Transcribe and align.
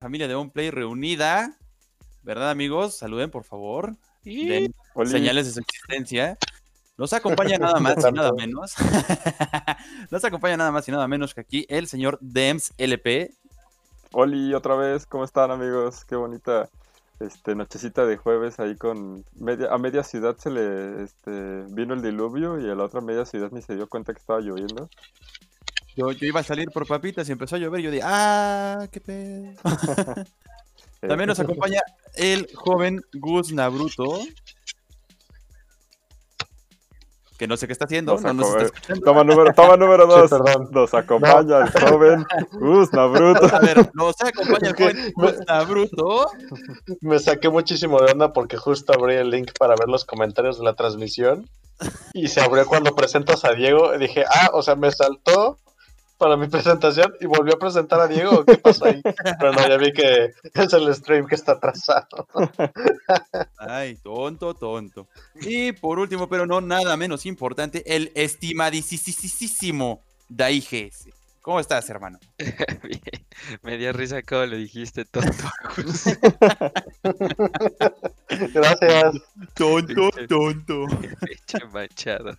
familia 0.00 0.28
de 0.28 0.34
OnPlay 0.34 0.70
reunida. 0.70 1.56
¿Verdad, 2.22 2.50
amigos? 2.50 2.96
Saluden, 2.96 3.30
por 3.30 3.44
favor. 3.44 3.96
Y 4.24 4.48
Den 4.48 4.74
señales 5.06 5.46
de 5.46 5.52
su 5.52 5.60
existencia. 5.60 6.38
Nos 6.96 7.12
acompaña 7.12 7.58
nada 7.58 7.80
más 7.80 7.96
y 7.98 8.12
nada 8.12 8.32
menos. 8.32 8.74
Nos 10.10 10.24
acompaña 10.24 10.56
nada 10.56 10.72
más 10.72 10.88
y 10.88 10.92
nada 10.92 11.08
menos 11.08 11.34
que 11.34 11.40
aquí 11.40 11.66
el 11.68 11.86
señor 11.86 12.18
Dems 12.20 12.72
LP. 12.78 13.34
Oli, 14.12 14.54
otra 14.54 14.74
vez, 14.74 15.06
¿cómo 15.06 15.24
están 15.24 15.50
amigos? 15.50 16.04
Qué 16.04 16.16
bonita 16.16 16.68
este, 17.20 17.54
nochecita 17.54 18.06
de 18.06 18.16
jueves 18.16 18.58
ahí 18.60 18.76
con 18.76 19.24
media, 19.34 19.72
a 19.72 19.78
media 19.78 20.02
ciudad 20.02 20.36
se 20.38 20.50
le 20.50 21.02
este, 21.02 21.64
vino 21.70 21.94
el 21.94 22.02
diluvio 22.02 22.58
y 22.60 22.70
a 22.70 22.74
la 22.74 22.84
otra 22.84 23.00
media 23.00 23.24
ciudad 23.24 23.50
ni 23.50 23.62
se 23.62 23.74
dio 23.74 23.88
cuenta 23.88 24.12
que 24.12 24.20
estaba 24.20 24.40
lloviendo. 24.40 24.88
Yo, 25.98 26.12
yo 26.12 26.26
iba 26.28 26.38
a 26.38 26.44
salir 26.44 26.70
por 26.70 26.86
papitas 26.86 27.28
y 27.28 27.32
empezó 27.32 27.56
a 27.56 27.58
llover. 27.58 27.80
Yo 27.80 27.90
dije, 27.90 28.04
ah, 28.06 28.86
qué 28.92 29.00
pedo. 29.00 29.50
También 31.00 31.26
nos 31.26 31.40
acompaña 31.40 31.80
el 32.14 32.48
joven 32.54 33.02
Gus 33.14 33.52
Nabruto. 33.52 34.20
Que 37.36 37.48
no 37.48 37.56
sé 37.56 37.66
qué 37.66 37.72
está 37.72 37.84
haciendo. 37.86 38.12
Nos 38.12 38.22
No 38.22 38.32
nos 38.32 38.46
está 38.46 38.58
acaba- 38.58 38.66
escuchando. 38.66 39.04
Toma 39.04 39.24
número, 39.24 39.52
toma 39.54 39.76
número 39.76 40.04
Sí, 40.04 40.08
dos. 40.08 40.30
perdón. 40.30 40.68
Nos 40.70 40.94
acompaña 40.94 41.58
el 41.58 41.70
joven 41.88 42.26
Gus 42.52 42.92
Nabruto. 42.92 43.56
A 43.56 43.58
ver, 43.60 43.90
nos 43.94 44.16
acompaña 44.20 44.68
el 44.68 44.74
joven 44.76 45.12
Gus 45.16 45.34
Nabruto. 45.48 46.30
me 47.00 47.18
saqué 47.18 47.48
muchísimo 47.48 48.00
de 48.00 48.12
onda 48.12 48.32
porque 48.32 48.56
justo 48.56 48.92
abrí 48.92 49.16
el 49.16 49.30
link 49.30 49.50
para 49.58 49.74
ver 49.76 49.88
los 49.88 50.04
comentarios 50.04 50.58
de 50.58 50.64
la 50.64 50.74
transmisión 50.74 51.48
y 52.12 52.28
se 52.28 52.40
abrió 52.40 52.66
cuando 52.66 52.94
presentas 52.94 53.44
a 53.44 53.52
Diego 53.52 53.94
y 53.94 53.98
dije, 53.98 54.24
ah, 54.28 54.50
o 54.52 54.62
sea, 54.62 54.74
me 54.76 54.90
saltó 54.92 55.58
para 56.18 56.36
mi 56.36 56.48
presentación 56.48 57.14
y 57.20 57.26
volvió 57.26 57.54
a 57.54 57.58
presentar 57.58 58.00
a 58.00 58.08
Diego. 58.08 58.44
¿Qué 58.44 58.58
pasó 58.58 58.86
ahí? 58.86 59.00
Pero 59.38 59.52
no, 59.52 59.66
ya 59.66 59.76
vi 59.76 59.92
que 59.92 60.34
es 60.54 60.72
el 60.72 60.94
stream 60.94 61.26
que 61.26 61.36
está 61.36 61.52
atrasado. 61.52 62.28
Ay, 63.56 63.96
tonto, 63.96 64.54
tonto. 64.54 65.06
Y 65.40 65.72
por 65.72 65.98
último, 65.98 66.28
pero 66.28 66.46
no 66.46 66.60
nada 66.60 66.96
menos 66.96 67.26
importante, 67.26 67.82
el 67.86 68.10
estimadísimo 68.14 70.02
Dai 70.28 70.60
GS. 70.60 71.10
¿Cómo 71.40 71.60
estás, 71.60 71.88
hermano? 71.88 72.18
Bien, 72.82 73.00
Me 73.62 73.78
dio 73.78 73.92
risa 73.92 74.20
como 74.22 74.44
lo 74.44 74.56
dijiste, 74.56 75.04
tonto. 75.06 75.32
Gracias. 78.28 79.14
Tonto, 79.54 80.10
tonto. 80.28 80.86
Pinche 80.88 81.66
machado. 81.72 82.36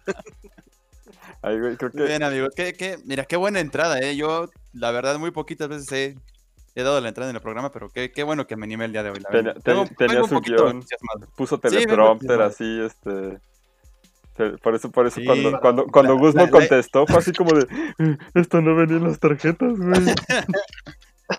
Ahí, 1.42 1.60
güey, 1.60 1.78
creo 1.78 1.92
que 1.92 2.04
Bien. 2.04 2.22
Qué, 2.56 2.74
qué- 2.74 2.98
mira, 3.06 3.24
qué 3.26 3.38
buena 3.38 3.60
entrada, 3.60 4.00
¿eh? 4.00 4.16
Yo, 4.16 4.50
la 4.74 4.92
verdad, 4.92 5.18
muy 5.20 5.32
poquitas 5.32 5.70
veces 5.70 5.92
he, 5.92 6.16
he 6.76 6.84
dado 6.84 7.00
la 7.00 7.08
entrada 7.10 7.30
en 7.30 7.36
el 7.36 7.42
programa, 7.42 7.72
pero 7.72 7.90
qué, 7.90 8.12
qué 8.12 8.24
bueno 8.24 8.46
que 8.48 8.56
me 8.58 8.66
animé 8.66 8.86
el 8.86 8.92
día 8.92 9.04
de 9.04 9.12
hoy. 9.12 9.20
La 9.22 9.30
Tenía- 9.30 9.54
ten- 9.54 9.96
tenía 9.96 10.24
su 10.24 10.40
guion. 10.42 10.84
puso 11.38 11.58
teleprompter 11.60 12.42
así, 12.42 12.82
este... 12.82 13.40
te- 14.36 14.58
Por 14.58 14.76
eso, 14.76 14.92
por 14.92 15.08
eso 15.08 15.20
Sí. 15.20 15.26
cuando, 15.26 15.60
cuando, 15.60 15.86
cuando 15.88 16.18
La- 16.34 16.44
la- 16.44 16.50
contestó 16.50 17.06
fue 17.08 17.18
así 17.18 17.32
como 17.32 17.52
de 17.54 17.62
"Eh, 18.00 18.18
esto 18.36 18.62
no 18.62 18.76
venía 18.76 18.98
en 18.98 19.04
las 19.06 19.20
tarjetas, 19.20 19.78
güey. 19.78 19.92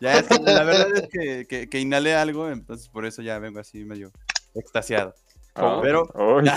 Ya, 0.00 0.18
es 0.18 0.28
que 0.28 0.38
la 0.38 0.62
verdad 0.62 0.86
es 0.96 1.08
que, 1.08 1.46
que, 1.48 1.68
que 1.68 1.80
inhalé 1.80 2.14
algo, 2.14 2.48
entonces 2.48 2.88
por 2.88 3.04
eso 3.06 3.22
ya 3.22 3.40
vengo 3.40 3.58
así 3.58 3.84
medio 3.84 4.12
extasiado. 4.54 5.14
Ah, 5.56 5.80
Pero- 5.82 6.04
ay, 6.14 6.48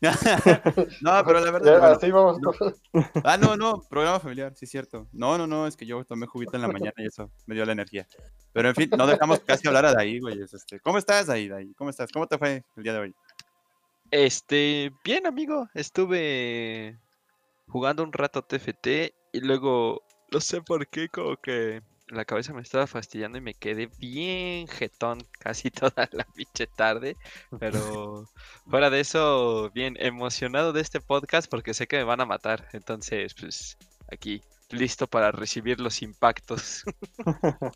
no, 1.00 1.22
pero 1.24 1.40
la 1.40 1.50
verdad. 1.50 1.72
Ya, 1.72 1.78
bueno, 1.78 1.96
así 1.96 2.10
vamos. 2.10 2.38
Ah, 3.24 3.36
no, 3.36 3.56
no, 3.56 3.82
programa 3.88 4.20
familiar, 4.20 4.52
sí 4.54 4.64
es 4.64 4.70
cierto. 4.70 5.08
No, 5.12 5.38
no, 5.38 5.46
no, 5.46 5.66
es 5.66 5.76
que 5.76 5.86
yo 5.86 6.04
tomé 6.04 6.26
juguito 6.26 6.56
en 6.56 6.62
la 6.62 6.68
mañana 6.68 6.94
y 6.98 7.06
eso 7.06 7.30
me 7.46 7.54
dio 7.54 7.64
la 7.64 7.72
energía. 7.72 8.06
Pero 8.52 8.68
en 8.68 8.74
fin, 8.74 8.90
no 8.96 9.06
dejamos 9.06 9.40
casi 9.40 9.66
hablar 9.66 9.86
a 9.86 9.92
Daí, 9.92 10.20
güey. 10.20 10.40
es 10.40 10.54
Este, 10.54 10.80
¿Cómo 10.80 10.98
estás, 10.98 11.26
Daí, 11.26 11.48
Daí? 11.48 11.74
¿Cómo 11.74 11.90
estás? 11.90 12.10
¿Cómo 12.12 12.26
te 12.26 12.38
fue 12.38 12.64
el 12.76 12.82
día 12.82 12.92
de 12.92 12.98
hoy? 12.98 13.14
Este, 14.10 14.92
bien, 15.04 15.26
amigo. 15.26 15.68
Estuve 15.74 16.98
jugando 17.68 18.02
un 18.02 18.12
rato 18.12 18.42
TFT 18.42 18.86
y 19.32 19.40
luego, 19.40 20.02
no 20.30 20.40
sé 20.40 20.62
por 20.62 20.86
qué, 20.86 21.08
como 21.08 21.36
que 21.36 21.82
la 22.14 22.24
cabeza 22.24 22.52
me 22.52 22.62
estaba 22.62 22.86
fastidiando 22.86 23.38
y 23.38 23.40
me 23.40 23.54
quedé 23.54 23.86
bien 23.98 24.66
jetón 24.68 25.18
casi 25.38 25.70
toda 25.70 26.08
la 26.12 26.24
pinche 26.24 26.66
tarde. 26.66 27.16
Pero 27.58 28.28
fuera 28.68 28.90
de 28.90 29.00
eso, 29.00 29.70
bien 29.74 29.96
emocionado 30.00 30.72
de 30.72 30.80
este 30.80 31.00
podcast 31.00 31.50
porque 31.50 31.74
sé 31.74 31.86
que 31.86 31.96
me 31.98 32.04
van 32.04 32.20
a 32.20 32.26
matar. 32.26 32.68
Entonces, 32.72 33.34
pues, 33.34 33.76
aquí, 34.10 34.42
listo 34.70 35.06
para 35.06 35.32
recibir 35.32 35.80
los 35.80 36.02
impactos. 36.02 36.84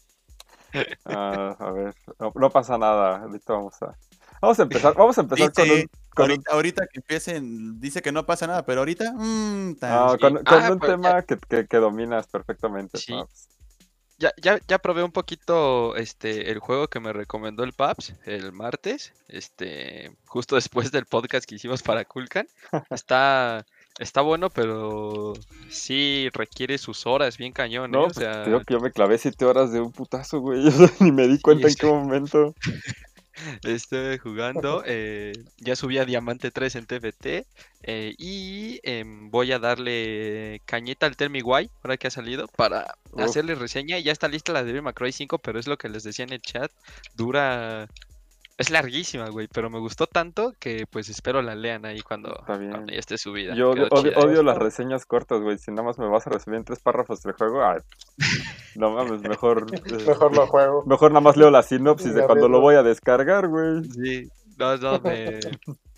ah, 1.07 1.57
a 1.59 1.71
ver, 1.73 1.95
no, 2.19 2.33
no 2.35 2.51
pasa 2.51 2.77
nada, 2.79 3.19
ahorita 3.23 3.53
vamos 3.53 3.83
a... 3.83 3.97
Vamos 4.41 4.57
a 4.61 4.63
empezar, 4.63 4.95
vamos 4.95 5.19
a 5.19 5.23
empezar 5.23 5.53
con 5.53 5.65
Dice, 5.65 5.81
un, 5.83 5.91
con 6.15 6.25
un- 6.27 6.31
ahorita, 6.31 6.53
ahorita 6.53 6.87
que 6.87 7.01
empiecen, 7.01 7.81
dice 7.81 8.03
que 8.03 8.13
no 8.13 8.25
pasa 8.25 8.47
nada, 8.47 8.65
pero 8.65 8.83
ahorita, 8.83 9.13
mmm, 9.13 9.75
tan- 9.81 9.91
no, 9.91 10.19
con, 10.19 10.35
con 10.37 10.45
Ah, 10.47 10.71
un 10.71 10.79
pues, 10.79 10.91
tema 10.93 11.23
que, 11.23 11.39
que, 11.39 11.67
que 11.67 11.77
dominas 11.79 12.29
perfectamente. 12.29 12.99
Sí. 12.99 13.13
Paps. 13.15 13.49
Ya, 14.21 14.33
ya, 14.43 14.59
ya 14.67 14.79
probé 14.79 15.05
un 15.05 15.13
poquito 15.13 15.95
este 15.95 16.51
el 16.51 16.59
juego 16.59 16.89
que 16.89 16.99
me 16.99 17.13
recomendó 17.13 17.63
el 17.63 17.73
Paps 17.73 18.15
el 18.27 18.51
martes, 18.53 19.13
este, 19.29 20.11
justo 20.27 20.57
después 20.57 20.91
del 20.91 21.07
podcast 21.07 21.49
que 21.49 21.55
hicimos 21.55 21.83
para 21.85 22.05
Kulkan. 22.05 22.49
Está, 22.91 23.65
está 24.01 24.21
bueno, 24.23 24.51
pero 24.51 25.35
sí 25.71 26.29
requiere 26.33 26.79
sus 26.79 27.07
horas 27.07 27.39
bien 27.39 27.53
cañón, 27.53 27.91
¿eh? 27.91 27.93
No, 27.93 28.01
O 28.03 28.05
pues, 28.07 28.17
sea, 28.17 28.45
digo 28.45 28.61
que 28.65 28.75
yo 28.75 28.81
me 28.81 28.91
clavé 28.91 29.19
siete 29.19 29.45
horas 29.45 29.71
de 29.73 29.81
un 29.81 29.93
putazo, 29.93 30.41
güey. 30.41 30.67
o 30.67 30.71
sea, 30.73 30.91
Ni 30.99 31.13
me 31.13 31.29
di 31.29 31.39
cuenta 31.41 31.69
en 31.69 31.75
qué 31.75 31.81
que- 31.81 31.87
momento. 31.87 32.55
estuve 33.65 34.19
jugando, 34.19 34.83
eh, 34.87 35.33
ya 35.59 35.77
subí 35.77 35.99
a 35.99 36.05
Diamante 36.05 36.51
3 36.51 36.77
en 36.77 36.87
TFT 36.87 37.27
eh, 37.83 38.15
y 38.19 38.81
em, 38.83 39.31
voy 39.31 39.53
a 39.53 39.59
darle 39.59 40.61
cañeta 40.65 41.07
al 41.07 41.17
Tell 41.17 41.31
Me 41.31 41.43
Why, 41.43 41.71
ahora 41.83 41.97
que 41.97 42.09
ha 42.09 42.11
salido, 42.11 42.49
para 42.49 42.97
hacerle 43.17 43.55
reseña. 43.55 43.99
Ya 43.99 44.13
está 44.13 44.29
lista 44.29 44.53
la 44.53 44.61
de 44.61 44.69
Devil 44.69 44.83
May 44.83 44.95
Cry 44.95 45.13
5, 45.13 45.39
pero 45.39 45.59
es 45.59 45.67
lo 45.67 45.79
que 45.79 45.89
les 45.89 46.03
decía 46.03 46.25
en 46.25 46.33
el 46.33 46.43
chat, 46.43 46.71
dura... 47.15 47.89
Es 48.59 48.71
larguísima, 48.71 49.29
güey, 49.31 49.47
pero 49.47 49.71
me 49.71 49.79
gustó 49.79 50.09
tanto 50.09 50.53
que 50.59 50.85
pues 50.91 51.09
espero 51.09 51.41
la 51.43 51.55
lean 51.55 51.87
ahí 51.87 52.01
cuando, 52.01 52.43
cuando 52.45 52.93
ya 52.93 52.99
esté 52.99 53.17
subida. 53.17 53.55
Yo 53.55 53.71
odio, 53.71 53.89
Quedó 53.89 54.21
odio- 54.21 54.43
las 54.43 54.59
reseñas 54.59 55.07
cortas, 55.07 55.41
güey. 55.41 55.59
Si 55.59 55.71
nada 55.71 55.85
más 55.85 55.97
me 55.97 56.09
vas 56.09 56.27
a 56.27 56.31
recibir 56.31 56.59
en 56.59 56.65
tres 56.65 56.81
párrafos 56.81 57.23
del 57.23 57.35
juego, 57.35 57.65
ay, 57.65 57.79
no 58.75 58.91
mames, 58.91 59.23
mejor. 59.23 59.65
eh, 59.87 60.05
Mejor 60.05 60.35
lo 60.35 60.47
juego. 60.49 60.83
Mejor 60.87 61.13
nada 61.13 61.21
más 61.21 61.37
leo 61.37 61.51
la 61.53 61.63
sinopsis 61.63 62.15
de 62.15 62.27
cuando 62.27 62.49
lo 62.49 62.61
voy 62.61 62.75
a 62.75 62.83
descargar, 62.83 63.47
güey. 63.47 63.85
Sí, 63.85 64.29
no, 64.57 64.77
no, 64.77 64.99
me, 65.03 65.39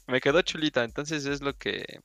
me 0.07 0.21
quedó 0.21 0.43
chulita, 0.43 0.85
entonces 0.85 1.25
es 1.25 1.41
lo 1.41 1.55
que... 1.55 2.01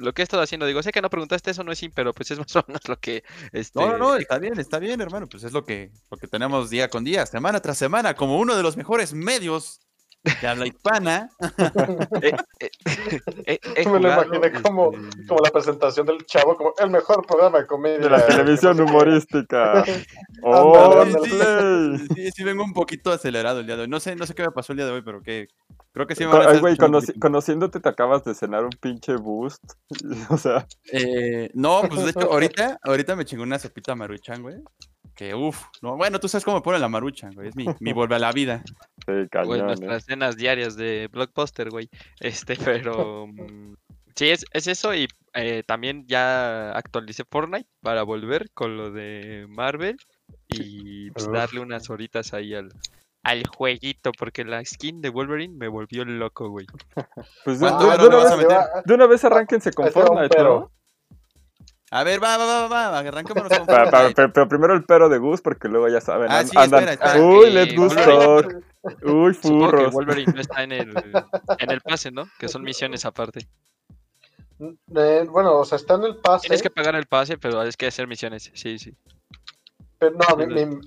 Lo 0.00 0.12
que 0.12 0.22
he 0.22 0.24
estado 0.24 0.42
haciendo, 0.42 0.66
digo, 0.66 0.82
sé 0.82 0.92
que 0.92 1.02
no 1.02 1.10
preguntaste 1.10 1.50
eso, 1.50 1.62
no 1.62 1.72
es 1.72 1.78
sí, 1.78 1.88
pero 1.88 2.12
pues 2.14 2.30
es 2.30 2.38
más 2.38 2.54
o 2.56 2.64
menos 2.66 2.88
lo 2.88 2.98
que... 2.98 3.22
Este, 3.52 3.78
No, 3.78 3.92
no, 3.92 3.98
no, 3.98 4.16
está 4.16 4.38
bien, 4.38 4.58
está 4.58 4.78
bien, 4.78 5.00
hermano. 5.00 5.28
Pues 5.28 5.44
es 5.44 5.52
lo 5.52 5.64
que, 5.64 5.92
lo 6.10 6.16
que 6.16 6.26
tenemos 6.26 6.70
día 6.70 6.88
con 6.88 7.04
día, 7.04 7.26
semana 7.26 7.60
tras 7.60 7.78
semana, 7.78 8.14
como 8.14 8.38
uno 8.38 8.56
de 8.56 8.62
los 8.62 8.76
mejores 8.76 9.12
medios 9.12 9.80
de 10.40 10.46
habla 10.46 10.66
hispana. 10.66 11.30
he- 12.22 12.34
he- 13.46 13.60
he 13.76 13.88
Me 13.88 14.00
lo 14.00 14.12
imaginé 14.12 14.52
como, 14.62 14.92
este, 14.92 15.26
como 15.26 15.40
la 15.42 15.50
presentación 15.50 16.06
del 16.06 16.24
chavo, 16.26 16.56
como 16.56 16.74
el 16.78 16.90
mejor 16.90 17.26
programa 17.26 17.58
de 17.60 17.66
comedia. 17.66 17.98
De 18.00 18.10
la 18.10 18.26
televisión 18.26 18.80
humorística. 18.80 19.84
¡Oh! 20.42 21.04
Sí, 22.14 22.30
sí, 22.32 22.44
vengo 22.44 22.64
un 22.64 22.72
poquito 22.72 23.10
acelerado 23.12 23.60
el 23.60 23.66
día 23.66 23.76
de 23.76 23.82
hoy. 23.82 23.88
No 23.88 24.00
sé, 24.00 24.14
no 24.16 24.26
sé 24.26 24.34
qué 24.34 24.42
me 24.42 24.50
pasó 24.50 24.72
el 24.72 24.78
día 24.78 24.86
de 24.86 24.92
hoy, 24.92 25.02
pero 25.02 25.22
que 25.22 25.48
creo 25.92 26.06
que 26.06 26.14
sí 26.14 26.24
me 26.24 26.32
van 26.32 26.42
a 26.42 26.50
ay, 26.50 26.60
güey, 26.60 26.76
conoci- 26.76 27.18
conociéndote 27.18 27.80
te 27.80 27.88
acabas 27.88 28.22
de 28.24 28.34
cenar 28.34 28.64
un 28.64 28.70
pinche 28.80 29.16
boost. 29.16 29.62
O 30.30 30.36
sea, 30.36 30.66
Eh, 30.92 31.50
no, 31.54 31.82
pues 31.88 32.04
de 32.04 32.10
hecho, 32.10 32.30
ahorita, 32.32 32.78
ahorita 32.82 33.16
me 33.16 33.24
chingó 33.24 33.42
una 33.42 33.58
sopita 33.58 33.94
maruchan, 33.94 34.42
güey. 34.42 34.56
Que 35.14 35.34
uff, 35.34 35.64
no, 35.82 35.96
bueno, 35.96 36.18
tú 36.20 36.28
sabes 36.28 36.44
cómo 36.44 36.58
me 36.58 36.62
pone 36.62 36.78
la 36.78 36.88
maruchan, 36.88 37.32
güey. 37.34 37.48
Es 37.48 37.56
mi, 37.56 37.66
mi 37.80 37.92
vuelve 37.92 38.14
a 38.14 38.18
la 38.18 38.32
vida. 38.32 38.62
Sí, 39.06 39.28
cañón, 39.30 39.60
eh. 39.60 39.62
nuestras 39.62 40.04
cenas 40.04 40.36
diarias 40.36 40.76
de 40.76 41.08
Blockbuster, 41.12 41.70
güey. 41.70 41.88
Este, 42.20 42.56
pero 42.64 43.26
mm, 43.26 43.74
sí, 44.16 44.30
es, 44.30 44.44
es 44.52 44.66
eso. 44.66 44.94
Y 44.94 45.08
eh, 45.34 45.62
también 45.66 46.06
ya 46.06 46.72
actualicé 46.72 47.24
Fortnite 47.30 47.68
para 47.82 48.02
volver 48.02 48.50
con 48.52 48.76
lo 48.76 48.90
de 48.90 49.46
Marvel 49.48 49.96
y 50.48 51.10
pues, 51.12 51.30
darle 51.30 51.60
unas 51.60 51.88
horitas 51.90 52.32
ahí 52.34 52.54
al, 52.54 52.72
al 53.22 53.46
jueguito, 53.46 54.12
porque 54.18 54.44
la 54.44 54.64
skin 54.64 55.00
de 55.00 55.08
Wolverine 55.10 55.54
me 55.56 55.68
volvió 55.68 56.04
loco, 56.04 56.48
güey. 56.48 56.66
Pues 57.44 57.60
de, 57.60 57.66
¿Cuánto 57.68 57.84
de- 57.84 57.88
varo 57.90 58.02
de 58.04 58.10
le 58.10 58.16
una 58.16 58.28
a 58.32 58.36
vez, 58.36 58.46
meter? 58.46 58.58
de 58.84 58.94
una 58.94 59.06
vez 59.06 59.24
arránquense 59.24 59.72
con 59.72 59.86
Fortnite, 59.92 60.28
pero. 60.34 60.70
A 61.92 62.04
ver, 62.04 62.22
va, 62.22 62.36
va, 62.36 62.46
va, 62.46 62.68
va, 62.68 62.90
va, 62.90 62.98
arranquémonos 63.00 63.48
con 63.50 63.66
Fortnite. 63.66 64.14
pe- 64.14 64.28
pero 64.28 64.48
primero 64.48 64.74
el 64.74 64.84
pero 64.84 65.08
de 65.08 65.18
Gus, 65.18 65.40
porque 65.40 65.66
luego 65.68 65.88
ya 65.88 66.00
saben. 66.00 66.30
Ah, 66.30 66.44
sí, 66.44 66.56
andan. 66.56 66.88
espera, 66.88 66.92
espera, 67.10 67.24
Uy, 67.26 67.44
que 67.46 67.50
let 67.50 67.74
Gus 67.76 67.94
talk. 67.96 68.64
Uy, 68.82 69.34
Supongo 69.34 69.70
que 69.70 69.76
furros. 69.76 69.92
Wolverine 69.92 70.32
no 70.32 70.40
está 70.40 70.62
en 70.62 70.72
el, 70.72 70.90
en 71.58 71.70
el 71.70 71.80
pase, 71.80 72.10
¿no? 72.10 72.26
Que 72.38 72.48
son 72.48 72.62
misiones 72.62 73.04
aparte. 73.04 73.46
Eh, 74.94 75.26
bueno, 75.30 75.58
o 75.58 75.64
sea, 75.64 75.76
está 75.76 75.94
en 75.94 76.04
el 76.04 76.16
pase. 76.18 76.48
Tienes 76.48 76.62
que 76.62 76.70
pagar 76.70 76.94
el 76.94 77.06
pase, 77.06 77.38
pero 77.38 77.62
es 77.62 77.76
que 77.76 77.86
hacer 77.86 78.06
misiones. 78.06 78.50
Sí, 78.54 78.78
sí. 78.78 78.94
Pero 79.98 80.16
no, 80.16 80.36
mi- 80.36 80.46
mi- 80.46 80.80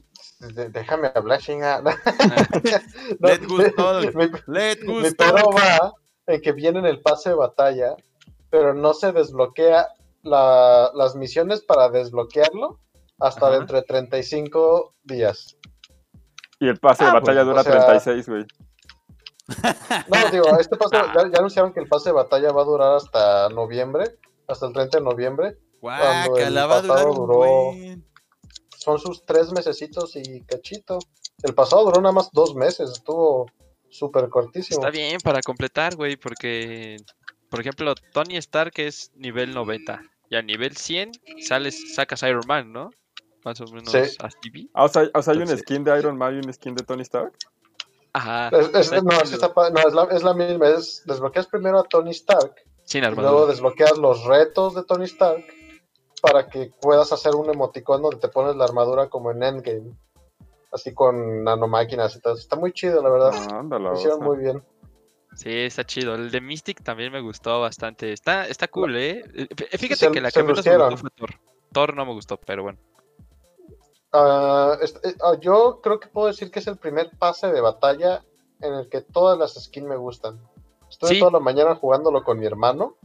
de- 0.53 0.69
déjame 0.69 1.11
hablar, 1.13 1.39
chinga. 1.39 1.81
No, 3.19 3.27
Let 3.29 3.73
talk. 3.75 4.15
mi, 4.15 4.27
Let 4.47 4.77
mi 4.85 5.11
pedo 5.11 5.51
va 5.51 5.93
en 6.27 6.41
que 6.41 6.51
viene 6.51 6.79
en 6.79 6.85
el 6.85 7.01
pase 7.01 7.29
de 7.29 7.35
batalla, 7.35 7.95
pero 8.49 8.73
no 8.73 8.93
se 8.93 9.11
desbloquea 9.11 9.87
la- 10.23 10.91
las 10.93 11.15
misiones 11.15 11.61
para 11.63 11.89
desbloquearlo 11.89 12.79
hasta 13.19 13.47
Ajá. 13.47 13.57
dentro 13.57 13.77
de 13.77 13.83
35 13.83 14.93
días. 15.03 15.57
Y 16.63 16.68
el 16.69 16.77
pase 16.77 17.04
de 17.04 17.10
Ah, 17.10 17.13
batalla 17.13 17.44
dura 17.44 17.62
o 17.62 17.63
sea- 17.63 17.71
36, 17.74 18.30
güey. 18.30 18.45
No, 20.10 20.30
digo, 20.31 20.57
este 20.60 20.77
pase, 20.77 20.95
Ah. 20.98 21.12
ya, 21.15 21.30
ya 21.30 21.38
anunciaron 21.39 21.74
que 21.74 21.81
el 21.81 21.88
pase 21.88 22.10
de 22.10 22.13
batalla 22.13 22.51
va 22.54 22.62
a 22.62 22.65
durar 22.65 22.95
hasta 22.95 23.50
noviembre, 23.50 24.18
hasta 24.48 24.68
el 24.68 24.74
30 24.74 25.00
de 25.00 25.04
noviembre. 25.04 25.57
Guácala, 25.81 26.65
va 26.65 26.75
a 26.77 26.81
durar 26.81 26.95
pasado 26.98 27.12
un 27.12 27.18
duró- 27.18 27.38
buen. 27.38 28.06
Son 28.77 29.00
sus 29.00 29.25
tres 29.25 29.51
mesecitos 29.51 30.15
y 30.15 30.42
cachito. 30.45 31.00
El 31.44 31.54
pasado 31.54 31.83
duró 31.86 32.01
nada 32.01 32.13
más 32.13 32.30
dos 32.31 32.56
meses, 32.56 32.89
estuvo 32.92 33.48
súper 33.89 34.30
cortísimo. 34.30 34.80
Está 34.80 34.89
bien 34.92 35.19
para 35.21 35.42
completar, 35.42 35.95
güey, 35.95 36.15
porque, 36.15 36.98
por 37.50 37.60
ejemplo, 37.60 37.94
Tony 38.13 38.38
Stark 38.38 38.74
es 38.77 39.12
nivel 39.15 39.54
90 39.54 40.01
y 40.30 40.36
a 40.38 40.42
nivel 40.42 40.77
100 40.77 41.12
sales, 41.42 41.94
sacas 41.95 42.24
Iron 42.24 42.44
Man, 42.48 42.71
¿no? 42.71 42.89
Más 43.45 43.59
o 43.61 43.65
menos 43.65 43.91
Sí. 43.91 43.99
así 44.19 44.49
vi. 44.51 44.69
Ah, 44.73 44.85
o 44.85 44.87
sea, 44.87 45.09
o 45.13 45.21
sea, 45.21 45.33
hay 45.33 45.39
un 45.41 45.57
skin 45.57 45.83
de 45.83 45.97
Iron 45.99 46.17
Man 46.17 46.35
y 46.35 46.45
un 46.45 46.53
skin 46.53 46.75
de 46.75 46.83
Tony 46.83 47.01
Stark. 47.01 47.33
Ajá. 48.13 48.49
Es- 48.49 48.67
es- 48.91 49.03
no, 49.03 49.11
es, 49.21 49.31
no, 49.41 49.89
la, 49.91 50.03
es 50.15 50.23
la 50.23 50.33
misma, 50.33 50.67
es 50.69 51.03
desbloqueas 51.05 51.47
primero 51.47 51.79
a 51.79 51.83
Tony 51.83 52.11
Stark 52.11 52.53
Sin 52.83 53.03
y 53.03 53.07
luego 53.07 53.21
armadura. 53.21 53.51
desbloqueas 53.51 53.97
los 53.97 54.23
retos 54.25 54.75
de 54.75 54.83
Tony 54.83 55.05
Stark 55.05 55.43
para 56.21 56.47
que 56.47 56.71
puedas 56.81 57.11
hacer 57.11 57.35
un 57.35 57.49
emoticón 57.49 58.01
donde 58.01 58.17
te 58.17 58.27
pones 58.29 58.55
la 58.55 58.65
armadura 58.65 59.09
como 59.09 59.31
en 59.31 59.43
Endgame. 59.43 59.91
Así 60.71 60.93
con 60.93 61.43
nanomáquinas 61.43 62.15
y 62.15 62.21
todo. 62.21 62.35
Está 62.35 62.55
muy 62.55 62.71
chido, 62.71 63.01
la 63.03 63.09
verdad. 63.09 63.31
Ah, 63.33 63.59
ándala, 63.59 63.89
Lo 63.89 63.95
hicieron 63.95 64.21
muy 64.23 64.37
bien. 64.37 64.63
Sí, 65.35 65.49
está 65.51 65.83
chido. 65.83 66.15
El 66.15 66.31
de 66.31 66.41
Mystic 66.41 66.83
también 66.83 67.11
me 67.11 67.19
gustó 67.21 67.59
bastante. 67.61 68.11
Está, 68.13 68.47
está 68.47 68.67
cool, 68.67 68.95
¿eh? 68.95 69.23
Eh, 69.33 69.47
fí- 69.49 69.67
Fíjate 69.77 69.95
Se- 69.95 70.11
que 70.11 70.21
la 70.21 70.31
que 70.31 70.43
menos 70.43 70.65
me 70.65 70.77
gustó 70.77 70.97
fue 70.97 71.09
Thor. 71.15 71.29
Thor 71.71 71.95
no 71.95 72.05
me 72.05 72.13
gustó, 72.13 72.37
pero 72.37 72.63
bueno. 72.63 72.79
Ah, 74.13 74.77
yo 75.42 75.80
creo 75.81 76.00
que 76.00 76.07
puedo 76.07 76.27
decir 76.27 76.51
que 76.51 76.60
es 76.60 76.68
el 76.68 76.77
primer 76.77 77.12
pase 77.18 77.51
de 77.51 77.62
batalla 77.62 78.24
en 78.62 78.74
el 78.75 78.88
que 78.89 79.01
todas 79.01 79.38
las 79.38 79.54
skins 79.62 79.88
me 79.88 79.98
gustan. 79.98 80.39
Estuve 80.89 81.10
Sí. 81.12 81.19
toda 81.19 81.31
la 81.31 81.39
mañana 81.39 81.75
jugándolo 81.75 82.24
con 82.24 82.39
mi 82.39 82.45
hermano. 82.45 82.95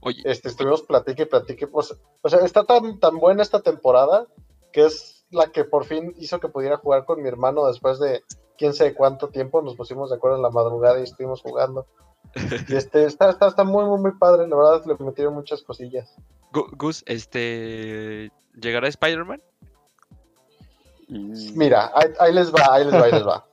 Oye, 0.00 0.22
Este, 0.24 0.48
estuvimos 0.48 0.82
platique 0.82 1.22
y 1.24 1.26
platique. 1.26 1.66
pues, 1.66 1.94
o 2.22 2.28
sea, 2.28 2.40
está 2.40 2.64
tan, 2.64 2.98
tan 2.98 3.18
buena 3.18 3.42
esta 3.42 3.60
temporada 3.60 4.26
que 4.72 4.86
es 4.86 5.24
la 5.30 5.48
que 5.48 5.64
por 5.64 5.84
fin 5.84 6.14
hizo 6.18 6.40
que 6.40 6.48
pudiera 6.48 6.76
jugar 6.78 7.04
con 7.04 7.22
mi 7.22 7.28
hermano 7.28 7.66
después 7.66 7.98
de 7.98 8.22
quién 8.58 8.72
sabe 8.74 8.94
cuánto 8.94 9.28
tiempo. 9.28 9.60
Nos 9.62 9.74
pusimos 9.76 10.08
de 10.10 10.16
acuerdo 10.16 10.36
en 10.36 10.42
la 10.42 10.50
madrugada 10.50 10.98
y 11.00 11.04
estuvimos 11.04 11.42
jugando. 11.42 11.86
Y 12.68 12.74
este, 12.76 13.04
está, 13.04 13.30
está, 13.30 13.46
está 13.48 13.64
muy, 13.64 13.84
muy, 13.84 14.00
muy 14.00 14.12
padre. 14.12 14.46
La 14.48 14.56
verdad, 14.56 14.84
le 14.86 14.94
metieron 15.04 15.34
muchas 15.34 15.62
cosillas. 15.62 16.14
Gu- 16.52 16.70
Gus, 16.76 17.02
este. 17.06 18.30
¿Llegará 18.60 18.88
Spider-Man? 18.88 19.42
Y- 21.08 21.52
Mira, 21.56 21.90
ahí, 21.94 22.08
ahí 22.18 22.32
les 22.32 22.52
va, 22.52 22.74
ahí 22.74 22.84
les 22.84 22.94
va, 22.94 23.04
ahí 23.04 23.12
les 23.12 23.26
va. 23.26 23.44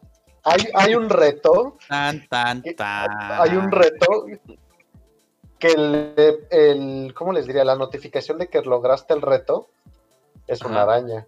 Hay, 0.46 0.68
hay 0.74 0.96
un 0.96 1.10
reto 1.10 1.78
Tan, 1.88 2.28
tan, 2.28 2.64
tan. 2.76 3.10
hay 3.42 3.56
un 3.56 3.72
reto 3.72 4.26
que 5.60 5.68
el, 5.68 6.16
el- 6.50 7.14
¿cómo 7.16 7.32
les 7.32 7.48
diría? 7.48 7.64
La 7.64 7.76
notificación 7.76 8.38
de 8.38 8.48
que 8.48 8.62
lograste 8.62 9.14
el 9.14 9.22
reto 9.22 9.68
es 10.48 10.62
una 10.64 10.82
Ajá. 10.84 10.94
araña. 10.96 11.26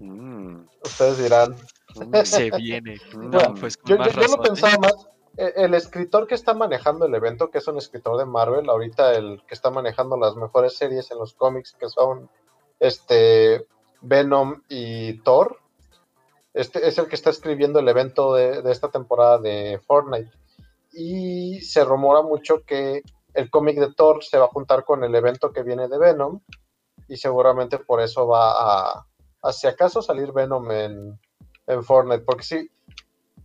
Mm, 0.00 0.66
Ustedes 0.82 1.18
dirán. 1.22 1.56
mm, 1.94 2.24
Se 2.24 2.50
viene. 2.50 2.96
mm. 3.14 3.30
No, 3.30 3.54
pues 3.58 3.76
con 3.78 3.90
Yo, 3.92 3.96
más 3.98 4.12
yo- 4.14 4.20
yo 4.20 4.28
lo 4.28 4.34
¿eh? 4.42 4.46
pensaba 4.48 4.76
más. 4.78 4.94
eh, 5.38 5.52
El 5.56 5.72
escritor 5.74 6.26
que 6.26 6.34
está 6.34 6.52
manejando 6.52 7.06
el 7.06 7.14
evento, 7.14 7.50
que 7.50 7.58
es 7.58 7.66
un 7.68 7.78
escritor 7.78 8.18
de 8.18 8.26
Marvel, 8.26 8.68
ahorita 8.68 9.14
el 9.14 9.42
que 9.48 9.54
está 9.54 9.70
manejando 9.70 10.16
las 10.18 10.36
mejores 10.36 10.76
series 10.76 11.10
en 11.10 11.18
los 11.18 11.32
cómics, 11.34 11.74
que 11.78 11.88
son 11.88 12.28
este 12.80 13.66
Venom 14.04 14.62
y 14.68 15.18
Thor, 15.22 15.58
este 16.52 16.86
es 16.86 16.98
el 16.98 17.08
que 17.08 17.16
está 17.16 17.30
escribiendo 17.30 17.80
el 17.80 17.88
evento 17.88 18.34
de, 18.34 18.62
de 18.62 18.72
esta 18.72 18.88
temporada 18.90 19.38
de 19.38 19.80
Fortnite. 19.86 20.30
Y 20.92 21.60
se 21.62 21.84
rumora 21.84 22.22
mucho 22.22 22.64
que 22.64 23.02
el 23.34 23.50
cómic 23.50 23.78
de 23.78 23.92
Thor 23.92 24.22
se 24.22 24.38
va 24.38 24.44
a 24.44 24.48
juntar 24.48 24.84
con 24.84 25.02
el 25.02 25.14
evento 25.14 25.52
que 25.52 25.62
viene 25.62 25.88
de 25.88 25.98
Venom, 25.98 26.40
y 27.08 27.16
seguramente 27.16 27.78
por 27.78 28.00
eso 28.00 28.26
va 28.26 28.52
a, 28.52 29.06
a 29.42 29.52
si 29.52 29.66
acaso 29.66 30.00
salir 30.00 30.32
Venom 30.32 30.70
en, 30.70 31.20
en 31.66 31.84
Fortnite, 31.84 32.24
porque 32.24 32.44
sí, 32.44 32.70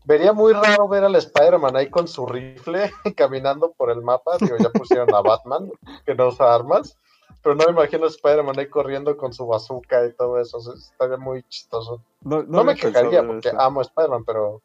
vería 0.05 0.33
muy 0.33 0.53
raro 0.53 0.87
ver 0.87 1.03
al 1.03 1.15
Spider-Man 1.15 1.75
ahí 1.75 1.89
con 1.89 2.07
su 2.07 2.25
rifle 2.25 2.91
caminando 3.15 3.73
por 3.73 3.91
el 3.91 4.01
mapa. 4.01 4.37
Digo, 4.39 4.57
ya 4.57 4.69
pusieron 4.69 5.13
a 5.13 5.21
Batman, 5.21 5.69
que 6.05 6.15
no 6.15 6.27
usa 6.27 6.53
armas. 6.53 6.97
Pero 7.41 7.55
no 7.55 7.65
me 7.65 7.71
imagino 7.71 8.05
a 8.05 8.09
Spider-Man 8.09 8.59
ahí 8.59 8.69
corriendo 8.69 9.15
con 9.15 9.33
su 9.33 9.45
bazooka 9.47 10.05
y 10.05 10.13
todo 10.13 10.39
eso. 10.39 10.57
o 10.57 10.61
sea, 10.61 10.73
estaría 10.73 11.17
muy 11.17 11.43
chistoso. 11.43 12.01
No, 12.21 12.43
No, 12.43 12.63
me 12.63 12.75
quejaría 12.75 13.25
porque 13.25 13.49
eso. 13.49 13.59
amo 13.59 13.79
a 13.79 13.83
Spider-Man, 13.83 14.23
pero 14.25 14.61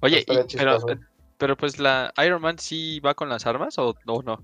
Oye, 0.00 0.18
estaría 0.20 0.42
y- 0.42 0.56
pero, 0.56 0.72
chistoso. 0.76 1.00
pero 1.36 1.56
pues 1.56 1.78
la 1.78 2.12
Iron 2.24 2.42
Man 2.42 2.58
sí 2.58 3.00
va 3.00 3.14
con 3.14 3.28
las 3.28 3.46
armas 3.46 3.78
o, 3.78 3.94
o 4.06 4.22
no? 4.22 4.42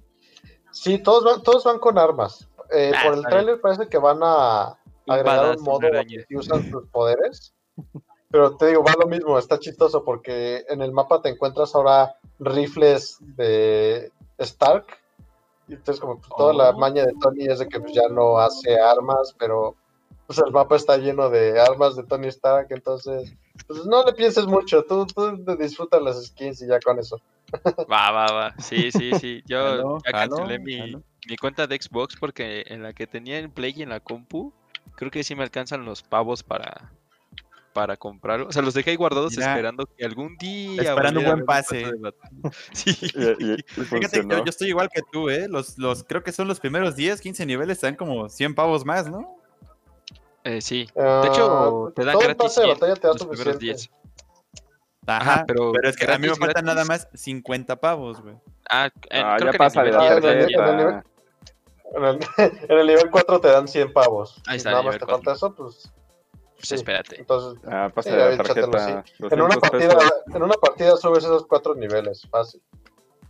sí, 0.71 0.99
todos 0.99 1.25
van, 1.25 1.43
todos 1.43 1.65
van 1.65 1.79
con 1.79 1.99
armas. 1.99 2.49
Eh, 2.71 2.93
Ah, 2.95 3.01
por 3.03 3.15
el 3.15 3.27
tráiler 3.27 3.61
parece 3.61 3.89
que 3.89 3.99
van 3.99 4.19
a 4.23 4.77
agregar 5.07 5.57
un 5.57 5.63
modo 5.63 5.81
donde 5.91 6.27
usan 6.31 6.71
sus 6.71 6.89
poderes. 6.89 7.55
Pero 8.31 8.57
te 8.57 8.67
digo, 8.67 8.83
va 8.83 8.95
lo 8.99 9.07
mismo, 9.07 9.39
está 9.39 9.59
chistoso 9.61 10.03
porque 10.05 10.65
en 10.69 10.83
el 10.83 10.91
mapa 10.93 11.23
te 11.23 11.29
encuentras 11.29 11.75
ahora 11.75 12.17
rifles 12.41 13.19
de 13.21 14.11
Stark. 14.39 14.87
Y 15.69 15.75
entonces 15.75 16.01
como 16.01 16.19
pues, 16.19 16.29
toda 16.37 16.53
la 16.53 16.71
Oh. 16.71 16.79
maña 16.79 17.05
de 17.05 17.15
Tony 17.21 17.47
es 17.47 17.59
de 17.59 17.69
que 17.69 17.81
pues, 17.81 17.93
ya 17.93 18.09
no 18.09 18.39
hace 18.39 18.79
armas, 18.79 19.35
pero 19.39 19.75
pues 20.27 20.39
el 20.39 20.53
mapa 20.53 20.77
está 20.77 20.97
lleno 20.97 21.29
de 21.29 21.61
armas 21.61 21.97
de 21.97 22.05
Tony 22.05 22.29
Stark, 22.29 22.69
entonces 22.71 23.33
pues 23.67 23.85
no 23.87 24.05
le 24.05 24.13
pienses 24.15 24.47
mucho, 24.47 24.83
tú, 24.85 25.07
tú 25.07 25.37
disfrutas 25.59 26.03
las 26.03 26.25
skins 26.27 26.63
y 26.63 26.67
ya 26.67 26.81
con 26.81 26.99
eso. 26.99 27.21
Va, 27.91 28.11
va, 28.11 28.33
va. 28.33 28.55
Sí, 28.59 28.91
sí, 28.91 29.13
sí. 29.21 29.43
Yo 29.47 30.01
ya 30.05 30.13
cancelé 30.13 30.59
mi, 30.59 30.97
mi 31.29 31.37
cuenta 31.37 31.67
de 31.67 31.81
Xbox 31.81 32.17
porque 32.17 32.65
en 32.67 32.83
la 32.83 32.93
que 32.93 33.07
tenía 33.07 33.39
en 33.39 33.51
Play 33.51 33.75
y 33.77 33.83
en 33.83 33.91
la 33.91 34.01
compu, 34.01 34.53
creo 34.97 35.11
que 35.11 35.23
sí 35.23 35.35
me 35.35 35.43
alcanzan 35.45 35.85
los 35.85 36.03
pavos 36.03 36.43
para, 36.43 36.91
para 37.75 37.97
comprarlo. 37.99 38.47
O 38.49 38.53
sea, 38.53 38.63
los 38.63 38.73
dejé 38.73 38.91
ahí 38.93 38.97
guardados 38.97 39.33
Mira, 39.37 39.51
esperando 39.51 39.85
que 39.85 40.05
algún 40.07 40.37
día. 40.39 40.81
esperando 40.83 41.21
un 41.21 41.27
buen 41.27 41.45
pase. 41.45 41.77
de 41.85 41.93
batalla. 41.99 42.31
Sí. 42.73 42.97
Y, 43.03 43.45
y- 43.45 43.53
y 43.55 43.63
Fíjate, 43.85 44.21
que 44.23 44.27
yo, 44.29 44.39
yo 44.39 44.45
estoy 44.49 44.69
igual 44.69 44.89
que 44.89 45.03
tú, 45.13 45.29
¿eh? 45.29 45.47
Los, 45.49 45.77
los, 45.77 46.05
creo 46.05 46.23
que 46.23 46.33
son 46.33 46.49
los 46.49 46.59
primeros 46.61 46.97
10, 46.97 47.21
15 47.21 47.45
niveles, 47.45 47.81
te 47.81 47.87
dan 47.87 47.97
como 47.97 48.31
100 48.31 48.55
pavos 48.55 48.87
más, 48.87 49.11
¿no? 49.11 49.37
Eh, 50.45 50.61
sí. 50.63 50.89
De 50.95 51.29
hecho, 51.29 51.93
te 51.97 52.05
dan 52.05 52.19
gratis 52.19 52.37
pase 52.37 52.61
de 52.63 52.67
100 52.69 52.75
batalla 52.81 52.95
te 52.95 53.07
da 53.09 53.13
los 53.15 53.27
primeros 53.27 53.55
suficiente. 53.55 53.65
10. 53.67 53.91
Ajá, 55.07 55.33
Ajá, 55.35 55.45
pero, 55.47 55.73
pero 55.73 55.89
es 55.91 55.97
que 55.97 56.05
a 56.05 56.09
mí 56.17 56.23
me 56.23 56.27
gratis, 56.29 56.39
faltan 56.47 56.65
nada 56.65 56.85
más 56.87 57.09
50 57.13 57.77
pavos, 57.77 58.23
güey. 58.23 58.37
Ah, 58.71 58.89
en- 59.11 59.25
Ah, 59.27 59.37
creo 59.39 59.39
ya 59.39 59.39
que 59.39 59.43
en 59.43 59.49
el 59.49 59.59
pasa 59.59 59.83
de 59.83 59.91
nivel 59.91 60.01
la 60.01 60.05
Ah, 60.07 60.21
10 60.21 60.25
en 60.25 60.41
el- 60.41 60.77
nivel- 60.77 61.03
tarjeta. 61.03 61.05
En 61.97 62.05
el, 62.05 62.19
en 62.71 62.79
el 62.79 62.87
nivel 62.87 63.11
4 63.11 63.41
te 63.41 63.49
dan 63.49 63.69
100 63.69 63.93
pavos. 63.93 64.41
Ahí 64.47 64.57
está, 64.57 64.71
nada 64.71 64.83
más 64.83 64.95
te 64.95 65.01
4. 65.01 65.17
falta 65.17 65.33
eso, 65.33 65.55
pues 65.55 65.93
Pues 66.69 66.69
sí. 66.71 66.75
espérate. 66.77 67.21
entonces 67.21 67.61
Ah, 67.71 67.91
pasa 67.95 68.11
la 68.17 68.37
tarjeta. 68.37 69.05
en 69.19 69.41
una 69.43 69.55
200 69.55 69.71
partida, 69.71 69.99
en 70.35 70.43
una 70.43 70.55
partida 70.55 70.97
subes 70.97 71.25
esos 71.25 71.47
cuatro 71.47 71.75
niveles, 71.75 72.27
fácil. 72.31 72.61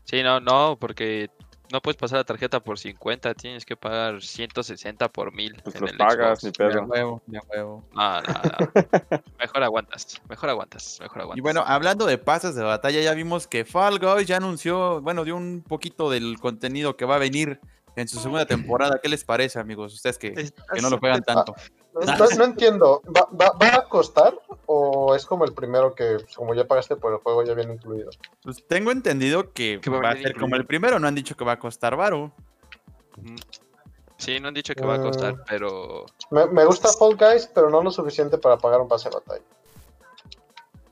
Sí, 0.04 0.22
no, 0.22 0.38
no, 0.40 0.76
porque 0.78 1.30
no 1.72 1.80
puedes 1.80 1.96
pasar 1.96 2.18
la 2.18 2.24
tarjeta 2.24 2.60
por 2.60 2.78
50, 2.78 3.34
tienes 3.34 3.64
que 3.64 3.74
pagar 3.74 4.22
160 4.22 5.08
por 5.08 5.32
1000. 5.32 5.60
Pues 5.64 5.74
en 5.76 5.80
los 5.82 5.90
el 5.92 5.96
pagas, 5.96 6.40
Xbox. 6.40 6.44
ni 6.44 6.50
pedo. 6.52 6.82
huevo, 6.84 7.22
a 7.26 7.40
huevo. 7.48 7.84
No, 7.94 8.20
no, 8.20 8.22
no. 8.22 9.22
Mejor 9.40 9.62
aguantas, 9.64 10.20
mejor 10.28 10.50
aguantas, 10.50 10.98
mejor 11.00 11.22
aguantas. 11.22 11.38
Y 11.38 11.40
bueno, 11.40 11.64
hablando 11.66 12.04
de 12.06 12.18
pases 12.18 12.54
de 12.54 12.62
batalla, 12.62 13.00
ya 13.00 13.14
vimos 13.14 13.46
que 13.48 13.64
Fall 13.64 13.98
Guys 13.98 14.26
ya 14.28 14.36
anunció, 14.36 15.00
bueno, 15.00 15.24
dio 15.24 15.36
un 15.36 15.64
poquito 15.66 16.10
del 16.10 16.38
contenido 16.38 16.96
que 16.96 17.06
va 17.06 17.16
a 17.16 17.18
venir 17.18 17.58
en 17.96 18.08
su 18.08 18.18
segunda 18.18 18.44
temporada. 18.46 18.98
¿Qué 19.02 19.08
les 19.08 19.24
parece, 19.24 19.58
amigos? 19.58 19.94
Ustedes 19.94 20.18
que, 20.18 20.32
que 20.34 20.80
no 20.82 20.90
lo 20.90 20.98
juegan 20.98 21.22
tanto. 21.22 21.54
No, 21.94 22.00
no- 22.16 22.28
no 22.38 22.44
entiendo, 22.44 23.02
¿Va, 23.06 23.28
va, 23.40 23.52
va 23.56 23.74
a 23.76 23.84
costar 23.88 24.34
o 24.66 25.14
es 25.14 25.24
como 25.26 25.44
el 25.44 25.52
primero 25.54 25.94
que, 25.94 26.16
como 26.34 26.52
ya 26.54 26.66
pagaste 26.66 26.96
por 26.96 27.12
el 27.12 27.18
juego, 27.20 27.44
ya 27.44 27.54
viene 27.54 27.74
incluido? 27.74 28.10
Pues 28.42 28.66
tengo 28.66 28.90
entendido 28.90 29.52
que, 29.52 29.78
va 29.88 29.98
a 29.98 30.00
va 30.00 30.08
a 30.10 30.14
venir 30.14 30.28
ser 30.28 30.36
como 30.40 30.56
el 30.56 30.66
primero, 30.66 30.98
no 30.98 31.06
han 31.06 31.14
dicho 31.14 31.36
que 31.36 31.44
va 31.44 31.52
a 31.52 31.58
costar 31.58 31.94
varo. 31.96 32.32
Ujú. 33.16 33.34
Sí, 34.16 34.40
no 34.40 34.48
han 34.48 34.54
dicho 34.54 34.74
que 34.74 34.84
va 34.84 34.94
a 34.96 35.00
costar, 35.02 35.34
Mm. 35.34 35.40
pero 35.48 36.06
Me, 36.30 36.46
me 36.46 36.64
gusta 36.64 36.88
Fall 36.92 37.16
Guys, 37.16 37.48
pero 37.54 37.68
no 37.70 37.80
lo 37.82 37.90
suficiente 37.92 38.38
para 38.38 38.56
pagar 38.58 38.80
un 38.80 38.88
pase 38.88 39.08
de 39.08 39.14
batalla. 39.16 39.44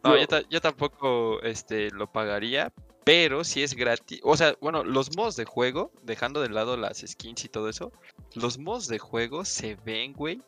no, 0.04 0.16
Yo- 0.16 0.48
yo 0.50 0.60
tampoco 0.60 1.40
este, 1.42 1.90
lo 1.90 2.10
pagaría, 2.10 2.72
pero 3.04 3.44
si 3.44 3.62
es 3.62 3.74
gratis. 3.74 4.20
O 4.22 4.36
sea, 4.36 4.56
bueno, 4.60 4.84
los 4.84 5.16
mods 5.16 5.36
de 5.36 5.44
juego, 5.44 5.90
dejando 6.02 6.40
de 6.40 6.48
lado 6.48 6.76
las 6.76 6.98
skins 7.06 7.44
y 7.44 7.48
todo 7.48 7.68
eso, 7.68 7.92
los 8.34 8.58
mods 8.58 8.88
de 8.88 8.98
juego 8.98 9.44
se 9.44 9.76
ven, 9.84 10.12
güey, 10.12 10.40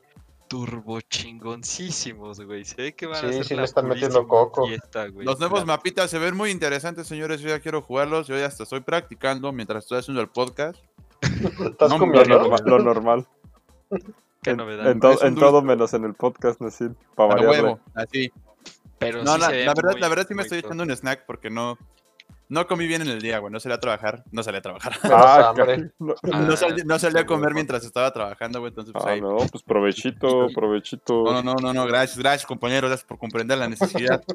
turbo 0.49 1.00
chingoncísimos, 1.00 2.40
güey. 2.40 2.64
Se 2.64 2.76
ve 2.76 2.94
que 2.94 3.06
van 3.06 3.25
a 3.25 3.28
Sí, 3.28 3.34
ser 3.34 3.44
sí 3.44 3.54
le 3.54 3.61
la 3.61 3.64
están 3.64 3.88
metiendo 3.88 4.26
coco. 4.28 4.66
fiesta, 4.66 5.08
güey. 5.08 5.26
Los 5.26 5.38
nuevos 5.40 5.64
mapitas 5.66 6.11
se 6.11 6.18
ven 6.18 6.37
muy 6.37 6.50
interesantes, 6.50 7.06
señores. 7.06 7.40
Yo 7.40 7.49
ya 7.49 7.61
quiero 7.61 7.82
jugarlos. 7.82 8.26
Yo 8.26 8.37
ya 8.38 8.46
hasta 8.46 8.62
estoy 8.64 8.80
practicando 8.80 9.52
mientras 9.52 9.84
estoy 9.84 9.99
haciendo 9.99 10.20
el 10.20 10.28
podcast. 10.28 10.78
¿Estás 11.23 11.90
No, 11.90 11.99
Lo, 11.99 12.12
comiendo? 12.12 12.56
lo 12.66 12.78
normal. 12.80 13.26
Qué 14.42 14.50
en, 14.50 14.56
novedad. 14.58 14.90
en 14.90 15.00
to- 15.00 15.25
en 15.25 15.34
todo 15.37 15.62
menos 15.62 15.94
en 15.94 16.04
el 16.04 16.12
podcast, 16.14 16.61
Necid. 16.61 16.90
Para 17.14 17.32
A 17.32 17.37
variarle. 17.37 17.62
huevo, 17.62 17.80
así. 17.94 18.30
Pero 18.99 19.23
No, 19.25 19.34
sí 19.37 19.40
la, 19.40 19.49
la 19.50 19.56
verdad, 19.75 19.92
muy, 19.92 20.00
la 20.00 20.08
verdad 20.08 20.26
sí 20.28 20.34
me 20.34 20.42
estoy 20.42 20.58
echando 20.58 20.82
un 20.82 20.90
snack 20.90 21.25
porque 21.26 21.49
no, 21.49 21.78
no 22.49 22.67
comí 22.67 22.87
bien 22.87 23.03
en 23.03 23.09
el 23.09 23.21
día, 23.21 23.39
güey. 23.39 23.53
No 23.53 23.59
salí 23.61 23.75
a 23.75 23.81
trabajar. 23.81 24.25
No 24.31 24.43
salí 24.43 24.59
a 24.59 24.63
trabajar. 24.63 24.93
Ah, 25.05 25.53
no, 25.99 26.15
Ah, 26.33 26.41
no, 26.41 26.57
salí, 26.57 26.83
no 26.85 26.99
salí 26.99 27.19
a 27.19 27.27
comer 27.27 27.55
mientras 27.55 27.85
estaba 27.85 28.13
trabajando, 28.13 28.61
güey. 28.61 28.71
Entonces, 28.71 28.93
pues 28.93 29.05
ah, 29.07 29.11
ahí. 29.11 29.21
no, 29.21 29.37
pues 29.37 29.63
provechito, 29.65 30.49
provechito. 30.55 31.25
No, 31.25 31.43
no, 31.43 31.55
no, 31.55 31.73
no, 31.73 31.87
gracias, 31.87 32.19
gracias, 32.19 32.47
compañeros, 32.47 32.91
gracias 32.91 33.07
por 33.09 33.19
comprender 33.19 33.59
la 33.59 33.69
necesidad. 33.69 34.23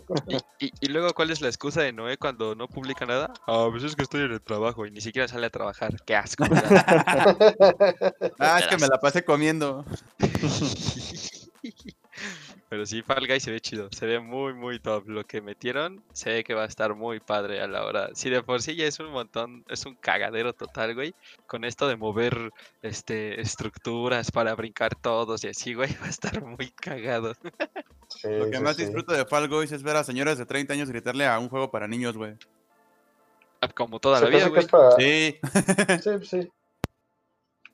Y, 0.60 0.66
y- 0.68 0.72
y 0.82 0.88
luego, 0.88 1.14
¿cuál 1.14 1.32
es 1.32 1.42
la 1.42 1.48
excusa 1.48 1.82
de 1.82 1.92
Noé 1.94 2.18
cuando 2.18 2.56
no 2.56 2.68
publica 2.68 3.06
nada? 3.06 3.34
Ah, 3.48 3.68
pues 3.72 3.84
es 3.84 3.96
que 3.96 4.04
estoy 4.04 4.22
en 4.22 4.32
el 4.32 4.42
trabajo 4.42 4.86
y 4.86 4.92
ni 4.92 5.02
siquiera 5.02 5.28
sale 5.28 5.48
a 5.48 5.50
trabajar. 5.50 5.96
Qué 6.06 6.16
asco. 6.16 6.44
Ah, 8.40 8.60
es 8.60 8.68
que 8.68 8.78
me 8.78 8.88
la 8.88 9.00
pasé 9.00 9.24
comiendo. 9.24 9.86
Pero 12.70 12.86
sí, 12.86 13.02
Fall 13.02 13.26
Guys 13.26 13.42
se 13.42 13.50
ve 13.50 13.60
chido, 13.60 13.90
se 13.92 14.06
ve 14.06 14.20
muy, 14.20 14.54
muy 14.54 14.80
top. 14.80 15.08
Lo 15.08 15.24
que 15.26 15.42
metieron, 15.42 16.04
se 16.14 16.30
ve 16.32 16.44
que 16.44 16.54
va 16.54 16.64
a 16.64 16.68
estar 16.68 16.94
muy 16.94 17.20
padre 17.20 17.62
a 17.62 17.68
la 17.68 17.84
hora. 17.84 18.10
Si 18.14 18.30
de 18.30 18.44
por 18.44 18.62
sí 18.62 18.76
ya 18.76 18.86
es 18.86 19.00
un 19.00 19.12
montón, 19.12 19.66
es 19.70 19.88
un 19.88 19.96
cagadero 19.96 20.54
total, 20.54 20.94
güey. 20.94 21.16
Con 21.48 21.66
esto 21.66 21.88
de 21.88 21.96
mover 21.96 22.52
este 22.84 23.42
estructuras 23.42 24.30
para 24.32 24.54
brincar 24.54 24.94
todos 24.96 25.44
y 25.44 25.48
así, 25.48 25.74
güey, 25.74 25.90
va 26.02 26.06
a 26.06 26.10
estar 26.10 26.44
muy 26.44 26.70
cagado. 26.70 27.34
Sí, 28.08 28.28
Lo 28.28 28.50
que 28.52 28.58
sí, 28.58 28.64
más 28.64 28.76
sí. 28.76 28.84
disfruto 28.84 29.14
de 29.14 29.26
Fall 29.26 29.48
Guys 29.50 29.72
es 29.72 29.82
ver 29.82 29.96
a 29.96 30.04
señoras 30.04 30.38
de 30.38 30.46
30 30.46 30.74
años 30.74 30.90
gritarle 30.90 31.26
a 31.26 31.40
un 31.40 31.50
juego 31.50 31.72
para 31.72 31.88
niños, 31.88 32.16
güey. 32.18 32.36
Como 33.76 34.00
toda 34.00 34.20
Se 34.20 34.26
la 34.26 34.30
vida, 34.30 34.48
güey. 34.48 34.68
para... 34.68 34.92
Sí. 34.92 35.40
Sí, 36.04 36.12
sí. 36.24 36.50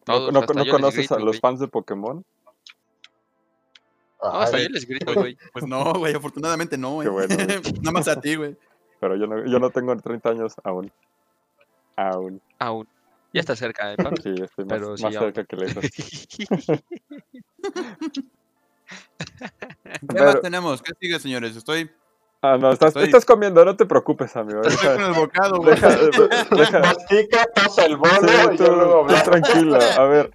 ¿No, 0.07 0.31
Todos, 0.31 0.67
conoces 0.69 0.95
grito, 0.99 1.15
a 1.15 1.19
los 1.19 1.27
güey. 1.27 1.39
fans 1.39 1.59
de 1.59 1.67
Pokémon? 1.67 2.23
No, 4.33 4.39
hasta 4.41 4.59
yo 4.59 4.69
les 4.69 4.87
grito, 4.87 5.13
güey. 5.13 5.37
Pues 5.53 5.65
no, 5.67 5.93
güey, 5.93 6.13
afortunadamente 6.15 6.77
no, 6.77 6.93
güey. 6.93 7.07
Qué 7.07 7.11
bueno, 7.11 7.35
güey. 7.35 7.47
Nada 7.81 7.91
más 7.91 8.07
a 8.07 8.19
ti, 8.19 8.35
güey. 8.35 8.55
Pero 8.99 9.15
yo 9.15 9.27
no, 9.27 9.45
yo 9.45 9.59
no 9.59 9.69
tengo 9.69 9.95
30 9.95 10.29
años 10.29 10.53
aún. 10.63 10.91
Aún. 11.95 12.41
Aún. 12.59 12.87
Ya 13.33 13.41
está 13.41 13.55
cerca, 13.55 13.93
¿eh? 13.93 13.97
Sí, 14.23 14.33
estoy 14.41 14.65
más, 14.65 14.79
Pero 14.79 14.95
sí, 14.97 15.03
más 15.03 15.13
cerca 15.13 15.43
que 15.43 15.55
lejos. 15.57 15.83
¿Qué 18.85 20.07
Pero- 20.07 20.25
más 20.25 20.41
tenemos? 20.41 20.81
¿Qué 20.81 20.93
sigue, 20.99 21.19
señores? 21.19 21.55
Estoy, 21.55 21.89
Ah, 22.41 22.57
no, 22.59 22.69
estás, 22.71 22.89
Estoy- 22.89 23.05
estás 23.05 23.25
comiendo, 23.25 23.65
no 23.65 23.75
te 23.75 23.87
preocupes, 23.87 24.35
amigo. 24.35 24.61
estoy 24.61 24.75
Deja, 24.87 24.93
con 24.95 25.03
el 25.05 25.13
bocado, 25.19 25.57
güey. 25.57 25.71
deja, 25.73 25.89
deja. 26.51 26.79
Mastica, 26.81 27.45
pasa 27.55 27.85
el 27.85 27.97
bolo 27.97 28.11
Sí, 28.21 28.27
y 28.53 28.57
tú, 28.57 28.65
yo 28.65 28.75
luego 28.75 28.91
tú 28.93 28.99
hablar. 29.15 29.23
tranquilo. 29.23 29.79
A 29.97 30.03
ver, 30.03 30.31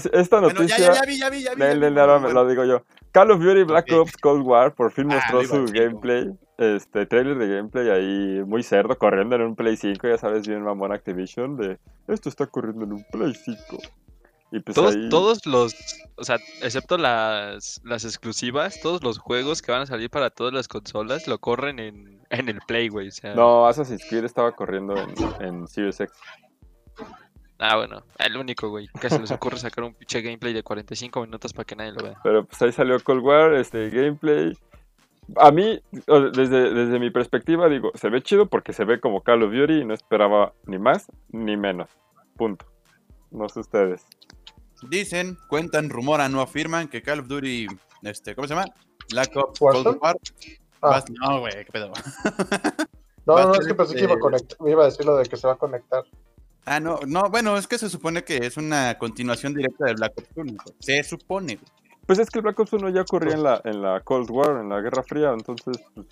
sí, 0.00 0.08
esta 0.14 0.40
Bueno, 0.40 0.48
ya, 0.48 0.60
noticia. 0.62 0.78
ya, 0.78 0.94
ya 0.94 1.02
vi, 1.06 1.18
ya 1.18 1.28
vi, 1.28 1.42
ya 1.42 1.54
vi. 1.54 1.60
Nel, 1.60 1.68
ya 1.68 1.74
vi, 1.74 1.80
nel, 1.80 1.92
güey. 1.92 2.00
ahora 2.00 2.14
me 2.20 2.24
Bueno, 2.26 2.42
lo 2.44 2.48
digo 2.48 2.64
yo. 2.64 2.82
Call 3.12 3.30
of 3.30 3.40
Duty 3.40 3.64
Black. 3.64 3.90
Ops 3.92 4.16
Cold 4.16 4.42
War 4.46 4.74
por 4.74 4.90
fin 4.90 5.10
Ah, 5.10 5.16
mostró 5.16 5.44
su 5.44 5.72
gameplay. 5.72 6.30
Este 6.58 7.06
trailer 7.06 7.36
de 7.38 7.56
gameplay 7.56 7.90
ahí 7.90 8.42
muy 8.46 8.62
cerdo, 8.62 8.96
corriendo 8.96 9.34
en 9.36 9.42
un 9.42 9.56
Play 9.56 9.76
5, 9.76 10.06
ya 10.06 10.18
sabes 10.18 10.46
bien 10.46 10.62
mamón 10.62 10.92
Activision 10.92 11.56
de 11.56 11.78
esto 12.06 12.28
está 12.28 12.46
corriendo 12.46 12.84
en 12.84 12.92
un 12.92 13.04
Play 13.10 13.34
5. 13.34 13.78
Y 14.52 14.60
pues 14.60 14.74
Todos, 14.74 14.94
ahí 14.94 15.08
todos 15.08 15.46
los, 15.46 15.74
o 16.16 16.24
sea, 16.24 16.36
excepto 16.62 16.98
las, 16.98 17.80
las 17.84 18.04
exclusivas, 18.04 18.80
todos 18.80 19.02
los 19.02 19.18
juegos 19.18 19.62
que 19.62 19.72
van 19.72 19.80
a 19.80 19.86
salir 19.86 20.10
para 20.10 20.28
todas 20.28 20.52
las 20.52 20.68
consolas 20.68 21.26
lo 21.26 21.38
corren 21.38 21.78
en, 21.78 22.20
en 22.28 22.48
el 22.50 22.60
Play, 22.66 22.88
güey. 22.88 23.08
O 23.08 23.12
sea, 23.12 23.34
No, 23.34 23.66
Assassin's 23.66 24.04
Creed 24.08 24.24
estaba 24.24 24.52
corriendo 24.52 24.94
en, 24.96 25.14
en 25.40 25.66
Series 25.66 25.98
X. 26.00 26.14
Ah, 27.64 27.76
bueno, 27.76 28.02
el 28.18 28.36
único, 28.36 28.70
güey, 28.70 28.88
que 29.00 29.08
se 29.08 29.20
les 29.20 29.30
ocurre 29.30 29.56
sacar 29.56 29.84
un 29.84 29.94
pinche 29.94 30.20
gameplay 30.20 30.52
de 30.52 30.64
45 30.64 31.20
minutos 31.20 31.52
para 31.52 31.64
que 31.64 31.76
nadie 31.76 31.92
lo 31.92 32.02
vea. 32.02 32.18
Pero 32.24 32.44
pues 32.44 32.60
ahí 32.60 32.72
salió 32.72 32.98
Cold 32.98 33.22
War, 33.22 33.54
este 33.54 33.88
gameplay. 33.88 34.58
A 35.36 35.52
mí, 35.52 35.80
desde, 35.92 36.74
desde 36.74 36.98
mi 36.98 37.10
perspectiva, 37.10 37.68
digo, 37.68 37.92
se 37.94 38.08
ve 38.10 38.20
chido 38.20 38.46
porque 38.46 38.72
se 38.72 38.84
ve 38.84 38.98
como 38.98 39.22
Call 39.22 39.44
of 39.44 39.52
Duty 39.52 39.74
y 39.74 39.84
no 39.84 39.94
esperaba 39.94 40.54
ni 40.66 40.78
más 40.80 41.06
ni 41.28 41.56
menos. 41.56 41.88
Punto. 42.36 42.66
No 43.30 43.48
sé 43.48 43.60
ustedes. 43.60 44.04
Dicen, 44.90 45.38
cuentan, 45.48 45.88
rumoran, 45.88 46.32
no 46.32 46.40
afirman 46.40 46.88
que 46.88 47.00
Call 47.00 47.20
of 47.20 47.28
Duty, 47.28 47.68
este, 48.02 48.34
¿cómo 48.34 48.48
se 48.48 48.54
llama? 48.56 48.66
Black 49.12 49.36
Ops. 49.36 49.60
Cold 49.60 49.98
War. 50.00 50.16
Ah. 50.82 51.00
No, 51.20 51.38
güey, 51.38 51.64
qué 51.64 51.70
pedo. 51.70 51.92
No, 53.24 53.36
no, 53.38 53.54
es 53.54 53.64
que 53.68 53.74
pensé 53.76 53.94
que 53.94 54.00
iba 54.00 54.10
a 54.10 54.14
este- 54.14 54.20
conectar. 54.20 54.60
Me 54.60 54.72
iba 54.72 54.82
a 54.82 54.86
decir 54.86 55.06
lo 55.06 55.16
de 55.16 55.26
que 55.26 55.36
se 55.36 55.46
va 55.46 55.52
a 55.52 55.56
conectar. 55.56 56.02
Ah, 56.64 56.78
no, 56.80 57.00
no, 57.06 57.28
bueno, 57.30 57.56
es 57.56 57.66
que 57.66 57.76
se 57.78 57.88
supone 57.90 58.22
que 58.24 58.36
es 58.38 58.56
una 58.56 58.96
continuación 58.98 59.52
directa 59.54 59.86
de 59.86 59.94
Black 59.94 60.12
Ops 60.16 60.28
1. 60.36 60.52
güey. 60.64 60.76
Se 60.80 61.02
supone, 61.02 61.56
güey. 61.56 61.66
Pues 62.06 62.18
es 62.18 62.30
que 62.30 62.38
el 62.38 62.42
Black 62.44 62.58
Ops 62.60 62.72
1 62.72 62.88
ya 62.90 63.02
ocurría 63.02 63.34
en 63.34 63.42
la, 63.42 63.60
en 63.64 63.82
la 63.82 64.00
Cold 64.00 64.30
War, 64.30 64.60
en 64.60 64.68
la 64.68 64.80
Guerra 64.80 65.02
Fría, 65.02 65.30
entonces 65.32 65.76
pues, 65.94 66.06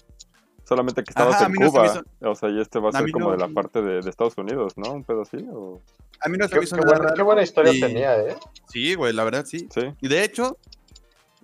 solamente 0.65 1.03
que 1.05 1.11
estabas 1.11 1.37
Ajá, 1.37 1.47
en 1.47 1.53
no 1.53 1.71
Cuba. 1.71 2.03
O 2.21 2.35
sea, 2.35 2.49
y 2.49 2.61
este 2.61 2.79
va 2.79 2.91
a 2.93 2.99
a 2.99 3.01
ser 3.01 3.11
como 3.13 3.27
no- 3.27 3.33
de 3.33 3.39
la 3.39 3.49
parte 3.49 3.81
de, 3.83 4.01
de 4.01 4.11
Estados 4.11 4.37
Unidos, 4.39 4.75
¿no? 4.77 4.93
Un 4.93 5.05
pedo 5.05 5.23
así. 5.23 5.39
O... 5.53 5.81
A 6.21 6.29
mí 6.29 6.37
no 6.39 6.47
se 6.47 6.51
Qué, 6.55 6.59
me 6.59 6.65
hizo 6.65 6.77
qué 6.77 6.83
nada 6.83 6.97
buena, 6.99 7.15
qué 7.15 7.23
buena 7.23 7.43
historia 7.43 7.73
y- 7.73 7.81
tenía, 7.81 8.19
¿eh? 8.21 8.37
Sí, 8.69 8.95
güey, 8.95 9.13
la 9.13 9.25
verdad 9.25 9.45
sí. 9.47 9.69
Sí. 9.75 9.83
Y 10.01 10.09
de 10.09 10.23
hecho, 10.25 10.59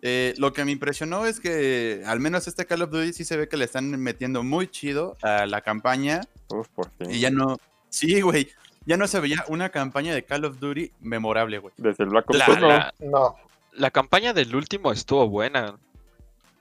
eh, 0.03 0.35
lo 0.39 0.53
que 0.53 0.65
me 0.65 0.71
impresionó 0.73 1.27
es 1.27 1.41
que 1.41 2.03
al 2.07 2.21
menos 2.21 2.47
este 2.47 2.67
Call 2.67 2.83
of 2.83 2.91
Duty 2.91 3.13
sí 3.13 3.25
se 3.25 3.37
ve 3.37 3.49
que 3.49 3.57
le 3.57 3.65
están 3.65 3.89
metiendo 4.01 4.43
muy 4.43 4.69
chido 4.69 5.17
a 5.23 5.47
la 5.47 5.61
campaña 5.61 6.21
Uf, 6.49 6.69
por 6.69 6.91
fin. 6.91 7.11
y 7.11 7.19
ya 7.21 7.31
no... 7.31 7.57
Sí, 7.89 8.21
güey, 8.21 8.49
ya 8.87 8.97
no 8.97 9.07
se 9.07 9.21
veía 9.21 9.45
una 9.49 9.69
campaña 9.69 10.15
de 10.15 10.25
Call 10.25 10.45
of 10.45 10.59
Duty 10.59 10.93
memorable, 11.01 11.59
güey. 11.59 11.75
Desde 11.77 12.05
el 12.05 12.11
Black 12.11 12.31
Ops 12.31 12.39
La, 12.39 12.47
1 12.49 12.69
la- 12.69 12.95
No. 13.01 13.35
la 13.73 13.91
campaña 13.91 14.33
del 14.33 14.55
último 14.57 14.93
estuvo 14.93 15.29
buena. 15.29 15.77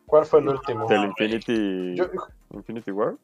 ¿Cuál 0.05 0.25
fue 0.25 0.39
el 0.39 0.49
último? 0.49 0.87
del 0.87 1.05
Infinity, 1.05 1.95
Yo, 1.95 2.05
Infinity 2.53 2.91
War. 2.91 3.15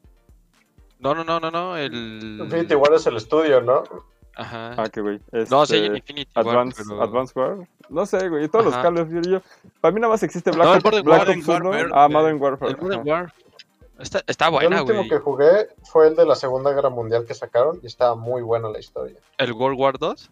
No, 0.98 1.14
no, 1.14 1.24
no, 1.24 1.40
no, 1.40 1.50
no, 1.50 1.76
el... 1.76 2.38
Infinity 2.40 2.74
War 2.74 2.92
es 2.94 3.06
el 3.06 3.16
estudio, 3.16 3.60
¿no? 3.60 3.82
Ajá. 4.34 4.74
Ah, 4.78 4.88
qué 4.88 5.00
güey. 5.02 5.20
no, 5.50 5.66
sí, 5.66 5.76
Este, 5.76 5.96
Infinity 5.98 6.30
War, 6.34 6.48
Advance, 6.48 6.82
pero- 6.88 7.02
Advance 7.02 7.38
War. 7.38 7.68
No 7.90 8.06
sé, 8.06 8.28
güey. 8.30 8.48
Todos 8.48 8.64
los. 8.66 8.76
Call 8.76 8.98
of 8.98 9.08
Duty. 9.10 9.30
yo- 9.30 9.42
Para 9.80 9.92
mí 9.92 10.00
nada 10.00 10.12
más 10.12 10.22
existe 10.22 10.50
Black, 10.52 10.64
No, 10.66 10.90
Black 10.90 11.06
Warfare. 11.06 11.38
Ops 11.38 11.48
1. 11.48 11.68
Warfare, 11.68 11.90
Ah. 11.92 12.08
Modern 12.08 12.40
Warfare. 12.40 12.70
El 12.72 12.78
Modern 12.78 13.10
ajá. 13.10 13.34
Está, 13.98 14.22
está 14.26 14.46
Yo 14.50 14.58
el 14.60 14.66
buena, 14.68 14.82
último 14.82 15.02
que 15.08 15.18
jugué 15.18 15.68
fue 15.84 16.08
el 16.08 16.16
de 16.16 16.26
la 16.26 16.34
Segunda 16.34 16.72
Guerra 16.72 16.90
Mundial 16.90 17.24
que 17.26 17.34
sacaron 17.34 17.78
y 17.82 17.86
estaba 17.86 18.14
muy 18.16 18.42
buena 18.42 18.68
la 18.68 18.78
historia. 18.80 19.16
¿El 19.38 19.52
World 19.52 19.78
War 19.78 19.98
2? 19.98 20.30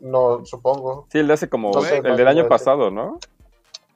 No, 0.00 0.44
supongo. 0.44 1.06
Sí, 1.10 1.18
el 1.18 1.26
de 1.26 1.32
hace 1.34 1.48
como. 1.48 1.72
No 1.72 1.80
sé, 1.82 1.98
el 1.98 2.16
del 2.16 2.28
año 2.28 2.46
pasado, 2.48 2.90
¿no? 2.90 3.18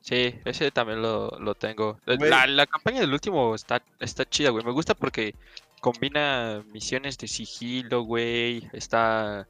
Sí, 0.00 0.34
ese 0.46 0.70
también 0.70 1.02
lo, 1.02 1.28
lo 1.38 1.54
tengo. 1.54 1.98
La, 2.06 2.46
la 2.46 2.66
campaña 2.66 3.00
del 3.00 3.12
último 3.12 3.54
está, 3.54 3.82
está 4.00 4.24
chida, 4.24 4.48
güey. 4.50 4.64
Me 4.64 4.72
gusta 4.72 4.94
porque 4.94 5.34
combina 5.80 6.64
misiones 6.72 7.18
de 7.18 7.28
sigilo, 7.28 8.02
güey. 8.02 8.66
Está... 8.72 9.46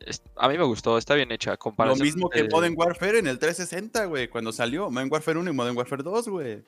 es- 0.00 0.22
a 0.36 0.48
mí 0.48 0.56
me 0.56 0.64
gustó, 0.64 0.96
está 0.96 1.14
bien 1.14 1.30
hecha. 1.30 1.50
Lo 1.52 1.58
comparación 1.58 2.06
mismo 2.06 2.30
que 2.30 2.44
de- 2.44 2.48
Modern 2.48 2.74
Warfare 2.76 3.18
en 3.18 3.26
el 3.26 3.38
360, 3.38 4.06
güey, 4.06 4.28
cuando 4.28 4.50
salió 4.50 4.88
Modern 4.90 5.12
Warfare 5.12 5.38
1 5.40 5.50
y 5.50 5.52
Modern 5.52 5.76
Warfare 5.76 6.02
2, 6.02 6.28
güey. 6.28 6.62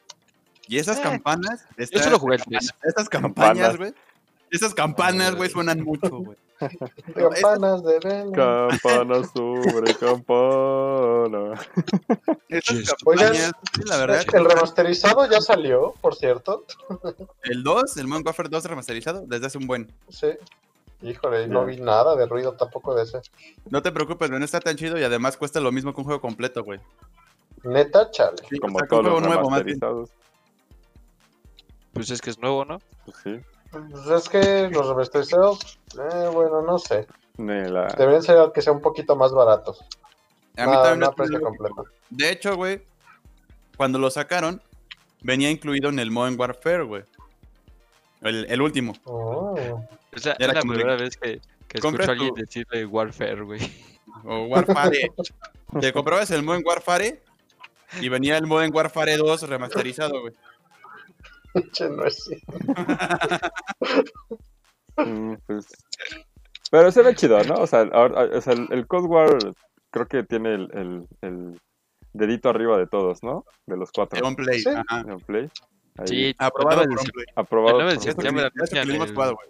Y 0.69 0.79
esas 0.79 0.99
Eh, 0.99 1.03
campanas... 1.03 1.65
Yo 1.77 1.85
estas- 1.85 2.05
solo 2.05 2.19
jugué 2.19 2.37
el 2.37 2.43
3. 2.45 2.71
Estas 2.85 3.09
campañas, 3.09 3.69
Campanas. 3.71 3.77
güey. 3.79 3.95
Esas 4.51 4.75
campanas, 4.75 5.35
güey, 5.37 5.49
suenan 5.51 5.81
mucho, 5.83 6.09
güey. 6.11 6.37
Campanas 7.15 7.83
de 7.85 7.99
Belén. 8.01 8.33
Campana 8.33 9.23
sobre 9.35 9.95
campana. 10.01 11.61
Esas 12.49 12.77
Yes. 12.79 12.93
campañas, 12.95 13.53
sí, 13.75 13.83
la 13.87 13.97
verdad. 13.97 14.25
El 14.33 14.45
remasterizado 14.45 15.31
ya 15.31 15.41
salió, 15.41 15.95
por 16.01 16.15
cierto. 16.17 16.65
El 17.45 17.63
2, 17.63 17.97
el 17.97 18.07
Modern 18.09 18.27
Warfare 18.27 18.49
2 18.49 18.65
remasterizado, 18.65 19.25
desde 19.27 19.47
hace 19.47 19.59
un 19.59 19.67
buen. 19.67 19.91
Sí. 20.09 20.29
Híjole, 21.03 21.49
no 21.49 21.65
vi 21.65 21.79
nada 21.79 22.15
de 22.15 22.27
ruido 22.27 22.53
tampoco 22.53 22.95
de 22.95 23.05
ese. 23.05 23.21
No 23.71 23.81
te 23.81 23.91
preocupes, 23.91 24.31
no 24.31 24.37
está 24.45 24.61
tan 24.61 24.77
chido 24.77 24.99
y 24.99 25.03
además 25.03 25.37
cuesta 25.39 25.59
lo 25.61 25.73
mismo 25.73 25.95
que 25.95 26.01
un 26.01 26.05
juego 26.05 26.21
completo, 26.21 26.63
güey. 26.63 26.79
Neta, 27.63 28.11
chale. 28.11 28.37
Sí, 28.51 28.59
Como 28.59 28.77
o 28.77 28.79
sea, 28.81 28.89
todos 28.89 29.05
los 29.05 29.13
juego 29.15 29.27
nuevo, 29.27 29.49
más 29.49 29.65
bien. 29.65 29.79
remasterizados. 29.81 30.11
Pues 31.93 32.11
es 32.11 32.21
que 32.21 32.31
es 32.31 32.39
nuevo, 32.39 32.65
¿no? 32.65 32.79
Pues 33.05 33.17
sí. 33.25 33.41
Pues 33.71 34.07
es 34.07 34.29
que 34.29 34.69
los 34.71 34.87
remasterizados, 34.89 35.79
eh, 35.95 36.29
bueno, 36.33 36.63
no 36.63 36.79
sé. 36.79 37.07
La... 37.37 37.87
Deberían 37.97 38.23
ser 38.23 38.37
que 38.53 38.61
sea 38.63 38.73
un 38.73 38.81
poquito 38.83 39.17
más 39.17 39.33
baratos. 39.33 39.81
A 40.57 40.67
mí 40.67 40.73
No, 40.73 40.83
también 40.83 41.01
no 41.01 41.13
parece- 41.13 41.41
completo. 41.41 41.85
De 42.11 42.31
hecho, 42.31 42.57
güey, 42.57 42.83
cuando 43.77 43.99
lo 43.99 44.11
sacaron, 44.11 44.61
venía 45.23 45.51
incluido 45.51 45.89
en 45.89 45.99
el 46.01 46.11
Modern 46.11 46.39
Warfare, 46.39 46.83
güey. 46.83 47.05
El, 48.21 48.45
el 48.51 48.61
último. 48.61 48.93
Oh. 49.05 49.55
Es 50.13 50.27
la, 50.27 50.33
Era 50.39 50.49
es 50.49 50.55
la 50.57 50.61
primera 50.61 50.97
vez 50.97 51.17
que, 51.17 51.41
que 51.69 51.79
Compras 51.79 52.09
escucho 52.09 52.11
a 52.11 52.13
alguien 52.13 52.35
tu- 52.35 52.41
decirle 52.41 52.85
Warfare, 52.87 53.43
güey. 53.43 53.61
O 54.25 54.45
Warfare. 54.47 55.13
Te 55.81 55.93
comprabas 55.93 56.31
el 56.33 56.43
Modern 56.43 56.65
Warfare 56.67 57.23
Y 58.01 58.09
venía 58.09 58.37
el 58.37 58.47
Modern 58.47 58.75
Warfare 58.75 59.17
2 59.17 59.43
remasterizado, 59.49 60.21
güey. 60.21 60.35
No 61.55 62.05
es. 62.07 62.31
Mm, 64.97 65.35
pues, 65.47 65.67
Pero 66.71 66.93
se 66.93 67.03
ve 67.03 67.15
chido, 67.15 67.43
¿no? 67.45 67.55
O 67.55 67.67
sea, 67.67 67.81
ahora- 67.93 68.29
o 68.37 68.41
sea, 68.41 68.53
el, 68.53 68.69
el 68.71 68.87
Cold 68.87 69.07
War 69.07 69.39
creo 69.91 70.07
que 70.07 70.23
tiene 70.23 70.55
el, 70.55 70.69
el- 70.75 71.09
el 71.23 71.61
dedito 72.13 72.49
arriba 72.51 72.77
de 72.79 72.87
todos, 72.87 73.23
¿no? 73.23 73.45
De 73.67 73.77
los 73.77 73.91
cuatro. 73.93 74.29
De 74.29 74.35
Play. 74.37 74.61
Sí. 74.61 74.69
Ajá. 74.71 75.01
En 75.01 75.19
Play. 75.21 75.49
Ahí, 75.99 76.07
Sí, 76.07 76.35
Aprobado 76.39 76.83
el 76.83 76.89
9 76.89 76.97
por 76.97 77.07
de, 77.07 77.13
Play. 77.13 77.27
aprobado 77.37 77.77
el 77.81 77.85
9 77.87 77.93
de 77.99 78.01
septiembre 78.01 78.51
anuncian 78.55 78.91
el, 78.91 78.99
jugado, 79.13 79.35
güey. 79.35 79.49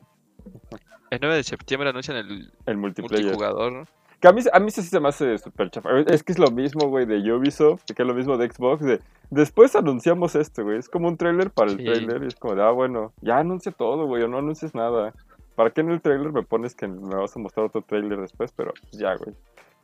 el 1.10 1.18
9 1.20 1.36
de 1.36 1.44
septiembre 1.44 1.88
anuncian 1.90 2.16
el 2.16 2.52
el 2.66 2.76
multiplayer. 2.76 3.24
multijugador. 3.24 3.86
Que 4.20 4.28
a 4.28 4.32
mí, 4.32 4.42
a 4.52 4.60
mí 4.60 4.70
sí 4.70 4.82
se 4.82 5.00
me 5.00 5.08
hace 5.08 5.38
súper 5.38 5.70
chafa. 5.70 5.88
Es 6.00 6.22
que 6.22 6.32
es 6.32 6.38
lo 6.38 6.50
mismo, 6.50 6.88
güey, 6.88 7.06
de 7.06 7.16
Ubisoft, 7.32 7.84
que 7.84 8.02
es 8.02 8.06
lo 8.06 8.12
mismo 8.14 8.36
de 8.36 8.50
Xbox. 8.50 8.84
De, 8.84 9.00
después 9.30 9.74
anunciamos 9.74 10.34
esto, 10.34 10.62
güey. 10.62 10.78
Es 10.78 10.88
como 10.90 11.08
un 11.08 11.16
trailer 11.16 11.50
para 11.50 11.70
el 11.70 11.78
Sí. 11.78 11.84
trailer. 11.84 12.22
Y 12.24 12.26
es 12.26 12.34
como 12.36 12.54
de, 12.54 12.62
ah, 12.62 12.70
bueno, 12.70 13.12
ya 13.22 13.38
anuncia 13.38 13.72
todo, 13.72 14.06
güey, 14.06 14.22
o 14.22 14.28
no 14.28 14.38
anuncies 14.38 14.74
nada. 14.74 15.14
¿Para 15.56 15.70
qué 15.70 15.80
en 15.80 15.90
el 15.90 16.00
trailer 16.02 16.32
me 16.32 16.42
pones 16.42 16.74
que 16.74 16.86
me 16.86 17.16
vas 17.16 17.34
a 17.34 17.38
mostrar 17.38 17.66
otro 17.66 17.80
trailer 17.82 18.20
después? 18.20 18.52
Pero 18.52 18.72
ya, 18.92 19.14
güey. 19.16 19.34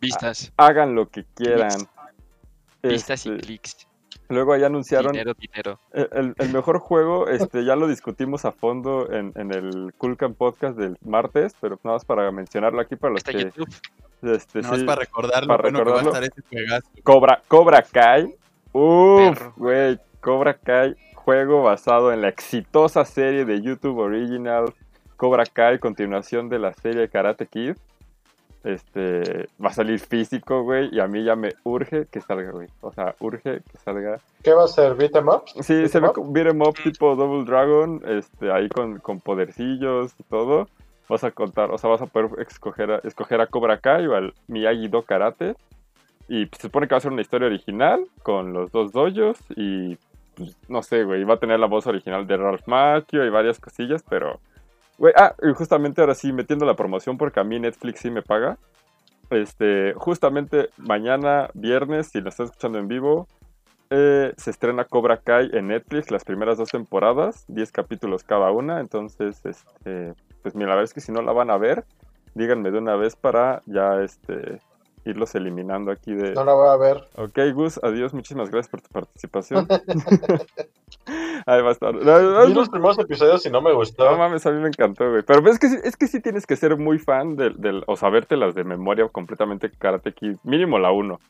Vistas, 0.01 0.53
Hagan 0.59 0.95
lo 0.95 1.09
que 1.09 1.25
quieran. 1.35 1.71
vistas 2.83 3.25
y 3.27 3.31
Este, 3.31 3.43
clics. 3.47 3.89
Luego 4.29 4.53
ahí 4.53 4.65
anunciaron 4.65 5.13
Dinero, 5.13 5.33
dinero. 5.39 5.79
el, 5.93 6.09
el- 6.13 6.35
el 6.39 6.53
mejor 6.53 6.79
juego, 6.79 7.29
este, 7.29 7.65
ya 7.65 7.77
lo 7.77 7.87
discutimos 7.89 8.45
a 8.45 8.53
fondo 8.53 9.11
en, 9.13 9.33
en 9.37 9.53
el 9.53 9.93
Cool 9.99 10.17
Camp 10.17 10.37
Podcast 10.37 10.77
del 10.77 10.97
martes, 11.05 11.55
pero 11.61 11.79
nada 11.85 11.97
más 11.97 12.05
para 12.05 12.31
mencionarlo 12.33 12.81
aquí 12.81 12.97
para 12.97 13.15
los 13.15 13.23
que 13.25 13.33
YouTube. 13.45 13.69
este, 14.23 14.61
Nada 14.61 14.71
más 14.73 14.81
sí, 14.81 14.87
para 14.87 15.01
recordarlo, 15.01 15.49
para 15.49 15.63
bueno, 15.63 15.79
que 15.79 15.85
va 15.91 15.97
a 15.97 16.03
recordarlo. 16.03 16.27
estar 16.27 16.39
ese 16.39 16.49
juegazo. 16.49 16.91
Cobra, 17.03 17.43
Cobra 17.49 17.83
Kai. 17.83 18.35
Uf, 18.73 19.39
Perro. 19.39 19.53
güey, 19.57 19.99
Cobra 20.21 20.55
Kai, 20.55 20.95
juego 21.15 21.63
basado 21.63 22.13
en 22.13 22.21
la 22.23 22.29
exitosa 22.29 23.05
serie 23.05 23.45
de 23.45 23.63
YouTube 23.63 23.99
Original 23.99 24.75
Cobra 25.17 25.45
Kai, 25.47 25.79
continuación 25.79 26.49
de 26.49 26.59
la 26.59 26.73
serie 26.75 27.09
Karate 27.09 27.47
Kid. 27.47 27.77
Este, 28.67 29.49
va 29.65 29.69
a 29.69 29.73
salir 29.73 30.01
físico, 30.01 30.65
güey, 30.65 30.89
y 30.93 30.99
a 30.99 31.07
mí 31.07 31.23
ya 31.23 31.37
me 31.37 31.55
urge 31.63 32.07
que 32.07 32.21
salga, 32.21 32.51
güey. 32.51 32.67
O 32.81 32.93
sea, 32.93 33.15
urge 33.21 33.61
que 33.63 33.79
salga. 33.85 34.19
¿Qué 34.43 34.53
va 34.53 34.65
a 34.65 34.67
ser? 34.67 34.97
¿Beat 34.97 35.15
'em 35.15 35.29
ups? 35.29 35.55
Sí, 35.61 35.75
¿Beat 35.75 35.91
se 35.93 35.99
'em 35.99 36.03
ve 36.03 36.09
up? 36.09 36.15
como 36.15 36.33
beat 36.33 36.49
'em 36.49 36.61
up 36.61 36.75
tipo 36.83 37.15
Double 37.15 37.45
Dragon, 37.45 38.03
este, 38.05 38.51
ahí 38.51 38.69
con, 38.69 38.99
con 38.99 39.21
podercillos 39.21 40.15
y 40.19 40.25
todo. 40.25 40.67
Vas 41.09 41.23
a 41.23 41.31
contar, 41.31 41.71
o 41.71 41.79
sea, 41.79 41.91
vas 41.91 42.03
a 42.03 42.07
poder 42.07 42.29
escoger 42.41 42.91
a, 42.91 42.97
escoger 43.05 43.41
a 43.41 43.47
Cobra 43.47 43.79
Kai 43.79 44.05
o 44.09 44.17
al 44.17 44.35
Miyagi-Do 44.49 45.03
Karate. 45.03 45.55
Y 46.29 46.47
se 46.47 46.63
supone 46.63 46.89
que 46.89 46.95
va 46.95 46.99
a 46.99 47.03
ser 47.03 47.13
una 47.13 47.23
historia 47.23 47.47
original 47.47 48.05
con 48.25 48.53
los 48.53 48.73
dos 48.73 48.91
dojos 48.91 49.39
y 49.55 49.97
pues, 50.35 50.57
no 50.69 50.83
sé, 50.83 51.05
güey, 51.05 51.23
va 51.23 51.35
a 51.35 51.39
tener 51.39 51.61
la 51.61 51.67
voz 51.67 51.87
original 51.87 52.27
de 52.27 52.37
Ralph 52.37 52.67
Macchio 52.67 53.25
y 53.25 53.31
varias 53.31 53.61
cosillas, 53.61 54.03
pero 54.11 54.41
güey, 54.99 55.13
ah, 55.17 55.35
y 55.43 55.53
justamente 55.53 56.01
ahora 56.01 56.15
sí 56.15 56.33
metiendo 56.33 56.65
la 56.65 56.77
promoción 56.77 57.17
porque 57.19 57.41
a 57.41 57.45
mí 57.45 57.59
Netflix 57.59 58.01
sí 58.01 58.11
me 58.11 58.23
paga. 58.23 58.59
Este, 59.31 59.93
justamente 59.95 60.71
mañana 60.77 61.51
viernes, 61.55 62.09
si 62.09 62.21
lo 62.21 62.29
estás 62.29 62.51
escuchando 62.51 62.79
en 62.79 62.89
vivo, 62.89 63.27
eh, 63.91 64.33
se 64.37 64.51
estrena 64.51 64.85
Cobra 64.85 65.19
Kai 65.19 65.51
en 65.53 65.69
Netflix, 65.69 66.11
las 66.11 66.25
primeras 66.25 66.59
dos 66.59 66.71
temporadas, 66.71 67.45
10 67.49 67.73
capítulos 67.73 68.25
cada 68.25 68.51
una. 68.51 68.81
Entonces, 68.81 69.45
este, 69.45 70.15
pues 70.43 70.55
mira, 70.55 70.69
la 70.71 70.77
verdad 70.77 70.91
es 70.91 70.95
que 70.95 71.01
si 71.01 71.13
no 71.13 71.23
la 71.23 71.33
van 71.33 71.51
a 71.51 71.57
ver, 71.57 71.85
díganme 72.35 72.71
de 72.71 72.79
una 72.79 72.97
vez 72.97 73.17
para 73.17 73.63
ya 73.67 74.03
este, 74.03 74.61
irlos 75.07 75.35
eliminando 75.35 75.91
aquí 75.91 76.15
de... 76.15 76.33
No 76.33 76.45
la 76.45 76.55
voy 76.55 76.69
a 76.69 76.77
ver. 76.77 77.05
Ok, 77.17 77.39
Gus, 77.55 77.81
adiós, 77.83 78.13
muchísimas 78.15 78.51
gracias 78.51 78.69
por 78.71 78.81
tu 78.83 78.89
participación. 78.91 79.67
Ahí 81.47 81.63
va 81.63 81.69
a 81.69 81.73
estar. 81.73 81.95
No, 81.95 82.47
Vi 82.47 82.53
los 82.55 82.69
primeros 82.69 82.99
episodios 82.99 83.45
y 83.47 83.51
no 83.51 83.61
me 83.63 83.73
gustó. 83.73 84.11
no 84.11 84.19
mames, 84.19 84.45
a 84.47 84.51
mí 84.51 84.61
me 84.61 84.69
encantó, 84.69 85.09
güey. 85.11 85.23
Pero 85.23 85.49
es 85.49 85.59
que, 85.59 85.69
sí- 85.69 85.79
es 85.85 85.97
que 85.97 86.09
sí 86.09 86.21
tienes 86.21 86.47
que 86.47 86.57
ser 86.57 86.77
muy 86.77 86.99
fan 86.99 87.37
del, 87.37 87.61
del- 87.61 87.85
o 87.87 87.97
sabértelas 87.97 88.55
de 88.55 88.65
memoria 88.65 89.09
completamente 89.09 89.71
Karate 89.71 90.13
Kid, 90.13 90.37
mínimo 90.43 90.79
la 90.79 90.91
1, 90.91 91.21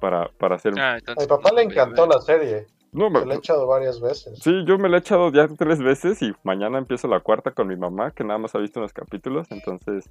para, 0.00 0.28
para 0.38 0.56
hacer... 0.56 0.74
Ah, 0.78 0.98
A 1.06 1.20
mi 1.20 1.26
papá 1.26 1.50
le 1.52 1.62
encantó 1.62 2.06
la 2.06 2.20
serie. 2.20 2.66
No, 2.92 3.10
me- 3.10 3.26
la 3.26 3.34
he 3.34 3.38
echado 3.38 3.66
varias 3.66 4.00
veces. 4.00 4.38
Sí, 4.40 4.64
yo 4.66 4.78
me 4.78 4.88
la 4.88 4.98
he 4.98 5.00
echado 5.00 5.32
ya 5.32 5.48
tres 5.48 5.80
veces 5.80 6.22
y 6.22 6.32
mañana 6.44 6.78
empiezo 6.78 7.08
la 7.08 7.18
cuarta 7.18 7.50
con 7.50 7.66
mi 7.66 7.74
mamá, 7.76 8.12
que 8.12 8.22
nada 8.22 8.38
más 8.38 8.54
ha 8.54 8.58
visto 8.58 8.78
unos 8.78 8.92
capítulos. 8.92 9.48
Entonces, 9.50 10.08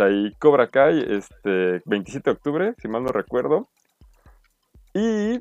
ahí 0.00 0.32
Cobra 0.38 0.68
Kai, 0.68 1.04
este, 1.08 1.82
27 1.86 2.30
de 2.30 2.34
octubre, 2.34 2.74
si 2.78 2.88
mal 2.88 3.02
no 3.04 3.10
recuerdo. 3.10 3.68
Y, 4.94 5.40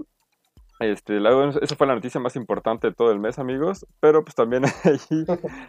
este, 0.79 1.19
la- 1.19 1.49
esa 1.61 1.75
fue 1.75 1.87
la 1.87 1.95
noticia 1.95 2.19
más 2.21 2.35
importante 2.35 2.87
de 2.87 2.93
todo 2.93 3.11
el 3.11 3.19
mes, 3.19 3.37
amigos. 3.39 3.85
Pero 3.99 4.23
pues 4.23 4.35
también 4.35 4.63
ahí, 4.83 5.25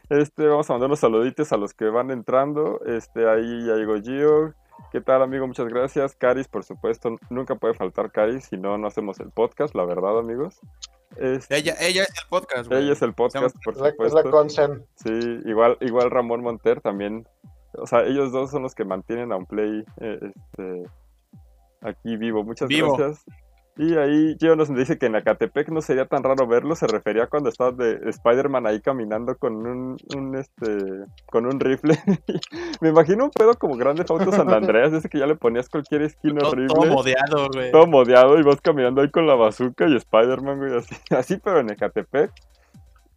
este, 0.09 0.47
vamos 0.47 0.68
a 0.71 0.75
mandar 0.75 0.87
unos 0.88 1.01
saluditos 1.01 1.53
a 1.53 1.57
los 1.57 1.75
que 1.75 1.87
van 1.87 2.11
entrando. 2.11 2.81
Este, 2.87 3.29
ahí 3.29 3.66
ya 3.66 3.75
llegó 3.75 4.01
Gio. 4.01 4.55
¿Qué 4.90 5.01
tal, 5.01 5.23
amigo? 5.23 5.47
Muchas 5.47 5.68
gracias. 5.68 6.14
Caris, 6.16 6.49
por 6.49 6.64
supuesto, 6.64 7.16
nunca 7.31 7.55
puede 7.55 7.75
faltar 7.75 8.11
Caris, 8.11 8.47
si 8.47 8.57
no, 8.57 8.77
no 8.79 8.87
hacemos 8.88 9.21
el 9.21 9.31
podcast, 9.31 9.75
la 9.75 9.85
verdad, 9.85 10.18
amigos. 10.18 10.61
Este, 11.16 11.57
Ella, 11.59 11.75
ella 11.81 12.03
es 12.05 12.09
el 12.23 12.29
podcast, 12.29 12.68
güey. 12.68 12.83
ella 12.85 12.92
es 12.95 13.03
el 13.03 13.12
podcast, 13.14 13.55
por 13.62 13.75
Es 13.75 13.81
la, 13.81 13.88
es 13.88 13.95
la 13.99 14.07
supuesto. 14.07 14.31
Consen. 14.31 14.85
Sí, 14.97 15.40
igual, 15.45 15.77
igual 15.81 16.11
Ramón 16.11 16.42
Monter 16.42 16.81
también. 16.81 17.27
O 17.79 17.87
sea, 17.87 18.05
ellos 18.05 18.33
dos 18.33 18.51
son 18.51 18.63
los 18.63 18.75
que 18.75 18.85
mantienen 18.85 19.33
a 19.33 19.37
un 19.37 19.47
play 19.47 19.85
eh, 20.01 20.19
este, 20.23 20.83
aquí 21.81 22.17
vivo. 22.17 22.45
Muchas 22.45 22.69
Vivo. 22.69 22.97
gracias. 22.97 23.25
Y 23.79 23.95
ahí 23.97 24.37
Gio 24.39 24.55
nos 24.55 24.69
dice 24.75 24.99
que 24.99 25.07
en 25.07 25.17
Acatepec 25.17 25.71
no 25.71 25.81
sería 25.81 26.05
tan 26.05 26.23
raro 26.23 26.47
verlo. 26.47 26.75
Se 26.77 26.87
refería 26.87 27.27
cuando 27.29 27.49
estaba 27.49 27.73
de 27.73 28.01
Spider-Man 28.05 28.67
ahí 28.67 28.83
caminando 28.83 29.35
con 29.39 29.67
un, 29.67 29.97
un, 30.15 30.37
este 30.37 30.77
con 31.31 31.47
un 31.47 31.59
rifle. 31.59 31.95
Me 32.83 32.91
imagino 32.91 33.25
un 33.25 33.31
pedo 33.31 33.55
como 33.55 33.77
Grande 33.79 34.05
Auto 34.07 34.31
San 34.31 34.53
Andreas, 34.53 34.93
ese 34.93 35.09
que 35.09 35.19
ya 35.19 35.27
le 35.27 35.37
ponías 35.37 35.71
cualquier 35.71 36.09
skin 36.11 36.37
Todo, 36.37 36.51
horrible. 36.51 36.75
todo 36.75 36.87
modeado, 36.93 37.49
güey. 37.51 37.73
Todo 37.73 37.87
modeado 37.87 38.39
y 38.39 38.43
vas 38.43 38.61
caminando 38.61 39.01
ahí 39.01 39.11
con 39.11 39.27
la 39.27 39.37
bazooka 39.37 39.89
y 39.89 39.97
Spider-Man, 39.97 40.59
güey, 40.59 40.77
así, 40.77 40.95
así 41.17 41.37
pero 41.43 41.61
en 41.61 41.71
Ecatepec. 41.71 42.31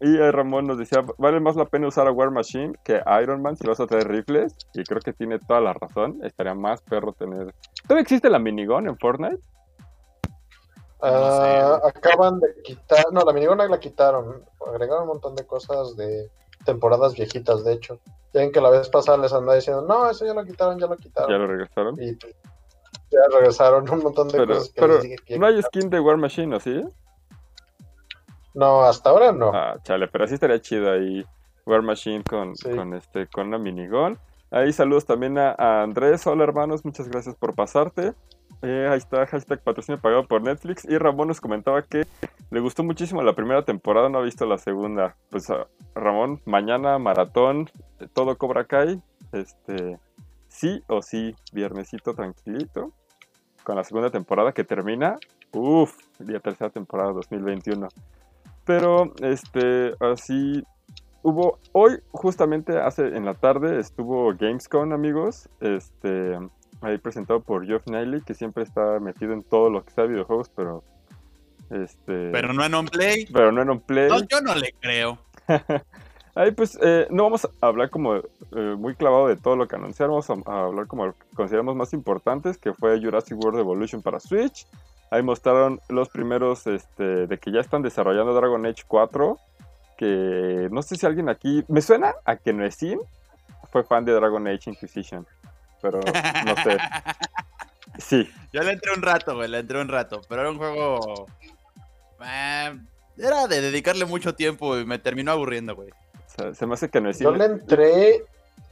Y 0.02 0.18
eh, 0.18 0.32
Ramón 0.32 0.68
nos 0.68 0.78
decía, 0.78 1.06
vale 1.18 1.40
más 1.40 1.56
la 1.56 1.66
pena 1.66 1.88
usar 1.88 2.08
a 2.08 2.12
War 2.12 2.30
Machine 2.30 2.74
que 2.84 3.02
a 3.06 3.22
Iron 3.22 3.42
Man 3.42 3.56
si 3.56 3.66
vas 3.66 3.80
a 3.80 3.88
traer 3.88 4.08
rifles. 4.08 4.56
Y 4.74 4.84
creo 4.84 5.02
que 5.02 5.14
tiene 5.14 5.40
toda 5.40 5.62
la 5.62 5.74
razón. 5.74 6.20
Estaría 6.24 6.54
más 6.54 6.82
perro 6.82 7.14
tener... 7.14 7.54
¿Todavía 7.84 8.02
existe 8.02 8.30
la 8.30 8.40
minigun 8.40 8.88
en 8.88 8.98
Fortnite? 8.98 9.40
Ah, 11.02 11.80
acaban 11.84 12.40
de 12.40 12.48
quitar. 12.64 13.06
No, 13.12 13.22
la 13.22 13.32
minigona 13.32 13.68
la 13.68 13.80
quitaron. 13.80 14.44
Agregaron 14.68 15.04
un 15.04 15.10
montón 15.10 15.36
de 15.36 15.46
cosas 15.46 15.96
de 15.96 16.30
temporadas 16.66 17.14
viejitas, 17.14 17.64
de 17.64 17.74
hecho. 17.74 18.00
Ya 18.34 18.42
ven 18.42 18.52
que 18.52 18.60
la 18.60 18.70
vez 18.70 18.90
pasada 18.90 19.18
les 19.18 19.32
andaba 19.32 19.56
diciendo, 19.56 19.84
no, 19.84 20.10
eso 20.10 20.26
ya 20.26 20.34
lo 20.34 20.44
quitaron, 20.44 20.80
ya 20.80 20.88
lo 20.88 20.98
quitaron. 20.98 21.30
Ya 21.30 21.38
lo 21.38 21.48
regresaron. 21.48 22.02
Y 22.02 22.14
pues, 22.14 22.36
ya 23.12 23.20
regresaron 23.32 23.90
un 23.90 24.00
montón 24.00 24.28
de 24.30 24.38
Pero, 24.40 24.54
cosas 24.56 24.70
que 24.70 24.82
pero 24.82 24.94
les 24.96 25.04
dije 25.04 25.16
que 25.26 25.34
ya 25.34 25.40
no 25.40 25.46
hay 25.46 25.56
quitaron. 25.56 25.72
skin 25.82 25.90
de 25.90 26.00
War 26.00 26.18
Machine, 26.18 26.56
¿o 26.56 26.60
sí? 26.60 26.84
No, 28.56 28.82
hasta 28.84 29.10
ahora 29.10 29.32
no. 29.32 29.52
Ah, 29.54 29.78
chale, 29.84 30.08
pero 30.08 30.24
así 30.24 30.34
estaría 30.34 30.60
chido 30.62 30.92
ahí 30.92 31.24
War 31.66 31.82
Machine 31.82 32.24
con, 32.24 32.56
Sí. 32.56 32.70
con 32.72 32.94
este 32.94 33.28
con 33.28 33.52
la 33.52 33.58
minigun. 33.58 34.18
Ahí 34.52 34.72
saludos 34.72 35.06
también 35.06 35.38
a, 35.38 35.52
a 35.58 35.84
Andrés. 35.84 36.26
Hola 36.26 36.44
hermanos, 36.46 36.86
muchas 36.86 37.10
gracias 37.10 37.36
por 37.36 37.54
pasarte. 37.54 38.14
Eh, 38.62 38.88
ahí 38.90 38.98
está, 38.98 39.26
hashtag 39.28 39.62
patrocinio 39.62 40.00
pagado 40.00 40.26
por 40.28 40.42
Netflix. 40.42 40.86
Y 40.86 40.98
Ramón 40.98 41.28
nos 41.28 41.42
comentaba 41.42 41.82
que 41.82 42.08
le 42.50 42.60
gustó 42.62 42.84
muchísimo 42.84 43.22
la 43.22 43.34
primera 43.34 43.64
temporada, 43.64 44.08
no 44.08 44.20
ha 44.20 44.22
visto 44.22 44.46
la 44.46 44.58
segunda. 44.58 45.16
Pues 45.30 45.50
ah, 45.50 45.68
Ramón, 45.94 46.42
mañana 46.46 46.98
maratón, 46.98 47.70
eh, 48.00 48.08
todo 48.14 48.38
Cobra 48.38 48.64
Kai. 48.66 49.02
Este, 49.34 50.00
sí 50.48 50.82
o 50.88 51.02
sí, 51.02 51.36
viernesito 51.52 52.14
tranquilito. 52.14 52.92
Con 53.64 53.76
la 53.76 53.84
segunda 53.84 54.10
temporada 54.12 54.54
que 54.54 54.64
termina. 54.64 55.18
Uf, 55.52 55.98
día 56.20 56.40
tercera 56.40 56.70
temporada 56.70 57.12
2021. 57.12 57.88
Pero, 58.66 59.14
este, 59.22 59.94
así, 60.00 60.64
hubo, 61.22 61.60
hoy 61.72 62.00
justamente 62.12 62.78
hace, 62.80 63.08
en 63.16 63.26
la 63.26 63.36
tarde, 63.36 63.80
estuvo 63.80 64.34
Gamescom, 64.36 64.92
amigos, 64.92 65.48
este, 65.60 66.40
ahí 66.82 66.98
presentado 66.98 67.42
por 67.42 67.66
Geoff 67.66 67.86
Niley, 67.88 68.22
que 68.22 68.34
siempre 68.34 68.64
está 68.64 69.00
metido 69.00 69.34
en 69.34 69.44
todo 69.44 69.70
lo 69.70 69.86
que 69.86 69.92
sea 69.92 70.06
videojuegos, 70.06 70.50
pero, 70.56 70.84
este, 71.70 72.32
Pero 72.32 72.54
no 72.54 72.66
en 72.66 72.74
on 72.74 72.88
play. 72.88 73.28
pero 73.32 73.52
no 73.52 73.62
en 73.62 73.70
un 73.70 73.80
play. 73.80 74.10
No, 74.10 74.20
yo 74.20 74.42
no 74.42 74.56
le 74.56 74.74
creo. 74.80 75.20
Ahí 76.36 76.52
pues 76.52 76.78
eh, 76.82 77.08
no 77.12 77.24
vamos 77.24 77.46
a 77.46 77.50
hablar 77.66 77.90
como 77.90 78.18
eh, 78.18 78.76
muy 78.78 78.94
clavado 78.94 79.28
de 79.28 79.38
todo 79.38 79.56
lo 79.56 79.70
que 79.70 79.78
anunciaron, 79.78 80.20
vamos 80.20 80.30
a, 80.30 80.52
a 80.52 80.66
hablar 80.66 80.88
como 80.88 81.06
lo 81.06 81.14
que 81.14 81.24
consideramos 81.34 81.78
más 81.78 81.94
importantes, 81.94 82.58
que 82.58 82.74
fue 82.74 83.00
Jurassic 83.00 83.38
World 83.42 83.60
Evolution 83.60 84.02
para 84.02 84.20
Switch. 84.20 84.68
Ahí 85.12 85.22
mostraron 85.22 85.80
los 85.90 86.10
primeros 86.10 86.68
este, 86.68 87.28
de 87.28 87.38
que 87.38 87.52
ya 87.52 87.60
están 87.60 87.82
desarrollando 87.82 88.34
Dragon 88.34 88.66
Age 88.66 88.84
4, 88.88 89.38
que 89.98 90.68
no 90.72 90.82
sé 90.82 90.96
si 90.96 91.06
alguien 91.06 91.30
aquí, 91.30 91.64
me 91.68 91.82
suena 91.82 92.16
a 92.26 92.36
que 92.36 92.54
Noesin 92.54 93.00
fue 93.72 93.84
fan 93.84 94.04
de 94.06 94.14
Dragon 94.14 94.48
Age 94.48 94.72
Inquisition, 94.72 95.26
pero 95.82 96.00
no 96.46 96.56
sé. 96.64 96.78
Sí, 98.00 98.30
Yo 98.52 98.62
le 98.62 98.74
entré 98.74 98.92
un 98.94 99.02
rato, 99.02 99.36
güey, 99.36 99.48
le 99.48 99.60
entré 99.60 99.80
un 99.80 99.88
rato. 99.88 100.20
Pero 100.28 100.42
era 100.42 100.52
un 100.52 100.58
juego 100.58 101.28
Ah, 102.20 102.74
era 103.18 103.48
de 103.48 103.62
dedicarle 103.62 104.06
mucho 104.06 104.36
tiempo 104.36 104.78
y 104.78 104.86
me 104.86 105.00
terminó 105.00 105.32
aburriendo, 105.32 105.76
güey. 105.76 105.90
Se 106.54 106.66
me 106.66 106.74
hace 106.74 106.90
que 106.90 107.00
no 107.00 107.10
es 107.10 107.20
Yo 107.20 107.32
le 107.32 107.46
entré 107.46 108.26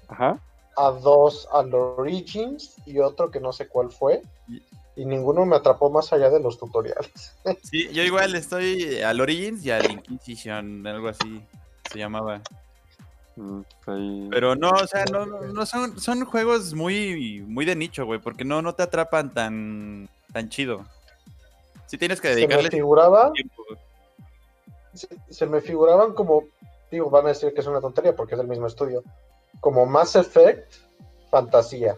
Ajá. 0.09 0.37
a 0.75 0.89
dos, 0.91 1.47
al 1.53 1.73
Origins 1.73 2.75
y 2.85 2.99
otro 2.99 3.31
que 3.31 3.39
no 3.39 3.53
sé 3.53 3.67
cuál 3.67 3.91
fue. 3.91 4.21
Y 4.95 5.05
ninguno 5.05 5.45
me 5.45 5.55
atrapó 5.55 5.89
más 5.89 6.13
allá 6.13 6.29
de 6.29 6.39
los 6.39 6.57
tutoriales. 6.59 7.35
Sí, 7.63 7.89
yo 7.91 8.03
igual 8.03 8.35
estoy 8.35 8.99
al 9.01 9.19
Origins 9.21 9.65
y 9.65 9.71
al 9.71 9.89
Inquisition, 9.91 10.85
algo 10.85 11.07
así 11.09 11.43
se 11.91 11.97
llamaba. 11.99 12.41
Mm, 13.35 13.61
Pero 14.29 14.55
no, 14.55 14.69
o 14.69 14.85
sea, 14.87 15.05
no, 15.05 15.25
no, 15.25 15.41
no 15.41 15.65
son, 15.65 15.99
son 15.99 16.23
juegos 16.25 16.73
muy, 16.75 17.41
muy 17.47 17.65
de 17.65 17.75
nicho, 17.75 18.05
güey, 18.05 18.19
porque 18.19 18.45
no, 18.45 18.61
no 18.61 18.75
te 18.75 18.83
atrapan 18.83 19.33
tan, 19.33 20.07
tan 20.31 20.49
chido. 20.49 20.85
Sí 21.87 21.97
tienes 21.97 22.21
que 22.21 22.27
Se 22.27 22.35
me 22.35 22.41
dedicarle 22.41 22.69
figuraba, 22.69 23.31
tiempo. 23.33 23.63
se, 24.93 25.07
se 25.29 25.45
me 25.47 25.61
figuraban 25.61 26.13
como, 26.13 26.43
digo, 26.91 27.09
van 27.09 27.25
a 27.25 27.29
decir 27.29 27.51
que 27.55 27.61
es 27.61 27.67
una 27.67 27.81
tontería 27.81 28.15
porque 28.15 28.35
es 28.35 28.37
del 28.39 28.47
mismo 28.47 28.67
estudio, 28.67 29.03
como 29.59 29.87
Mass 29.87 30.15
Effect, 30.15 30.71
fantasía. 31.31 31.95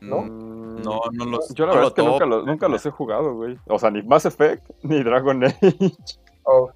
¿no? 0.00 0.20
Mm, 0.20 0.45
No, 0.82 1.00
no 1.12 1.24
los. 1.24 1.48
Yo 1.54 1.66
la 1.66 1.72
no 1.74 1.78
verdad 1.78 1.82
lo 1.82 1.88
es 1.88 1.94
que 1.94 2.02
nunca, 2.02 2.26
los, 2.26 2.46
nunca 2.46 2.68
los 2.68 2.86
he 2.86 2.90
jugado, 2.90 3.34
güey. 3.34 3.58
O 3.66 3.78
sea, 3.78 3.90
ni 3.90 4.02
Mass 4.02 4.26
Effect, 4.26 4.64
ni 4.82 5.02
Dragon 5.02 5.44
Age. 5.44 5.76
Oh. 6.44 6.70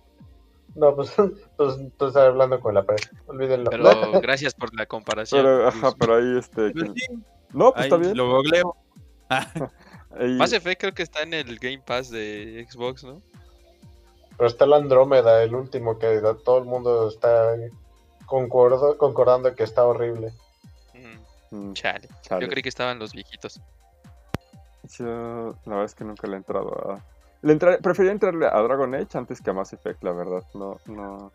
No, 0.76 0.94
pues, 0.94 1.12
pues 1.56 1.76
tú 1.98 2.06
estás 2.06 2.16
hablando 2.16 2.60
con 2.60 2.74
la 2.74 2.82
pared. 2.84 3.00
Olvídenlo. 3.26 3.70
Pero 3.70 3.90
gracias 4.22 4.54
por 4.54 4.74
la 4.74 4.86
comparación. 4.86 5.42
Pero, 5.42 5.68
ajá, 5.68 5.92
pero 5.98 6.16
ahí, 6.16 6.38
este... 6.38 6.70
Pues 6.70 6.90
sí, 6.94 7.06
No, 7.52 7.72
pues 7.72 7.76
ahí 7.76 7.82
está 7.84 7.96
bien. 7.96 8.16
lo 8.16 8.30
googleo. 8.36 8.76
Ahí- 9.28 10.36
Mass 10.38 10.52
Effect 10.52 10.80
creo 10.80 10.94
que 10.94 11.02
está 11.02 11.22
en 11.22 11.34
el 11.34 11.58
Game 11.58 11.82
Pass 11.84 12.10
de 12.10 12.66
Xbox, 12.68 13.04
¿no? 13.04 13.20
Pero 14.36 14.48
está 14.48 14.64
el 14.64 14.72
Andrómeda, 14.72 15.42
el 15.42 15.54
último 15.54 15.98
que 15.98 16.20
todo 16.44 16.58
el 16.58 16.64
mundo 16.64 17.08
está 17.08 17.54
concordo, 18.26 18.96
concordando 18.96 19.54
que 19.54 19.64
está 19.64 19.84
horrible. 19.84 20.32
Mm, 20.94 21.20
Mm, 21.52 21.72
chale. 21.74 22.08
chale. 22.22 22.44
Yo 22.46 22.48
creí 22.48 22.62
que 22.62 22.68
estaban 22.68 22.98
los 23.00 23.12
viejitos. 23.12 23.60
Yo, 24.98 25.04
la 25.06 25.52
verdad 25.66 25.84
es 25.84 25.94
que 25.94 26.04
nunca 26.04 26.26
le 26.26 26.34
he 26.34 26.36
entrado 26.38 26.90
a... 26.92 27.04
Le 27.42 27.52
entré, 27.52 27.78
prefería 27.78 28.12
entrarle 28.12 28.46
a 28.46 28.60
Dragon 28.60 28.94
Age 28.94 29.16
antes 29.16 29.40
que 29.40 29.50
a 29.50 29.52
Mass 29.54 29.72
Effect, 29.72 30.02
la 30.02 30.12
verdad. 30.12 30.44
No, 30.54 30.76
no, 30.86 31.30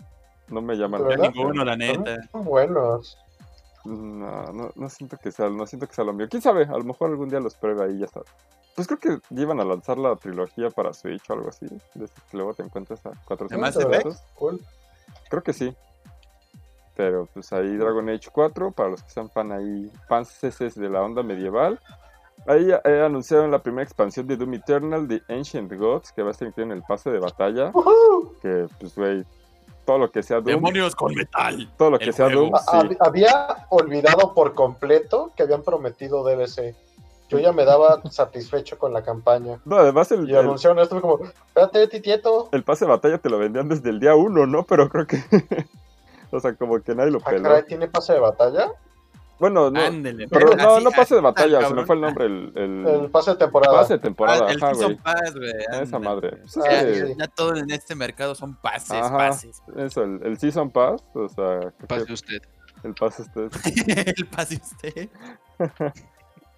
no 0.50 0.62
me 0.62 0.76
llama 0.76 0.98
¿De 0.98 1.04
la 1.04 1.10
verdad? 1.10 1.32
ninguno, 1.34 1.64
la 1.66 1.72
Son 1.72 1.80
neta. 1.80 2.18
muy 2.34 2.44
buenos. 2.44 3.18
No, 3.86 4.46
no, 4.52 4.72
no 4.76 4.90
siento 4.90 5.18
que 5.18 5.32
sea, 5.32 5.50
no 5.50 5.66
siento 5.66 5.88
que 5.88 5.94
sea 5.94 6.04
lo 6.04 6.14
mío. 6.14 6.28
¿Quién 6.30 6.42
sabe? 6.42 6.64
A 6.64 6.78
lo 6.78 6.84
mejor 6.84 7.10
algún 7.12 7.30
día 7.30 7.40
los 7.40 7.56
pruebe 7.56 7.84
ahí 7.86 7.96
y 7.96 8.00
ya 8.00 8.06
está. 8.06 8.22
Pues 8.76 8.88
creo 8.88 9.00
que 9.00 9.20
iban 9.32 9.60
a 9.60 9.66
lanzar 9.66 9.98
la 9.98 10.16
trilogía 10.16 10.70
para 10.70 10.94
Switch 10.94 11.28
o 11.30 11.34
algo 11.34 11.50
así. 11.50 11.66
De 11.94 12.06
esas 12.06 12.24
que 12.30 12.38
luego 12.38 12.54
te 12.54 12.64
encuentras 12.64 13.06
a 13.06 13.12
400 13.26 13.60
Mass 13.60 13.76
Effect? 13.78 14.04
pesos. 14.04 14.24
Cool. 14.36 14.60
Creo 15.30 15.44
que 15.44 15.54
sí. 15.54 15.76
Pero 16.96 17.28
pues 17.34 17.52
ahí 17.54 17.76
Dragon 17.78 18.10
Age 18.10 18.30
4, 18.32 18.72
para 18.72 18.90
los 18.90 19.04
que 19.04 19.10
sean 19.10 19.30
fan 19.30 19.52
ahí, 19.52 19.92
fans 20.08 20.40
de 20.76 20.90
la 20.90 21.02
onda 21.02 21.24
medieval. 21.24 21.80
Ahí 22.48 22.70
eh, 22.84 23.02
anunciaron 23.04 23.50
la 23.52 23.60
primera 23.60 23.84
expansión 23.84 24.28
de 24.28 24.38
Doom 24.38 24.54
Eternal, 24.56 25.08
The 25.08 25.22
Ancient 25.34 25.72
Gods, 25.74 26.12
que 26.12 26.22
va 26.22 26.30
a 26.30 26.32
estar 26.32 26.48
incluido 26.48 26.72
en 26.72 26.78
el 26.78 26.84
pase 26.84 27.10
de 27.10 27.20
batalla. 27.20 27.72
¡Woohoo! 27.72 28.34
Que 28.42 28.68
pues 28.80 28.96
güey, 28.96 29.26
todo 29.86 29.98
lo 29.98 30.12
que 30.12 30.22
sea 30.22 30.38
Doom, 30.38 30.46
Demonios 30.56 30.96
con 30.96 31.14
metal. 31.16 31.68
todo 31.78 31.92
lo 31.92 32.00
que 32.00 32.12
sea 32.14 32.26
juego. 32.28 32.42
Doom, 32.42 32.54
Ah, 32.56 32.62
sí. 32.82 32.88
hab- 32.90 32.98
Había 33.00 33.68
olvidado 33.70 34.34
por 34.34 34.54
completo 34.54 35.32
que 35.36 35.44
habían 35.44 35.64
prometido 35.64 36.24
DLC. 36.24 36.76
Yo 37.30 37.40
ya 37.40 37.52
me 37.52 37.66
daba 37.66 38.04
satisfecho 38.12 38.78
con 38.78 38.94
la 38.94 39.02
campaña. 39.04 39.60
No, 39.66 39.78
además 39.78 40.12
el, 40.12 40.30
Y 40.30 40.34
el- 40.34 40.38
anunciaron 40.40 40.78
esto 40.78 41.02
como, 41.02 41.20
espérate, 41.26 41.88
titieto. 41.88 42.50
el 42.52 42.64
pase 42.64 42.86
de 42.86 42.92
batalla 42.92 43.18
te 43.18 43.30
lo 43.32 43.40
vendían 43.40 43.68
desde 43.68 43.90
el 43.90 44.00
día 44.00 44.14
1, 44.14 44.46
¿no? 44.46 44.64
Pero 44.64 44.88
creo 44.90 45.08
que... 45.08 45.18
o 46.32 46.40
sea, 46.40 46.54
como 46.54 46.80
que 46.82 46.94
nadie 46.94 47.10
lo 47.10 47.20
Ah, 47.26 47.30
peló. 47.32 47.64
¿tiene 47.64 47.88
pase 47.88 48.14
de 48.14 48.20
batalla? 48.20 48.72
Bueno, 49.40 49.70
no, 49.70 49.80
Ándele. 49.82 50.28
pero 50.30 50.56
no, 50.56 50.76
así- 50.76 50.84
no 50.84 50.92
pase 50.92 51.16
de 51.16 51.22
batalla, 51.22 51.68
se 51.68 51.74
me 51.74 51.86
fue 51.86 51.96
el 51.96 52.02
nombre, 52.02 52.26
el, 52.26 52.52
el 52.56 52.88
El 52.88 53.10
pase 53.12 53.32
de 53.32 53.38
temporada. 53.38 53.74
pase 53.80 53.94
de 53.94 54.00
temporada, 54.00 54.46
Ah, 54.48 54.52
el 54.52 54.64
ajá, 54.64 54.74
güey. 54.74 54.96
Pass, 54.98 55.34
güey. 55.36 55.52
Esa 55.82 56.00
madre. 56.00 56.30
Pues 56.38 56.58
es 56.58 56.64
Ah, 56.64 56.70
Ya, 56.72 56.84
que- 56.84 57.16
ya 57.20 57.28
todo 57.28 57.56
en 57.56 57.70
este 57.72 57.96
mercado 57.96 58.34
son 58.36 58.56
pases, 58.56 58.92
Ajá. 58.92 59.18
pases. 59.18 59.62
Eso, 59.76 60.04
el, 60.04 60.22
el 60.24 60.38
Season 60.40 60.70
Pass, 60.72 61.04
o 61.14 61.28
sea, 61.28 61.60
creo 61.60 61.88
Pase 61.88 62.14
usted. 62.14 62.42
el 62.84 62.94
pase 62.94 63.24
este. 63.24 63.42
el 64.18 64.28
pase 64.28 64.56
usted. 64.64 65.10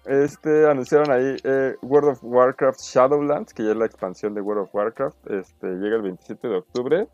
Este, 0.06 0.66
anunciaron 0.70 1.10
ahí 1.10 1.36
eh, 1.44 1.74
World 1.82 2.12
of 2.12 2.18
Warcraft 2.22 2.80
Shadowlands, 2.80 3.52
que 3.52 3.62
ya 3.62 3.72
es 3.72 3.76
la 3.76 3.84
expansión 3.84 4.32
de 4.34 4.40
World 4.40 4.62
of 4.62 4.74
Warcraft, 4.74 5.16
este, 5.30 5.66
llega 5.66 5.96
el 5.96 6.02
27 6.02 6.48
de 6.48 6.56
octubre. 6.56 7.08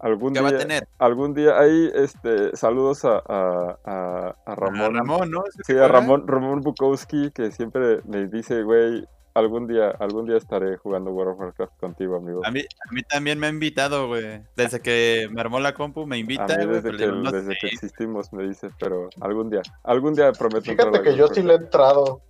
Algún 0.00 0.32
¿Qué 0.32 0.40
día, 0.40 0.50
va 0.50 0.56
a 0.56 0.58
tener? 0.58 0.88
algún 0.98 1.34
día, 1.34 1.58
ahí, 1.58 1.90
este, 1.94 2.56
saludos 2.56 3.04
a, 3.04 3.22
a, 3.26 3.78
a, 3.84 4.34
a 4.46 4.54
Ramón. 4.54 4.94
Ramón. 4.94 4.94
Ramón, 4.96 5.30
¿no? 5.30 5.44
¿Ese 5.46 5.74
Sí, 5.74 5.78
a? 5.78 5.88
Ramón, 5.88 6.26
Ramón 6.26 6.60
Bukowski, 6.62 7.30
que 7.32 7.50
siempre 7.52 8.00
me 8.04 8.26
dice, 8.26 8.62
güey, 8.62 9.06
algún 9.34 9.66
día, 9.66 9.90
algún 10.00 10.26
día 10.26 10.36
estaré 10.36 10.76
jugando 10.78 11.10
World 11.10 11.34
of 11.34 11.40
Warcraft 11.40 11.78
contigo, 11.78 12.16
amigo. 12.16 12.40
A 12.44 12.50
mí, 12.50 12.60
a 12.60 12.92
mí 12.92 13.02
también 13.02 13.38
me 13.38 13.46
ha 13.46 13.50
invitado, 13.50 14.08
güey. 14.08 14.42
Desde 14.56 14.80
que 14.80 15.28
me 15.30 15.40
armó 15.40 15.60
la 15.60 15.74
compu 15.74 16.06
me 16.06 16.16
A 16.16 16.18
invita, 16.18 16.46
mí 16.56 16.66
desde, 16.66 16.90
que, 16.90 16.96
le 16.96 17.06
digo, 17.06 17.16
no 17.18 17.30
desde 17.30 17.56
que 17.60 17.66
existimos 17.68 18.32
me 18.32 18.44
dice, 18.48 18.68
pero 18.78 19.08
algún 19.20 19.50
día, 19.50 19.62
algún 19.84 20.14
día 20.14 20.32
prometo. 20.32 20.62
Fíjate 20.70 21.02
que 21.02 21.16
yo 21.16 21.28
sí 21.28 21.42
le 21.42 21.52
he 21.52 21.56
entrado. 21.56 22.22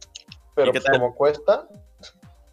Pero 0.54 0.70
¿Y 0.70 0.72
qué 0.72 0.80
pues, 0.80 0.98
como 0.98 1.14
cuesta. 1.14 1.68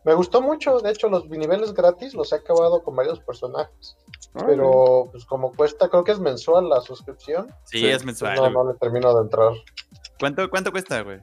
Me 0.03 0.13
gustó 0.13 0.41
mucho. 0.41 0.79
De 0.79 0.91
hecho, 0.91 1.09
los 1.09 1.27
niveles 1.27 1.73
gratis 1.73 2.13
los 2.13 2.31
he 2.31 2.35
acabado 2.37 2.81
con 2.81 2.95
varios 2.95 3.19
personajes. 3.19 3.97
Warcraft. 4.33 4.47
Pero 4.47 5.09
pues 5.11 5.25
como 5.25 5.51
cuesta, 5.53 5.89
creo 5.89 6.03
que 6.03 6.11
es 6.13 6.19
mensual 6.19 6.69
la 6.69 6.79
suscripción. 6.81 7.47
Sí, 7.65 7.79
Sí. 7.79 7.87
es 7.87 7.95
pues, 7.97 8.05
mensual. 8.05 8.35
no, 8.35 8.49
no 8.63 8.71
le 8.71 8.77
termino 8.79 9.13
de 9.15 9.21
entrar. 9.23 9.51
¿Cuánto, 10.19 10.49
¿Cuánto 10.49 10.71
cuesta, 10.71 11.01
güey? 11.01 11.19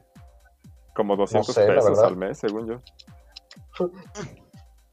Como 0.95 1.15
200 1.15 1.53
sé, 1.53 1.67
la 1.67 1.75
pesos 1.75 1.99
al 1.99 2.15
mes, 2.15 2.37
según 2.37 2.67
yo. 2.67 3.87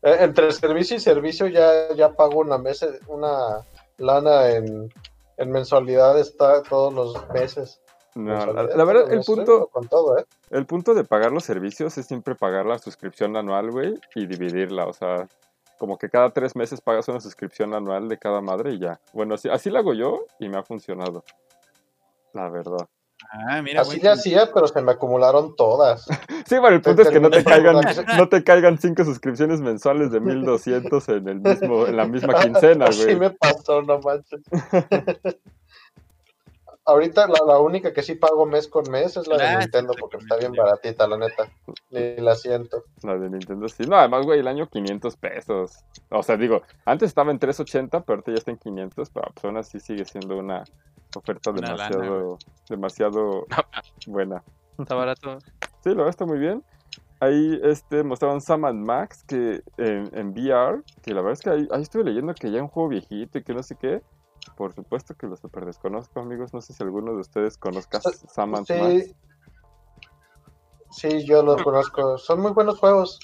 Eh, 0.03 0.17
entre 0.21 0.51
servicio 0.53 0.97
y 0.97 1.01
servicio 1.01 1.47
ya, 1.47 1.93
ya 1.95 2.13
pago 2.15 2.41
una 2.41 2.59
mes, 2.59 2.85
una 3.07 3.65
lana 3.99 4.51
en, 4.51 4.93
en 5.37 5.51
mensualidad 5.51 6.19
está 6.19 6.63
todos 6.63 6.93
los 6.93 7.29
meses. 7.31 7.82
No, 8.15 8.31
la, 8.31 8.47
Mensualidad 8.47 8.77
la 8.77 8.85
verdad, 8.85 9.13
el 9.13 9.21
punto, 9.21 9.69
Con 9.69 9.89
todo, 9.89 10.19
¿eh? 10.19 10.25
el 10.51 10.67
punto 10.67 10.93
de 10.95 11.05
pagar 11.05 11.33
los 11.33 11.45
servicios 11.45 11.97
es 11.97 12.07
siempre 12.07 12.35
pagar 12.35 12.67
la 12.67 12.79
suscripción 12.79 13.37
anual, 13.37 13.71
güey, 13.71 13.99
y 14.15 14.27
dividirla. 14.27 14.87
O 14.87 14.93
sea, 14.93 15.27
como 15.79 15.99
que 15.99 16.11
cada 16.11 16.31
tres 16.31 16.55
meses 16.55 16.81
pagas 16.81 17.09
una 17.09 17.21
suscripción 17.21 17.75
anual 17.75 18.09
de 18.09 18.19
cada 18.19 18.41
madre 18.41 18.73
y 18.75 18.79
ya. 18.79 19.01
Bueno, 19.13 19.35
así, 19.35 19.49
así 19.49 19.71
lo 19.71 19.79
hago 19.79 19.95
yo 19.95 20.27
y 20.39 20.49
me 20.49 20.59
ha 20.59 20.63
funcionado. 20.63 21.25
La 22.35 22.51
verdad. 22.51 22.87
Ah, 23.31 23.63
mira, 23.63 23.83
Así 23.83 24.01
le 24.01 24.11
hacía, 24.11 24.51
pero 24.53 24.67
se 24.67 24.83
me 24.83 24.93
acumularon 24.93 25.57
todas. 25.57 26.07
Sí, 26.47 26.59
bueno, 26.59 26.77
el 26.77 26.83
punto 26.83 27.03
es 27.03 27.09
que 27.09 27.21
no 27.21 27.31
te 27.31 27.45
caigan, 27.45 27.81
no 28.19 28.29
te 28.29 28.45
caigan 28.45 28.77
cinco 28.77 29.05
suscripciones 29.05 29.61
mensuales 29.61 30.11
de 30.11 30.21
1200 30.21 31.09
en 31.09 31.29
el 31.29 31.41
mismo, 31.41 31.87
en 31.87 31.97
la 31.97 32.05
misma 32.05 32.35
quincena, 32.43 32.87
Así 32.87 33.05
güey. 33.05 33.17
me 33.17 33.31
pasó, 33.31 33.81
no 33.81 34.01
manches. 34.01 34.43
Ahorita 36.85 37.29
la, 37.29 37.39
la 37.47 37.59
única 37.61 37.93
que 37.93 38.03
sí 38.03 38.17
pago 38.17 38.45
mes 38.45 38.67
con 38.67 38.91
mes 38.91 39.17
es 39.17 39.29
la 39.29 39.37
de 39.37 39.45
Ah, 39.45 39.59
Nintendo 39.61 39.95
porque 39.99 40.17
está 40.17 40.37
bien 40.37 40.53
baratita, 40.53 41.07
la 41.07 41.17
neta. 41.17 41.49
Ni 41.91 42.17
la 42.17 42.35
siento. 42.35 42.85
La 43.03 43.17
de 43.17 43.31
Nintendo 43.31 43.69
sí. 43.69 43.85
No, 43.85 43.97
además, 43.97 44.25
güey, 44.27 44.41
el 44.41 44.49
año 44.49 44.69
500 44.69 45.17
pesos. 45.17 45.79
O 46.11 46.23
sea, 46.25 46.37
digo, 46.37 46.63
antes 46.85 47.09
estaba 47.09 47.31
en 47.31 47.39
380, 47.39 48.01
pero 48.01 48.17
ahorita 48.17 48.33
ya 48.33 48.39
está 48.39 48.51
en 48.51 48.59
500, 48.59 49.11
pero 49.11 49.27
pues 49.33 49.45
aún 49.45 49.57
así 49.59 49.79
sigue 49.79 50.05
siendo 50.05 50.37
una 50.37 50.65
oferta 51.15 51.51
Una 51.51 51.75
lana, 51.77 51.89
demasiado, 51.89 52.39
demasiado 52.69 53.47
buena. 54.07 54.43
Está 54.79 54.95
barato. 54.97 55.39
Sí, 55.85 55.91
la 55.91 55.95
verdad 55.97 56.09
está 56.09 56.27
muy 56.27 56.39
bien. 56.39 56.65
Ahí 57.21 57.61
este, 57.63 58.03
mostraron 58.03 58.41
Sam 58.41 58.65
and 58.65 58.85
Max 58.85 59.23
que 59.23 59.63
en, 59.77 60.11
en 60.13 60.31
VR, 60.31 60.83
que 61.03 61.15
la 61.15 61.21
verdad 61.21 61.35
es 61.35 61.41
que 61.41 61.51
ahí, 61.51 61.69
ahí 61.71 61.83
estuve 61.83 62.03
leyendo 62.03 62.35
que 62.35 62.51
ya 62.51 62.57
es 62.57 62.63
un 62.63 62.69
juego 62.69 62.89
viejito 62.89 63.39
y 63.39 63.45
que 63.45 63.55
no 63.55 63.63
sé 63.63 63.77
qué. 63.77 64.03
Por 64.57 64.75
supuesto 64.75 65.15
que 65.15 65.27
lo 65.27 65.37
super 65.37 65.65
desconozco, 65.65 66.21
amigos. 66.21 66.53
No 66.53 66.61
sé 66.61 66.73
si 66.73 66.83
alguno 66.83 67.13
de 67.13 67.21
ustedes 67.21 67.57
conozca 67.57 68.01
Sí, 68.01 68.11
Sam 68.29 68.55
and 68.55 68.69
Max. 68.69 69.15
Sí, 70.91 71.11
sí, 71.11 71.25
yo 71.25 71.43
lo 71.43 71.57
conozco. 71.63 72.19
Son 72.19 72.41
muy 72.41 72.53
buenos 72.53 72.79
juegos. 72.79 73.19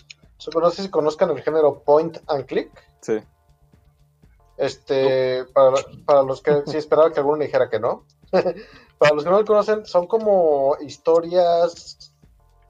No 0.55 0.71
sé 0.71 0.83
si 0.83 0.91
conozcan 0.91 1.31
el 1.31 1.43
género 1.43 1.83
point 1.83 2.19
and 2.29 2.47
click. 2.47 2.71
Sí. 3.01 3.19
Este, 4.57 5.45
para, 5.47 5.77
para 6.05 6.23
los 6.23 6.43
que 6.43 6.63
sí 6.67 6.77
esperaba 6.77 7.13
que 7.13 7.21
alguno 7.21 7.43
dijera 7.43 7.69
que 7.69 7.81
no. 7.81 8.05
para 8.99 9.15
los 9.15 9.25
que 9.25 9.31
no 9.31 9.39
lo 9.39 9.45
conocen, 9.45 9.87
son 9.87 10.07
como 10.07 10.77
historias 10.81 12.13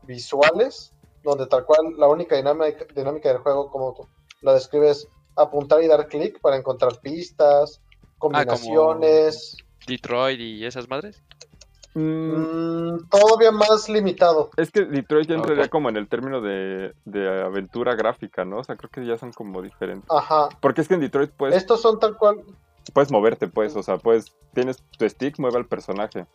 visuales, 0.03 0.93
donde 1.23 1.47
tal 1.47 1.65
cual 1.65 1.95
la 1.97 2.09
única 2.09 2.37
dinámica, 2.37 2.87
dinámica 2.95 3.29
del 3.29 3.39
juego, 3.39 3.71
como 3.71 3.95
tú 3.95 4.09
la 4.41 4.55
describes, 4.55 5.09
apuntar 5.37 5.83
y 5.83 5.89
dar 5.89 6.09
clic 6.09 6.41
para 6.41 6.57
encontrar 6.57 7.01
pistas, 7.01 7.81
combinaciones. 8.19 9.57
Detroit 9.87 10.41
y 10.41 10.65
esas 10.65 10.89
madres. 10.89 11.23
Mm, 11.95 12.89
Mm, 12.95 13.09
todavía 13.09 13.51
más 13.51 13.89
limitado. 13.89 14.51
es 14.57 14.71
que 14.71 14.85
Detroit 14.85 15.29
ya 15.29 15.35
entraría 15.35 15.69
como 15.69 15.89
en 15.89 15.97
el 15.97 16.07
término 16.09 16.41
de, 16.41 16.95
de 17.05 17.43
aventura 17.43 17.95
gráfica, 17.95 18.45
¿no? 18.45 18.59
O 18.59 18.65
sea, 18.65 18.77
creo 18.77 18.91
que 18.91 19.05
ya 19.05 19.17
son 19.19 19.33
como 19.33 19.63
diferentes. 19.63 20.09
Ajá. 20.11 20.49
Porque 20.61 20.83
es 20.83 20.89
que 20.89 20.95
en 20.95 21.01
Detroit 21.01 21.31
puedes, 21.33 21.57
Estos 21.57 21.81
son 21.81 21.99
tal 21.99 22.17
cual. 22.17 22.43
puedes 22.93 23.11
moverte, 23.11 23.49
pues, 23.49 23.75
o 23.75 23.83
sea, 23.83 23.97
puedes, 23.99 24.33
tienes 24.55 24.83
tu 24.99 25.09
stick, 25.09 25.39
mueve 25.39 25.57
al 25.59 25.67
personaje. 25.67 26.27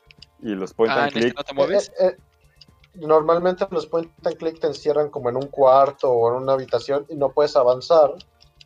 Y 0.42 0.50
los 0.56 0.74
point 0.74 0.92
Ah, 0.92 1.04
and 1.06 1.12
en 1.14 1.18
este 1.18 1.20
click, 1.22 1.38
no 1.38 1.44
te 1.44 1.54
mueves. 1.54 1.90
eh, 2.00 2.08
eh, 2.08 2.18
normalmente 2.96 3.66
los 3.72 3.86
point 3.86 4.12
and 4.26 4.36
click 4.38 4.60
te 4.60 4.68
encierran 4.68 5.10
como 5.10 5.30
en 5.30 5.38
un 5.38 5.48
cuarto 5.48 6.12
o 6.12 6.30
en 6.36 6.44
una 6.44 6.54
habitación 6.54 7.06
y 7.10 7.16
no 7.16 7.30
puedes 7.30 7.56
avanzar 7.56 8.14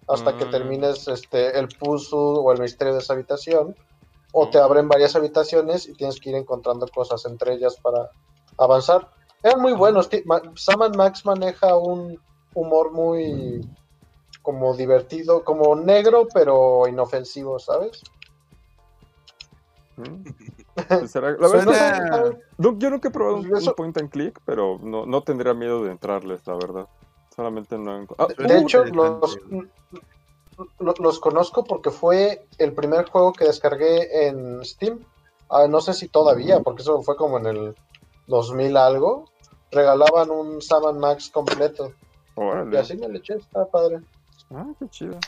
hasta 0.07 0.37
que 0.37 0.45
Mm. 0.45 0.51
termines 0.51 1.07
este 1.07 1.57
el 1.59 1.67
puzzle 1.67 2.17
o 2.39 2.51
el 2.51 2.59
misterio 2.61 2.93
de 2.93 2.99
esa 2.99 3.13
habitación. 3.13 3.75
O 4.33 4.49
te 4.49 4.59
abren 4.59 4.87
varias 4.87 5.15
habitaciones 5.15 5.87
y 5.87 5.93
tienes 5.93 6.19
que 6.19 6.29
ir 6.29 6.35
encontrando 6.35 6.85
cosas 6.87 7.25
entre 7.25 7.53
ellas 7.53 7.77
para 7.81 8.11
avanzar. 8.57 9.09
Eran 9.41 9.61
muy 9.61 9.73
buenos. 9.73 10.09
Ma- 10.25 10.41
Sam 10.55 10.81
and 10.81 10.95
Max 10.95 11.25
maneja 11.25 11.77
un 11.77 12.19
humor 12.53 12.91
muy 12.91 13.61
como 14.41 14.75
divertido, 14.75 15.43
como 15.43 15.75
negro 15.75 16.27
pero 16.33 16.87
inofensivo, 16.87 17.57
¿sabes? 17.59 18.01
¿Mm? 19.97 20.03
Pues 20.87 21.11
será- 21.11 21.31
la 21.31 21.47
verdad, 21.47 21.63
Suena- 21.63 22.37
no- 22.59 22.77
yo 22.77 22.89
nunca 22.91 23.07
he 23.07 23.11
probado 23.11 23.37
un, 23.37 23.57
Eso- 23.57 23.71
un 23.71 23.75
point 23.75 23.97
and 23.97 24.09
click, 24.11 24.39
pero 24.45 24.77
no, 24.81 25.05
no 25.07 25.21
tendría 25.21 25.53
miedo 25.55 25.83
de 25.83 25.91
entrarles, 25.91 26.45
la 26.45 26.53
verdad. 26.53 26.87
Solamente 27.37 27.77
no... 27.77 28.01
enco- 28.01 28.15
Ah, 28.17 28.27
Suena 28.35 28.53
De 28.55 28.59
hecho, 28.61 28.85
interesante, 28.87 29.39
los, 30.57 30.67
lo- 30.79 30.93
los 30.99 31.19
conozco 31.19 31.63
porque 31.63 31.91
fue 31.91 32.45
el 32.57 32.73
primer 32.73 33.05
juego 33.09 33.31
que 33.31 33.45
descargué 33.45 34.27
en 34.27 34.65
Steam. 34.65 34.99
Ah, 35.49 35.67
no 35.67 35.79
sé 35.79 35.93
si 35.93 36.07
todavía, 36.09 36.59
porque 36.61 36.81
eso 36.81 37.01
fue 37.03 37.15
como 37.15 37.37
en 37.37 37.45
el 37.45 37.75
2000 38.25 38.75
algo. 38.75 39.29
Regalaban 39.71 40.31
un 40.31 40.61
Sam 40.63 40.85
and 40.87 40.99
Max 40.99 41.29
completo. 41.31 41.93
Y 42.35 42.39
órale. 42.41 42.79
así 42.79 42.97
me 42.97 43.07
le 43.07 43.19
eché, 43.19 43.35
está 43.35 43.65
padre. 43.67 43.99
Ah, 44.49 44.65
qué 44.79 44.87
chido. 44.89 45.19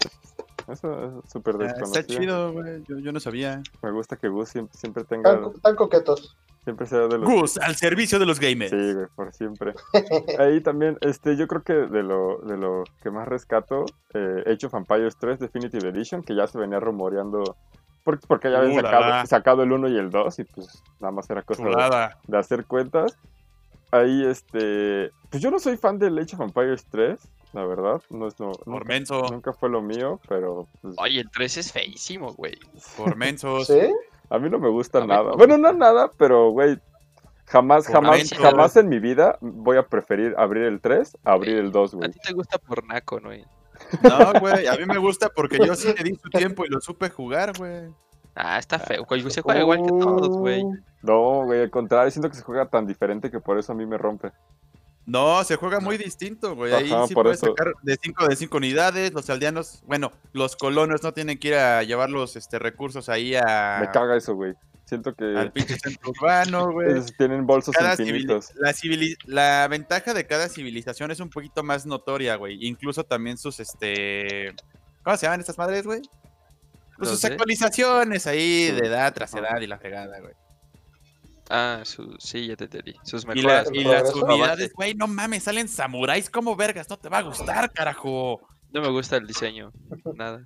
Eso 0.68 1.22
es 1.26 1.32
súper 1.32 1.56
Ah, 1.60 1.66
Está 1.66 1.80
desconocido. 1.80 2.20
chido, 2.20 2.54
güey. 2.54 2.84
Yo, 2.88 2.98
yo 2.98 3.12
no 3.12 3.20
sabía. 3.20 3.62
Me 3.84 3.92
gusta 3.92 4.16
que 4.18 4.30
Gus 4.30 4.50
siempre, 4.50 4.76
siempre 4.78 5.04
tenga, 5.04 5.30
Tan, 5.42 5.54
tan 5.62 5.76
coquetos. 5.76 6.36
Siempre 6.64 6.86
sea 6.88 7.08
de 7.08 7.18
los... 7.18 7.30
Gus, 7.30 7.58
al 7.58 7.76
servicio 7.76 8.20
de 8.20 8.26
los 8.26 8.40
gamers. 8.40 8.72
Sí, 8.72 8.94
güey, 8.94 9.08
por 9.16 9.34
siempre. 9.34 9.74
Ahí 10.40 10.62
también, 10.62 10.98
este, 11.02 11.36
yo 11.38 11.48
creo 11.48 11.64
que 11.64 11.74
de 11.74 12.04
lo, 12.04 12.40
de 12.40 12.58
lo 12.58 12.84
que 13.02 13.12
más 13.12 13.28
rescato, 13.28 13.86
eh, 14.14 14.44
Age 14.46 14.68
of 14.68 14.74
Empires 14.74 15.16
3 15.20 15.40
Definitive 15.40 15.90
Edition, 15.90 16.24
que 16.24 16.36
ya 16.36 16.48
se 16.48 16.58
venía 16.58 16.80
rumoreando, 16.80 17.58
porque, 18.04 18.26
porque 18.28 18.52
ya 18.52 18.60
habían 18.60 18.78
Uh, 18.78 18.82
sacado, 18.82 19.26
sacado 19.26 19.64
el 19.64 19.72
1 19.72 19.90
y 19.90 19.98
el 19.98 20.10
2, 20.10 20.40
y 20.40 20.44
pues 20.46 20.84
nada 21.00 21.12
más 21.12 21.30
era 21.30 21.42
cosa 21.44 21.64
de, 21.64 22.10
de 22.28 22.38
hacer 22.38 22.66
cuentas. 22.66 23.18
Ahí, 23.92 24.24
este, 24.26 25.12
pues 25.30 25.42
yo 25.42 25.50
no 25.50 25.60
soy 25.60 25.78
fan 25.78 25.98
del 25.98 26.20
Age 26.20 26.36
of 26.36 26.42
Empires 26.42 26.86
3, 26.92 27.20
la 27.54 27.66
verdad, 27.66 28.02
no 28.12 28.28
es 28.28 28.40
lo, 28.40 28.52
Por 28.52 28.88
nunca, 28.88 29.32
nunca 29.32 29.54
fue 29.54 29.70
lo 29.70 29.82
mío, 29.82 30.20
pero 30.30 30.68
pues, 30.82 30.96
Oye, 31.00 31.22
el 31.22 31.32
3 31.32 31.58
es 31.58 31.72
feísimo, 31.72 32.34
güey. 32.34 32.60
Por 32.96 33.16
mensos. 33.16 33.66
¿Sí? 33.66 33.80
A 34.30 34.40
mí 34.40 34.50
no 34.50 34.60
me 34.60 34.70
gusta 34.70 35.00
A 35.00 35.06
nada. 35.08 35.32
no. 35.32 35.38
Bueno, 35.38 35.58
no 35.58 35.74
nada, 35.74 36.12
pero, 36.18 36.52
güey, 36.52 36.80
jamás, 37.46 37.88
jamás, 37.88 38.30
jamás 38.38 38.76
en 38.78 38.90
mi 38.90 39.00
vida 39.00 39.38
voy 39.42 39.78
a 39.78 39.84
preferir 39.88 40.36
abrir 40.38 40.64
el 40.64 40.80
3 40.82 41.18
a 41.24 41.32
abrir 41.32 41.58
el 41.58 41.72
2, 41.72 41.94
A 41.94 41.98
güey. 41.98 42.12
ti 42.12 42.20
te 42.20 42.34
gusta 42.34 42.58
por 42.58 42.86
naco, 42.86 43.20
¿no? 43.20 43.30
güey? 43.30 43.46
No, 44.04 44.40
güey. 44.40 44.68
A 44.68 44.74
mí 44.76 44.86
me 44.86 44.98
gusta 44.98 45.30
porque 45.30 45.58
yo 45.66 45.74
sí 45.76 45.94
le 45.98 46.04
di 46.04 46.16
su 46.16 46.30
tiempo 46.30 46.66
y 46.66 46.70
lo 46.70 46.82
supe 46.82 47.10
jugar, 47.10 47.54
güey. 47.58 47.90
Ah, 48.36 48.60
está 48.60 48.78
feo. 48.80 49.06
güey, 49.06 49.22
Se 49.32 49.42
juega 49.42 49.62
igual 49.62 49.82
que 49.84 49.90
todos, 49.90 50.30
güey. 50.38 50.64
No, 51.02 51.46
güey, 51.46 51.62
al 51.62 51.70
contrario, 51.70 52.12
siento 52.12 52.30
que 52.30 52.36
se 52.36 52.44
juega 52.44 52.68
tan 52.68 52.86
diferente 52.86 53.32
que 53.32 53.40
por 53.40 53.58
eso 53.58 53.72
a 53.72 53.76
mí 53.76 53.86
me 53.86 53.98
rompe. 53.98 54.32
No, 55.10 55.44
se 55.44 55.56
juega 55.56 55.80
muy 55.80 55.98
distinto, 55.98 56.56
güey. 56.56 56.74
Ahí 56.74 56.92
Ajá, 56.92 57.08
sí 57.08 57.14
por 57.14 57.24
puedes 57.26 57.42
eso. 57.42 57.54
sacar 57.56 57.74
de 57.82 57.98
5 58.02 58.28
de 58.28 58.36
5 58.36 58.58
unidades. 58.58 59.12
Los 59.14 59.30
aldeanos, 59.30 59.82
bueno, 59.88 60.12
los 60.34 60.56
colonos 60.56 61.02
no 61.04 61.14
tienen 61.14 61.38
que 61.40 61.48
ir 61.50 61.56
a 61.56 61.82
llevar 61.84 62.10
los 62.10 62.36
este, 62.36 62.60
recursos 62.60 63.10
ahí 63.10 63.36
a, 63.36 63.78
Me 63.82 63.90
caga 63.92 64.16
eso, 64.16 64.36
güey. 64.36 64.54
Siento 64.86 65.14
que 65.14 65.24
al 65.38 65.52
pinche 65.52 65.78
centro 65.78 66.12
urbano, 66.12 66.72
güey. 66.72 66.92
ellos 66.92 67.14
tienen 67.18 67.46
bolsos 67.46 67.76
Cada 67.76 67.96
civili- 67.96 68.22
infinitos. 68.22 68.52
la, 68.56 68.72
civili- 68.74 69.18
la 69.26 69.68
ventaja 69.68 70.14
de 70.14 70.26
cada 70.26 70.48
civilización 70.50 71.12
es 71.12 71.20
un 71.20 71.30
poquito 71.30 71.64
más 71.64 71.86
notoria, 71.86 72.36
güey. 72.36 72.58
Incluso 72.66 73.04
también 73.04 73.38
sus, 73.38 73.60
este... 73.60 74.54
¿Cómo 75.04 75.16
se 75.18 75.26
llaman 75.26 75.40
estas 75.42 75.58
madres, 75.58 75.86
güey? 75.86 76.02
Pues 76.98 77.10
sus 77.12 77.24
actualizaciones 77.24 78.28
ahí 78.28 78.72
de 78.72 78.88
edad 78.88 79.14
tras 79.14 79.34
edad 79.34 79.60
y 79.62 79.68
la 79.68 79.80
pegada, 79.80 80.20
güey. 80.20 80.34
Ah, 81.50 81.82
su... 81.84 82.16
sí, 82.20 82.48
ya 82.48 82.56
te 82.56 82.66
entendí. 82.66 82.94
Sus 83.04 83.24
Y, 83.24 83.28
la- 83.28 83.34
mejoras. 83.64 83.70
y 83.74 83.84
las 83.84 84.02
Progreso. 84.12 84.26
unidades, 84.26 84.74
güey, 84.74 84.94
no 84.94 85.08
mames, 85.08 85.44
salen 85.44 85.68
samuráis 85.68 86.30
como 86.30 86.56
vergas, 86.56 86.88
no 86.90 86.98
te 86.98 87.10
va 87.10 87.18
a 87.20 87.24
gustar, 87.24 87.72
carajo. 87.72 88.40
No 88.72 88.82
me 88.82 88.90
gusta 88.92 89.18
el 89.18 89.26
diseño. 89.26 89.72
Nada. 90.14 90.46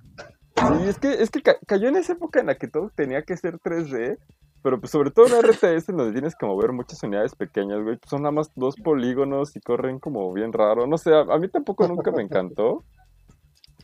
Sí, 0.56 0.88
es 0.88 0.98
que, 0.98 1.12
es 1.12 1.30
que 1.30 1.42
ca- 1.42 1.58
cayó 1.66 1.88
en 1.88 1.96
esa 1.96 2.14
época 2.14 2.40
en 2.40 2.46
la 2.46 2.54
que 2.54 2.68
todo 2.68 2.90
tenía 2.94 3.20
que 3.22 3.36
ser 3.36 3.58
3D, 3.58 4.16
pero 4.62 4.80
pues 4.80 4.92
sobre 4.92 5.10
todo 5.10 5.26
en 5.26 5.44
RTS 5.44 5.90
en 5.90 5.98
donde 5.98 6.12
tienes 6.12 6.34
que 6.36 6.46
mover 6.46 6.72
muchas 6.72 7.02
unidades 7.02 7.34
pequeñas, 7.34 7.82
güey, 7.82 7.98
pues 7.98 8.08
son 8.08 8.22
nada 8.22 8.32
más 8.32 8.50
dos 8.54 8.76
polígonos 8.76 9.54
y 9.56 9.60
corren 9.60 9.98
como 9.98 10.32
bien 10.32 10.54
raro. 10.54 10.86
No 10.86 10.96
sé, 10.96 11.12
a, 11.12 11.20
a 11.20 11.38
mí 11.38 11.48
tampoco 11.48 11.86
nunca 11.86 12.10
me 12.12 12.22
encantó, 12.22 12.82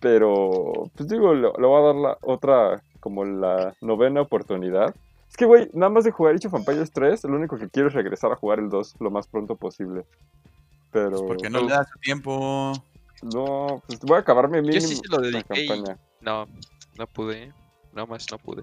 pero 0.00 0.72
pues 0.96 1.08
digo, 1.08 1.34
le, 1.34 1.42
le 1.58 1.66
voy 1.66 1.82
a 1.82 1.86
dar 1.86 1.94
la 1.96 2.18
otra, 2.22 2.82
como 3.00 3.24
la 3.24 3.74
novena 3.82 4.22
oportunidad. 4.22 4.94
Es 5.30 5.36
que, 5.36 5.44
güey, 5.46 5.70
nada 5.72 5.90
más 5.90 6.04
de 6.04 6.10
jugar 6.10 6.34
Age 6.34 6.48
of 6.48 6.54
Empires 6.54 6.90
3, 6.92 7.24
lo 7.24 7.36
único 7.36 7.56
que 7.56 7.68
quiero 7.70 7.88
es 7.88 7.94
regresar 7.94 8.30
a 8.32 8.36
jugar 8.36 8.58
el 8.58 8.68
2 8.68 8.96
lo 9.00 9.10
más 9.10 9.26
pronto 9.28 9.56
posible. 9.56 10.04
Pero... 10.90 11.24
Porque 11.26 11.48
no 11.48 11.60
le 11.62 11.68
das 11.68 11.88
tiempo. 12.02 12.72
No, 13.22 13.80
pues 13.86 14.00
voy 14.00 14.16
a 14.16 14.20
acabarme 14.20 14.60
mínimo 14.60 14.80
sí 14.86 14.96
se 14.96 15.02
lo 15.08 15.18
la 15.18 15.28
dediqué 15.28 15.64
y- 15.64 15.68
campaña. 15.68 15.98
No, 16.20 16.46
no 16.98 17.06
pude. 17.06 17.52
No 17.94 18.06
más, 18.06 18.26
no 18.30 18.38
pude. 18.38 18.62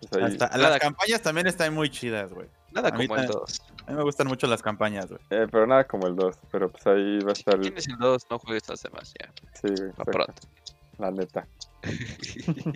Pues 0.00 0.12
ahí- 0.14 0.22
Hasta- 0.32 0.48
Nada. 0.48 0.70
las 0.70 0.78
campañas 0.80 1.22
también 1.22 1.46
están 1.46 1.72
muy 1.74 1.90
chidas, 1.90 2.32
güey. 2.32 2.48
Nada 2.72 2.88
A 2.88 2.92
como 2.92 3.16
el 3.16 3.26
ta- 3.26 3.32
2. 3.32 3.62
A 3.86 3.90
mí 3.92 3.96
me 3.96 4.02
gustan 4.02 4.26
mucho 4.26 4.46
las 4.48 4.60
campañas, 4.62 5.06
güey. 5.08 5.20
Eh, 5.30 5.46
pero 5.50 5.66
nada 5.66 5.84
como 5.84 6.06
el 6.08 6.16
2, 6.16 6.36
pero 6.50 6.68
pues 6.70 6.86
ahí 6.88 7.20
va 7.20 7.30
a 7.30 7.32
estar... 7.32 7.58
Tienes 7.60 7.86
el 7.88 7.96
2, 7.98 8.26
no 8.30 8.38
juegues 8.40 8.68
las 8.68 8.82
demás 8.82 9.14
ya. 9.18 9.32
Sí, 9.54 9.68
güey, 9.68 9.92
pronto. 9.94 10.34
la 10.98 11.10
neta. 11.12 11.46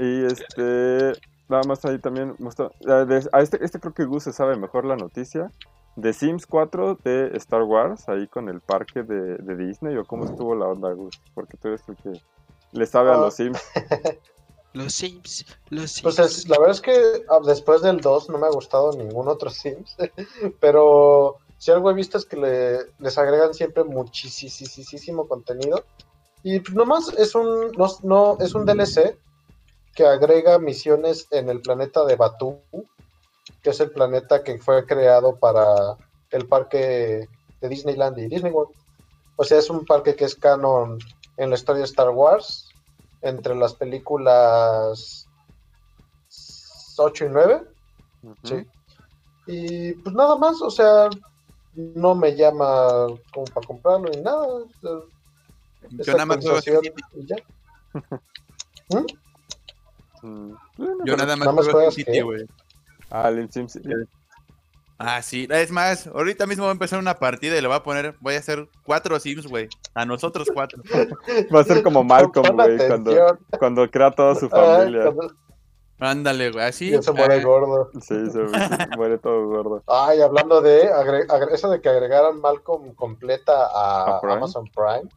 Y 0.00 0.24
este, 0.24 1.12
nada 1.54 1.64
más 1.66 1.84
ahí 1.84 1.98
también, 1.98 2.36
ah, 2.88 3.04
de- 3.04 3.28
a 3.32 3.40
este, 3.40 3.64
este 3.64 3.78
creo 3.80 3.94
que 3.94 4.04
Gus 4.04 4.24
se 4.24 4.32
sabe 4.32 4.56
mejor 4.56 4.84
la 4.84 4.96
noticia. 4.96 5.50
De 5.96 6.12
Sims 6.12 6.44
4 6.46 6.98
de 7.04 7.30
Star 7.36 7.62
Wars, 7.62 8.08
ahí 8.08 8.26
con 8.26 8.48
el 8.48 8.60
parque 8.60 9.04
de, 9.04 9.36
de 9.38 9.56
Disney, 9.56 9.96
o 9.96 10.04
cómo 10.04 10.24
estuvo 10.24 10.54
la 10.56 10.66
onda, 10.66 10.92
Gus, 10.92 11.20
porque 11.34 11.56
tú 11.56 11.68
eres 11.68 11.82
el 11.88 11.96
que 11.96 12.20
le 12.72 12.86
sabe 12.86 13.10
a 13.10 13.14
Ah. 13.14 13.18
los 13.18 13.34
Sims. 13.34 13.60
Los 14.72 14.92
Sims, 14.92 15.46
los 15.70 15.92
Sims. 15.92 16.02
Pues 16.02 16.18
es- 16.18 16.48
la 16.48 16.58
verdad 16.58 16.74
es 16.74 16.80
que 16.80 16.92
ah, 17.30 17.38
después 17.46 17.80
del 17.82 18.00
2 18.00 18.28
no 18.28 18.38
me 18.38 18.46
ha 18.48 18.50
gustado 18.50 18.90
ningún 18.92 19.28
otro 19.28 19.48
Sims, 19.48 19.96
pero 20.60 21.36
si 21.58 21.70
algo 21.70 21.92
he 21.92 21.94
visto 21.94 22.18
es 22.18 22.24
que 22.24 22.36
le, 22.36 22.78
les 22.98 23.16
agregan 23.16 23.54
siempre 23.54 23.84
muchísimo 23.84 25.28
contenido 25.28 25.84
y 26.42 26.58
pues 26.58 26.74
nomás 26.74 27.08
es 27.16 27.36
un 27.36 27.70
no, 27.78 27.86
no- 28.02 28.36
es 28.40 28.54
un 28.56 28.66
DLC 28.66 29.16
que 29.94 30.06
agrega 30.06 30.58
misiones 30.58 31.26
en 31.30 31.48
el 31.48 31.60
planeta 31.60 32.04
de 32.04 32.16
Batu, 32.16 32.60
que 33.62 33.70
es 33.70 33.80
el 33.80 33.90
planeta 33.90 34.42
que 34.42 34.58
fue 34.58 34.84
creado 34.86 35.36
para 35.36 35.96
el 36.30 36.46
parque 36.48 37.28
de 37.60 37.68
Disneyland 37.68 38.18
y 38.18 38.28
Disney 38.28 38.52
World. 38.52 38.74
O 39.36 39.44
sea, 39.44 39.58
es 39.58 39.70
un 39.70 39.84
parque 39.84 40.14
que 40.14 40.24
es 40.24 40.34
canon 40.34 40.98
en 41.36 41.50
la 41.50 41.56
historia 41.56 41.80
de 41.80 41.86
Star 41.86 42.10
Wars 42.10 42.68
entre 43.22 43.54
las 43.54 43.74
películas 43.74 45.26
8 46.96 47.24
y 47.24 47.28
9. 47.28 47.62
Ujú. 48.22 48.34
Sí. 48.42 48.66
Y 49.46 49.92
pues 49.94 50.14
nada 50.14 50.36
más, 50.36 50.60
o 50.62 50.70
sea, 50.70 51.08
no 51.74 52.14
me 52.14 52.34
llama 52.34 53.06
como 53.32 53.44
para 53.46 53.66
comprarlo 53.66 54.10
ni 54.10 54.20
nada. 54.20 54.46
Yo 54.82 56.12
nada 56.12 56.26
más. 56.26 56.44
Mm, 60.24 60.54
bueno, 60.78 61.04
Yo 61.04 61.16
nada 61.16 61.36
más 61.36 61.46
nada 61.46 61.52
más 61.52 61.68
juego 61.68 61.90
SimCity, 61.90 62.20
güey. 62.22 62.46
Ah, 63.10 63.28
el 63.28 63.50
Sims. 63.52 63.78
Ah, 64.98 65.20
sí. 65.22 65.46
Es 65.50 65.70
más, 65.70 66.06
ahorita 66.06 66.46
mismo 66.46 66.64
voy 66.64 66.70
a 66.70 66.72
empezar 66.72 66.98
una 66.98 67.14
partida 67.18 67.56
y 67.58 67.60
le 67.60 67.66
voy 67.68 67.76
a 67.76 67.82
poner, 67.82 68.14
voy 68.20 68.34
a 68.34 68.38
hacer 68.38 68.68
cuatro 68.84 69.18
Sims, 69.20 69.46
güey. 69.46 69.68
A 69.94 70.04
nosotros 70.06 70.48
cuatro. 70.52 70.82
Va 71.54 71.60
a 71.60 71.64
ser 71.64 71.82
como 71.82 72.02
Malcolm, 72.04 72.56
güey, 72.56 72.78
cuando, 72.88 73.38
cuando 73.58 73.90
crea 73.90 74.10
toda 74.12 74.34
su 74.34 74.46
Ay, 74.46 74.50
familia. 74.50 75.12
Ándale, 76.00 76.50
güey. 76.52 76.64
Así. 76.64 76.94
y 76.94 77.02
se 77.02 77.12
muere 77.12 77.34
ah, 77.40 77.44
gordo. 77.44 77.90
Sí, 78.00 78.26
se, 78.30 78.48
se 78.48 78.86
muere 78.96 79.18
todo 79.18 79.46
gordo. 79.46 79.82
Ay, 79.86 80.20
hablando 80.22 80.60
de 80.62 80.90
agre- 80.90 81.26
agre- 81.28 81.52
eso 81.52 81.68
de 81.70 81.80
que 81.80 81.88
agregaran 81.88 82.40
Malcolm 82.40 82.94
completa 82.94 83.66
¿A 83.66 84.16
a 84.16 84.20
Prime? 84.20 84.36
Amazon 84.36 84.64
Prime. 84.74 85.08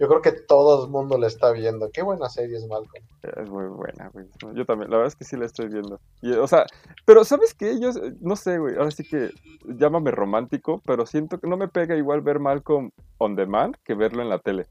Yo 0.00 0.08
creo 0.08 0.22
que 0.22 0.32
todo 0.32 0.82
el 0.82 0.90
mundo 0.90 1.18
la 1.18 1.26
está 1.26 1.52
viendo. 1.52 1.90
Qué 1.92 2.00
buena 2.00 2.30
serie 2.30 2.56
es 2.56 2.66
Malcolm. 2.66 3.04
Es 3.22 3.50
muy 3.50 3.66
buena, 3.66 4.08
güey. 4.08 4.26
Yo 4.54 4.64
también, 4.64 4.90
la 4.90 4.96
verdad 4.96 5.12
es 5.12 5.14
que 5.14 5.26
sí 5.26 5.36
la 5.36 5.44
estoy 5.44 5.68
viendo. 5.68 6.00
Y, 6.22 6.32
o 6.32 6.46
sea, 6.46 6.64
pero 7.04 7.22
¿sabes 7.22 7.52
qué? 7.52 7.78
Yo, 7.78 7.90
no 8.20 8.34
sé, 8.34 8.56
güey, 8.56 8.76
ahora 8.76 8.90
sí 8.90 9.04
que 9.04 9.30
llámame 9.66 10.10
romántico, 10.10 10.80
pero 10.86 11.04
siento 11.04 11.38
que 11.38 11.46
no 11.46 11.58
me 11.58 11.68
pega 11.68 11.96
igual 11.96 12.22
ver 12.22 12.38
Malcolm 12.38 12.92
on 13.18 13.36
demand 13.36 13.76
que 13.84 13.94
verlo 13.94 14.22
en 14.22 14.30
la 14.30 14.38
tele. 14.38 14.68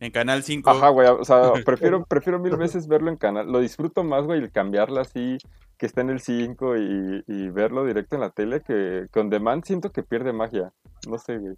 En 0.00 0.10
Canal 0.10 0.42
5. 0.42 0.68
Ajá, 0.68 0.88
güey, 0.88 1.06
o 1.06 1.24
sea, 1.24 1.52
prefiero, 1.64 2.04
prefiero 2.04 2.40
mil 2.40 2.56
veces 2.56 2.88
verlo 2.88 3.10
en 3.10 3.16
canal. 3.16 3.46
Lo 3.46 3.60
disfruto 3.60 4.02
más, 4.02 4.24
güey, 4.24 4.40
el 4.40 4.50
cambiarla 4.50 5.02
así, 5.02 5.38
que 5.78 5.86
está 5.86 6.00
en 6.00 6.10
el 6.10 6.20
5 6.20 6.78
y, 6.78 7.24
y 7.28 7.48
verlo 7.50 7.84
directo 7.84 8.16
en 8.16 8.22
la 8.22 8.30
tele, 8.30 8.60
que, 8.62 9.06
que 9.12 9.20
on 9.20 9.30
demand 9.30 9.62
siento 9.64 9.92
que 9.92 10.02
pierde 10.02 10.32
magia. 10.32 10.72
No 11.08 11.16
sé, 11.16 11.38
güey. 11.38 11.54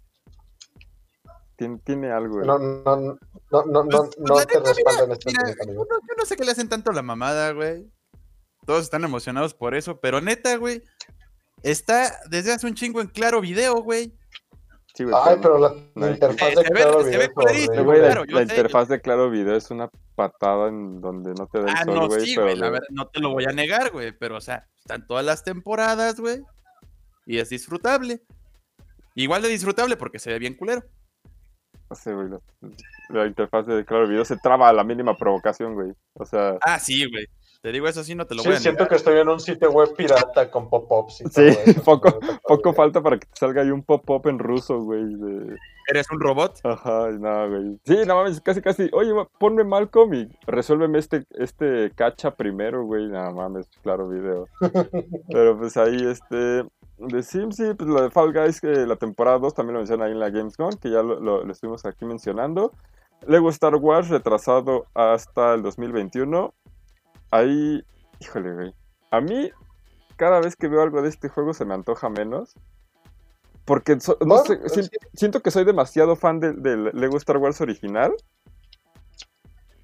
Tiene, 1.55 1.77
tiene 1.83 2.11
algo, 2.11 2.35
güey. 2.35 2.47
No, 2.47 2.57
no, 2.57 2.83
no, 2.95 3.17
no, 3.51 3.63
no, 3.65 3.83
no, 3.83 3.89
Pues, 3.89 4.17
no 4.17 4.35
la 4.35 4.45
te 4.45 4.59
respaldan 4.59 5.11
este 5.11 5.31
Mira, 5.31 5.43
punto, 5.43 5.65
yo 5.67 5.73
no, 5.73 5.83
yo 6.07 6.15
no 6.17 6.25
sé 6.25 6.35
qué 6.35 6.43
le 6.45 6.51
hacen 6.51 6.69
tanto 6.69 6.89
a 6.91 6.93
la 6.93 7.01
mamada, 7.03 7.51
güey. 7.51 7.85
Todos 8.65 8.83
están 8.83 9.03
emocionados 9.03 9.53
por 9.53 9.75
eso, 9.75 9.99
pero 9.99 10.19
neta, 10.21 10.55
güey. 10.57 10.81
Está 11.61 12.11
desde 12.29 12.51
hace 12.53 12.65
un 12.67 12.73
chingo 12.73 13.01
en 13.01 13.07
claro 13.07 13.39
video, 13.41 13.75
güey. 13.83 14.17
Sí, 14.95 15.03
güey, 15.05 15.15
Ay, 15.23 15.37
pero 15.41 15.57
la, 15.57 15.69
no 15.95 16.05
la 16.05 16.11
interfaz 16.11 16.49
Se 16.49 16.55
de 16.55 16.61
ve- 16.63 16.69
Claro 16.71 16.99
se 17.01 17.05
Video 17.07 17.19
ve 17.19 17.25
es 17.25 17.31
clarísimo, 17.33 17.65
horrible. 17.73 17.83
Güey, 17.83 17.99
la, 18.01 18.05
claro, 18.07 18.23
la 18.27 18.41
interfaz 18.43 18.87
de 18.89 19.01
Claro 19.01 19.29
Video 19.31 19.55
es 19.55 19.71
una 19.71 19.89
patada 20.15 20.67
en 20.69 21.01
donde 21.01 21.33
no 21.33 21.47
te 21.47 21.59
da 21.59 21.65
el 21.71 21.75
Ah, 21.75 21.83
sol, 21.85 21.95
no, 21.95 22.07
güey. 22.07 22.25
sí, 22.25 22.33
pero 22.35 22.47
güey, 22.47 22.57
la 22.57 22.69
verdad, 22.69 22.87
no 22.91 23.07
te 23.07 23.19
lo 23.19 23.31
voy 23.31 23.45
a 23.45 23.51
negar, 23.53 23.91
güey, 23.91 24.11
pero, 24.11 24.37
o 24.37 24.41
sea, 24.41 24.67
están 24.77 25.07
todas 25.07 25.25
las 25.25 25.43
temporadas, 25.43 26.19
güey, 26.19 26.41
y 27.25 27.39
es 27.39 27.49
disfrutable. 27.49 28.21
Igual 29.15 29.41
de 29.41 29.49
disfrutable 29.49 29.97
porque 29.97 30.19
se 30.19 30.31
ve 30.31 30.37
bien 30.39 30.55
culero. 30.55 30.83
No 31.93 31.95
sé, 31.95 32.11
güey. 32.11 32.27
La, 32.29 32.39
la 33.09 33.27
interfaz 33.27 33.67
de 33.67 33.85
Claro 33.85 34.07
Video 34.07 34.25
se 34.25 34.35
traba 34.37 34.67
a 34.67 34.73
la 34.73 34.83
mínima 34.83 35.15
provocación, 35.15 35.75
güey. 35.75 35.91
O 36.13 36.25
sea, 36.25 36.57
Ah, 36.65 36.79
sí, 36.79 37.07
güey. 37.07 37.27
Te 37.61 37.71
digo 37.71 37.87
eso 37.87 38.03
sí, 38.03 38.13
no 38.15 38.25
te 38.25 38.33
lo 38.35 38.41
Sí, 38.41 38.49
voy 38.49 38.57
a 38.57 38.59
siento 38.59 38.79
negar. 38.79 38.89
que 38.89 38.95
estoy 38.95 39.19
en 39.19 39.29
un 39.29 39.39
sitio 39.39 39.69
web 39.71 39.93
pirata 39.95 40.49
con 40.49 40.69
pop-ups. 40.69 41.21
y 41.21 41.23
Sí, 41.25 41.29
todo 41.31 41.45
eso. 41.47 41.83
poco- 41.85 42.19
poco 42.47 42.73
falta 42.73 43.01
para 43.01 43.17
que 43.19 43.27
te 43.27 43.35
salga 43.35 43.61
ahí 43.61 43.69
un 43.69 43.83
pop-up 43.83 44.27
en 44.27 44.39
ruso, 44.39 44.79
güey. 44.81 45.03
de- 45.05 45.55
Eres 45.87 46.09
un 46.11 46.19
robot. 46.19 46.59
Ajá, 46.63 47.09
y 47.11 47.19
nada, 47.19 47.45
güey. 47.47 47.77
Sí, 47.85 47.97
no 48.07 48.15
mames, 48.15 48.41
casi, 48.41 48.59
casi. 48.61 48.89
Oye, 48.91 49.11
ponme 49.39 49.63
Malcolm 49.63 50.13
y 50.15 50.29
resuélveme 50.47 50.97
este, 50.97 51.25
este 51.31 51.91
cacha 51.95 52.31
primero, 52.35 52.83
güey. 52.85 53.07
Nada 53.07 53.31
mames, 53.31 53.69
claro, 53.83 54.09
video. 54.09 54.47
Pero 55.29 55.57
pues 55.59 55.77
ahí, 55.77 56.05
este. 56.09 56.65
De 57.07 57.23
Sims, 57.23 57.55
sí, 57.57 57.73
pues 57.77 57.89
lo 57.89 58.01
de 58.01 58.09
Fall 58.09 58.33
Guys, 58.33 58.59
que 58.61 58.67
la 58.85 58.95
temporada 58.95 59.39
2 59.39 59.53
también 59.53 59.73
lo 59.73 59.79
mencionan 59.79 60.07
ahí 60.07 60.13
en 60.13 60.19
la 60.19 60.29
Gamescom, 60.29 60.71
que 60.81 60.89
ya 60.89 61.01
lo, 61.03 61.19
lo- 61.19 61.43
lo 61.43 61.51
estuvimos 61.51 61.85
aquí 61.85 62.05
mencionando. 62.05 62.71
Lego 63.27 63.49
Star 63.49 63.75
Wars 63.75 64.09
retrasado 64.09 64.85
hasta 64.93 65.53
el 65.53 65.61
2021. 65.63 66.53
Ahí, 67.31 67.83
híjole, 68.19 68.53
güey. 68.53 68.73
A 69.11 69.21
mí, 69.21 69.49
cada 70.17 70.39
vez 70.41 70.55
que 70.55 70.67
veo 70.67 70.81
algo 70.81 71.01
de 71.01 71.09
este 71.09 71.29
juego 71.29 71.53
se 71.53 71.65
me 71.65 71.73
antoja 71.73 72.09
menos. 72.09 72.55
Porque, 73.65 73.99
so- 73.99 74.17
no 74.19 74.25
Bueno, 74.41 74.43
sé, 74.43 74.69
si- 74.69 74.83
sí. 74.83 74.89
siento 75.13 75.41
que 75.41 75.51
soy 75.51 75.63
demasiado 75.63 76.15
fan 76.15 76.39
del, 76.39 76.61
del 76.61 76.91
Lego 76.93 77.17
Star 77.17 77.37
Wars 77.37 77.61
original. 77.61 78.13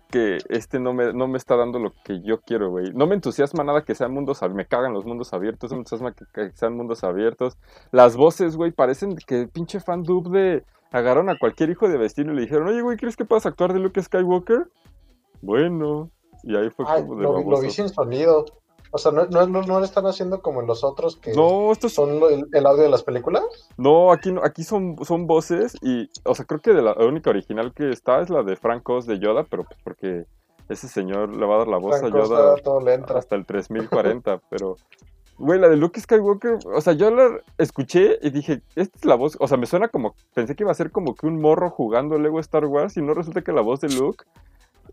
Que 0.09 0.39
este 0.49 0.79
no 0.79 0.93
me, 0.93 1.13
no 1.13 1.27
me 1.27 1.37
está 1.37 1.55
dando 1.55 1.77
lo 1.77 1.93
que 2.03 2.21
yo 2.23 2.41
quiero, 2.41 2.71
güey. 2.71 2.91
No 2.93 3.05
me 3.05 3.15
entusiasma 3.15 3.63
nada 3.63 3.83
que 3.83 3.93
sean 3.93 4.11
mundos 4.11 4.41
abiertos. 4.41 4.57
Me 4.57 4.65
cagan 4.65 4.93
los 4.93 5.05
mundos 5.05 5.33
abiertos. 5.33 5.69
No 5.69 5.77
me 5.77 5.81
entusiasma 5.81 6.13
que, 6.13 6.25
que 6.33 6.51
sean 6.57 6.75
mundos 6.75 7.03
abiertos. 7.03 7.57
Las 7.91 8.17
voces, 8.17 8.55
güey, 8.55 8.71
parecen 8.71 9.15
que 9.15 9.47
pinche 9.47 9.79
fan 9.79 10.03
dub 10.03 10.31
de. 10.31 10.63
Agarraron 10.91 11.29
a 11.29 11.37
cualquier 11.37 11.69
hijo 11.69 11.87
de 11.87 11.97
vecino 11.97 12.33
y 12.33 12.35
le 12.35 12.41
dijeron, 12.41 12.67
oye, 12.67 12.81
güey, 12.81 12.97
¿crees 12.97 13.15
que 13.15 13.23
puedas 13.23 13.45
actuar 13.45 13.73
de 13.73 13.79
Luke 13.79 14.01
Skywalker? 14.01 14.67
Bueno. 15.41 16.09
Y 16.43 16.55
ahí 16.55 16.69
fue 16.69 16.85
Ay, 16.87 17.03
como 17.03 17.15
de 17.15 17.23
lo, 17.23 17.61
vi 17.61 17.69
sin 17.69 17.89
sonido. 17.89 18.45
O 18.91 18.97
sea, 18.97 19.11
no, 19.11 19.25
no, 19.25 19.45
no, 19.45 19.61
lo 19.61 19.83
están 19.83 20.05
haciendo 20.07 20.41
como 20.41 20.61
en 20.61 20.67
los 20.67 20.83
otros 20.83 21.15
que 21.15 21.33
No, 21.33 21.71
esto 21.71 21.87
es 21.87 21.93
son 21.93 22.21
el, 22.23 22.47
el 22.51 22.65
audio 22.65 22.83
de 22.83 22.89
las 22.89 23.03
películas. 23.03 23.43
No, 23.77 24.11
aquí 24.11 24.31
no, 24.31 24.43
aquí 24.43 24.63
son, 24.63 24.95
son 25.05 25.27
voces 25.27 25.77
y, 25.81 26.09
o 26.25 26.33
sea, 26.33 26.45
creo 26.45 26.59
que 26.59 26.73
de 26.73 26.81
la, 26.81 26.95
la 26.95 27.05
única 27.05 27.29
original 27.29 27.73
que 27.73 27.91
está 27.91 28.21
es 28.21 28.29
la 28.29 28.41
de 28.41 28.55
Frank 28.55 28.87
Oz 28.89 29.05
de 29.05 29.19
Yoda, 29.19 29.43
pero 29.43 29.63
pues 29.63 29.79
porque 29.83 30.25
ese 30.69 30.87
señor 30.87 31.35
le 31.35 31.45
va 31.45 31.55
a 31.55 31.57
dar 31.59 31.67
la 31.67 31.77
voz 31.77 31.99
Frank 31.99 32.13
a 32.13 32.17
Yoda 32.17 32.55
Costa, 32.63 33.17
hasta 33.17 33.35
el 33.35 33.45
3040, 33.45 34.39
pero, 34.49 34.77
güey, 35.37 35.59
la 35.59 35.67
de 35.67 35.75
Luke 35.75 35.99
Skywalker, 35.99 36.59
o 36.65 36.81
sea, 36.81 36.93
yo 36.93 37.11
la 37.11 37.41
escuché 37.57 38.19
y 38.21 38.29
dije, 38.29 38.61
esta 38.75 38.97
es 38.97 39.05
la 39.05 39.15
voz, 39.15 39.35
o 39.39 39.47
sea, 39.47 39.57
me 39.57 39.65
suena 39.65 39.87
como, 39.87 40.15
pensé 40.33 40.55
que 40.55 40.63
iba 40.63 40.71
a 40.71 40.75
ser 40.75 40.91
como 40.91 41.15
que 41.15 41.27
un 41.27 41.41
morro 41.41 41.69
jugando 41.71 42.19
Lego 42.19 42.39
Star 42.39 42.65
Wars 42.65 42.97
y 42.97 43.01
no 43.01 43.13
resulta 43.13 43.41
que 43.41 43.51
la 43.51 43.61
voz 43.61 43.81
de 43.81 43.89
Luke, 43.89 44.23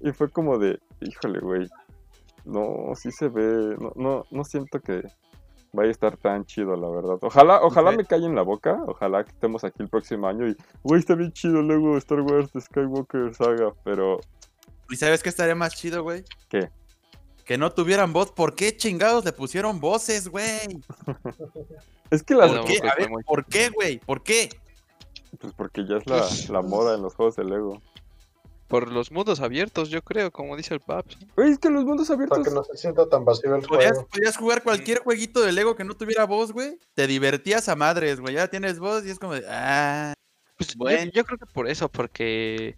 y 0.01 0.13
fue 0.13 0.31
como 0.31 0.59
de, 0.59 0.79
híjole, 1.01 1.41
güey, 1.41 1.69
no, 2.47 2.95
sí 2.95 3.11
se 3.13 3.29
ve, 3.29 3.77
no, 3.79 3.93
no, 3.97 4.25
no 4.31 4.45
siento 4.45 4.81
que 4.81 5.03
vaya 5.73 5.89
a 5.89 5.93
estar 5.93 6.17
tan 6.17 6.45
chido, 6.47 6.75
la 6.77 6.89
verdad. 6.89 7.19
Ojalá, 7.21 7.61
ojalá 7.63 7.93
me 7.93 8.05
calle 8.05 8.27
en 8.27 8.35
la 8.35 8.43
boca, 8.43 8.83
ojalá 8.87 9.25
que 9.25 9.31
estemos 9.31 9.63
aquí 9.65 9.83
el 9.83 9.89
próximo 9.89 10.27
año 10.27 10.49
y, 10.49 10.57
güey, 10.83 11.01
está 11.01 11.15
bien 11.15 11.33
chido 11.33 11.61
Lego 11.63 11.99
Star 11.99 12.23
Wars 12.23 12.53
de 12.53 12.61
Skywalker 12.61 13.35
Saga, 13.35 13.73
pero, 13.85 14.21
¿Y 14.89 14.97
sabes 14.97 15.23
qué 15.23 15.29
estaría 15.29 15.55
más 15.55 15.75
chido, 15.75 16.03
güey? 16.03 16.25
¿Qué? 16.49 16.71
Que 17.45 17.59
no 17.59 17.73
tuvieran 17.73 18.13
voz. 18.13 18.31
¿Por 18.33 18.55
qué 18.55 18.77
chingados 18.77 19.25
le 19.25 19.33
pusieron 19.33 19.81
voces, 19.81 20.29
güey? 20.29 20.81
es 22.11 22.23
que 22.23 22.35
las, 22.35 22.53
¿Por 22.53 22.65
qué? 22.65 22.79
A 22.89 22.95
ver, 22.97 23.11
muy- 23.11 23.25
¿por 23.25 23.45
qué, 23.45 23.71
güey? 23.71 23.99
¿Por 23.99 24.23
qué? 24.23 24.49
pues 25.41 25.53
porque 25.55 25.85
ya 25.87 25.97
es 25.97 26.07
la, 26.07 26.27
la 26.49 26.63
moda 26.63 26.95
en 26.95 27.03
los 27.03 27.15
juegos 27.15 27.37
de 27.37 27.45
Lego. 27.45 27.83
Por 28.69 28.91
los 28.93 29.13
mundos 29.13 29.41
abiertos, 29.41 29.91
yo 29.91 30.03
creo, 30.03 30.31
como 30.33 30.57
dice 30.57 30.75
el 30.75 30.81
Paps. 30.81 31.19
Güey, 31.37 31.53
es 31.53 31.59
que 31.59 31.71
los 31.71 31.85
mundos 31.85 32.11
abiertos... 32.11 32.39
Para 32.39 32.49
que 32.49 32.55
no 32.55 32.65
se 32.65 32.77
sienta 32.77 33.09
tan 33.09 33.25
vacío 33.25 33.55
el 33.55 33.63
Podías, 33.63 33.93
juego. 33.93 34.09
podías 34.09 34.37
jugar 34.37 34.63
cualquier 34.65 34.99
jueguito 35.01 35.41
de 35.41 35.53
Lego 35.53 35.77
que 35.77 35.85
no 35.85 35.95
tuviera 35.95 36.25
voz, 36.25 36.53
güey. 36.53 36.79
Te 36.95 37.07
divertías 37.07 37.69
a 37.69 37.77
madres, 37.77 38.19
güey. 38.21 38.35
Ya 38.35 38.49
tienes 38.49 38.79
voz 38.81 39.07
y 39.07 39.11
es 39.11 39.19
como 39.21 39.35
de. 39.35 39.45
Ah. 39.49 40.15
Pues 40.57 40.71
yo- 40.71 40.79
Bueno. 40.79 41.13
yo, 41.15 41.25
creo 41.25 41.39
que 41.39 41.47
por 41.47 41.69
eso, 41.69 41.89
porque, 41.89 42.77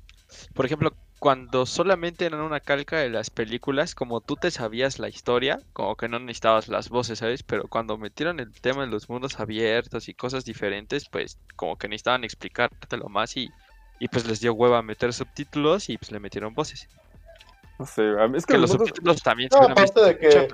por 0.54 0.66
ejemplo, 0.66 0.92
cuando 1.20 1.64
solamente 1.64 2.26
eran 2.26 2.40
una 2.40 2.60
calca 2.60 2.98
de 2.98 3.08
las 3.08 3.30
películas, 3.30 3.94
como 3.94 4.20
tú 4.20 4.36
te 4.36 4.50
sabías 4.50 4.98
la 4.98 5.08
historia, 5.08 5.58
como 5.72 5.96
que 5.96 6.08
no 6.08 6.18
necesitabas 6.18 6.68
las 6.68 6.90
voces, 6.90 7.20
¿sabes? 7.20 7.42
Pero 7.42 7.64
cuando 7.68 7.96
metieron 7.98 8.40
el 8.40 8.52
tema 8.60 8.84
en 8.84 8.90
los 8.90 9.08
mundos 9.08 9.40
abiertos 9.40 10.08
y 10.08 10.14
cosas 10.14 10.44
diferentes, 10.44 11.08
pues 11.08 11.38
como 11.56 11.76
que 11.78 11.88
necesitaban 11.88 12.24
explicártelo 12.24 13.08
más 13.08 13.36
y, 13.36 13.48
y 13.98 14.08
pues 14.08 14.26
les 14.26 14.40
dio 14.40 14.54
hueva 14.54 14.82
meter 14.82 15.12
subtítulos 15.12 15.88
y 15.88 15.98
pues 15.98 16.12
le 16.12 16.20
metieron 16.20 16.54
voces. 16.54 16.88
No 17.78 17.86
sé, 17.86 18.02
a 18.18 18.26
mí 18.26 18.38
es 18.38 18.46
que, 18.46 18.54
Que 18.54 18.58
los 18.58 18.70
subtítulos 18.70 19.22
también 19.22 19.48
No, 19.52 19.62
aparte 19.68 20.00
de 20.00 20.18
que 20.18 20.48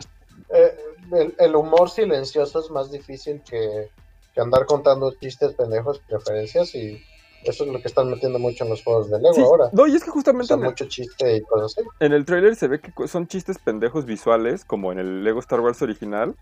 eh, 0.51 0.77
el, 1.13 1.35
el 1.39 1.57
humor 1.57 1.91
silencioso 1.91 2.61
es 2.61 2.71
más 2.71 2.91
difícil 2.91 3.41
que, 3.49 3.89
que 4.35 4.41
andar 4.41 4.67
contando 4.67 5.13
chistes 5.15 5.55
pendejos 5.55 6.03
y 6.09 6.13
referencias 6.13 6.75
y 6.75 7.03
eso 7.45 7.65
es 7.65 7.71
lo 7.71 7.81
que 7.81 7.89
están 7.89 8.11
metiendo 8.11 8.39
mucho 8.39 8.65
en 8.65 8.71
los 8.71 8.83
juegos 8.83 9.11
de 9.11 9.19
Lego 9.19 9.35
Sí, 9.35 9.43
ahora. 9.43 9.69
No, 9.73 9.87
y 9.87 9.95
es 9.95 10.03
que 10.03 10.11
O 10.11 10.15
justamente 10.15 10.49
sea, 10.49 10.57
en 10.57 10.63
el, 10.65 10.71
mucho 10.71 10.87
chiste 10.87 11.37
y 11.37 11.43
cosas 11.43 11.77
así. 11.79 11.89
en 12.01 12.13
el 12.13 12.25
trailer 12.25 12.57
se 12.57 12.69
ve 12.69 12.81
que 12.81 12.93
son 13.07 13.27
chistes 13.27 13.59
pendejos 13.59 14.07
visuales, 14.07 14.65
como 14.65 14.93
en 14.93 14.99
el 14.99 15.25
Lego 15.25 15.41
Star 15.41 15.61
Wars 15.61 15.81
original. 15.83 16.35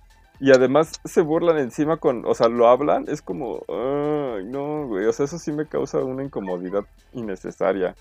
Y 0.44 0.50
además 0.50 1.00
se 1.04 1.20
burlan 1.20 1.56
encima 1.58 1.98
con, 1.98 2.24
o 2.26 2.34
sea, 2.34 2.48
lo 2.48 2.66
hablan, 2.66 3.04
es 3.06 3.22
como, 3.22 3.62
ay, 3.68 4.44
no, 4.44 4.88
güey, 4.88 5.06
o 5.06 5.12
sea, 5.12 5.24
eso 5.26 5.38
sí 5.38 5.52
me 5.52 5.66
causa 5.66 5.98
una 5.98 6.24
incomodidad 6.24 6.84
innecesaria. 7.12 7.94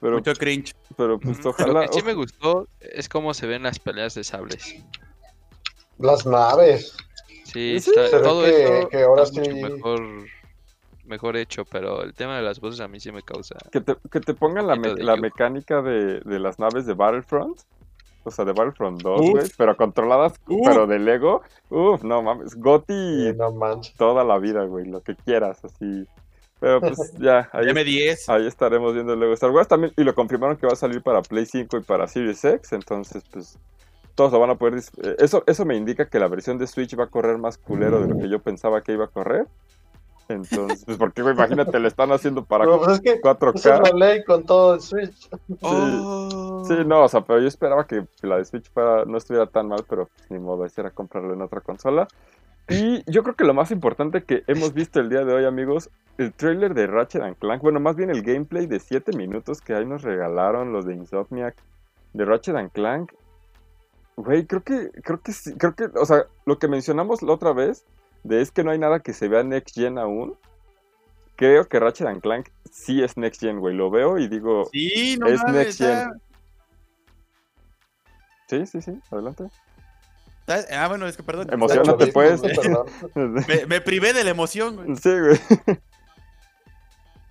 Pero, 0.00 0.14
Mucho 0.18 0.32
cringe. 0.34 0.74
pero 0.96 1.18
pues 1.18 1.44
ojalá, 1.44 1.82
Lo 1.82 1.90
que 1.90 1.98
sí 1.98 2.02
me 2.06 2.14
gustó 2.14 2.68
es 2.80 3.08
cómo 3.08 3.34
se 3.34 3.48
ven 3.48 3.64
las 3.64 3.80
peleas 3.80 4.14
de 4.14 4.22
sables. 4.22 4.76
Las 5.98 6.24
naves. 6.24 6.96
Sí, 7.44 7.80
Sí, 7.80 7.90
está- 7.90 8.06
se 8.08 8.16
ve 8.16 8.22
todo 8.22 8.44
que- 8.44 8.78
eso 8.78 8.88
que 8.88 9.02
ahora 9.02 9.22
está 9.24 9.40
mucho 9.40 9.52
sí- 9.52 9.62
mejor, 9.62 10.00
mejor 11.04 11.36
hecho, 11.36 11.64
pero 11.64 12.02
el 12.04 12.14
tema 12.14 12.36
de 12.36 12.42
las 12.42 12.60
voces 12.60 12.80
a 12.80 12.86
mí 12.86 13.00
sí 13.00 13.10
me 13.10 13.22
causa. 13.22 13.56
que 13.72 13.80
te, 13.80 13.96
que 14.10 14.20
te 14.20 14.34
pongan 14.34 14.68
la, 14.68 14.76
me- 14.76 14.94
la 14.94 15.16
mecánica 15.16 15.82
de, 15.82 16.20
de 16.20 16.38
las 16.38 16.60
naves 16.60 16.86
de 16.86 16.94
Battlefront. 16.94 17.60
O 18.24 18.30
sea, 18.30 18.44
de 18.44 18.52
Battlefront 18.52 19.02
2, 19.02 19.20
Uf. 19.20 19.30
güey, 19.30 19.44
pero 19.56 19.76
controladas, 19.76 20.34
Uf. 20.48 20.60
pero 20.64 20.86
de 20.86 20.98
Lego. 20.98 21.42
Uf, 21.70 22.02
no 22.04 22.22
mames, 22.22 22.54
Goti 22.54 22.92
y 23.28 23.34
no 23.34 23.50
manches. 23.52 23.94
toda 23.96 24.24
la 24.24 24.38
vida, 24.38 24.64
güey, 24.64 24.86
lo 24.86 25.00
que 25.02 25.14
quieras, 25.16 25.64
así. 25.64 26.06
Pero 26.60 26.80
pues 26.80 27.12
ya, 27.18 27.48
ahí, 27.52 27.66
M10. 27.66 28.28
ahí 28.28 28.46
estaremos 28.46 28.94
viendo 28.94 29.16
luego 29.16 29.34
Star 29.34 29.50
Wars 29.50 29.66
también. 29.66 29.92
Y 29.96 30.04
lo 30.04 30.14
confirmaron 30.14 30.56
que 30.56 30.66
va 30.66 30.74
a 30.74 30.76
salir 30.76 31.02
para 31.02 31.20
Play 31.22 31.46
5 31.46 31.76
y 31.78 31.80
para 31.82 32.06
Series 32.06 32.44
X. 32.44 32.72
Entonces, 32.72 33.24
pues, 33.32 33.58
todos 34.14 34.30
lo 34.32 34.38
van 34.38 34.50
a 34.50 34.54
poder. 34.54 34.74
eh, 35.02 35.16
Eso, 35.18 35.42
eso 35.46 35.64
me 35.64 35.74
indica 35.74 36.06
que 36.08 36.20
la 36.20 36.28
versión 36.28 36.58
de 36.58 36.68
Switch 36.68 36.96
va 36.96 37.04
a 37.04 37.08
correr 37.08 37.38
más 37.38 37.58
culero 37.58 38.00
de 38.00 38.08
lo 38.08 38.16
que 38.18 38.28
yo 38.28 38.38
pensaba 38.40 38.82
que 38.82 38.92
iba 38.92 39.06
a 39.06 39.08
correr. 39.08 39.46
Entonces, 40.28 40.84
pues, 40.84 40.96
porque, 40.96 41.22
güey, 41.22 41.34
imagínate, 41.34 41.78
le 41.78 41.88
están 41.88 42.10
haciendo 42.12 42.44
para 42.44 42.64
Pero, 42.64 42.78
pues, 42.78 42.92
es 42.92 43.00
que 43.00 43.10
esa 43.10 43.30
es 43.32 43.36
4K. 43.38 43.92
la 43.92 44.06
ley 44.06 44.24
con 44.24 44.44
todo 44.44 44.74
el 44.74 44.80
Switch. 44.80 45.28
Oh. 45.60 46.64
Sí, 46.66 46.74
no, 46.86 47.04
o 47.04 47.08
sea, 47.08 47.22
pero 47.22 47.40
yo 47.40 47.48
esperaba 47.48 47.86
que 47.86 48.06
la 48.22 48.36
de 48.38 48.44
Switch 48.44 48.70
fuera- 48.72 49.04
no 49.04 49.18
estuviera 49.18 49.46
tan 49.46 49.68
mal, 49.68 49.84
pero 49.88 50.06
pues, 50.06 50.30
ni 50.30 50.38
modo, 50.38 50.64
era 50.76 50.90
comprarlo 50.90 51.34
en 51.34 51.42
otra 51.42 51.60
consola. 51.60 52.08
Y 52.68 53.02
yo 53.10 53.22
creo 53.24 53.34
que 53.34 53.44
lo 53.44 53.54
más 53.54 53.70
importante 53.72 54.22
que 54.22 54.44
hemos 54.46 54.72
visto 54.72 55.00
el 55.00 55.08
día 55.08 55.24
de 55.24 55.34
hoy, 55.34 55.44
amigos, 55.44 55.90
el 56.16 56.32
trailer 56.32 56.74
de 56.74 56.86
Ratchet 56.86 57.22
and 57.22 57.36
Clank, 57.36 57.60
bueno, 57.60 57.80
más 57.80 57.96
bien 57.96 58.10
el 58.10 58.22
gameplay 58.22 58.66
de 58.66 58.78
7 58.78 59.16
minutos 59.16 59.60
que 59.60 59.74
ahí 59.74 59.84
nos 59.84 60.02
regalaron 60.02 60.72
los 60.72 60.86
de 60.86 60.94
Insomniac 60.94 61.56
de 62.12 62.24
Ratchet 62.24 62.54
and 62.56 62.70
Clank. 62.70 63.12
Güey, 64.16 64.46
creo 64.46 64.62
que, 64.62 64.90
creo 65.02 65.20
que 65.20 65.32
sí, 65.32 65.54
creo 65.54 65.74
que, 65.74 65.86
o 65.98 66.04
sea, 66.06 66.26
lo 66.44 66.58
que 66.58 66.68
mencionamos 66.68 67.22
la 67.22 67.32
otra 67.32 67.52
vez, 67.52 67.84
de 68.24 68.40
es 68.40 68.50
que 68.50 68.64
no 68.64 68.70
hay 68.70 68.78
nada 68.78 69.00
que 69.00 69.12
se 69.12 69.28
vea 69.28 69.42
Next 69.42 69.74
Gen 69.74 69.98
aún. 69.98 70.36
Creo 71.36 71.66
que 71.68 71.80
Ratchet 71.80 72.06
and 72.06 72.20
Clank 72.20 72.48
sí 72.70 73.02
es 73.02 73.16
Next 73.16 73.40
Gen, 73.40 73.58
güey. 73.58 73.74
Lo 73.74 73.90
veo 73.90 74.18
y 74.18 74.28
digo, 74.28 74.68
Sí, 74.72 75.16
no 75.18 75.26
Es 75.26 75.40
mames, 75.42 75.54
next 75.54 75.78
gen. 75.80 76.10
sí, 78.48 78.66
sí, 78.66 78.82
sí, 78.82 79.00
adelante. 79.10 79.44
¿sabes? 80.46 80.66
Ah, 80.72 80.88
bueno, 80.88 81.06
es 81.06 81.16
que 81.16 81.22
perdón. 81.22 81.52
Emocionate, 81.52 82.08
pues. 82.08 82.42
Me, 83.14 83.66
me 83.66 83.80
privé 83.80 84.12
de 84.12 84.24
la 84.24 84.30
emoción, 84.30 84.76
güey. 84.76 84.96
Sí, 84.96 85.10
güey. 85.18 85.40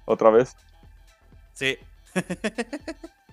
Otra 0.05 0.29
vez. 0.29 0.55
Sí. 1.53 1.77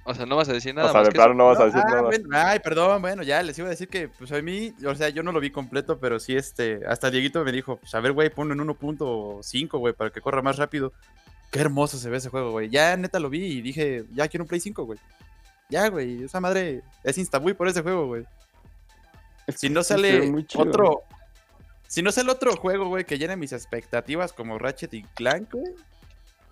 O 0.08 0.14
sea, 0.14 0.24
no 0.24 0.36
vas 0.36 0.48
a 0.48 0.54
decir 0.54 0.74
nada 0.74 0.88
o 0.88 0.92
sea, 0.92 1.00
más 1.00 1.08
de 1.08 1.12
plano 1.12 1.32
eso. 1.32 1.36
no 1.36 1.46
vas 1.46 1.60
a 1.60 1.64
decir 1.66 1.82
ah, 1.84 1.90
nada. 1.90 2.02
bueno, 2.02 2.28
ay, 2.32 2.58
perdón, 2.60 3.02
bueno, 3.02 3.22
ya 3.22 3.42
les 3.42 3.58
iba 3.58 3.66
a 3.66 3.70
decir 3.70 3.88
que, 3.88 4.08
pues 4.08 4.32
a 4.32 4.40
mí, 4.40 4.72
o 4.86 4.94
sea, 4.94 5.10
yo 5.10 5.22
no 5.22 5.32
lo 5.32 5.38
vi 5.38 5.50
completo, 5.50 5.98
pero 5.98 6.18
sí, 6.18 6.34
este, 6.34 6.80
hasta 6.88 7.10
Dieguito 7.10 7.44
me 7.44 7.52
dijo, 7.52 7.76
pues 7.76 7.94
a 7.94 8.00
ver, 8.00 8.12
güey, 8.12 8.30
ponlo 8.30 8.54
en 8.54 8.60
1.5, 8.60 9.78
güey, 9.78 9.92
para 9.92 10.08
que 10.08 10.22
corra 10.22 10.40
más 10.40 10.56
rápido. 10.56 10.94
Qué 11.50 11.60
hermoso 11.60 11.98
se 11.98 12.08
ve 12.08 12.16
ese 12.16 12.30
juego, 12.30 12.52
güey. 12.52 12.70
Ya 12.70 12.96
neta 12.96 13.20
lo 13.20 13.28
vi 13.28 13.44
y 13.44 13.60
dije, 13.60 14.06
ya 14.12 14.28
quiero 14.28 14.44
un 14.44 14.48
Play 14.48 14.60
5, 14.60 14.84
güey. 14.84 14.98
Ya, 15.68 15.88
güey, 15.88 16.24
esa 16.24 16.40
madre 16.40 16.82
es 17.04 17.18
instabuy 17.18 17.52
por 17.52 17.68
ese 17.68 17.82
juego, 17.82 18.06
güey. 18.06 18.24
Si 19.54 19.68
no 19.68 19.82
sale 19.82 20.32
otro, 20.54 21.02
si 21.86 22.02
no 22.02 22.12
sale 22.12 22.32
otro 22.32 22.56
juego, 22.56 22.86
güey, 22.88 23.04
que 23.04 23.18
llene 23.18 23.36
mis 23.36 23.52
expectativas 23.52 24.32
como 24.32 24.58
Ratchet 24.58 24.94
y 24.94 25.02
Clank, 25.02 25.52
güey. 25.52 25.74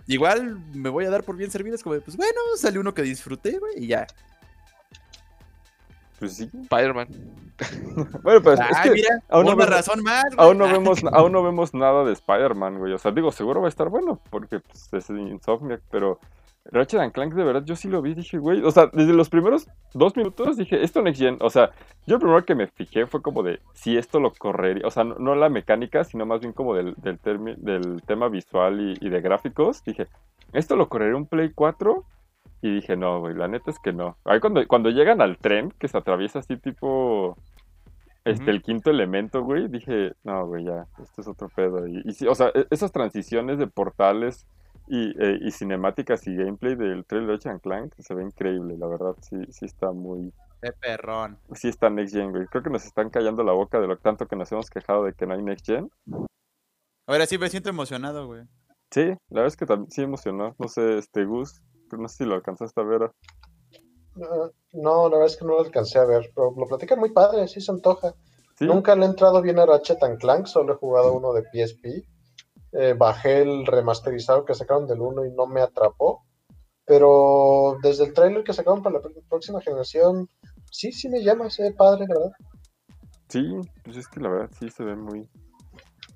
Igual 0.06 0.58
me 0.74 0.88
voy 0.88 1.04
a 1.04 1.10
dar 1.10 1.22
por 1.24 1.36
bien 1.36 1.50
servidas, 1.50 1.82
como 1.82 1.94
de, 1.94 2.00
pues 2.00 2.16
bueno, 2.16 2.40
sale 2.56 2.78
uno 2.78 2.94
que 2.94 3.02
disfruté, 3.02 3.58
güey, 3.58 3.84
y 3.84 3.86
ya. 3.88 4.06
Pues 6.18 6.34
sí. 6.36 6.50
Spider-Man. 6.62 7.08
Bueno, 8.22 8.42
pues 8.42 8.60
es 8.60 8.66
Ay, 8.76 8.90
que 8.90 8.94
mira, 8.96 9.22
aún 9.30 9.46
no 9.46 9.56
vemos- 9.56 9.70
razón 9.70 10.02
más, 10.02 10.24
güey. 10.34 10.46
aún 10.46 10.58
no 10.58 10.66
Ah, 10.66 10.72
vemos, 10.72 11.02
aún 11.12 11.32
no 11.32 11.42
vemos 11.42 11.72
nada 11.72 12.04
de 12.04 12.12
Spider-Man, 12.12 12.78
güey. 12.78 12.92
O 12.92 12.98
sea, 12.98 13.12
digo, 13.12 13.32
seguro 13.32 13.60
va 13.62 13.66
a 13.66 13.70
estar 13.70 13.88
bueno, 13.88 14.20
porque 14.30 14.60
pues, 14.60 14.88
es 14.92 15.08
Insomniac, 15.10 15.80
pero 15.90 16.20
Ratchet 16.72 17.00
and 17.00 17.12
Clank, 17.12 17.34
de 17.34 17.44
verdad, 17.44 17.62
yo 17.64 17.76
sí 17.76 17.88
lo 17.88 18.02
vi, 18.02 18.14
dije, 18.14 18.38
güey. 18.38 18.62
O 18.62 18.70
sea, 18.70 18.88
desde 18.92 19.12
los 19.12 19.28
primeros 19.30 19.68
dos 19.94 20.16
minutos 20.16 20.56
dije, 20.56 20.82
esto 20.82 21.02
Next 21.02 21.20
Gen. 21.20 21.38
O 21.40 21.50
sea, 21.50 21.70
yo 22.06 22.14
lo 22.16 22.20
primero 22.20 22.44
que 22.44 22.54
me 22.54 22.66
fijé 22.66 23.06
fue 23.06 23.22
como 23.22 23.42
de 23.42 23.60
si 23.74 23.96
esto 23.96 24.20
lo 24.20 24.32
correría. 24.32 24.86
O 24.86 24.90
sea, 24.90 25.04
no, 25.04 25.16
no 25.16 25.34
la 25.34 25.48
mecánica, 25.48 26.04
sino 26.04 26.26
más 26.26 26.40
bien 26.40 26.52
como 26.52 26.74
del, 26.74 26.94
del, 26.96 27.20
termi- 27.20 27.56
del 27.56 28.02
tema 28.06 28.28
visual 28.28 28.80
y, 28.80 29.06
y 29.06 29.08
de 29.10 29.20
gráficos. 29.20 29.82
Dije, 29.84 30.06
¿esto 30.52 30.76
lo 30.76 30.88
correría 30.88 31.16
un 31.16 31.26
Play 31.26 31.50
4? 31.54 32.04
Y 32.62 32.74
dije, 32.76 32.96
no, 32.96 33.20
güey, 33.20 33.34
la 33.34 33.48
neta 33.48 33.70
es 33.70 33.78
que 33.78 33.92
no. 33.92 34.16
Ahí 34.24 34.40
cuando, 34.40 34.66
cuando 34.66 34.90
llegan 34.90 35.20
al 35.20 35.36
tren, 35.38 35.72
que 35.78 35.88
se 35.88 35.98
atraviesa 35.98 36.38
así 36.40 36.56
tipo... 36.56 37.36
Este, 38.24 38.50
el 38.50 38.60
quinto 38.60 38.90
elemento, 38.90 39.44
güey, 39.44 39.68
dije, 39.68 40.14
no, 40.24 40.46
güey, 40.48 40.64
ya, 40.64 40.86
esto 41.00 41.20
es 41.20 41.28
otro 41.28 41.48
pedo. 41.48 41.86
Y, 41.86 42.02
y 42.04 42.12
sí, 42.12 42.26
o 42.26 42.34
sea, 42.34 42.48
e- 42.56 42.66
esas 42.70 42.90
transiciones 42.90 43.56
de 43.56 43.68
portales 43.68 44.48
y, 44.88 45.10
eh, 45.22 45.38
y 45.40 45.50
cinemáticas 45.50 46.26
y 46.26 46.34
gameplay 46.36 46.74
del 46.76 47.04
trailer 47.06 47.38
de 47.38 47.50
and 47.50 47.60
Clank 47.60 47.94
se 47.98 48.14
ve 48.14 48.22
increíble, 48.24 48.76
la 48.78 48.86
verdad, 48.86 49.14
sí, 49.20 49.36
sí 49.50 49.64
está 49.66 49.92
muy, 49.92 50.32
Qué 50.62 50.72
perrón. 50.72 51.38
sí 51.54 51.68
está 51.68 51.90
Next 51.90 52.14
Gen, 52.14 52.30
güey. 52.30 52.46
Creo 52.46 52.62
que 52.62 52.70
nos 52.70 52.84
están 52.84 53.10
callando 53.10 53.42
la 53.44 53.52
boca 53.52 53.78
de 53.80 53.86
lo 53.86 53.98
tanto 53.98 54.26
que 54.26 54.36
nos 54.36 54.50
hemos 54.52 54.70
quejado 54.70 55.04
de 55.04 55.12
que 55.12 55.26
no 55.26 55.34
hay 55.34 55.42
Next 55.42 55.66
Gen. 55.66 55.90
Ahora 57.06 57.26
sí 57.26 57.38
me 57.38 57.48
siento 57.50 57.68
emocionado, 57.68 58.26
güey. 58.26 58.44
Sí, 58.90 59.04
la 59.04 59.42
verdad 59.42 59.46
es 59.48 59.56
que 59.56 59.66
también 59.66 59.90
sí 59.90 60.02
emocionó. 60.02 60.54
No 60.58 60.68
sé, 60.68 60.98
este 60.98 61.24
Gus, 61.24 61.60
no 61.96 62.08
sé 62.08 62.16
si 62.18 62.24
lo 62.24 62.34
alcanzaste 62.36 62.80
a 62.80 62.84
ver. 62.84 63.10
No, 64.14 64.50
No, 64.72 65.02
la 65.08 65.16
verdad 65.16 65.26
es 65.26 65.36
que 65.36 65.44
no 65.44 65.52
lo 65.52 65.60
alcancé 65.60 65.98
a 65.98 66.04
ver, 66.04 66.30
pero 66.34 66.52
lo 66.56 66.66
platican 66.66 66.98
muy 66.98 67.12
padre, 67.12 67.46
sí 67.48 67.60
se 67.60 67.70
antoja. 67.70 68.14
Sí, 68.58 68.64
Nunca 68.66 68.96
le 68.96 69.02
he 69.04 69.08
entrado 69.08 69.42
bien 69.42 69.58
a 69.58 69.66
Ratchet 69.66 70.02
and 70.02 70.18
Clank, 70.18 70.46
solo 70.46 70.72
he 70.72 70.76
jugado 70.76 71.12
uno 71.12 71.32
de 71.34 71.42
PSP. 71.42 72.08
Eh, 72.72 72.94
bajé 72.96 73.42
el 73.42 73.64
remasterizado 73.66 74.44
que 74.44 74.54
sacaron 74.54 74.86
del 74.86 75.00
1 75.00 75.24
y 75.26 75.30
no 75.32 75.46
me 75.46 75.60
atrapó. 75.60 76.24
Pero 76.84 77.76
desde 77.82 78.04
el 78.04 78.12
trailer 78.14 78.44
que 78.44 78.52
sacaron 78.52 78.82
para 78.82 78.96
la 78.96 79.02
pr- 79.02 79.22
próxima 79.28 79.60
generación, 79.60 80.28
sí, 80.70 80.92
sí 80.92 81.08
me 81.08 81.22
llama, 81.22 81.50
se 81.50 81.64
ve 81.64 81.72
padre, 81.72 82.06
la 82.08 82.14
verdad. 82.14 82.32
sí, 83.28 83.44
pues 83.82 83.96
es 83.96 84.06
que 84.08 84.20
la 84.20 84.28
verdad 84.28 84.50
sí 84.58 84.70
se 84.70 84.84
ve 84.84 84.94
muy, 84.94 85.28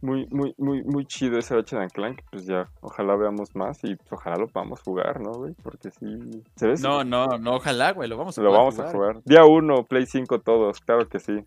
muy, 0.00 0.26
muy, 0.30 0.54
muy, 0.58 0.82
muy 0.84 1.06
chido 1.06 1.38
ese 1.38 1.54
Ratchet 1.56 1.80
and 1.80 1.90
Clank. 1.92 2.20
Pues 2.30 2.46
ya, 2.46 2.70
ojalá 2.82 3.16
veamos 3.16 3.54
más 3.56 3.82
y 3.82 3.96
pues, 3.96 4.12
ojalá 4.12 4.36
lo 4.36 4.46
podamos 4.46 4.80
jugar, 4.82 5.20
¿no, 5.20 5.32
güey? 5.32 5.54
Porque 5.62 5.90
sí, 5.90 6.06
se 6.56 6.68
ve 6.68 6.74
No, 6.80 7.02
no, 7.02 7.26
no, 7.38 7.56
ojalá, 7.56 7.92
güey, 7.92 8.08
lo 8.08 8.16
vamos 8.16 8.38
a 8.38 8.42
Lo 8.42 8.50
poder 8.50 8.60
vamos 8.60 8.78
a 8.78 8.92
jugar. 8.92 9.20
Día 9.24 9.44
1, 9.44 9.84
Play 9.86 10.06
5 10.06 10.40
todos, 10.40 10.78
claro 10.80 11.08
que 11.08 11.18
sí. 11.18 11.44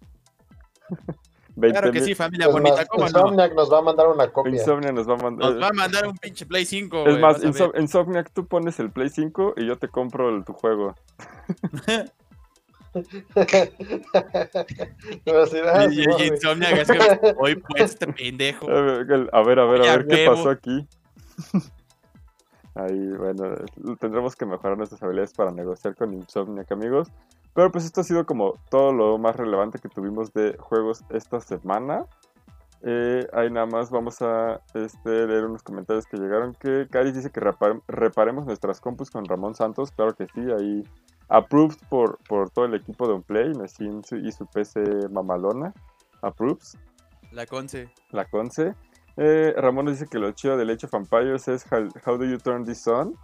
20 1.55 1.79
Claro 1.79 1.91
que 1.93 2.01
sí, 2.01 2.15
familia 2.15 2.47
bonita, 2.47 2.85
¿cómo 2.85 3.03
no? 3.03 3.07
Insomniac 3.09 3.53
nos 3.53 3.71
va 3.71 3.77
a 3.77 3.81
mandar 3.81 4.07
una 4.07 4.27
copia. 4.31 4.51
Insomnia 4.51 4.91
nos 4.91 5.07
va 5.07 5.13
a 5.13 5.17
mandar. 5.17 5.51
Nos 5.51 5.61
va 5.61 5.67
a 5.67 5.73
mandar 5.73 6.07
un 6.07 6.17
pinche 6.17 6.45
Play 6.45 6.65
5, 6.65 7.07
es 7.07 7.19
más. 7.19 7.43
Insom- 7.43 7.79
Insomniac, 7.79 8.31
tú 8.31 8.47
pones 8.47 8.79
el 8.79 8.89
Play 8.91 9.09
5 9.09 9.53
y 9.57 9.67
yo 9.67 9.77
te 9.77 9.87
compro 9.87 10.29
el, 10.35 10.43
tu 10.43 10.53
juego. 10.53 10.95
Y- 15.91 16.01
y-. 16.01 16.27
Insomniac, 16.27 16.77
es 16.79 16.87
que 16.91 17.33
hoy 17.37 17.55
pues 17.55 17.91
este 17.91 18.07
pendejo. 18.07 18.69
A 18.69 18.81
ver, 18.81 19.29
a 19.31 19.41
ver, 19.43 19.59
a 19.59 19.65
ver, 19.65 19.81
a 19.81 19.97
ver 19.97 20.07
qué 20.07 20.25
pasó 20.27 20.49
aquí. 20.49 20.87
Ahí, 22.75 23.07
bueno, 23.17 23.55
tendremos 23.99 24.35
que 24.35 24.45
mejorar 24.47 24.77
nuestras 24.77 25.01
habilidades 25.03 25.33
para 25.33 25.51
negociar 25.51 25.95
con 25.95 26.13
Insomniac, 26.13 26.71
amigos. 26.71 27.09
Pero 27.53 27.71
pues 27.71 27.85
esto 27.85 28.01
ha 28.01 28.03
sido 28.03 28.25
como 28.25 28.53
todo 28.69 28.91
lo 28.91 29.17
más 29.17 29.35
relevante 29.35 29.79
que 29.79 29.89
tuvimos 29.89 30.33
de 30.33 30.57
juegos 30.57 31.03
esta 31.09 31.39
semana. 31.39 32.05
Eh, 32.81 33.27
ahí 33.31 33.49
nada 33.49 33.65
más 33.65 33.91
vamos 33.91 34.21
a 34.21 34.59
este, 34.73 35.25
leer 35.27 35.45
unos 35.45 35.63
comentarios 35.63 36.05
que 36.05 36.17
llegaron. 36.17 36.53
Que 36.55 36.87
Caris 36.89 37.13
dice 37.15 37.29
que 37.31 37.39
repar- 37.39 37.81
reparemos 37.87 38.45
nuestras 38.45 38.81
compus 38.81 39.09
con 39.11 39.25
Ramón 39.25 39.55
Santos. 39.55 39.91
Claro 39.91 40.15
que 40.15 40.27
sí, 40.27 40.41
ahí 40.51 40.83
approved 41.29 41.77
por, 41.89 42.17
por 42.27 42.49
todo 42.49 42.65
el 42.65 42.73
equipo 42.73 43.07
de 43.07 43.13
Unplay, 43.13 43.53
y 43.53 44.31
su 44.31 44.45
PC 44.47 44.81
mamalona. 45.11 45.73
Approves 46.21 46.77
La 47.31 47.45
Conce. 47.45 47.89
la 48.11 48.25
Conce. 48.25 48.75
Eh, 49.15 49.53
Ramón 49.57 49.85
nos 49.85 49.99
dice 49.99 50.09
que 50.09 50.17
lo 50.17 50.31
chido 50.31 50.57
del 50.57 50.69
Age 50.71 50.87
of 50.87 50.93
Empires 50.95 51.47
es 51.47 51.65
how, 51.71 51.87
how 52.05 52.17
do 52.17 52.25
you 52.25 52.37
turn 52.37 52.65
this 52.65 52.87
on. 52.87 53.15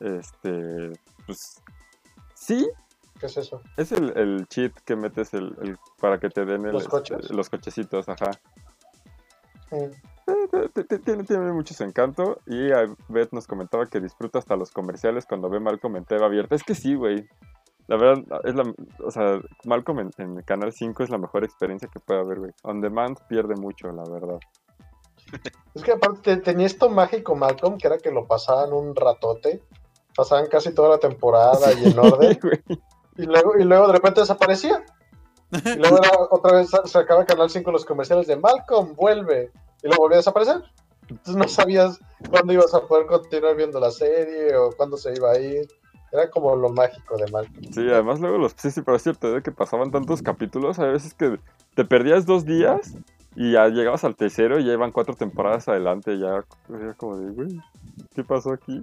Este, 0.00 0.92
pues 1.26 1.62
sí, 2.34 2.68
¿Qué 3.22 3.26
es 3.26 3.36
eso? 3.36 3.62
es 3.76 3.92
el, 3.92 4.12
el 4.18 4.48
cheat 4.48 4.72
que 4.84 4.96
metes 4.96 5.32
el, 5.32 5.56
el- 5.62 5.78
para 6.00 6.18
que 6.18 6.28
te 6.28 6.44
den 6.44 6.64
¿Los 6.72 6.88
coches? 6.88 7.30
los 7.30 7.48
cochecitos, 7.48 8.08
ajá. 8.08 8.32
Mm. 9.70 9.76
Eh, 10.26 10.98
Tiene, 11.04 11.22
tiene 11.22 11.52
mucho 11.52 11.72
su 11.72 11.84
encanto. 11.84 12.40
Y 12.46 12.70
Beth 13.08 13.30
nos 13.32 13.46
comentaba 13.46 13.86
que 13.86 14.00
disfruta 14.00 14.40
hasta 14.40 14.56
los 14.56 14.72
comerciales 14.72 15.24
cuando 15.24 15.48
ve 15.48 15.60
Malcolm 15.60 15.94
en 15.96 16.04
TV 16.04 16.24
abierta. 16.24 16.56
Es 16.56 16.64
que 16.64 16.74
sí, 16.74 16.96
güey. 16.96 17.28
La 17.86 17.96
verdad, 17.96 18.24
es 18.44 18.54
la, 18.56 18.64
o 19.04 19.10
sea, 19.12 19.40
Malcolm 19.64 20.00
en, 20.00 20.10
en 20.18 20.42
Canal 20.42 20.72
5 20.72 21.04
es 21.04 21.10
la 21.10 21.18
mejor 21.18 21.44
experiencia 21.44 21.88
que 21.92 22.00
puede 22.00 22.20
haber, 22.20 22.40
güey. 22.40 22.50
On 22.64 22.80
Demand 22.80 23.16
pierde 23.28 23.54
mucho, 23.54 23.90
la 23.92 24.02
verdad. 24.10 24.40
Es 25.74 25.82
que 25.84 25.92
aparte 25.92 26.36
tenía 26.38 26.66
esto 26.66 26.90
mágico 26.90 27.34
Malcolm, 27.36 27.78
que 27.78 27.86
era 27.86 27.98
que 27.98 28.10
lo 28.10 28.26
pasaban 28.26 28.72
un 28.72 28.94
ratote. 28.96 29.62
Pasaban 30.14 30.46
casi 30.48 30.74
toda 30.74 30.90
la 30.90 30.98
temporada 30.98 31.72
y 31.72 31.86
en 31.86 31.98
orden. 31.98 32.38
Güey. 32.42 32.60
Y 33.16 33.22
luego, 33.26 33.58
y 33.58 33.64
luego 33.64 33.86
de 33.88 33.92
repente 33.94 34.20
desaparecía. 34.20 34.82
Y 35.52 35.78
luego 35.78 35.98
era, 35.98 36.10
otra 36.30 36.52
vez 36.58 36.70
sa- 36.70 36.86
sacaba 36.86 37.24
Canal 37.26 37.50
5 37.50 37.70
los 37.70 37.84
comerciales 37.84 38.26
de 38.26 38.36
Malcolm, 38.36 38.94
vuelve. 38.94 39.50
Y 39.82 39.86
luego 39.88 40.04
volvía 40.04 40.16
a 40.16 40.20
desaparecer. 40.20 40.62
Entonces 41.08 41.36
no 41.36 41.48
sabías 41.48 41.98
cuándo 42.30 42.52
ibas 42.52 42.72
a 42.74 42.80
poder 42.86 43.06
continuar 43.06 43.54
viendo 43.56 43.78
la 43.80 43.90
serie 43.90 44.56
o 44.56 44.70
cuándo 44.76 44.96
se 44.96 45.12
iba 45.14 45.32
a 45.32 45.38
ir. 45.38 45.66
Era 46.10 46.30
como 46.30 46.54
lo 46.56 46.68
mágico 46.70 47.16
de 47.16 47.30
Malcolm. 47.30 47.72
Sí, 47.72 47.80
además 47.90 48.20
luego 48.20 48.38
los... 48.38 48.52
Sí, 48.56 48.70
sí, 48.70 48.82
pero 48.82 48.96
es 48.96 49.02
cierto, 49.02 49.32
de 49.32 49.42
que 49.42 49.50
pasaban 49.50 49.90
tantos 49.90 50.22
capítulos, 50.22 50.78
a 50.78 50.84
veces 50.86 51.14
que 51.14 51.38
te 51.74 51.84
perdías 51.86 52.26
dos 52.26 52.44
días 52.44 52.94
y 53.34 53.52
ya 53.52 53.68
llegabas 53.68 54.04
al 54.04 54.14
tercero 54.14 54.58
y 54.58 54.64
ya 54.66 54.74
iban 54.74 54.92
cuatro 54.92 55.14
temporadas 55.14 55.68
adelante, 55.68 56.18
ya 56.18 56.44
era 56.68 56.94
como 56.94 57.16
de, 57.16 57.30
güey, 57.32 57.60
¿qué 58.14 58.22
pasó 58.24 58.52
aquí? 58.52 58.82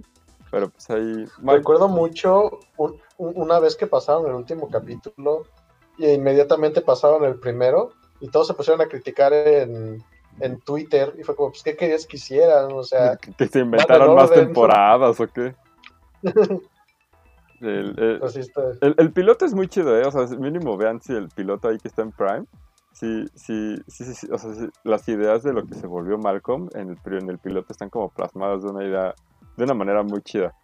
Pero 0.50 0.70
pues 0.70 0.90
ahí... 0.90 1.24
Recuerdo 1.44 1.86
mucho 1.88 2.50
un- 2.76 3.00
una 3.20 3.58
vez 3.60 3.76
que 3.76 3.86
pasaron 3.86 4.26
el 4.26 4.32
último 4.34 4.68
capítulo 4.70 5.42
y 5.98 6.08
inmediatamente 6.08 6.80
pasaron 6.80 7.24
el 7.24 7.38
primero 7.38 7.90
y 8.20 8.28
todos 8.28 8.46
se 8.46 8.54
pusieron 8.54 8.80
a 8.80 8.86
criticar 8.86 9.32
en, 9.32 10.02
en 10.40 10.60
Twitter 10.60 11.14
y 11.18 11.22
fue 11.22 11.36
como, 11.36 11.50
pues, 11.50 11.62
¿qué 11.62 11.76
querías 11.76 12.06
que 12.06 12.16
hicieran? 12.16 12.72
O 12.72 12.82
sea, 12.82 13.16
que, 13.36 13.46
se 13.46 13.60
inventaron 13.60 14.14
más 14.14 14.30
orden. 14.30 14.46
temporadas 14.46 15.20
o 15.20 15.26
qué. 15.28 15.54
El, 17.60 17.94
el- 17.98 18.22
así 18.22 18.40
está. 18.40 18.62
el- 18.80 18.94
el 18.96 19.12
piloto 19.12 19.44
es 19.44 19.52
muy 19.52 19.68
chido, 19.68 19.94
¿eh? 19.94 20.06
O 20.06 20.10
sea, 20.10 20.26
mínimo 20.38 20.78
vean 20.78 20.98
si 21.02 21.12
el 21.12 21.28
piloto 21.28 21.68
ahí 21.68 21.76
que 21.78 21.88
está 21.88 22.00
en 22.00 22.10
Prime. 22.12 22.46
sí, 22.92 23.26
sí, 23.34 23.76
sí, 23.86 24.04
sí, 24.14 24.28
o 24.32 24.38
sea, 24.38 24.50
las 24.82 25.06
ideas 25.10 25.42
de 25.42 25.52
lo 25.52 25.66
que 25.66 25.74
se 25.74 25.86
volvió 25.86 26.16
Malcolm 26.16 26.70
en 26.74 26.88
el, 26.88 26.98
en 27.18 27.28
el 27.28 27.38
piloto 27.38 27.66
están 27.74 27.90
como 27.90 28.08
plasmadas 28.08 28.62
de 28.62 28.70
una 28.70 28.82
idea, 28.82 29.14
de 29.58 29.64
una 29.64 29.74
manera 29.74 30.02
muy 30.02 30.22
chida. 30.22 30.54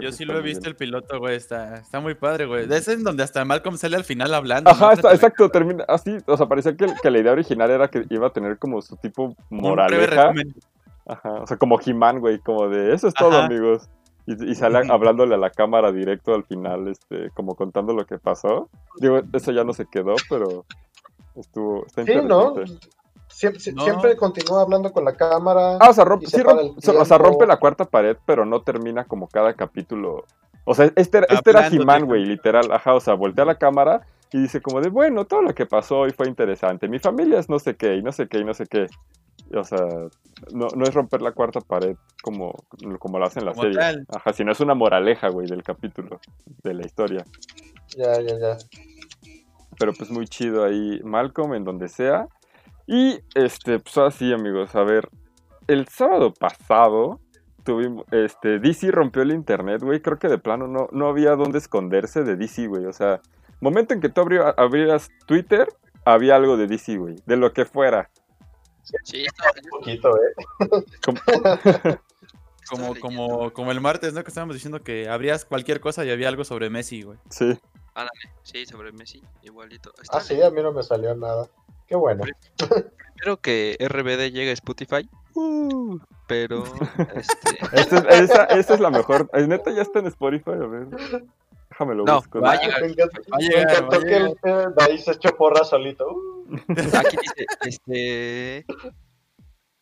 Yo 0.00 0.12
sí 0.12 0.24
lo 0.24 0.38
he 0.38 0.42
visto 0.42 0.62
bien. 0.62 0.70
el 0.70 0.76
piloto, 0.76 1.18
güey. 1.18 1.36
Está, 1.36 1.74
está 1.76 2.00
muy 2.00 2.14
padre, 2.14 2.46
güey. 2.46 2.64
Ese 2.72 2.94
es 2.94 3.02
donde 3.04 3.22
hasta 3.22 3.44
Malcolm 3.44 3.76
sale 3.76 3.96
al 3.96 4.04
final 4.04 4.32
hablando. 4.34 4.70
Ajá, 4.70 4.86
¿no? 4.86 4.92
está- 4.92 5.12
exacto, 5.14 5.48
termina 5.50 5.84
así, 5.88 6.16
o 6.26 6.36
sea, 6.36 6.46
parecía 6.46 6.76
que, 6.76 6.86
que 7.02 7.10
la 7.10 7.18
idea 7.18 7.32
original 7.32 7.70
era 7.70 7.88
que 7.88 8.04
iba 8.10 8.26
a 8.26 8.30
tener 8.30 8.58
como 8.58 8.80
su 8.82 8.96
tipo 8.96 9.34
moraleja. 9.50 10.32
Ajá, 11.08 11.30
o 11.34 11.46
sea, 11.46 11.56
como 11.56 11.78
He-Man, 11.80 12.18
güey, 12.20 12.38
como 12.40 12.68
de 12.68 12.92
eso 12.94 13.08
es 13.08 13.14
todo, 13.14 13.38
amigos. 13.38 13.88
Y, 14.26 14.50
y 14.50 14.54
sale 14.56 14.80
hablándole 14.90 15.36
a 15.36 15.38
la 15.38 15.50
cámara 15.50 15.92
directo 15.92 16.34
al 16.34 16.42
final, 16.44 16.88
este, 16.88 17.30
como 17.30 17.54
contando 17.54 17.92
lo 17.94 18.04
que 18.06 18.18
pasó. 18.18 18.68
Digo, 18.98 19.20
eso 19.32 19.52
ya 19.52 19.62
no 19.62 19.72
se 19.72 19.86
quedó, 19.86 20.16
pero 20.28 20.64
estuvo, 21.36 21.86
está 21.86 22.04
Sí, 22.04 22.12
¿no? 22.24 22.54
Siempre, 23.36 23.60
No. 23.74 23.84
siempre 23.84 24.16
continúa 24.16 24.62
hablando 24.62 24.90
con 24.92 25.04
la 25.04 25.14
cámara. 25.14 25.76
Ah, 25.78 25.90
o 25.90 25.92
sea, 25.92 26.06
rompe, 26.06 26.24
sí 26.26 26.40
o 26.40 27.04
sea, 27.04 27.18
rompe 27.18 27.46
la 27.46 27.58
cuarta 27.58 27.84
pared, 27.84 28.16
pero 28.24 28.46
no 28.46 28.62
termina 28.62 29.04
como 29.04 29.28
cada 29.28 29.52
capítulo. 29.52 30.24
O 30.64 30.74
sea, 30.74 30.90
este 30.96 31.18
era, 31.18 31.26
este 31.28 31.50
era 31.50 31.68
He-Man, 31.68 32.06
güey, 32.06 32.24
literal. 32.24 32.72
Ajá, 32.72 32.94
o 32.94 33.00
sea, 33.00 33.12
voltea 33.12 33.44
la 33.44 33.58
cámara 33.58 34.06
y 34.32 34.40
dice 34.40 34.62
como 34.62 34.80
de, 34.80 34.88
bueno, 34.88 35.26
todo 35.26 35.42
lo 35.42 35.54
que 35.54 35.66
pasó 35.66 35.98
hoy 35.98 36.12
fue 36.12 36.28
interesante. 36.28 36.88
Mi 36.88 36.98
familia 36.98 37.38
es 37.38 37.50
no 37.50 37.58
sé 37.58 37.76
qué, 37.76 37.96
y 37.96 38.02
no 38.02 38.10
sé 38.10 38.26
qué, 38.26 38.38
y 38.38 38.44
no 38.44 38.54
sé 38.54 38.64
qué. 38.64 38.86
O 39.54 39.64
sea, 39.64 39.86
no, 40.54 40.68
no 40.74 40.84
es 40.84 40.94
romper 40.94 41.20
la 41.20 41.32
cuarta 41.32 41.60
pared 41.60 41.94
como, 42.22 42.54
como 42.98 43.18
lo 43.18 43.26
hacen 43.26 43.44
las 43.44 43.58
series. 43.58 43.98
Ajá, 44.08 44.32
sino 44.32 44.50
es 44.50 44.60
una 44.60 44.74
moraleja, 44.74 45.28
güey, 45.28 45.46
del 45.46 45.62
capítulo, 45.62 46.20
de 46.62 46.72
la 46.72 46.86
historia. 46.86 47.22
Ya, 47.98 48.18
ya, 48.22 48.38
ya. 48.38 48.56
Pero 49.78 49.92
pues 49.92 50.10
muy 50.10 50.26
chido 50.26 50.64
ahí, 50.64 51.02
Malcolm, 51.04 51.52
en 51.52 51.64
donde 51.64 51.90
sea. 51.90 52.28
Y 52.86 53.20
este, 53.34 53.78
pues 53.80 53.98
así, 53.98 54.32
amigos, 54.32 54.74
a 54.74 54.82
ver. 54.82 55.08
El 55.66 55.88
sábado 55.88 56.32
pasado 56.32 57.20
tuvimos, 57.64 58.04
este, 58.12 58.58
DC 58.60 58.90
rompió 58.92 59.22
el 59.22 59.32
internet, 59.32 59.82
güey. 59.82 60.00
Creo 60.00 60.18
que 60.18 60.28
de 60.28 60.38
plano 60.38 60.68
no, 60.68 60.88
no 60.92 61.08
había 61.08 61.32
dónde 61.34 61.58
esconderse 61.58 62.22
de 62.22 62.36
DC, 62.36 62.68
güey. 62.68 62.84
O 62.86 62.92
sea, 62.92 63.20
momento 63.60 63.92
en 63.94 64.00
que 64.00 64.08
tú 64.08 64.20
abri- 64.20 64.54
abrieras 64.56 65.08
Twitter, 65.26 65.66
había 66.04 66.36
algo 66.36 66.56
de 66.56 66.68
DC, 66.68 66.96
güey. 66.96 67.16
De 67.26 67.36
lo 67.36 67.52
que 67.52 67.64
fuera. 67.64 68.08
Sí, 69.02 69.24
estaba, 69.24 69.50
Un 69.64 69.80
poquito, 69.80 70.10
¿eh? 70.16 70.84
Como- 71.04 71.20
Como, 72.68 72.96
como, 72.96 73.52
como 73.52 73.70
el 73.70 73.80
martes, 73.80 74.12
¿no? 74.12 74.24
Que 74.24 74.28
estábamos 74.28 74.56
diciendo 74.56 74.80
que 74.82 75.08
abrías 75.08 75.44
cualquier 75.44 75.78
cosa 75.78 76.04
y 76.04 76.10
había 76.10 76.26
algo 76.28 76.42
sobre 76.42 76.68
Messi, 76.68 77.02
güey. 77.02 77.16
sí. 77.30 77.56
Sí, 78.42 78.66
sobre 78.66 78.92
Messi, 78.92 79.22
igualito. 79.42 79.92
Ah, 80.10 80.20
sí, 80.20 80.40
a 80.42 80.50
mí 80.50 80.62
no 80.62 80.72
me 80.72 80.82
salió 80.82 81.14
nada. 81.14 81.48
Qué 81.86 81.94
bueno. 81.96 82.24
Espero 82.58 83.36
que 83.40 83.76
RBD 83.80 84.32
llegue 84.32 84.50
a 84.50 84.54
Spotify. 84.54 85.08
Uh, 85.34 85.98
pero 86.26 86.64
este, 87.14 87.50
Esta 87.72 87.98
es, 87.98 88.30
esa, 88.30 88.44
esa 88.44 88.74
es 88.74 88.80
la 88.80 88.90
mejor. 88.90 89.30
eh, 89.32 89.46
Neta, 89.46 89.70
ya 89.70 89.82
está 89.82 90.00
en 90.00 90.06
Spotify, 90.06 90.50
a 90.50 90.66
ver. 90.66 90.88
Déjame 91.70 91.94
lo 91.94 92.04
No, 92.04 92.16
busco. 92.16 92.40
va 92.40 92.52
a 92.52 92.60
llegar. 92.60 92.80
me 92.82 92.88
encantó, 92.88 93.20
Va 93.30 93.36
a 93.36 93.38
me 93.38 93.44
llegar, 93.44 93.62
encantó 93.70 93.90
va 93.90 93.96
a 93.96 94.06
que 94.06 94.16
el 94.16 94.26
eh, 94.28 94.66
de 94.76 94.84
ahí 94.84 94.98
se 94.98 95.12
echó 95.12 95.36
porra 95.36 95.64
solito. 95.64 96.08
Uh, 96.10 96.56
aquí 96.96 97.16
dice, 97.22 97.46
este 97.62 98.66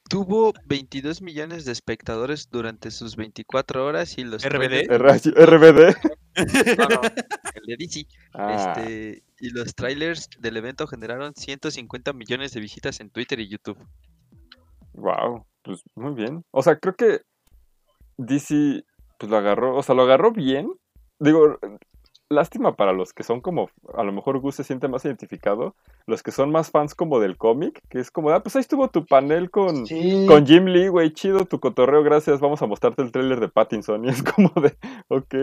tuvo 0.08 0.52
22 0.66 1.22
millones 1.22 1.64
de 1.64 1.72
espectadores 1.72 2.48
durante 2.50 2.90
sus 2.90 3.16
24 3.16 3.84
horas 3.84 4.18
y 4.18 4.24
los 4.24 4.44
RBD. 4.44 4.88
RBD. 4.90 5.94
no, 6.78 6.88
no, 6.88 7.00
el 7.54 7.62
de 7.66 7.76
DC, 7.78 8.06
Ah, 8.34 8.74
este, 8.76 9.22
y 9.40 9.50
los 9.50 9.74
trailers 9.74 10.28
del 10.40 10.56
evento 10.56 10.86
generaron 10.86 11.34
150 11.34 12.12
millones 12.12 12.52
de 12.52 12.60
visitas 12.60 13.00
en 13.00 13.10
Twitter 13.10 13.38
y 13.40 13.48
YouTube. 13.48 13.78
Wow, 14.94 15.46
pues 15.62 15.82
muy 15.94 16.14
bien. 16.14 16.44
O 16.50 16.62
sea, 16.62 16.78
creo 16.78 16.94
que 16.94 17.20
DC 18.18 18.84
pues 19.18 19.30
lo 19.30 19.36
agarró, 19.36 19.76
o 19.76 19.82
sea, 19.82 19.94
lo 19.94 20.02
agarró 20.02 20.32
bien. 20.32 20.68
Digo, 21.18 21.58
lástima 22.28 22.74
para 22.76 22.92
los 22.92 23.12
que 23.12 23.22
son 23.22 23.40
como, 23.40 23.70
a 23.94 24.02
lo 24.02 24.12
mejor 24.12 24.38
Gus 24.40 24.56
se 24.56 24.64
siente 24.64 24.88
más 24.88 25.04
identificado, 25.04 25.74
los 26.06 26.22
que 26.22 26.30
son 26.30 26.50
más 26.50 26.70
fans 26.70 26.94
como 26.94 27.20
del 27.20 27.36
cómic, 27.36 27.82
que 27.88 28.00
es 28.00 28.10
como, 28.10 28.30
ah, 28.30 28.42
pues 28.42 28.56
ahí 28.56 28.60
estuvo 28.60 28.88
tu 28.88 29.06
panel 29.06 29.50
con, 29.50 29.86
sí, 29.86 30.26
con 30.26 30.46
Jim 30.46 30.66
Lee, 30.66 30.88
güey, 30.88 31.12
chido 31.12 31.44
tu 31.44 31.60
cotorreo, 31.60 32.02
gracias, 32.02 32.40
vamos 32.40 32.62
a 32.62 32.66
mostrarte 32.66 33.02
el 33.02 33.12
tráiler 33.12 33.40
de 33.40 33.48
Pattinson. 33.48 34.04
Y 34.04 34.08
es 34.08 34.22
como 34.22 34.50
de, 34.60 34.76
ok. 35.08 35.34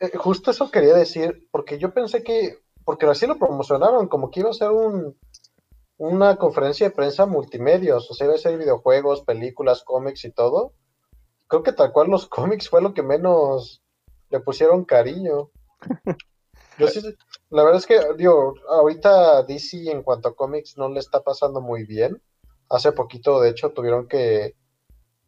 eh, 0.00 0.16
justo 0.16 0.50
eso 0.50 0.70
quería 0.70 0.94
decir, 0.94 1.48
porque 1.50 1.78
yo 1.78 1.92
pensé 1.92 2.22
que, 2.22 2.58
porque 2.84 3.06
así 3.06 3.26
lo 3.26 3.38
promocionaron, 3.38 4.08
como 4.08 4.30
que 4.30 4.40
iba 4.40 4.50
a 4.50 4.54
ser 4.54 4.70
un, 4.70 5.16
una 5.98 6.36
conferencia 6.36 6.88
de 6.88 6.94
prensa 6.94 7.26
multimedios, 7.26 8.10
o 8.10 8.14
sea, 8.14 8.26
iba 8.26 8.34
a 8.34 8.38
ser 8.38 8.58
videojuegos, 8.58 9.22
películas, 9.22 9.82
cómics 9.84 10.24
y 10.24 10.32
todo. 10.32 10.72
Creo 11.48 11.62
que 11.62 11.72
tal 11.72 11.92
cual 11.92 12.10
los 12.10 12.26
cómics 12.28 12.68
fue 12.68 12.82
lo 12.82 12.94
que 12.94 13.02
menos 13.02 13.82
le 14.30 14.40
pusieron 14.40 14.84
cariño. 14.84 15.50
Yo 16.78 16.88
sí, 16.88 17.00
la 17.50 17.62
verdad 17.62 17.78
es 17.78 17.86
que, 17.86 17.98
digo, 18.18 18.54
ahorita 18.68 19.42
DC 19.44 19.90
en 19.90 20.02
cuanto 20.02 20.28
a 20.28 20.34
cómics 20.36 20.76
no 20.76 20.88
le 20.90 21.00
está 21.00 21.22
pasando 21.22 21.60
muy 21.60 21.84
bien. 21.84 22.20
Hace 22.68 22.92
poquito, 22.92 23.40
de 23.40 23.50
hecho, 23.50 23.70
tuvieron 23.70 24.08
que 24.08 24.54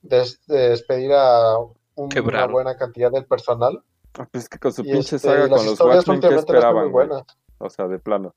des- 0.02 0.40
despedir 0.46 1.12
a 1.14 1.56
un- 1.58 1.76
una 1.96 2.12
buena 2.52 2.76
cantidad 2.76 3.10
del 3.10 3.24
personal. 3.26 3.82
Ah, 4.18 4.28
Pues 4.30 4.44
es 4.44 4.48
que 4.50 4.58
con 4.58 4.72
su 4.72 4.82
Y 4.82 4.92
pinche 4.92 5.16
este, 5.16 5.28
saga 5.28 5.48
con 5.48 5.64
los 5.64 5.80
Watchmen, 5.80 6.20
¿qué 6.20 6.26
últimamente 6.26 6.28
no 6.28 6.40
están 6.40 6.56
esperaban, 6.56 6.90
muy. 6.90 7.24
O 7.58 7.70
sea, 7.70 7.88
de 7.88 7.98
plano. 7.98 8.34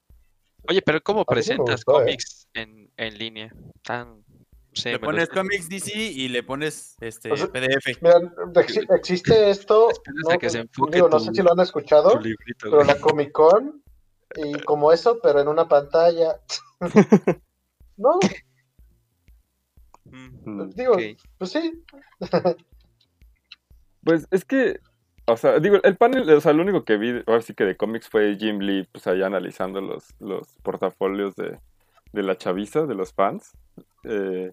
Oye, 0.70 0.82
pero 0.82 1.02
¿cómo 1.02 1.26
presentas 1.26 1.84
gustó, 1.84 2.00
¿eh? 2.02 2.04
cómics 2.06 2.48
en, 2.54 2.92
en 2.96 3.18
línea? 3.18 3.54
Tan, 3.84 4.24
Le 4.86 5.00
pones 5.00 5.28
los- 5.28 5.38
cómics 5.38 5.68
DC 5.70 5.92
y 5.96 6.28
le 6.30 6.44
pones 6.44 6.96
este 7.02 7.32
O 7.32 7.38
sea, 7.38 7.48
PDF. 7.48 7.98
Mira, 8.02 8.20
ex- 8.56 8.80
existe 8.96 9.50
esto, 9.50 9.90
no, 10.30 10.40
que 10.40 10.50
se 10.50 10.64
no 10.64 11.20
sé 11.20 11.32
si 11.34 11.42
lo 11.42 11.52
han 11.52 11.60
escuchado, 11.60 12.18
librito, 12.20 12.60
pero 12.62 12.76
güey. 12.78 12.88
la 12.88 13.00
Comic 13.00 13.32
Con 13.32 13.84
y 14.36 14.54
como 14.62 14.92
eso, 14.94 15.20
pero 15.22 15.42
en 15.42 15.48
una 15.50 15.68
pantalla. 15.68 16.40
No, 17.98 18.18
Mm, 20.06 20.62
Mm. 20.64 20.70
digo, 20.72 20.96
pues 21.38 21.52
sí, 21.52 21.84
Pues 24.04 24.28
es 24.32 24.44
que, 24.46 24.80
o 25.28 25.38
sea, 25.38 25.60
digo, 25.60 25.78
el 25.84 25.96
panel, 25.98 26.28
o 26.32 26.42
sea, 26.42 26.54
lo 26.54 26.64
único 26.64 26.84
que 26.84 26.98
vi, 26.98 27.22
ahora 27.28 27.42
sí 27.42 27.54
que 27.54 27.66
de 27.66 27.78
cómics 27.78 28.10
fue 28.10 28.36
Jim 28.38 28.60
Lee, 28.60 28.88
pues 28.92 29.06
allá 29.08 29.28
analizando 29.28 29.80
los, 29.80 30.06
los 30.20 30.48
portafolios 30.64 31.36
de, 31.36 31.60
de 32.14 32.24
la 32.24 32.38
chaviza, 32.38 32.86
de 32.86 32.96
los 32.96 33.14
fans. 33.14 33.52
Eh, 34.04 34.52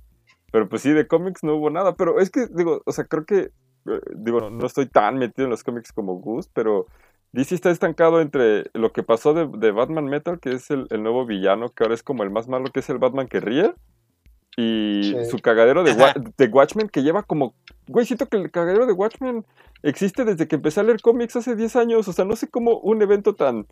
pero 0.53 0.69
pues 0.69 0.83
sí, 0.83 0.93
de 0.93 1.07
cómics 1.07 1.43
no 1.45 1.55
hubo 1.57 1.71
nada. 1.71 1.95
Pero 1.97 2.21
es 2.21 2.31
que, 2.31 2.47
digo, 2.47 2.83
o 2.85 2.93
sea, 2.93 3.05
creo 3.05 3.25
que, 3.25 3.39
eh, 3.87 4.01
digo, 4.17 4.41
no, 4.41 4.51
no 4.51 4.67
estoy 4.67 4.87
tan 4.87 5.19
metido 5.19 5.45
en 5.45 5.51
los 5.51 5.65
cómics 5.65 5.93
como 5.93 6.15
Gus, 6.15 6.49
pero 6.53 6.87
DC 7.33 7.55
está 7.55 7.71
estancado 7.71 8.21
entre 8.21 8.65
lo 8.73 8.93
que 8.93 9.03
pasó 9.03 9.35
de, 9.35 9.47
de 9.59 9.71
Batman 9.71 10.07
Metal, 10.07 10.41
que 10.41 10.53
es 10.53 10.71
el, 10.71 10.87
el 10.91 11.03
nuevo 11.03 11.27
villano, 11.27 11.69
que 11.71 11.85
ahora 11.85 11.95
es 11.95 12.03
como 12.03 12.23
el 12.23 12.31
más 12.31 12.49
malo, 12.49 12.71
que 12.73 12.81
es 12.81 12.89
el 12.89 12.99
Batman 12.99 13.29
que 13.29 13.41
ríe. 13.41 13.75
Y 14.57 15.15
Sí. 15.15 15.25
su 15.31 15.39
cagadero 15.39 15.85
de, 15.85 15.95
de 16.37 16.47
Watchmen, 16.49 16.89
que 16.89 17.03
lleva 17.05 17.23
como 17.23 17.55
Güey, 17.87 18.05
siento 18.07 18.27
que 18.27 18.37
el 18.39 18.51
cagadero 18.51 18.87
de 18.87 18.93
Watchmen 18.93 19.47
existe 19.83 20.25
desde 20.25 20.49
que 20.49 20.57
empecé 20.57 20.81
a 20.81 20.83
leer 20.83 21.01
cómics 21.01 21.37
hace 21.37 21.55
10 21.55 21.77
años. 21.77 22.09
O 22.09 22.13
sea, 22.13 22.25
no 22.25 22.35
sé 22.35 22.49
cómo 22.49 22.79
un 22.81 23.01
evento 23.01 23.35
tan, 23.37 23.67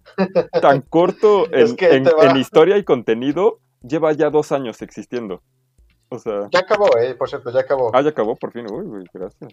tan 0.63 0.81
corto 0.83 1.47
en, 1.53 1.59
Es 1.61 1.75
que 1.75 1.93
en- 1.97 2.05
te 2.05 2.15
va- 2.15 2.31
en 2.31 2.37
historia 2.37 2.79
y 2.79 2.85
contenido 2.85 3.59
lleva 3.87 4.13
ya 4.13 4.31
dos 4.31 4.53
años 4.53 4.81
existiendo. 4.83 5.43
O 6.09 6.19
sea, 6.19 6.49
ya 6.53 6.61
acabó, 6.61 6.97
eh, 6.99 7.15
por 7.17 7.29
cierto, 7.29 7.51
ya 7.51 7.61
acabó. 7.61 7.91
ah, 7.95 8.01
ya 8.03 8.11
acabó 8.11 8.37
por 8.37 8.53
fin. 8.53 8.67
Uy, 8.71 9.05
gracias. 9.13 9.53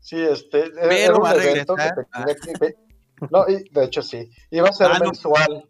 Sí, 0.00 0.20
este, 0.20 0.70
Pero 0.70 0.90
era 0.92 1.16
un 1.16 1.26
evento 1.26 1.74
que 1.74 2.34
te 2.58 2.76
No, 3.30 3.46
y 3.48 3.64
de 3.70 3.84
hecho 3.84 4.02
sí, 4.02 4.30
iba 4.50 4.68
a 4.68 4.72
ser 4.72 4.88
Ah, 4.90 4.98
no. 4.98 5.06
mensual. 5.06 5.66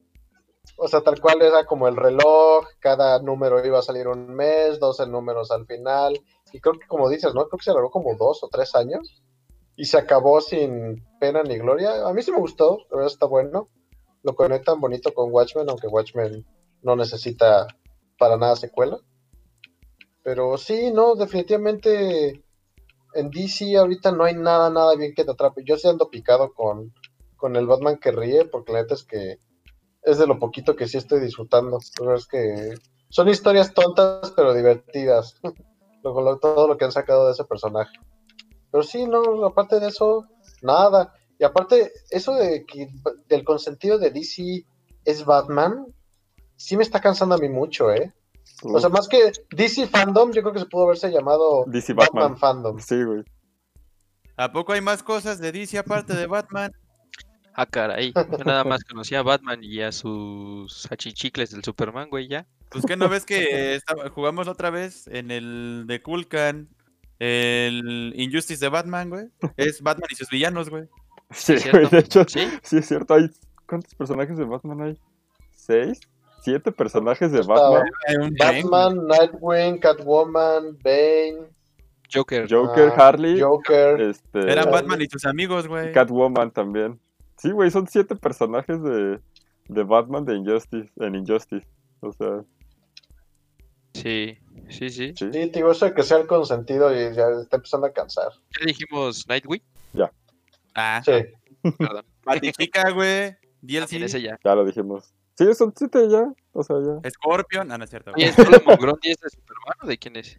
O 0.77 0.89
sea, 0.89 1.01
tal 1.03 1.21
cual 1.21 1.43
era 1.43 1.65
como 1.65 1.89
el 1.89 1.97
reloj, 1.97 2.65
cada 2.81 3.21
número 3.21 3.65
iba 3.65 3.79
a 3.79 3.83
salir 3.83 4.09
un 4.09 4.35
mes, 4.35 4.79
12 4.81 5.07
números 5.07 5.51
al 5.51 5.67
final. 5.67 6.19
Y 6.53 6.61
creo 6.61 6.75
que 6.79 6.87
como 6.87 7.09
dices, 7.09 7.35
¿no? 7.35 7.47
Creo 7.49 7.59
que 7.59 7.65
se 7.65 7.71
alargó 7.71 7.91
como 7.91 8.15
dos 8.17 8.43
o 8.43 8.49
tres 8.49 8.75
años. 8.75 9.23
Y 9.77 9.85
se 9.85 9.99
acabó 9.99 10.41
sin 10.41 11.05
pena 11.21 11.43
ni 11.43 11.59
gloria. 11.59 12.07
A 12.07 12.13
mí 12.13 12.23
sí 12.23 12.31
me 12.33 12.39
gustó, 12.39 12.79
la 12.91 12.97
verdad 12.99 13.13
está 13.13 13.27
bueno. 13.27 13.69
Lo 14.23 14.35
conectan 14.35 14.81
bonito 14.81 15.13
con 15.15 15.31
Watchmen, 15.33 15.69
aunque 15.71 15.87
Watchmen 15.87 16.45
no 16.83 16.97
necesita 16.97 17.67
para 18.21 18.37
nada 18.37 18.55
secuela. 18.55 18.99
Pero 20.23 20.59
sí, 20.59 20.93
no, 20.93 21.15
definitivamente 21.15 22.45
en 23.15 23.31
DC 23.31 23.79
ahorita 23.79 24.13
no 24.13 24.25
hay 24.25 24.35
nada, 24.35 24.69
nada 24.69 24.95
bien 24.95 25.15
que 25.15 25.25
te 25.25 25.31
atrape. 25.31 25.65
Yo 25.65 25.79
sí 25.79 25.89
ando 25.89 26.11
picado 26.11 26.53
con, 26.53 26.93
con 27.37 27.57
el 27.57 27.67
Batman 27.67 27.99
que 27.99 28.13
ríe, 28.13 28.45
porque 28.45 28.73
la 28.73 28.83
neta 28.83 28.95
es 28.95 29.05
que 29.05 29.39
es 30.03 30.19
de 30.19 30.27
lo 30.27 30.39
poquito 30.39 30.77
que 30.77 30.87
sí 30.87 30.99
estoy 30.99 31.21
disfrutando. 31.21 31.79
Es 32.15 32.27
que 32.27 32.75
son 33.09 33.31
historias 33.31 33.73
tontas, 33.73 34.31
pero 34.37 34.53
divertidas. 34.53 35.41
Todo 36.03 36.69
lo 36.69 36.77
que 36.77 36.85
han 36.85 36.93
sacado 36.93 37.27
de 37.27 37.33
ese 37.33 37.45
personaje. 37.45 37.99
Pero 38.71 38.83
sí, 38.83 39.07
no, 39.07 39.47
aparte 39.47 39.81
de 39.81 39.89
eso, 39.89 40.27
nada. 40.61 41.15
Y 41.39 41.45
aparte, 41.45 41.91
eso 42.11 42.35
de 42.35 42.67
que 42.67 42.91
del 43.29 43.45
consentido 43.45 43.99
de 43.99 44.11
DC 44.11 44.67
es 45.07 45.25
Batman, 45.25 45.87
sí 46.61 46.77
me 46.77 46.83
está 46.83 47.01
cansando 47.01 47.35
a 47.35 47.39
mí 47.39 47.49
mucho, 47.49 47.91
¿eh? 47.91 48.13
O 48.63 48.79
sea, 48.79 48.91
más 48.91 49.09
que 49.09 49.33
DC 49.51 49.89
Fandom, 49.89 50.31
yo 50.31 50.43
creo 50.43 50.53
que 50.53 50.59
se 50.59 50.67
pudo 50.67 50.85
haberse 50.85 51.11
llamado 51.11 51.65
DC 51.67 51.95
Batman, 51.95 52.23
Batman. 52.23 52.39
Fandom. 52.39 52.79
Sí, 52.79 53.03
güey. 53.03 53.25
¿A 54.37 54.53
poco 54.53 54.75
hay 54.75 54.83
más 54.83 55.03
cosas 55.03 55.39
de 55.39 55.53
DC 55.53 55.79
aparte 55.79 56.15
de 56.15 56.27
Batman? 56.27 56.71
Ah, 57.55 57.65
caray. 57.65 58.13
Yo 58.13 58.45
nada 58.45 58.65
más 58.65 58.85
conocía 58.85 59.21
a 59.21 59.23
Batman 59.23 59.65
y 59.65 59.81
a 59.81 59.91
sus 59.91 60.87
achichicles 60.93 61.51
del 61.51 61.65
Superman, 61.65 62.11
güey, 62.11 62.29
ya. 62.29 62.47
Pues 62.69 62.85
que 62.85 62.97
no 62.97 63.09
ves 63.09 63.25
que 63.25 63.81
jugamos 64.15 64.47
otra 64.47 64.69
vez 64.69 65.07
en 65.07 65.31
el 65.31 65.85
de 65.87 66.03
Kulkan, 66.03 66.69
el 67.19 68.13
Injustice 68.17 68.63
de 68.63 68.69
Batman, 68.69 69.09
güey. 69.09 69.29
Es 69.57 69.81
Batman 69.81 70.09
y 70.11 70.15
sus 70.15 70.29
villanos, 70.29 70.69
güey. 70.69 70.85
Sí, 71.31 71.55
güey, 71.71 71.89
de 71.89 72.01
hecho, 72.01 72.25
¿Sí? 72.29 72.47
sí 72.63 72.77
es 72.77 72.87
cierto. 72.87 73.15
Hay... 73.15 73.31
¿Cuántos 73.67 73.95
personajes 73.95 74.37
de 74.37 74.45
Batman 74.45 74.83
hay? 74.83 74.99
¿Seis? 75.53 76.01
¿Siete 76.43 76.73
personajes 76.73 77.31
de 77.33 77.43
Batman? 77.43 77.85
Batman, 78.39 79.07
Nightwing, 79.07 79.79
Catwoman, 79.79 80.79
Bane, 80.83 81.49
Joker. 82.13 82.47
Joker, 82.51 82.93
ah, 82.97 83.09
Harley, 83.09 83.39
Joker. 83.41 84.01
este, 84.01 84.51
Eran 84.51 84.71
Batman 84.71 85.03
y 85.03 85.07
sus 85.07 85.25
amigos, 85.27 85.69
güey. 85.69 85.93
Catwoman 85.93 86.51
también. 86.51 86.99
Sí, 87.37 87.51
güey, 87.51 87.71
son 87.71 87.87
siete 87.87 88.17
personajes 88.17 88.83
de, 88.83 89.21
de 89.69 89.83
Batman 89.85 90.25
de 90.25 90.35
Injustice, 90.37 90.91
en 90.97 91.15
Injustice. 91.15 91.67
O 92.01 92.13
sea, 92.13 92.43
Sí, 93.93 94.39
sí, 94.69 94.89
sí. 94.89 95.13
sí. 95.17 95.31
Sí, 95.33 95.51
digo, 95.53 95.73
eso 95.73 95.85
de 95.85 95.95
que 95.95 96.03
sea 96.05 96.19
el 96.19 96.27
consentido 96.27 96.93
y 96.95 97.15
ya 97.15 97.25
está 97.43 97.57
empezando 97.57 97.87
a 97.89 97.93
cansar. 97.93 98.29
Ya 98.59 98.67
dijimos 98.67 99.27
Nightwing. 99.29 99.63
Ah, 100.75 101.03
Sí. 101.05 101.13
Perdón. 101.77 102.05
Batichica, 102.25 102.91
güey. 102.91 103.37
Ese 103.67 103.99
DLC, 103.99 104.23
ya. 104.23 104.39
Ya 104.43 104.55
lo 104.55 104.65
dijimos. 104.65 105.13
Sí, 105.41 105.55
son 105.55 105.73
siete 105.75 106.07
ya. 106.11 106.31
O 106.53 106.63
sea, 106.63 106.77
ya. 106.81 107.11
Scorpion. 107.11 107.73
Ah, 107.73 107.79
no 107.79 107.85
es 107.85 107.91
cierto. 107.91 108.13
¿Y 108.15 108.25
es 108.25 108.35
Solomon 108.35 108.77
Grundy 108.79 109.11
es 109.11 109.21
de 109.21 109.31
Superman 109.31 109.75
o 109.83 109.87
de 109.87 109.97
quién 109.99 110.17
es? 110.17 110.39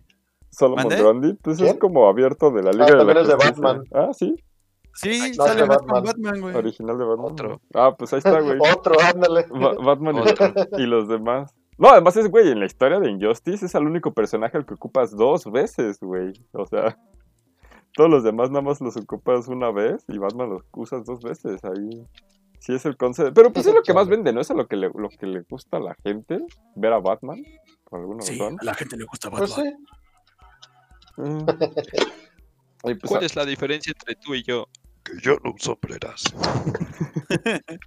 Solomon 0.51 0.83
¿Mande? 0.87 0.97
Grundy, 1.01 1.33
pues 1.41 1.59
es 1.59 1.73
como 1.79 2.07
abierto 2.07 2.51
de 2.51 2.61
la 2.61 2.71
Liga 2.71 2.85
de 2.85 2.91
también 2.97 3.15
la 3.15 3.21
es 3.23 3.27
de. 3.29 3.35
Batman. 3.35 3.83
Ah, 3.93 4.09
sí, 4.13 4.35
Sí, 4.93 5.19
No, 5.19 5.25
es 5.25 5.35
sale 5.37 5.61
de 5.61 5.67
Batman, 5.67 5.87
Batman. 6.03 6.03
Batman, 6.23 6.41
güey. 6.41 6.55
original 6.55 6.97
de 6.99 7.05
Batman. 7.05 7.31
Otro. 7.31 7.61
Ah, 7.73 7.95
pues 7.97 8.11
ahí 8.13 8.17
está, 8.19 8.39
güey. 8.41 8.59
Otro, 8.77 8.93
ándale. 9.01 9.45
Ba- 9.49 9.73
Batman 9.83 10.17
Otro. 10.19 10.53
y 10.77 10.83
los 10.85 11.07
demás. 11.07 11.55
No, 11.77 11.89
además 11.89 12.15
es, 12.17 12.29
güey, 12.29 12.51
en 12.51 12.59
la 12.59 12.65
historia 12.67 12.99
de 12.99 13.09
Injustice 13.09 13.65
es 13.65 13.73
el 13.73 13.87
único 13.87 14.13
personaje 14.13 14.57
al 14.57 14.65
que 14.67 14.73
ocupas 14.75 15.15
dos 15.15 15.45
veces, 15.51 15.99
güey. 16.01 16.33
O 16.51 16.65
sea, 16.67 16.95
todos 17.93 18.09
los 18.09 18.23
demás 18.23 18.51
nada 18.51 18.61
más 18.61 18.81
los 18.81 18.97
ocupas 18.97 19.47
una 19.47 19.71
vez 19.71 20.03
y 20.09 20.17
Batman 20.19 20.49
los 20.49 20.61
usas 20.73 21.05
dos 21.05 21.21
veces. 21.23 21.59
Ahí 21.63 22.05
sí 22.62 22.74
es 22.74 22.86
el 22.86 22.95
concepto. 22.95 23.34
Pero 23.34 23.51
pues 23.51 23.66
es 23.66 23.74
lo 23.76 23.84
que 23.84 23.93
más 23.93 24.07
vende, 24.07 24.32
¿no? 24.32 24.39
Es 24.39 24.49
lo 24.51 24.68
que 24.68 24.78
le, 24.78 24.89
lo 24.93 25.09
que 25.09 25.26
le 25.26 25.41
gusta 25.41 25.78
a 25.78 25.80
la 25.82 25.95
gente, 26.03 26.39
ver 26.76 26.93
a 26.93 26.99
Batman, 26.99 27.43
por 27.84 27.99
alguna 27.99 28.22
Sí, 28.24 28.38
razón. 28.39 28.57
a 28.62 28.64
la 28.64 28.74
gente 28.76 28.95
le 28.95 29.03
gusta 29.05 29.30
Pues 29.30 29.49
Batman. 29.49 29.76
sí. 31.18 31.22
Mm. 31.22 31.45
Y 32.84 32.95
pues, 32.95 33.12
¿Cuál 33.12 33.24
es 33.24 33.36
la 33.36 33.45
diferencia 33.45 33.91
entre 33.95 34.16
tú 34.16 34.34
y 34.34 34.41
yo? 34.41 34.68
Que 35.03 35.14
yo 35.22 35.36
no 35.43 35.51
uso 35.51 35.78
sombreras. 35.80 36.24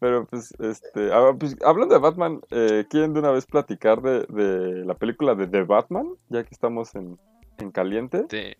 Pero 0.00 0.24
pues, 0.26 0.54
este, 0.60 1.12
ah, 1.12 1.32
pues, 1.38 1.56
hablando 1.64 1.94
de 1.94 2.00
Batman, 2.00 2.40
eh, 2.50 2.86
¿quieren 2.88 3.12
de 3.12 3.20
una 3.20 3.32
vez 3.32 3.44
platicar 3.44 4.00
de, 4.00 4.20
de 4.28 4.84
la 4.84 4.94
película 4.94 5.34
de 5.34 5.46
The 5.46 5.62
Batman? 5.64 6.06
Ya 6.28 6.42
que 6.44 6.50
estamos 6.54 6.94
en, 6.94 7.18
en 7.58 7.70
caliente. 7.70 8.22
Te- 8.24 8.56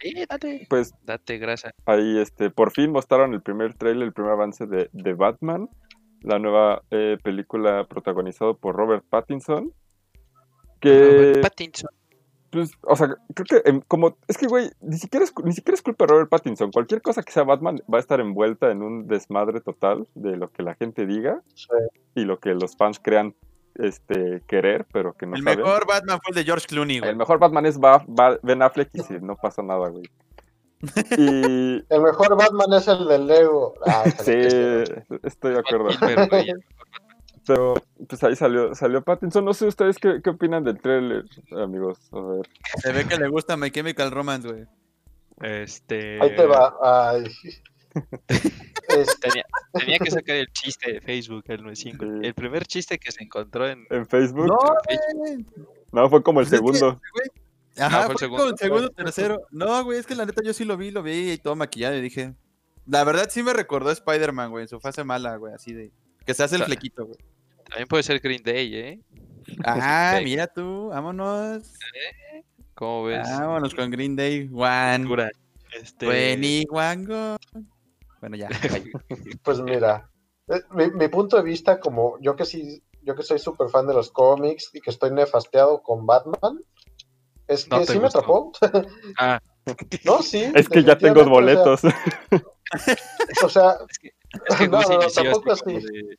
Sí, 0.00 0.14
date. 0.28 0.66
Pues 0.68 0.92
Date 1.04 1.38
grasa. 1.38 1.72
ahí, 1.86 2.18
este, 2.18 2.50
por 2.50 2.70
fin 2.72 2.90
mostraron 2.92 3.34
el 3.34 3.42
primer 3.42 3.74
trailer, 3.74 4.04
el 4.04 4.12
primer 4.12 4.32
avance 4.32 4.66
de, 4.66 4.88
de 4.92 5.14
Batman, 5.14 5.68
la 6.22 6.38
nueva 6.38 6.82
eh, 6.90 7.18
película 7.22 7.86
protagonizada 7.86 8.54
por 8.54 8.76
Robert 8.76 9.04
Pattinson. 9.08 9.72
Que, 10.80 10.98
Robert 10.98 11.42
Pattinson. 11.42 11.90
pues, 12.50 12.72
o 12.82 12.96
sea, 12.96 13.08
creo 13.34 13.62
que 13.62 13.68
em, 13.68 13.80
como, 13.86 14.16
es 14.28 14.38
que, 14.38 14.46
güey, 14.46 14.70
ni 14.80 14.96
siquiera 14.96 15.24
es, 15.24 15.32
ni 15.44 15.52
siquiera 15.52 15.74
es 15.74 15.82
culpa 15.82 16.06
de 16.06 16.12
Robert 16.12 16.30
Pattinson. 16.30 16.70
Cualquier 16.72 17.02
cosa 17.02 17.22
que 17.22 17.32
sea 17.32 17.44
Batman 17.44 17.80
va 17.92 17.98
a 17.98 18.00
estar 18.00 18.20
envuelta 18.20 18.70
en 18.70 18.82
un 18.82 19.06
desmadre 19.06 19.60
total 19.60 20.06
de 20.14 20.36
lo 20.36 20.50
que 20.50 20.62
la 20.62 20.74
gente 20.74 21.06
diga 21.06 21.42
Sí. 21.54 21.68
y 22.14 22.24
lo 22.24 22.38
que 22.40 22.54
los 22.54 22.76
fans 22.76 22.98
crean 22.98 23.34
este, 23.82 24.42
querer, 24.48 24.86
pero 24.92 25.12
que 25.14 25.26
no 25.26 25.36
el 25.36 25.42
mejor 25.42 25.86
Batman 25.86 26.18
fue 26.22 26.30
el 26.30 26.34
de 26.36 26.44
George 26.44 26.66
Clooney, 26.66 26.98
güey. 27.00 27.10
El 27.10 27.16
mejor 27.16 27.38
Batman 27.38 27.66
es 27.66 27.78
Ba- 27.78 28.04
Ba- 28.06 28.38
Ben 28.42 28.62
Affleck 28.62 28.90
y 28.94 29.00
sí, 29.00 29.14
no 29.20 29.36
pasa 29.36 29.62
nada, 29.62 29.88
güey. 29.88 30.04
Y 31.18 31.84
El 31.92 32.00
mejor 32.02 32.36
Batman 32.36 32.72
es 32.72 32.88
el 32.88 33.06
del 33.06 33.26
Lego. 33.26 33.74
Ah, 33.86 34.04
sí, 34.24 34.32
estoy 35.22 35.52
de 35.54 35.58
acuerdo. 35.58 35.88
Pero 37.46 37.74
pues 38.08 38.22
ahí 38.22 38.36
salió, 38.36 38.74
salió 38.74 39.02
Pattinson. 39.02 39.44
No 39.44 39.54
sé 39.54 39.66
ustedes 39.66 39.98
qué, 39.98 40.20
qué 40.22 40.30
opinan 40.30 40.62
del 40.62 40.80
trailer, 40.80 41.24
amigos. 41.56 41.98
A 42.12 42.20
ver. 42.20 42.48
Se 42.82 42.92
ve 42.92 43.06
que 43.06 43.16
le 43.16 43.28
gusta 43.28 43.56
My 43.56 43.70
Chemical 43.70 44.10
Romance, 44.10 44.48
güey. 44.48 44.66
Este. 45.40 46.22
Ahí 46.22 46.36
te 46.36 46.46
va. 46.46 46.76
Ay. 46.82 47.24
Este, 48.88 49.28
Tenía, 49.28 49.44
tenía 49.72 49.98
que 49.98 50.10
sacar 50.10 50.36
el 50.36 50.46
chiste 50.52 50.92
de 50.92 51.00
Facebook, 51.00 51.44
el 51.48 51.62
95. 51.62 52.04
Sí. 52.04 52.10
El 52.26 52.34
primer 52.34 52.66
chiste 52.66 52.98
que 52.98 53.10
se 53.12 53.22
encontró 53.24 53.68
en. 53.68 53.86
En 53.90 54.06
Facebook. 54.06 54.46
No, 54.46 54.58
en. 54.88 55.46
No, 55.92 56.08
fue 56.10 56.22
como 56.22 56.40
el 56.40 56.46
Pues 56.46 56.54
es 56.54 56.60
que- 56.60 56.76
segundo. 56.78 57.00
Ajá, 57.78 58.02
Ah, 58.02 58.06
¿fue 58.06 58.14
fue, 58.16 58.26
el 58.26 58.30
como 58.30 58.42
el 58.50 58.58
segundo? 58.58 58.58
segundo, 58.58 58.90
tercero. 58.90 59.40
No, 59.50 59.84
güey, 59.84 59.98
es 59.98 60.06
que 60.06 60.14
la 60.14 60.26
neta 60.26 60.42
yo 60.44 60.52
sí 60.52 60.64
lo 60.64 60.76
vi, 60.76 60.90
lo 60.90 61.02
vi 61.02 61.32
y 61.32 61.38
todo 61.38 61.56
maquillado 61.56 61.96
y 61.96 62.00
dije. 62.00 62.34
La 62.86 63.04
verdad 63.04 63.28
sí 63.30 63.42
me 63.42 63.52
recordó 63.52 63.90
a 63.90 63.92
Spider-Man, 63.92 64.50
güey, 64.50 64.62
en 64.62 64.68
su 64.68 64.80
fase 64.80 65.04
mala, 65.04 65.36
güey, 65.36 65.54
así 65.54 65.72
de. 65.72 65.92
Que 66.26 66.34
se 66.34 66.42
hace 66.42 66.56
el 66.56 66.64
flequito, 66.64 67.06
güey. 67.06 67.18
También 67.68 67.86
puede 67.88 68.02
ser 68.02 68.18
Green 68.20 68.42
Day, 68.42 68.74
¿eh? 68.74 69.00
Ah, 69.64 70.20
mira 70.24 70.46
tú, 70.48 70.88
vámonos. 70.88 71.72
¿Cómo 72.74 73.04
ves? 73.04 73.26
Vámonos 73.28 73.74
con 73.74 73.90
Green 73.90 74.16
Day, 74.16 74.48
One. 74.52 75.04
Dura. 75.04 75.30
Este. 75.80 76.04
Twenty 76.06 76.66
One 76.70 77.04
Go. 77.06 77.36
Bueno, 78.20 78.36
ya. 78.36 78.48
pues 79.44 79.60
mira, 79.60 80.10
eh, 80.48 80.60
mi, 80.72 80.90
mi 80.90 81.08
punto 81.08 81.36
de 81.36 81.42
vista, 81.42 81.80
como 81.80 82.18
yo 82.20 82.36
que 82.36 82.44
sí, 82.44 82.82
yo 83.02 83.14
que 83.14 83.22
soy 83.22 83.38
súper 83.38 83.68
fan 83.68 83.86
de 83.86 83.94
los 83.94 84.10
cómics 84.10 84.70
y 84.72 84.80
que 84.80 84.90
estoy 84.90 85.10
nefasteado 85.10 85.82
con 85.82 86.06
Batman, 86.06 86.62
es 87.46 87.64
que 87.64 87.70
No 87.70 87.84
sí 87.84 87.98
me 87.98 88.06
atrapó. 88.06 88.52
Ah, 89.18 89.40
no, 90.04 90.22
sí. 90.22 90.50
Es 90.54 90.68
que 90.68 90.82
ya 90.84 90.96
tengo 90.96 91.24
boletos. 91.24 91.82
O 93.42 93.48
sea, 93.48 93.78
es 93.88 93.98
que 93.98 94.12
No, 94.70 94.78
Gus 94.78 94.88
no, 94.88 94.96
no, 94.96 95.02
inició 95.02 95.22
tampoco 95.24 95.52
así 95.52 95.72
de- 95.72 96.18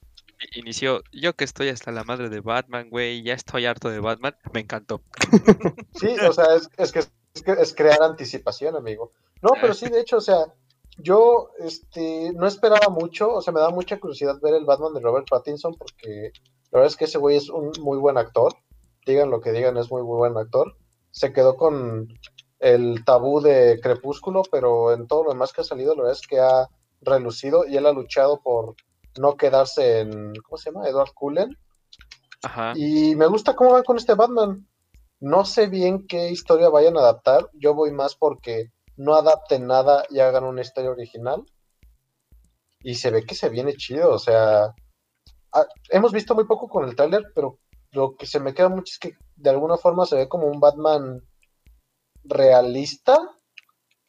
Inició, 0.56 1.04
yo 1.14 1.34
que 1.36 1.44
estoy 1.44 1.70
hasta 1.70 1.92
la 1.92 2.04
madre 2.04 2.30
de 2.30 2.40
Batman, 2.40 2.90
güey, 2.90 3.22
ya 3.22 3.36
estoy 3.36 3.68
harto 3.68 3.90
de 3.90 4.00
Batman, 4.00 4.36
me 4.52 4.62
encantó. 4.62 5.04
Sí, 5.94 6.08
o 6.20 6.34
sea, 6.34 6.56
es, 6.56 6.68
es 6.78 6.92
que 6.92 7.00
es, 7.00 7.44
que 7.44 7.52
es 7.52 7.76
crear 7.76 8.02
anticipación, 8.02 8.76
amigo. 8.76 9.12
No, 9.44 9.52
pero 9.62 9.76
sí, 9.76 9.88
de 9.88 10.00
hecho, 10.02 10.18
o 10.18 10.22
sea, 10.22 10.46
yo 11.02 11.52
este, 11.60 12.32
no 12.34 12.48
esperaba 12.48 12.90
mucho, 12.90 13.34
o 13.34 13.42
sea, 13.42 13.54
me 13.54 13.60
da 13.60 13.70
mucha 13.70 14.00
curiosidad 14.00 14.40
ver 14.42 14.54
el 14.54 14.66
Batman 14.66 14.94
de 14.94 15.00
Robert 15.00 15.28
Pattinson 15.30 15.76
porque 15.76 16.32
la 16.72 16.80
verdad 16.80 16.88
es 16.88 16.96
que 16.96 17.06
ese 17.06 17.18
güey 17.18 17.38
es 17.38 17.50
un 17.50 17.72
muy 17.82 17.98
buen 17.98 18.18
actor. 18.18 18.54
Digan 19.06 19.30
lo 19.30 19.42
que 19.42 19.52
digan, 19.52 19.78
es 19.78 19.92
muy, 19.92 20.04
muy 20.04 20.18
buen 20.18 20.38
actor. 20.38 20.76
Se 21.12 21.34
quedó 21.34 21.58
con 21.58 22.08
el 22.60 23.04
tabú 23.04 23.42
de 23.42 23.80
Crepúsculo, 23.82 24.44
pero 24.50 24.94
en 24.94 25.08
todo 25.08 25.24
lo 25.24 25.32
demás 25.32 25.52
que 25.52 25.62
ha 25.62 25.66
salido, 25.66 25.96
la 25.96 26.04
verdad 26.04 26.20
es 26.22 26.28
que 26.28 26.40
ha 26.40 26.70
relucido 27.02 27.66
y 27.66 27.76
él 27.76 27.86
ha 27.88 27.92
luchado 27.92 28.40
por 28.42 28.76
no 29.20 29.36
quedarse 29.36 30.02
en, 30.02 30.34
¿cómo 30.44 30.58
se 30.58 30.72
llama? 30.72 30.88
Edward 30.88 31.14
Cullen. 31.14 31.58
Ajá. 32.44 32.74
Y 32.76 33.16
me 33.16 33.28
gusta 33.28 33.56
cómo 33.56 33.74
van 33.74 33.84
con 33.84 33.98
este 33.98 34.14
Batman. 34.14 34.68
No 35.20 35.46
sé 35.46 35.68
bien 35.68 36.08
qué 36.08 36.30
historia 36.30 36.70
vayan 36.70 36.96
a 36.98 37.02
adaptar. 37.02 37.50
Yo 37.54 37.74
voy 37.74 37.92
más 37.92 38.16
porque 38.16 38.72
no 39.02 39.16
adapten 39.16 39.66
nada 39.66 40.06
y 40.10 40.20
hagan 40.20 40.44
una 40.44 40.62
historia 40.62 40.92
original. 40.92 41.44
Y 42.84 42.96
se 42.96 43.10
ve 43.10 43.26
que 43.26 43.34
se 43.34 43.50
viene 43.50 43.74
chido. 43.76 44.12
O 44.12 44.20
sea, 44.20 44.76
hemos 45.90 46.12
visto 46.12 46.36
muy 46.36 46.46
poco 46.46 46.68
con 46.68 46.88
el 46.88 46.96
tráiler, 46.96 47.24
pero 47.34 47.58
lo 47.92 48.16
que 48.16 48.28
se 48.28 48.40
me 48.40 48.54
queda 48.54 48.70
mucho 48.70 48.92
es 48.92 49.00
que 49.00 49.18
de 49.36 49.50
alguna 49.50 49.78
forma 49.78 50.06
se 50.06 50.16
ve 50.16 50.30
como 50.30 50.46
un 50.46 50.60
Batman 50.60 51.20
realista. 52.24 53.18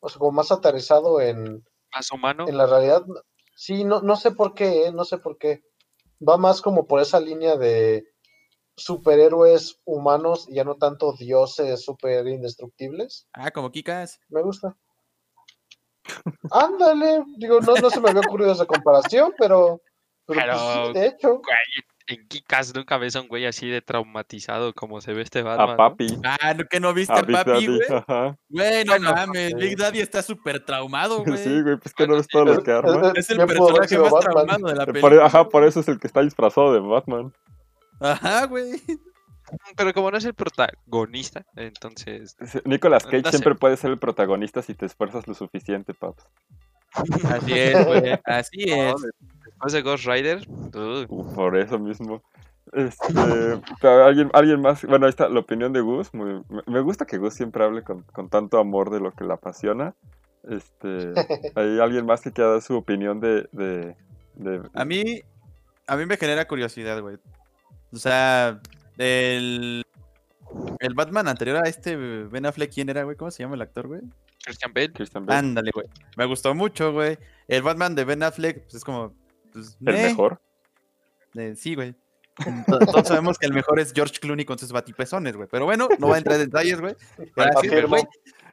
O 0.01 0.09
sea, 0.11 0.19
como 0.19 0.33
más 0.33 0.53
aterrizado 0.53 1.21
en, 1.23 1.65
Más 1.95 2.13
humano. 2.13 2.45
en 2.47 2.57
la 2.57 2.67
realidad. 2.67 3.03
Sí, 3.57 3.85
no, 3.85 4.03
no 4.03 4.17
sé 4.17 4.33
por 4.33 4.53
qué, 4.53 4.87
¿eh? 4.87 4.93
no 4.93 5.05
sé 5.05 5.17
por 5.17 5.39
qué. 5.39 5.63
Va 6.27 6.37
más 6.37 6.61
como 6.61 6.87
por 6.87 7.01
esa 7.01 7.19
línea 7.19 7.57
de 7.57 8.12
superhéroes 8.77 9.81
humanos 9.85 10.47
y 10.49 10.55
ya 10.57 10.65
no 10.65 10.77
tanto 10.77 11.13
dioses 11.19 11.85
super 11.85 12.27
indestructibles. 12.27 13.29
Ah, 13.33 13.51
como 13.51 13.71
Kikas. 13.71 14.21
Me 14.29 14.43
gusta. 14.43 14.77
Ándale, 16.51 17.23
digo, 17.37 17.61
no, 17.61 17.75
no 17.77 17.91
se 17.91 18.01
me 18.01 18.11
había 18.11 18.23
ocurrido 18.27 18.53
esa 18.53 18.67
comparación, 18.67 19.33
pero, 19.39 19.81
pero, 20.27 20.41
pues, 20.53 20.87
sí, 20.89 20.93
de 20.95 21.07
hecho. 21.07 21.29
Güey, 21.37 21.85
en 22.09 22.27
Kikas 22.27 22.75
nunca 22.75 22.99
ves 22.99 23.15
a 23.15 23.21
un 23.21 23.29
güey 23.29 23.47
así 23.47 23.69
de 23.71 23.81
traumatizado 23.81 24.75
como 24.75 25.01
se 25.01 25.13
ve 25.13 25.23
este 25.23 25.39
A 25.41 25.45
Batman. 25.45 25.69
¿no? 25.71 25.77
papi. 25.77 26.07
Ah, 26.25 26.53
¿no- 26.55 26.65
¿que 26.69 26.81
no 26.81 26.93
viste 26.93 27.13
A 27.15 27.19
a 27.19 27.23
papi, 27.23 27.33
Daddy. 27.51 27.67
güey? 27.67 27.81
Ajá. 27.89 28.37
Güey, 28.49 28.85
no 28.85 28.99
mames. 28.99 29.55
Big 29.55 29.77
Daddy 29.79 30.01
está 30.01 30.21
súper 30.23 30.65
traumado, 30.65 31.23
güey. 31.25 31.39
Sí, 31.39 31.63
güey, 31.63 31.77
pues 31.79 31.95
que 31.95 32.07
no 32.09 32.17
ves 32.17 32.27
todo 32.27 32.45
lo 32.47 32.53
es- 32.55 32.65
que 32.65 32.73
arma. 32.73 33.13
Es 33.15 33.31
el 33.31 33.39
personaje 33.47 33.99
más 33.99 34.11
Batman. 34.13 34.33
traumado 34.33 34.67
de 34.69 34.75
la 34.75 34.85
Por- 34.87 34.95
película. 34.95 35.27
ajá, 35.27 35.49
por 35.49 35.65
eso 35.65 35.81
es 35.81 35.89
el 35.89 36.01
que 36.01 36.09
está 36.09 36.21
disfrazado 36.23 36.73
de 36.75 36.81
Batman. 36.81 37.33
Ajá, 38.03 38.47
güey. 38.47 38.81
Pero 39.77 39.93
como 39.93 40.11
no 40.11 40.17
es 40.17 40.25
el 40.25 40.35
protagonista, 40.35 41.45
entonces. 41.57 42.37
Nicolas 42.65 43.05
Cage 43.05 43.19
No 43.23 43.31
sé. 43.31 43.39
siempre 43.39 43.55
puede 43.55 43.77
ser 43.77 43.91
el 43.91 43.99
protagonista 43.99 44.63
si 44.63 44.75
te 44.75 44.87
esfuerzas 44.87 45.27
lo 45.29 45.35
suficiente, 45.35 45.93
paps. 45.95 46.25
Así 46.95 47.53
es, 47.59 47.87
güey. 47.87 48.19
Así 48.25 48.65
es. 48.71 48.95
Después 49.45 49.73
de 49.73 49.83
Ghost 49.83 50.05
Rider. 50.07 50.47
Uh, 50.49 51.35
Por 51.35 51.57
eso 51.57 51.79
mismo. 51.79 52.23
Este, 52.73 53.13
pero 53.81 54.05
alguien, 54.05 54.31
alguien 54.33 54.61
más, 54.63 54.85
bueno, 54.87 55.05
ahí 55.07 55.11
está 55.11 55.29
la 55.29 55.41
opinión 55.41 55.73
de 55.73 55.81
Gus. 55.81 56.15
muy- 56.15 56.43
me, 56.49 56.63
me 56.67 56.81
gusta 56.81 57.05
que 57.05 57.19
Gus 57.19 57.35
siempre 57.35 57.65
hable 57.65 57.83
con, 57.83 58.03
con 58.05 58.31
tanto 58.31 58.59
amor 58.59 58.91
de 58.91 59.01
lo 59.01 59.11
que 59.13 59.25
le 59.25 59.35
apasiona. 59.35 59.95
Este, 60.49 61.13
hay 61.57 61.79
alguien 61.81 62.07
más 62.07 62.23
que 62.23 62.33
quiera 62.33 62.51
dar 62.53 62.63
su 62.63 62.77
opinión 62.77 63.21
de, 63.21 63.49
de, 63.53 63.97
de- 64.35 64.63
A 64.73 64.85
mí, 64.87 65.21
a 65.87 65.97
mí 65.97 66.07
me 66.07 66.17
genera 66.17 66.47
curiosidad, 66.49 67.01
güey. 67.03 67.19
O 67.93 67.97
sea, 67.97 68.61
el, 68.99 69.85
el 70.81 70.95
Batman 70.95 71.29
anterior 71.29 71.59
a 71.65 71.69
este 71.69 71.97
Ben 71.97 72.47
Affleck, 72.47 72.73
¿quién 72.73 72.89
era, 72.89 73.03
güey? 73.05 73.17
¿Cómo 73.17 73.31
se 73.31 73.43
llama 73.43 73.55
el 73.55 73.63
actor, 73.63 73.89
güey? 73.89 74.01
Christian 74.45 74.73
Bale. 74.73 74.93
Christian 74.93 75.27
Bale, 75.27 75.39
Ándale, 75.39 75.71
güey. 75.73 75.87
Me 76.17 76.25
gustó 76.25 76.55
mucho, 76.55 76.93
güey. 76.93 77.19
El 77.49 77.63
Batman 77.63 77.95
de 77.95 78.05
Ben 78.05 78.23
Affleck, 78.23 78.63
pues 78.63 78.75
es 78.75 78.85
como. 78.85 79.15
Pues, 79.53 79.77
el 79.85 79.95
mejor. 79.95 80.41
Eh, 81.35 81.55
sí, 81.57 81.75
güey. 81.75 81.95
To- 82.67 82.79
Todos 82.79 83.07
sabemos 83.09 83.39
que 83.39 83.47
el 83.47 83.53
mejor 83.53 83.79
es 83.79 83.93
George 83.93 84.19
Clooney 84.19 84.45
con 84.47 84.59
sus 84.59 84.73
batipezones, 84.73 85.37
güey. 85.37 85.49
Pero 85.51 85.67
bueno, 85.67 85.89
no 85.99 86.09
va 86.09 86.15
a 86.17 86.19
entrar 86.19 86.41
en 86.41 86.47
detalles, 86.47 86.81
güey. 86.81 86.97
Afirmo. 87.57 87.89
Güey, 87.89 88.03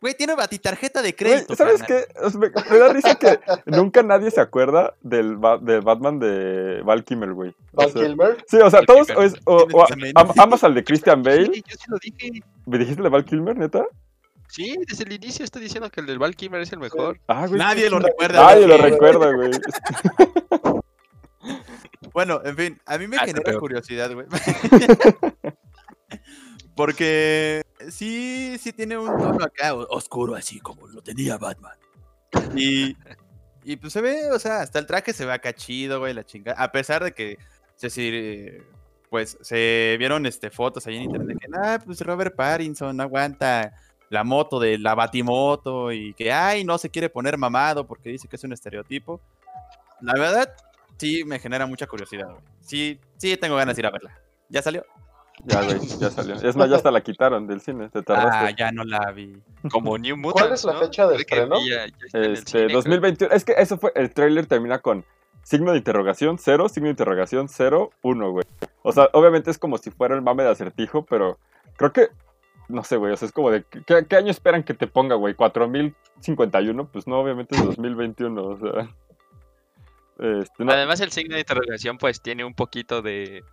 güey, 0.01 0.13
tiene 0.15 0.35
batitarjeta 0.35 1.01
de 1.01 1.09
Güey, 1.11 1.15
crédito. 1.15 1.55
¿Sabes 1.55 1.81
carnal. 1.83 2.05
qué? 2.07 2.19
O 2.25 2.29
sea, 2.29 2.39
me, 2.39 2.49
me 2.71 2.77
da 2.77 2.93
risa 2.93 3.15
que 3.15 3.39
nunca 3.65 4.03
nadie 4.03 4.31
se 4.31 4.39
acuerda 4.41 4.95
del, 5.01 5.37
Ba- 5.37 5.57
del 5.57 5.81
Batman 5.81 6.19
de 6.19 6.81
Val 6.83 7.03
Kilmer, 7.03 7.33
güey. 7.33 7.49
O 7.73 7.77
Val 7.81 7.91
sea, 7.91 8.01
Kilmer. 8.03 8.43
Sí, 8.47 8.57
o 8.57 8.69
sea, 8.69 8.81
todos 8.83 9.09
es- 9.09 9.35
o- 9.45 9.67
o 9.73 9.85
Tienes 9.87 10.13
am- 10.15 10.31
amas 10.37 10.63
al 10.63 10.73
de 10.75 10.83
Christian 10.83 11.23
Bale. 11.23 11.49
Sí, 11.53 11.63
yo 11.67 11.75
sí 11.77 11.85
lo 11.87 11.97
dije. 11.97 12.43
¿Me 12.65 12.77
dijiste 12.77 13.01
de 13.03 13.09
Val 13.09 13.25
Kilmer, 13.25 13.57
neta? 13.57 13.85
Sí, 14.47 14.75
desde 14.87 15.03
el 15.03 15.13
inicio 15.13 15.45
estoy 15.45 15.61
diciendo 15.61 15.89
que 15.91 16.01
el 16.01 16.07
del 16.07 16.17
Val 16.17 16.35
Kilmer 16.35 16.61
es 16.61 16.71
el 16.73 16.79
mejor. 16.79 17.19
Ah, 17.27 17.45
güey. 17.47 17.59
Nadie 17.59 17.87
lo 17.89 17.99
recuerda. 17.99 18.43
Nadie 18.45 18.67
lo 18.67 18.77
recuerda, 18.77 19.31
güey. 19.33 19.51
Bueno, 22.13 22.41
en 22.43 22.55
fin, 22.57 22.81
a 22.85 22.97
mí 22.97 23.07
me 23.07 23.17
Ah, 23.17 23.23
genera 23.25 23.57
curiosidad, 23.59 24.11
güey. 24.11 24.25
Porque 26.75 27.61
sí, 27.89 28.57
sí 28.59 28.73
tiene 28.73 28.97
un 28.97 29.17
tono 29.17 29.43
acá 29.43 29.73
oscuro, 29.73 30.35
así 30.35 30.59
como 30.59 30.87
lo 30.87 31.01
tenía 31.01 31.37
Batman. 31.37 31.77
Y, 32.55 32.95
y 33.63 33.77
pues 33.77 33.93
se 33.93 34.01
ve, 34.01 34.31
o 34.31 34.39
sea, 34.39 34.61
hasta 34.61 34.79
el 34.79 34.85
traje 34.85 35.13
se 35.13 35.25
ve 35.25 35.33
acá 35.33 35.53
chido, 35.53 35.99
güey, 35.99 36.13
la 36.13 36.25
chingada. 36.25 36.61
A 36.61 36.71
pesar 36.71 37.03
de 37.03 37.13
que, 37.13 37.37
se 37.75 37.89
sí, 37.89 38.61
pues 39.09 39.37
se 39.41 39.95
vieron 39.97 40.25
este, 40.25 40.49
fotos 40.49 40.85
ahí 40.87 40.97
en 40.97 41.03
internet 41.03 41.37
que, 41.39 41.47
ah, 41.57 41.79
pues 41.83 42.01
Robert 42.01 42.35
Pattinson 42.35 42.99
aguanta 43.01 43.73
la 44.09 44.23
moto 44.23 44.59
de 44.59 44.77
la 44.77 44.95
batimoto 44.95 45.91
y 45.91 46.13
que, 46.13 46.31
ay, 46.31 46.63
no 46.63 46.77
se 46.77 46.89
quiere 46.89 47.09
poner 47.09 47.37
mamado 47.37 47.85
porque 47.85 48.09
dice 48.09 48.27
que 48.27 48.35
es 48.35 48.43
un 48.43 48.53
estereotipo. 48.53 49.21
La 50.01 50.13
verdad, 50.13 50.53
sí 50.97 51.23
me 51.23 51.39
genera 51.39 51.65
mucha 51.65 51.87
curiosidad, 51.87 52.29
güey. 52.29 52.43
Sí, 52.61 52.99
sí 53.17 53.37
tengo 53.37 53.55
ganas 53.55 53.75
de 53.75 53.81
ir 53.81 53.85
a 53.85 53.91
verla. 53.91 54.19
¿Ya 54.49 54.61
salió? 54.61 54.85
Ya, 55.45 55.63
güey, 55.63 55.79
ya 55.99 56.09
salió. 56.11 56.35
Es 56.35 56.55
más, 56.55 56.69
ya 56.69 56.75
hasta 56.75 56.91
la 56.91 57.01
quitaron 57.01 57.47
del 57.47 57.61
cine, 57.61 57.89
te 57.89 57.99
Ah, 57.99 58.03
tardaste. 58.03 58.55
ya 58.57 58.71
no 58.71 58.83
la 58.83 59.11
vi. 59.11 59.37
Como 59.71 59.97
New 59.97 60.17
Mutants, 60.17 60.41
¿Cuál 60.41 60.53
es 60.53 60.63
la 60.65 60.73
¿no? 60.73 60.79
fecha 60.79 61.07
de 61.07 61.15
estreno? 61.17 61.55
este, 62.13 62.35
cine, 62.45 62.65
creo. 62.67 62.69
2021. 62.77 63.33
Es 63.33 63.45
que 63.45 63.53
eso 63.57 63.77
fue, 63.77 63.91
el 63.95 64.13
tráiler 64.13 64.45
termina 64.47 64.79
con 64.79 65.05
signo 65.43 65.71
de 65.71 65.77
interrogación 65.77 66.37
0, 66.37 66.67
signo 66.69 66.87
de 66.87 66.91
interrogación 66.91 67.47
0, 67.47 67.89
1, 68.01 68.31
güey. 68.31 68.45
O 68.83 68.91
sea, 68.91 69.09
obviamente 69.13 69.49
es 69.49 69.57
como 69.57 69.77
si 69.77 69.89
fuera 69.91 70.13
el 70.15 70.21
mame 70.21 70.43
de 70.43 70.49
acertijo, 70.49 71.05
pero 71.05 71.39
creo 71.77 71.93
que, 71.93 72.09
no 72.67 72.83
sé, 72.83 72.97
güey, 72.97 73.13
o 73.13 73.17
sea, 73.17 73.25
es 73.27 73.31
como 73.31 73.49
de, 73.49 73.63
¿qué, 73.63 74.05
qué 74.07 74.15
año 74.17 74.31
esperan 74.31 74.63
que 74.63 74.73
te 74.73 74.87
ponga, 74.87 75.15
güey? 75.15 75.35
¿4051? 75.35 76.89
Pues 76.91 77.07
no, 77.07 77.19
obviamente 77.19 77.55
es 77.55 77.63
2021, 77.63 78.43
o 78.43 78.57
sea. 78.57 78.89
Este, 80.19 80.65
no, 80.65 80.71
Además, 80.73 80.99
el 80.99 81.11
signo 81.11 81.35
de 81.35 81.41
interrogación, 81.41 81.97
pues 81.97 82.21
tiene 82.21 82.43
un 82.43 82.53
poquito 82.53 83.01
de. 83.01 83.43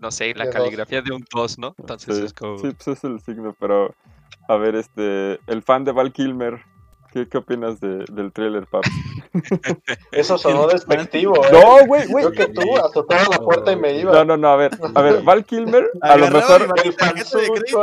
No 0.00 0.10
sé, 0.10 0.34
la 0.34 0.44
De 0.46 0.50
dos. 0.50 0.56
caligrafía 0.62 1.02
de 1.02 1.12
un 1.12 1.24
2, 1.32 1.58
¿no? 1.58 1.74
Entonces 1.78 2.16
sí, 2.16 2.24
es 2.24 2.32
como. 2.32 2.58
sí, 2.58 2.68
pues 2.72 2.88
es 2.98 3.04
el 3.04 3.20
signo, 3.20 3.54
pero, 3.60 3.94
a 4.48 4.56
ver, 4.56 4.74
este, 4.74 5.38
el 5.46 5.62
fan 5.62 5.84
de 5.84 5.92
Val 5.92 6.12
Kilmer, 6.12 6.60
¿qué, 7.12 7.28
qué 7.28 7.38
opinas 7.38 7.80
de- 7.80 8.04
del 8.10 8.32
tráiler, 8.32 8.66
Pap? 8.66 8.82
Eso 10.12 10.38
sonó 10.38 10.66
despectivo, 10.66 11.36
¿eh? 11.44 11.48
No, 11.52 11.86
güey, 11.86 12.06
güey. 12.08 12.24
Yo 12.24 12.32
que 12.32 12.46
tú 12.48 12.62
azotaba 12.78 13.22
la 13.30 13.38
puerta 13.38 13.72
y 13.72 13.76
me 13.76 13.98
iba. 13.98 14.12
No, 14.12 14.24
no, 14.24 14.36
no, 14.36 14.48
a 14.48 14.56
ver, 14.56 14.70
a 14.94 15.02
ver, 15.02 15.22
Val 15.22 15.44
Kilmer, 15.44 15.90
a 16.00 16.16
lo 16.16 16.30
mejor, 16.30 16.62
El 16.84 16.90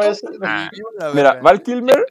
ese. 0.09 0.27
Ah, 0.41 0.69
mira. 1.13 1.39
Val 1.41 1.61
Kilmer, 1.61 2.05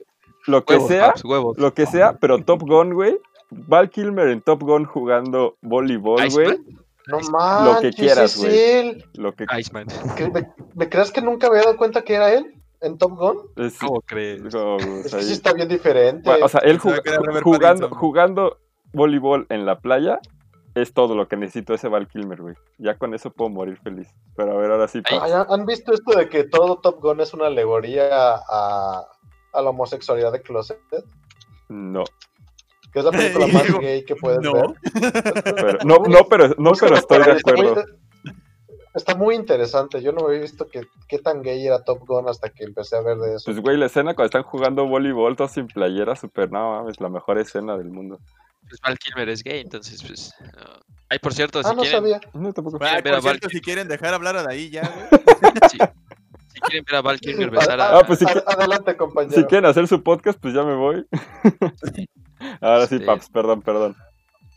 lo 0.46 0.64
que 0.64 0.74
huevos, 0.74 0.88
sea, 0.88 1.07
paps, 1.09 1.24
huevos. 1.24 1.59
lo 1.59 1.74
que 1.74 1.86
sea, 1.86 2.16
pero 2.18 2.42
Top 2.44 2.62
Gun, 2.62 2.94
güey. 2.94 3.18
Val 3.50 3.90
Kilmer 3.90 4.28
en 4.28 4.40
Top 4.40 4.62
Gun 4.62 4.84
jugando 4.84 5.57
voleibol, 5.62 6.20
güey. 6.30 6.59
No 7.07 7.20
manches, 7.30 7.64
Lo 7.74 7.80
que 7.80 7.90
quieras, 7.92 8.36
güey. 8.36 9.04
Lo 9.14 9.32
que 9.34 9.46
Iceman. 9.59 9.86
¿Qué- 10.16 10.28
¿Me, 10.30 10.46
me 10.74 10.88
crees 10.88 11.11
que 11.12 11.20
nunca 11.22 11.46
había 11.46 11.62
dado 11.62 11.76
cuenta 11.76 12.02
que 12.02 12.14
era 12.14 12.32
él 12.32 12.54
en 12.80 12.98
Top 12.98 13.12
Gun? 13.12 13.38
es, 13.57 13.78
¿Cómo 13.78 14.00
crees? 14.02 14.42
Es 14.44 15.14
que 15.14 15.22
sí 15.22 15.32
está 15.32 15.52
bien 15.52 15.68
diferente. 15.68 16.28
Bueno, 16.28 16.46
o 16.46 16.48
sea, 16.48 16.61
él 16.64 16.78
jug- 16.78 17.42
jugando, 17.42 17.90
jugando 17.90 18.59
voleibol 18.92 19.46
en 19.50 19.66
la 19.66 19.78
playa 19.80 20.18
es 20.74 20.92
todo 20.92 21.14
lo 21.14 21.26
que 21.26 21.36
necesito 21.36 21.72
ese 21.72 21.88
Val 21.88 22.07
Kilmer, 22.07 22.42
güey. 22.42 22.54
Ya 22.78 22.98
con 22.98 23.14
eso 23.14 23.30
puedo 23.30 23.48
morir 23.50 23.78
feliz. 23.82 24.09
Pero 24.36 24.52
a 24.52 24.57
ver, 24.61 24.70
ahora 24.72 24.88
sí, 24.88 25.00
¿Han 25.48 25.64
visto 25.64 25.92
esto 25.94 26.18
de 26.18 26.28
que 26.28 26.44
todo 26.44 26.80
Top 26.80 27.00
Gun 27.00 27.20
es 27.20 27.32
una 27.32 27.46
alegoría 27.46 28.34
a, 28.34 29.07
a 29.54 29.62
la 29.62 29.70
homosexualidad 29.70 30.32
de 30.32 30.42
Closet? 30.42 30.78
No, 31.68 32.04
Que 32.97 33.01
es 33.01 33.05
la 33.05 33.11
película 33.11 33.47
más 33.53 33.66
Digo, 33.66 33.78
gay 33.80 34.05
que 34.07 34.16
puedes 34.16 34.40
no. 34.40 34.55
ver. 34.55 34.64
pero, 35.55 35.78
no, 35.84 35.99
no, 36.09 36.24
pero, 36.30 36.49
no, 36.57 36.72
pero 36.72 36.94
estoy 36.97 37.18
de 37.18 37.30
ahí, 37.30 37.36
está 37.36 37.53
muy- 37.53 37.66
acuerdo. 37.68 37.90
Está 38.94 39.14
muy 39.14 39.34
interesante. 39.34 40.01
Yo 40.01 40.12
no 40.12 40.24
había 40.26 40.40
visto 40.40 40.66
que, 40.66 40.80
qué 41.07 41.18
tan 41.18 41.42
gay 41.42 41.66
era 41.66 41.84
Top 41.84 42.07
Gun 42.07 42.26
hasta 42.26 42.49
que 42.49 42.64
empecé 42.64 42.97
a 42.97 43.03
ver 43.03 43.18
de 43.18 43.34
eso. 43.34 43.44
Pues, 43.44 43.61
güey, 43.61 43.76
la 43.76 43.84
escena 43.84 44.14
cuando 44.14 44.24
están 44.28 44.44
jugando 44.44 44.86
voleibol 44.86 45.36
todos 45.36 45.51
sin 45.51 45.66
playera, 45.66 46.16
super, 46.16 46.51
no 46.51 46.70
mames, 46.70 46.99
la 47.03 47.11
mejor 47.11 47.36
escena 47.36 47.76
del 47.76 47.90
mundo. 47.90 48.18
Pues 48.66 48.80
Val 48.80 48.99
Kilmer 48.99 49.28
es 49.28 49.44
gay, 49.44 49.61
entonces, 49.61 50.03
pues. 50.03 50.32
Ay, 51.11 51.18
por 51.18 51.34
cierto, 51.34 51.59
ah, 51.59 51.64
si 51.68 51.76
no 51.76 51.82
quieren. 51.82 52.01
sabía. 52.01 52.20
No, 52.32 52.51
tampoco. 52.55 52.78
Ay, 52.80 53.03
por 53.03 53.20
cierto, 53.20 53.22
Val 53.26 53.38
si 53.51 53.61
quieren 53.61 53.88
dejar 53.88 54.14
hablar 54.14 54.38
a 54.38 54.49
ahí 54.49 54.70
ya, 54.70 54.90
güey. 55.11 55.22
Si, 55.70 55.76
si 56.57 56.61
quieren 56.62 56.84
ver 56.86 56.96
a 56.96 57.02
Val 57.02 57.20
Kilmer 57.20 57.50
besar 57.50 57.80
a. 57.80 57.98
Ah, 57.98 58.02
pues 58.07 58.20
Adelante, 58.22 58.96
compañero. 58.96 59.34
Si 59.34 59.44
quieren 59.44 59.66
hacer 59.68 59.86
su 59.86 60.02
podcast, 60.02 60.40
pues 60.40 60.54
ya 60.54 60.62
me 60.64 60.74
voy. 60.74 61.07
Ahora 62.61 62.86
sí, 62.86 62.98
Paps, 62.98 63.28
perdón, 63.30 63.61
perdón. 63.62 63.94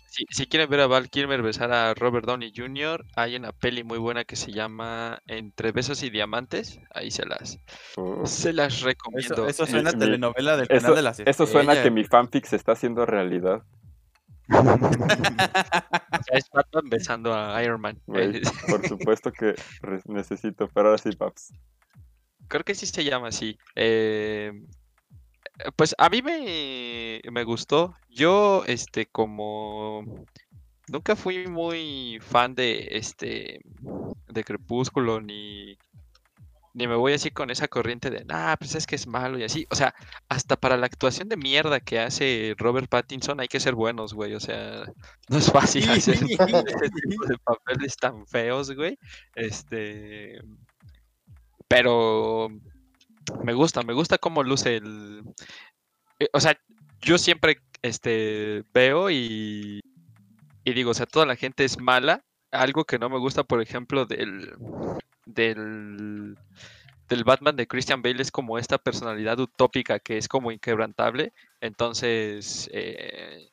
Si, 0.10 0.26
si 0.32 0.47
quieren 0.47 0.70
ver 0.70 0.80
a 0.82 0.88
Val 0.88 1.10
Kilmer 1.10 1.41
besar 1.41 1.72
a 1.72 1.93
Robert 1.93 2.26
Downey 2.26 2.52
Jr., 2.56 3.06
hay 3.16 3.36
una 3.36 3.52
peli 3.52 3.84
muy 3.84 3.97
buena 4.00 4.24
que 4.26 4.36
se 4.36 4.52
llama 4.52 5.22
Entre 5.28 5.72
besos 5.72 6.02
y 6.04 6.10
diamantes. 6.10 6.80
Ahí 6.93 7.12
se 7.12 7.26
las, 7.26 7.60
Uh, 7.97 8.26
se 8.26 8.54
las 8.54 8.82
recomiendo. 8.82 9.47
Eso, 9.47 9.64
eso 9.64 9.66
suena 9.68 9.91
a 9.91 9.93
telenovela 9.93 10.58
del 10.58 10.68
eso- 10.70 10.82
canal 10.82 10.95
de 10.95 11.02
las 11.04 11.20
Eso 11.20 11.45
suena 11.45 11.82
que 11.84 11.91
mi 11.91 12.04
fanfic 12.06 12.45
se 12.45 12.56
está 12.56 12.72
haciendo 12.72 13.06
realidad. 13.06 13.62
O 14.50 16.24
sea, 16.24 16.38
es 16.38 16.50
Batman 16.52 16.89
besando 16.89 17.34
a 17.34 17.62
Iron 17.64 17.80
Man. 17.82 17.97
Por 18.06 18.88
supuesto 18.88 19.32
que 19.32 19.56
necesito, 20.06 20.68
pero 20.74 20.88
ahora 20.89 20.97
sí, 20.97 21.12
Paps. 21.16 21.54
Creo 22.50 22.64
que 22.66 22.76
sí 22.76 22.86
se 22.86 23.06
llama 23.06 23.30
así. 23.30 23.58
Eh, 23.76 24.52
pues 25.76 25.95
a 25.97 26.10
mí 26.10 26.22
me, 26.22 27.22
me 27.32 27.43
gustó. 27.43 27.95
Yo, 28.10 28.64
este, 28.68 29.06
como 29.06 30.26
nunca 30.88 31.16
fui 31.16 31.47
muy 31.47 32.20
fan 32.22 32.56
de 32.56 32.88
este 32.91 33.62
de 34.28 34.43
Crepúsculo, 34.43 35.22
ni, 35.22 35.78
ni 36.74 36.88
me 36.88 36.95
voy 36.95 37.14
así 37.14 37.32
con 37.32 37.50
esa 37.50 37.68
corriente 37.68 38.10
de 38.10 38.26
nah, 38.26 38.56
pues 38.56 38.76
es 38.76 38.88
que 38.88 38.95
es 38.95 39.08
malo 39.08 39.38
y 39.38 39.43
así. 39.43 39.68
O 39.70 39.76
sea, 39.76 39.93
hasta 40.28 40.56
para 40.56 40.78
la 40.78 40.86
actuación 40.86 41.30
de 41.30 41.38
mierda 41.38 41.80
que 41.80 42.00
hace 42.00 42.56
Robert 42.58 42.89
Pattinson 42.89 43.39
hay 43.39 43.47
que 43.47 43.60
ser 43.60 43.76
buenos, 43.76 44.14
güey. 44.14 44.34
O 44.36 44.39
sea, 44.39 44.84
no 45.30 45.38
es 45.38 45.52
fácil 45.52 45.89
hacer 45.89 46.16
ese 46.16 46.26
tipo 46.26 47.26
de 47.26 47.38
papeles 47.43 47.95
tan 47.97 48.26
feos, 48.28 48.72
güey. 48.72 48.97
Este. 49.36 50.39
Pero 51.70 52.50
me 53.44 53.54
gusta, 53.54 53.84
me 53.84 53.94
gusta 53.94 54.18
cómo 54.18 54.44
luce 54.44 54.78
el. 54.78 55.24
eh, 56.20 56.30
O 56.34 56.40
sea, 56.40 56.60
yo 57.02 57.18
siempre 57.18 57.62
este, 57.82 58.64
veo 58.74 59.12
y, 59.12 59.82
y 60.66 60.74
digo, 60.74 60.92
o 60.92 60.96
sea, 60.96 61.08
toda 61.08 61.26
la 61.26 61.36
gente 61.38 61.66
es 61.66 61.80
mala. 61.80 62.24
Algo 62.52 62.86
que 62.86 63.00
no 63.00 63.10
me 63.10 63.20
gusta, 63.20 63.44
por 63.44 63.62
ejemplo, 63.62 64.06
del, 64.06 64.54
del, 65.26 66.38
del 67.10 67.24
Batman 67.26 67.56
de 67.58 67.68
Christian 67.68 68.02
Bale 68.02 68.22
es 68.22 68.32
como 68.32 68.58
esta 68.60 68.78
personalidad 68.80 69.40
utópica 69.40 70.00
que 70.00 70.18
es 70.18 70.28
como 70.30 70.52
inquebrantable. 70.52 71.34
Entonces, 71.62 72.70
eh, 72.74 73.50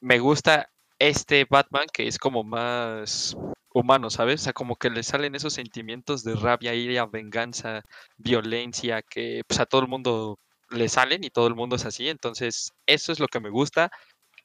me 0.00 0.18
gusta 0.20 0.71
este 1.08 1.44
Batman 1.50 1.86
que 1.92 2.06
es 2.06 2.16
como 2.16 2.44
más 2.44 3.36
humano, 3.74 4.08
¿sabes? 4.08 4.42
O 4.42 4.44
sea, 4.44 4.52
como 4.52 4.76
que 4.76 4.88
le 4.88 5.02
salen 5.02 5.34
esos 5.34 5.54
sentimientos 5.54 6.22
de 6.22 6.36
rabia, 6.36 6.74
ira, 6.74 7.06
venganza, 7.06 7.82
violencia, 8.18 9.02
que 9.02 9.42
pues 9.48 9.58
a 9.58 9.66
todo 9.66 9.80
el 9.80 9.88
mundo 9.88 10.38
le 10.70 10.88
salen 10.88 11.24
y 11.24 11.30
todo 11.30 11.48
el 11.48 11.56
mundo 11.56 11.74
es 11.74 11.84
así. 11.86 12.08
Entonces, 12.08 12.70
eso 12.86 13.10
es 13.10 13.18
lo 13.18 13.26
que 13.26 13.40
me 13.40 13.50
gusta. 13.50 13.90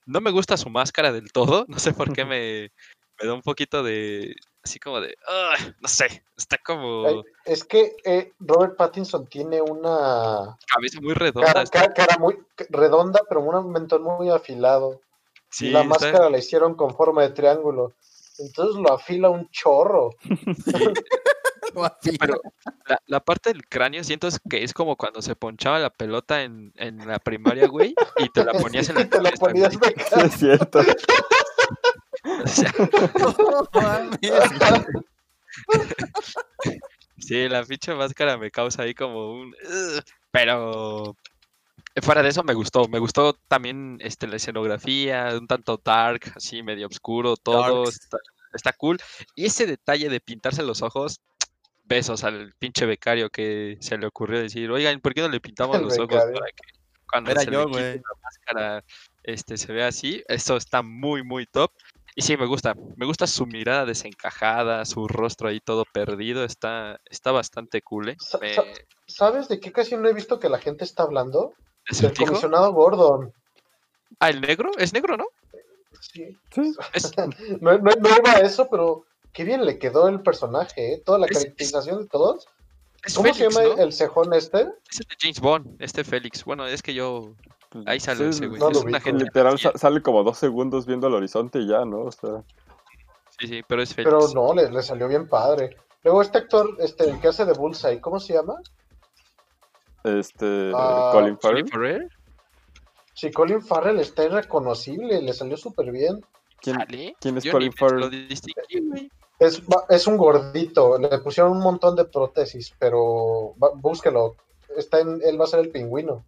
No 0.08 0.20
me 0.20 0.32
gusta 0.32 0.58
su 0.58 0.70
máscara 0.72 1.12
del 1.12 1.32
todo, 1.32 1.66
no 1.68 1.78
sé 1.78 1.94
por 1.94 2.12
qué 2.12 2.26
me, 2.26 2.72
me 3.22 3.28
da 3.28 3.34
un 3.36 3.44
poquito 3.44 3.84
de, 3.84 4.34
así 4.64 4.80
como 4.80 5.00
de, 5.00 5.16
"Ugh", 5.28 5.76
no 5.80 5.88
sé, 5.88 6.24
está 6.36 6.58
como 6.58 7.24
Es 7.46 7.64
que 7.66 7.96
eh, 8.04 8.34
Robert 8.40 8.76
Pattinson 8.78 9.28
tiene 9.28 9.62
una 9.62 10.58
cabeza 10.68 11.02
muy 11.02 11.14
redonda. 11.14 11.54
cara, 11.54 11.62
está- 11.62 11.82
cara- 11.82 11.94
cara 11.94 12.18
muy 12.18 12.36
redonda, 12.70 13.22
pero 13.30 13.42
un 13.42 13.72
mentón 13.72 14.02
muy 14.02 14.32
afilado. 14.32 15.02
Sí, 15.50 15.68
y 15.68 15.72
la 15.72 15.82
está- 15.82 15.90
máscara 15.90 16.30
la 16.30 16.38
hicieron 16.38 16.76
con 16.76 16.96
forma 16.96 17.22
de 17.24 17.30
triángulo. 17.30 17.94
Entonces 18.40 18.76
lo 18.82 18.94
afila 18.94 19.30
un 19.30 19.50
chorro. 19.50 20.12
Pero 22.20 22.42
la, 22.88 23.00
la 23.06 23.20
parte 23.20 23.52
del 23.52 23.68
cráneo 23.68 24.04
siento 24.04 24.28
es 24.28 24.40
que 24.50 24.64
es 24.64 24.74
como 24.74 24.96
cuando 24.96 25.22
se 25.22 25.36
ponchaba 25.36 25.78
la 25.80 25.90
pelota 25.92 26.42
en, 26.44 26.72
en 26.76 27.06
la 27.08 27.20
primaria, 27.20 27.68
güey, 27.68 27.94
y 28.18 28.30
te 28.30 28.44
la 28.44 28.54
ponías 28.54 28.90
en 28.90 28.96
la 28.96 29.02
Y 29.02 29.06
te 29.06 29.22
la 29.22 29.32
ponías 29.32 29.80
de 29.80 29.94
cara. 29.94 30.26
es 30.26 30.34
cierto. 30.34 30.80
O 32.24 32.48
sea, 32.48 32.72
sí, 37.18 37.48
la 37.50 37.64
pinche 37.64 37.94
máscara 37.96 38.38
me 38.38 38.52
causa 38.52 38.84
ahí 38.84 38.94
como 38.94 39.32
un... 39.34 39.56
Pero 40.32 41.16
fuera 42.02 42.22
de 42.24 42.30
eso 42.30 42.44
me 42.44 42.54
gustó. 42.54 42.88
Me 42.88 43.00
gustó 43.00 43.34
también 43.48 43.98
este, 44.02 44.28
la 44.28 44.36
escenografía, 44.38 45.30
un 45.38 45.48
tanto 45.48 45.82
dark, 45.84 46.22
así 46.36 46.64
medio 46.64 46.88
oscuro, 46.88 47.36
todo. 47.38 47.90
Está, 47.90 48.18
está 48.54 48.74
cool. 48.74 48.98
Y 49.36 49.46
ese 49.46 49.66
detalle 49.66 50.10
de 50.10 50.20
pintarse 50.20 50.64
los 50.64 50.82
ojos, 50.82 51.22
besos 51.84 52.24
al 52.24 52.54
pinche 52.60 52.86
becario 52.86 53.30
que 53.30 53.78
se 53.80 53.98
le 53.98 54.08
ocurrió 54.08 54.40
decir, 54.40 54.70
oigan, 54.70 55.00
¿por 55.00 55.14
qué 55.14 55.22
no 55.22 55.30
le 55.30 55.40
pintamos 55.40 55.78
El 55.78 55.84
los 55.84 55.98
ojos 55.98 56.24
para 56.24 56.48
que 56.48 56.64
cuando 57.10 57.32
Era 57.32 57.42
se 57.42 57.52
yo, 57.52 57.66
le 57.70 57.96
la 57.96 58.02
máscara 58.22 58.84
este, 59.24 59.58
se 59.58 59.72
ve 59.72 59.84
así? 59.84 60.24
Eso 60.28 60.58
está 60.58 60.82
muy, 60.82 61.24
muy 61.24 61.46
top. 61.46 61.72
Y 62.16 62.24
sí, 62.24 62.36
me 62.36 62.48
gusta. 62.48 62.76
Me 62.96 63.06
gusta 63.06 63.28
su 63.28 63.46
mirada 63.46 63.86
desencajada, 63.86 64.84
su 64.86 65.08
rostro 65.08 65.50
ahí 65.50 65.60
todo 65.60 65.86
perdido. 65.86 66.44
Está, 66.44 67.00
está 67.06 67.32
bastante 67.32 67.82
cool, 67.82 68.10
¿eh? 68.10 68.18
Me- 68.42 68.54
sa- 68.56 68.64
¿Sabes 69.08 69.48
de 69.48 69.60
qué 69.60 69.72
casi 69.72 69.96
no 69.96 70.08
he 70.08 70.14
visto 70.14 70.40
que 70.40 70.50
la 70.50 70.60
gente 70.60 70.84
está 70.84 71.04
hablando? 71.04 71.54
¿De 71.90 71.96
Del 71.96 72.06
Acertijo? 72.06 72.26
comisionado 72.28 72.74
Gordon. 72.74 73.34
Ah, 74.20 74.30
el 74.30 74.42
negro. 74.42 74.72
Es 74.78 74.94
negro, 74.94 75.18
¿no? 75.18 75.26
Sí. 76.02 76.38
Sí. 76.54 76.74
Es, 76.94 77.12
No, 77.62 77.78
no, 77.78 77.92
no 77.92 78.10
iba 78.18 78.32
a 78.32 78.40
eso, 78.40 78.68
pero 78.70 79.06
qué 79.34 79.44
bien 79.44 79.66
le 79.66 79.78
quedó 79.80 80.08
el 80.08 80.22
personaje, 80.22 80.94
¿eh? 80.94 81.02
Toda 81.06 81.20
la 81.20 81.26
Es- 81.28 81.32
es- 81.38 81.44
caracterización 81.44 82.00
de 82.04 82.08
todos. 82.08 82.48
¿Cómo 83.16 83.32
Félix, 83.34 83.38
se 83.38 83.44
llama 83.62 83.76
¿no? 83.76 83.82
el 83.84 83.94
cejón 83.94 84.34
este? 84.34 84.62
Es 84.92 85.00
el 85.00 85.08
de 85.08 85.16
James 85.22 85.40
Bond, 85.40 85.82
este 85.82 86.04
Félix. 86.04 86.44
Bueno, 86.44 86.66
es 86.68 86.82
que 86.82 86.94
yo. 86.94 87.34
Ahí 87.86 88.00
sale 88.00 88.24
sí, 88.24 88.30
ese 88.30 88.48
güey. 88.48 88.60
no 88.60 88.70
es 88.70 88.76
lo 88.76 88.82
una 88.82 88.90
ubico. 88.98 89.04
gente. 89.04 89.24
Literal 89.26 89.60
sa- 89.60 89.78
sale 89.78 90.02
como 90.02 90.24
dos 90.24 90.38
segundos 90.38 90.86
viendo 90.86 91.08
el 91.08 91.14
horizonte 91.14 91.60
y 91.60 91.68
ya, 91.68 91.86
¿no? 91.86 92.02
O 92.06 92.12
sea, 92.12 92.44
Sí, 93.40 93.48
sí, 93.48 93.62
pero 93.68 93.84
es 93.84 93.94
Félix. 93.94 94.12
Pero 94.14 94.28
no, 94.34 94.54
le, 94.56 94.72
le 94.72 94.82
salió 94.82 95.08
bien 95.08 95.28
padre. 95.28 95.78
Luego 96.04 96.22
este 96.24 96.40
actor, 96.40 96.76
este, 96.80 97.08
el 97.10 97.20
que 97.22 97.28
hace 97.28 97.46
de 97.46 97.54
Bullseye, 97.54 98.02
¿cómo 98.02 98.20
se 98.20 98.34
llama? 98.34 98.56
Este 100.04 100.72
Ah, 100.76 101.10
Colin 101.14 101.36
Colin 101.36 101.68
Farrell. 101.68 102.00
Farrell, 102.02 102.12
Sí, 103.14 103.32
Colin 103.32 103.62
Farrell 103.64 104.00
está 104.00 104.26
irreconocible, 104.26 105.22
le 105.22 105.34
salió 105.34 105.58
súper 105.58 105.92
bien. 105.92 106.24
¿Quién, 106.62 106.78
es 107.38 107.44
Yo 107.44 107.52
Colin 107.52 107.74
Farrell? 107.74 108.30
Es, 109.40 109.62
es 109.90 110.08
un 110.08 110.18
gordito, 110.18 110.98
le 111.00 111.18
pusieron 111.20 111.54
un 111.54 111.60
montón 111.64 111.96
de 111.96 112.06
prótesis, 112.06 112.74
pero 112.80 113.56
va- 113.62 113.72
búsquelo. 113.76 114.36
Está 114.76 115.00
en, 115.00 115.20
él 115.24 115.40
va 115.40 115.46
a 115.46 115.48
ser 115.48 115.60
el 115.62 115.70
pingüino. 115.72 116.26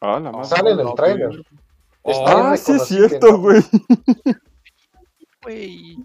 Ah, 0.00 0.20
la 0.20 0.30
madre. 0.32 0.44
Sale 0.48 0.70
en 0.70 0.80
el 0.80 0.94
tráiler. 0.94 1.42
Está 2.04 2.52
Ah, 2.52 2.56
sí 2.56 2.72
es 2.72 2.86
cierto, 2.86 3.38
güey. 3.38 3.60
Güey, 5.42 5.96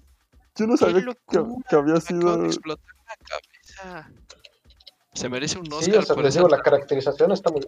Yo 0.56 0.68
no 0.68 0.78
sabía 0.78 1.06
que, 1.30 1.76
había 1.76 2.00
sido. 2.02 2.46
explotar 2.46 2.86
la 3.08 3.16
cabeza. 3.26 4.12
Se 5.14 5.30
merece 5.30 5.60
un 5.60 5.72
Oscar 5.72 5.84
Sí, 5.84 5.92
o 5.98 6.02
sea, 6.02 6.16
por 6.16 6.24
les 6.24 6.34
digo, 6.34 6.48
la 6.48 6.62
caracterización 6.62 7.32
está 7.32 7.52
muy... 7.52 7.62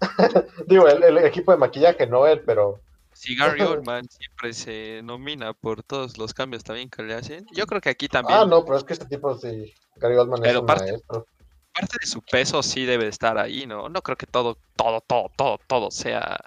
digo, 0.66 0.86
el, 0.88 1.02
el 1.02 1.18
equipo 1.18 1.50
de 1.52 1.58
maquillaje, 1.58 2.06
no 2.06 2.26
él, 2.26 2.42
pero... 2.44 2.80
Si 3.12 3.34
Gary 3.36 3.60
Oldman 3.62 4.08
siempre 4.08 4.52
se 4.52 5.00
nomina 5.02 5.52
por 5.52 5.82
todos 5.82 6.18
los 6.18 6.32
cambios 6.34 6.62
también 6.62 6.88
que 6.90 7.02
le 7.02 7.14
hacen, 7.14 7.46
yo 7.52 7.66
creo 7.66 7.80
que 7.80 7.88
aquí 7.90 8.08
también 8.08 8.38
Ah, 8.38 8.44
no, 8.46 8.64
pero 8.64 8.76
es 8.78 8.84
que 8.84 8.92
este 8.92 9.06
tipo 9.06 9.36
sí, 9.36 9.72
Gary 9.96 10.16
Oldman 10.16 10.40
es 10.40 10.48
Pero 10.48 10.60
un 10.60 10.66
parte- 10.66 10.92
maestro. 10.92 11.26
parte 11.74 11.96
de 12.00 12.06
su 12.06 12.20
peso 12.22 12.62
sí 12.62 12.84
debe 12.84 13.04
de 13.04 13.10
estar 13.10 13.38
ahí, 13.38 13.66
¿no? 13.66 13.88
No 13.88 14.02
creo 14.02 14.16
que 14.16 14.26
todo, 14.26 14.56
todo, 14.76 15.00
todo, 15.00 15.30
todo, 15.36 15.58
todo 15.66 15.90
sea. 15.90 16.38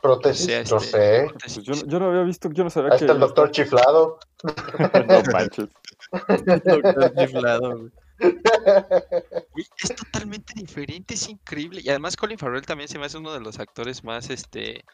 Prótesis, 0.00 0.46
sea 0.46 0.64
no 0.64 0.76
este- 0.78 0.88
sé. 0.88 1.26
Pues 1.40 1.62
yo, 1.62 1.74
no- 1.74 1.86
yo 1.86 1.98
no 2.00 2.06
había 2.08 2.22
visto, 2.22 2.50
yo 2.50 2.64
no 2.64 2.70
sabía 2.70 2.92
Ahí 2.92 2.98
que. 2.98 3.04
está 3.04 3.12
el 3.12 3.20
doctor 3.20 3.50
chiflado. 3.52 4.18
no 4.42 5.22
manches. 5.32 5.68
Doctor 6.64 7.14
chiflado, 7.16 7.78
güey. 7.78 7.90
Es 8.18 9.96
totalmente 9.96 10.52
diferente, 10.54 11.14
es 11.14 11.28
increíble. 11.28 11.80
Y 11.82 11.88
además 11.88 12.16
Colin 12.16 12.38
Farrell 12.38 12.64
también 12.64 12.88
se 12.88 12.98
me 12.98 13.06
hace 13.06 13.18
uno 13.18 13.32
de 13.32 13.40
los 13.40 13.58
actores 13.58 14.04
más 14.04 14.30
este 14.30 14.84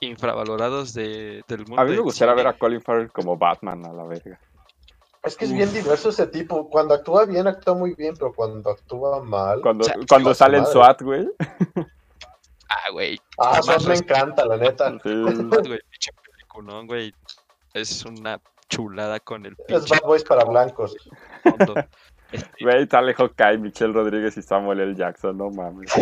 infravalorados 0.00 0.92
de, 0.92 1.42
del 1.48 1.66
mundo. 1.66 1.80
A 1.80 1.84
mí 1.84 1.92
me 1.92 2.00
gustaría 2.00 2.34
ver 2.34 2.46
a 2.46 2.52
Colin 2.58 2.82
Farrell 2.82 3.10
como 3.10 3.36
Batman 3.36 3.84
a 3.86 3.92
la 3.92 4.04
verga. 4.04 4.38
Es 5.22 5.36
que 5.36 5.46
es 5.46 5.52
bien 5.52 5.72
diverso 5.72 6.10
ese 6.10 6.26
tipo. 6.26 6.68
Cuando 6.68 6.94
actúa 6.94 7.24
bien, 7.24 7.46
actúa 7.46 7.74
muy 7.74 7.94
bien, 7.94 8.14
pero 8.14 8.32
cuando 8.34 8.70
actúa 8.70 9.22
mal... 9.22 9.62
Cuando, 9.62 9.84
O 9.84 9.86
sea, 9.86 9.96
cuando 10.06 10.34
sale 10.34 10.58
en. 10.58 10.66
SWAT, 10.66 11.00
güey. 11.02 11.28
Ah, 12.68 12.90
güey. 12.92 13.20
Ah, 13.38 13.60
Más 13.64 13.76
eso 13.76 13.88
me 13.88 13.96
encanta, 13.96 14.44
la 14.44 14.56
neta. 14.56 14.90
Sí. 15.02 15.24
güey. 16.86 17.14
Es 17.72 18.04
una 18.04 18.40
chulada 18.68 19.20
con 19.20 19.46
el 19.46 19.56
Es 19.68 19.88
Bad 19.88 20.02
Boys 20.02 20.24
para 20.24 20.44
blancos. 20.44 20.96
fondo. 21.42 21.74
Güey, 22.60 22.86
sale 22.86 23.14
Hawkeye, 23.14 23.58
Michelle 23.58 23.92
Rodríguez 23.92 24.36
y 24.36 24.42
Samuel 24.42 24.80
L. 24.80 24.94
Jackson, 24.94 25.36
no 25.36 25.50
mames. 25.50 25.92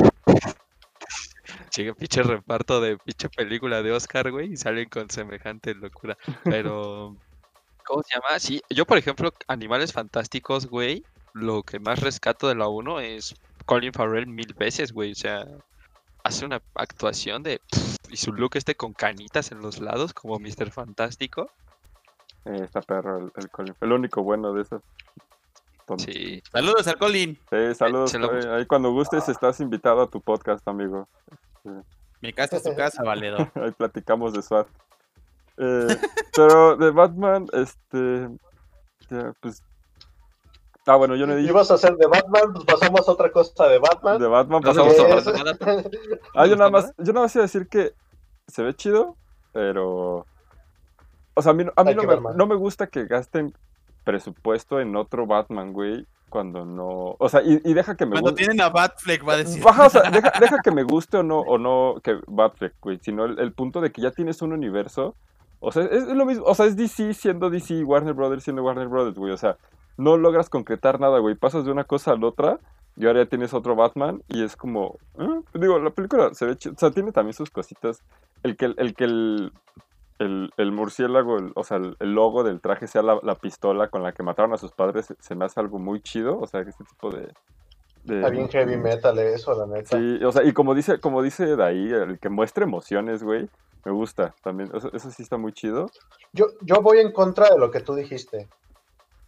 Chique, 1.70 1.94
pinche 1.94 2.22
reparto 2.22 2.80
de 2.80 2.98
pinche 2.98 3.28
película 3.28 3.82
de 3.82 3.92
Oscar, 3.92 4.30
güey, 4.30 4.52
y 4.52 4.56
salen 4.56 4.88
con 4.88 5.08
semejante 5.10 5.74
locura. 5.74 6.16
Pero, 6.44 7.16
¿cómo 7.84 8.02
se 8.02 8.14
llama? 8.14 8.38
Sí, 8.38 8.62
yo, 8.70 8.84
por 8.84 8.98
ejemplo, 8.98 9.32
Animales 9.48 9.92
Fantásticos, 9.92 10.66
güey, 10.66 11.04
lo 11.32 11.62
que 11.62 11.80
más 11.80 12.00
rescato 12.00 12.48
de 12.48 12.54
la 12.54 12.68
1 12.68 13.00
es 13.00 13.34
Colin 13.64 13.92
Farrell 13.92 14.26
mil 14.26 14.54
veces, 14.54 14.92
güey. 14.92 15.12
O 15.12 15.16
sea, 15.16 15.46
hace 16.24 16.44
una 16.44 16.60
actuación 16.74 17.42
de. 17.42 17.60
y 18.10 18.16
su 18.16 18.32
look 18.32 18.52
este 18.54 18.74
con 18.74 18.92
canitas 18.92 19.52
en 19.52 19.60
los 19.60 19.80
lados, 19.80 20.12
como 20.12 20.38
Mr. 20.38 20.70
Fantástico. 20.70 21.50
Eh, 22.44 22.60
está 22.62 22.80
perro 22.82 23.18
el, 23.18 23.32
el 23.36 23.48
Colin. 23.50 23.74
El 23.80 23.92
único 23.92 24.22
bueno 24.22 24.52
de 24.52 24.62
esos. 24.62 24.82
Sí, 25.98 26.42
Saludos 26.50 26.86
al 26.86 26.98
Colin. 26.98 27.38
Sí, 27.50 27.74
saludos. 27.74 28.14
lo-. 28.14 28.54
Ahí 28.54 28.66
cuando 28.66 28.92
gustes 28.92 29.28
estás 29.28 29.60
invitado 29.60 30.02
a 30.02 30.10
tu 30.10 30.20
podcast, 30.20 30.66
amigo. 30.66 31.08
Mi 32.20 32.32
casa 32.32 32.56
es 32.56 32.62
tu 32.62 32.74
casa, 32.74 33.02
valedor. 33.04 33.50
Ahí 33.54 33.72
platicamos 33.72 34.32
de 34.32 34.42
SWAT. 34.42 34.66
Eh, 35.58 35.86
pero 36.34 36.76
de 36.76 36.90
Batman, 36.90 37.46
este. 37.52 38.28
ya, 39.10 39.32
pues. 39.40 39.62
Ah, 40.86 40.96
bueno, 40.96 41.14
yo 41.14 41.26
no 41.26 41.34
he 41.34 41.36
dicho. 41.36 41.50
Ibas 41.50 41.70
a 41.70 41.74
hacer 41.74 41.94
de 41.96 42.06
Batman, 42.06 42.52
pues 42.54 42.64
pasamos 42.64 43.06
a 43.06 43.12
otra 43.12 43.30
cosa 43.30 43.68
de 43.68 43.78
Batman. 43.78 44.18
De 44.18 44.26
Batman 44.26 44.60
No 44.62 44.68
pasamos 44.68 44.98
a 44.98 45.30
otra. 45.30 45.32
nada. 45.44 45.56
Ah, 46.34 46.46
yo 46.46 46.52
¿No 46.52 46.58
nada 46.58 46.70
más, 46.70 46.92
yo 46.98 47.12
nada 47.12 47.26
más 47.26 47.34
iba 47.36 47.42
a 47.42 47.46
decir 47.46 47.68
que 47.68 47.92
se 48.48 48.62
ve 48.62 48.74
chido, 48.74 49.16
pero. 49.52 50.26
O 51.34 51.40
sea, 51.40 51.52
a 51.52 51.54
mí, 51.54 51.64
a 51.76 51.84
me, 51.84 51.94
no 51.94 52.46
me 52.46 52.56
gusta 52.56 52.88
que 52.88 53.06
gasten 53.06 53.54
presupuesto 54.04 54.80
en 54.80 54.96
otro 54.96 55.26
Batman, 55.26 55.72
güey, 55.72 56.06
cuando 56.28 56.64
no. 56.64 57.16
O 57.18 57.28
sea, 57.28 57.42
y, 57.42 57.60
y 57.64 57.74
deja 57.74 57.96
que 57.96 58.06
me 58.06 58.12
Cuando 58.12 58.30
guste. 58.30 58.44
tienen 58.44 58.60
a 58.60 58.70
Batfleck, 58.70 59.26
va 59.28 59.34
a 59.34 59.36
decir. 59.38 59.62
Baja, 59.62 59.86
o 59.86 59.90
sea, 59.90 60.10
deja, 60.10 60.32
deja 60.40 60.58
que 60.62 60.70
me 60.70 60.82
guste 60.82 61.18
o 61.18 61.22
no, 61.22 61.40
o 61.40 61.58
no 61.58 61.96
que 62.02 62.18
Batfleck, 62.26 62.74
güey, 62.80 62.98
sino 63.02 63.24
el, 63.24 63.38
el 63.38 63.52
punto 63.52 63.80
de 63.80 63.92
que 63.92 64.02
ya 64.02 64.10
tienes 64.10 64.42
un 64.42 64.52
universo. 64.52 65.14
O 65.60 65.70
sea, 65.70 65.84
es, 65.84 66.04
es 66.08 66.16
lo 66.16 66.26
mismo, 66.26 66.44
o 66.44 66.54
sea, 66.54 66.66
es 66.66 66.76
DC 66.76 67.14
siendo 67.14 67.50
DC 67.50 67.74
y 67.74 67.84
Warner 67.84 68.14
Brothers 68.14 68.44
siendo 68.44 68.64
Warner 68.64 68.88
Brothers, 68.88 69.16
güey. 69.16 69.32
O 69.32 69.36
sea, 69.36 69.56
no 69.96 70.16
logras 70.16 70.48
concretar 70.48 70.98
nada, 71.00 71.18
güey. 71.18 71.34
Pasas 71.34 71.64
de 71.64 71.70
una 71.70 71.84
cosa 71.84 72.12
a 72.12 72.16
la 72.16 72.26
otra 72.26 72.58
y 72.96 73.06
ahora 73.06 73.22
ya 73.22 73.28
tienes 73.28 73.54
otro 73.54 73.74
Batman 73.74 74.22
y 74.28 74.42
es 74.42 74.56
como... 74.56 74.98
¿eh? 75.18 75.40
Digo, 75.54 75.78
la 75.78 75.90
película 75.90 76.34
se 76.34 76.46
ve 76.46 76.52
o 76.52 76.78
sea, 76.78 76.90
tiene 76.90 77.12
también 77.12 77.34
sus 77.34 77.50
cositas. 77.50 78.02
El 78.42 78.56
que 78.56 78.66
el, 78.76 78.94
que 78.94 79.04
el, 79.04 79.52
el, 80.18 80.50
el 80.56 80.72
murciélago, 80.72 81.38
el- 81.38 81.52
o 81.54 81.64
sea, 81.64 81.78
el, 81.78 81.96
el 82.00 82.12
logo 82.14 82.44
del 82.44 82.60
traje 82.60 82.86
sea 82.86 83.02
la, 83.02 83.18
la 83.22 83.34
pistola 83.34 83.88
con 83.88 84.02
la 84.02 84.12
que 84.12 84.22
mataron 84.22 84.52
a 84.52 84.58
sus 84.58 84.72
padres, 84.72 85.06
se, 85.06 85.14
se 85.20 85.34
me 85.34 85.44
hace 85.44 85.58
algo 85.60 85.78
muy 85.78 86.00
chido. 86.00 86.38
O 86.38 86.46
sea, 86.46 86.60
este 86.60 86.84
tipo 86.84 87.10
de... 87.10 87.32
de- 88.04 88.16
Está 88.16 88.28
bien 88.30 88.48
heavy 88.48 88.76
metal 88.76 89.18
eso, 89.18 89.54
la 89.54 89.66
neta. 89.66 89.96
Sí, 89.96 90.22
o 90.24 90.32
sea, 90.32 90.44
y 90.44 90.52
como 90.52 90.74
dice, 90.74 91.00
como 91.00 91.22
dice 91.22 91.56
de 91.56 91.64
ahí, 91.64 91.90
el 91.90 92.18
que 92.18 92.28
muestre 92.28 92.64
emociones, 92.64 93.22
güey, 93.22 93.48
Me 93.84 93.90
gusta 93.92 94.34
también. 94.44 94.70
Eso, 94.74 94.92
eso 94.92 95.10
sí 95.10 95.22
está 95.22 95.36
muy 95.38 95.52
chido. 95.52 95.90
Yo, 96.32 96.46
yo 96.62 96.80
voy 96.82 96.98
en 97.00 97.12
contra 97.12 97.48
de 97.50 97.58
lo 97.58 97.70
que 97.70 97.80
tú 97.80 97.94
dijiste. 97.94 98.48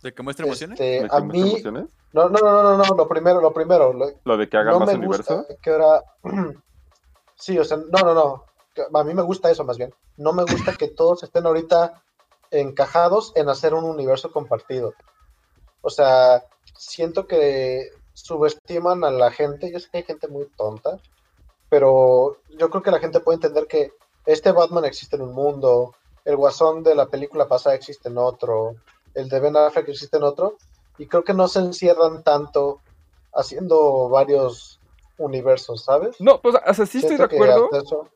¿De 0.03 0.13
que 0.15 0.23
muestra 0.23 0.47
emociones? 0.47 0.79
Este, 0.79 1.03
¿De 1.03 1.09
que 1.09 1.17
a 1.17 1.21
muestra 1.21 1.43
mí, 1.43 1.51
emociones? 1.51 1.87
no, 2.13 2.29
no, 2.29 2.39
no, 2.39 2.63
no, 2.63 2.77
no, 2.77 2.85
lo 2.97 3.09
primero, 3.09 3.41
lo 3.41 3.53
primero, 3.53 3.93
lo- 3.93 4.11
Lo 4.25 4.37
de 4.37 4.49
que 4.49 4.57
haga 4.57 4.71
no 4.73 4.81
más 4.81 4.89
me 4.91 4.99
universo. 5.01 5.39
gusta 5.39 5.55
que 5.61 5.71
era, 5.71 6.03
sí, 7.37 7.59
o 7.59 7.65
sea, 7.65 7.79
no, 7.79 8.01
no, 8.05 8.15
no, 8.15 8.45
a 8.93 9.05
mí 9.05 9.15
me 9.15 9.23
gusta 9.23 9.51
eso 9.51 9.65
más 9.65 9.79
bien. 9.79 9.95
No 10.17 10.33
me 10.33 10.43
gusta 10.45 10.75
que 10.75 10.89
todos 10.89 11.23
estén 11.23 11.47
ahorita 11.47 12.03
encajados 12.51 13.33
en 13.35 13.49
hacer 13.49 13.75
un 13.75 13.85
universo 13.85 14.31
compartido. 14.33 14.95
O 15.83 15.91
sea, 15.91 16.45
siento 16.77 17.27
que 17.27 17.91
subestiman 18.13 19.05
a 19.05 19.11
la 19.11 19.31
gente. 19.31 19.71
Yo 19.73 19.81
sé 19.81 19.89
que 19.91 19.99
hay 19.99 20.05
gente 20.05 20.29
muy 20.29 20.47
tonta, 20.57 20.99
pero 21.69 22.39
yo 22.59 22.71
creo 22.71 22.83
que 22.83 22.91
la 22.91 23.01
gente 23.01 23.21
puede 23.21 23.37
entender 23.37 23.67
que 23.67 23.93
este 24.27 24.53
Batman 24.53 24.85
existe 24.85 25.17
en 25.17 25.23
un 25.23 25.35
mundo, 25.35 25.95
el 26.25 26.37
Guasón 26.37 26.83
de 26.83 26.95
la 26.95 27.07
película 27.07 27.47
pasada 27.49 27.75
existe 27.75 28.09
en 28.09 28.19
otro, 28.19 28.77
el 29.15 29.29
de 29.29 29.41
Ben 29.41 29.57
Affleck 29.57 29.89
existe 29.89 30.17
en 30.17 30.23
otro, 30.23 30.57
y 30.97 31.07
creo 31.07 31.25
que 31.25 31.35
no 31.35 31.49
se 31.49 31.59
encierran 31.59 32.23
tanto 32.23 32.81
haciendo 33.35 34.09
varios 34.09 34.81
universos, 35.19 35.85
¿sabes? 35.85 36.19
No, 36.21 36.41
pues, 36.41 36.55
o 36.55 36.75
sea, 36.75 36.87
sí 36.87 36.99
estoy 36.99 37.17
de 37.17 37.27
Siento 37.29 37.35
acuerdo, 37.35 37.69
eso- 37.73 38.09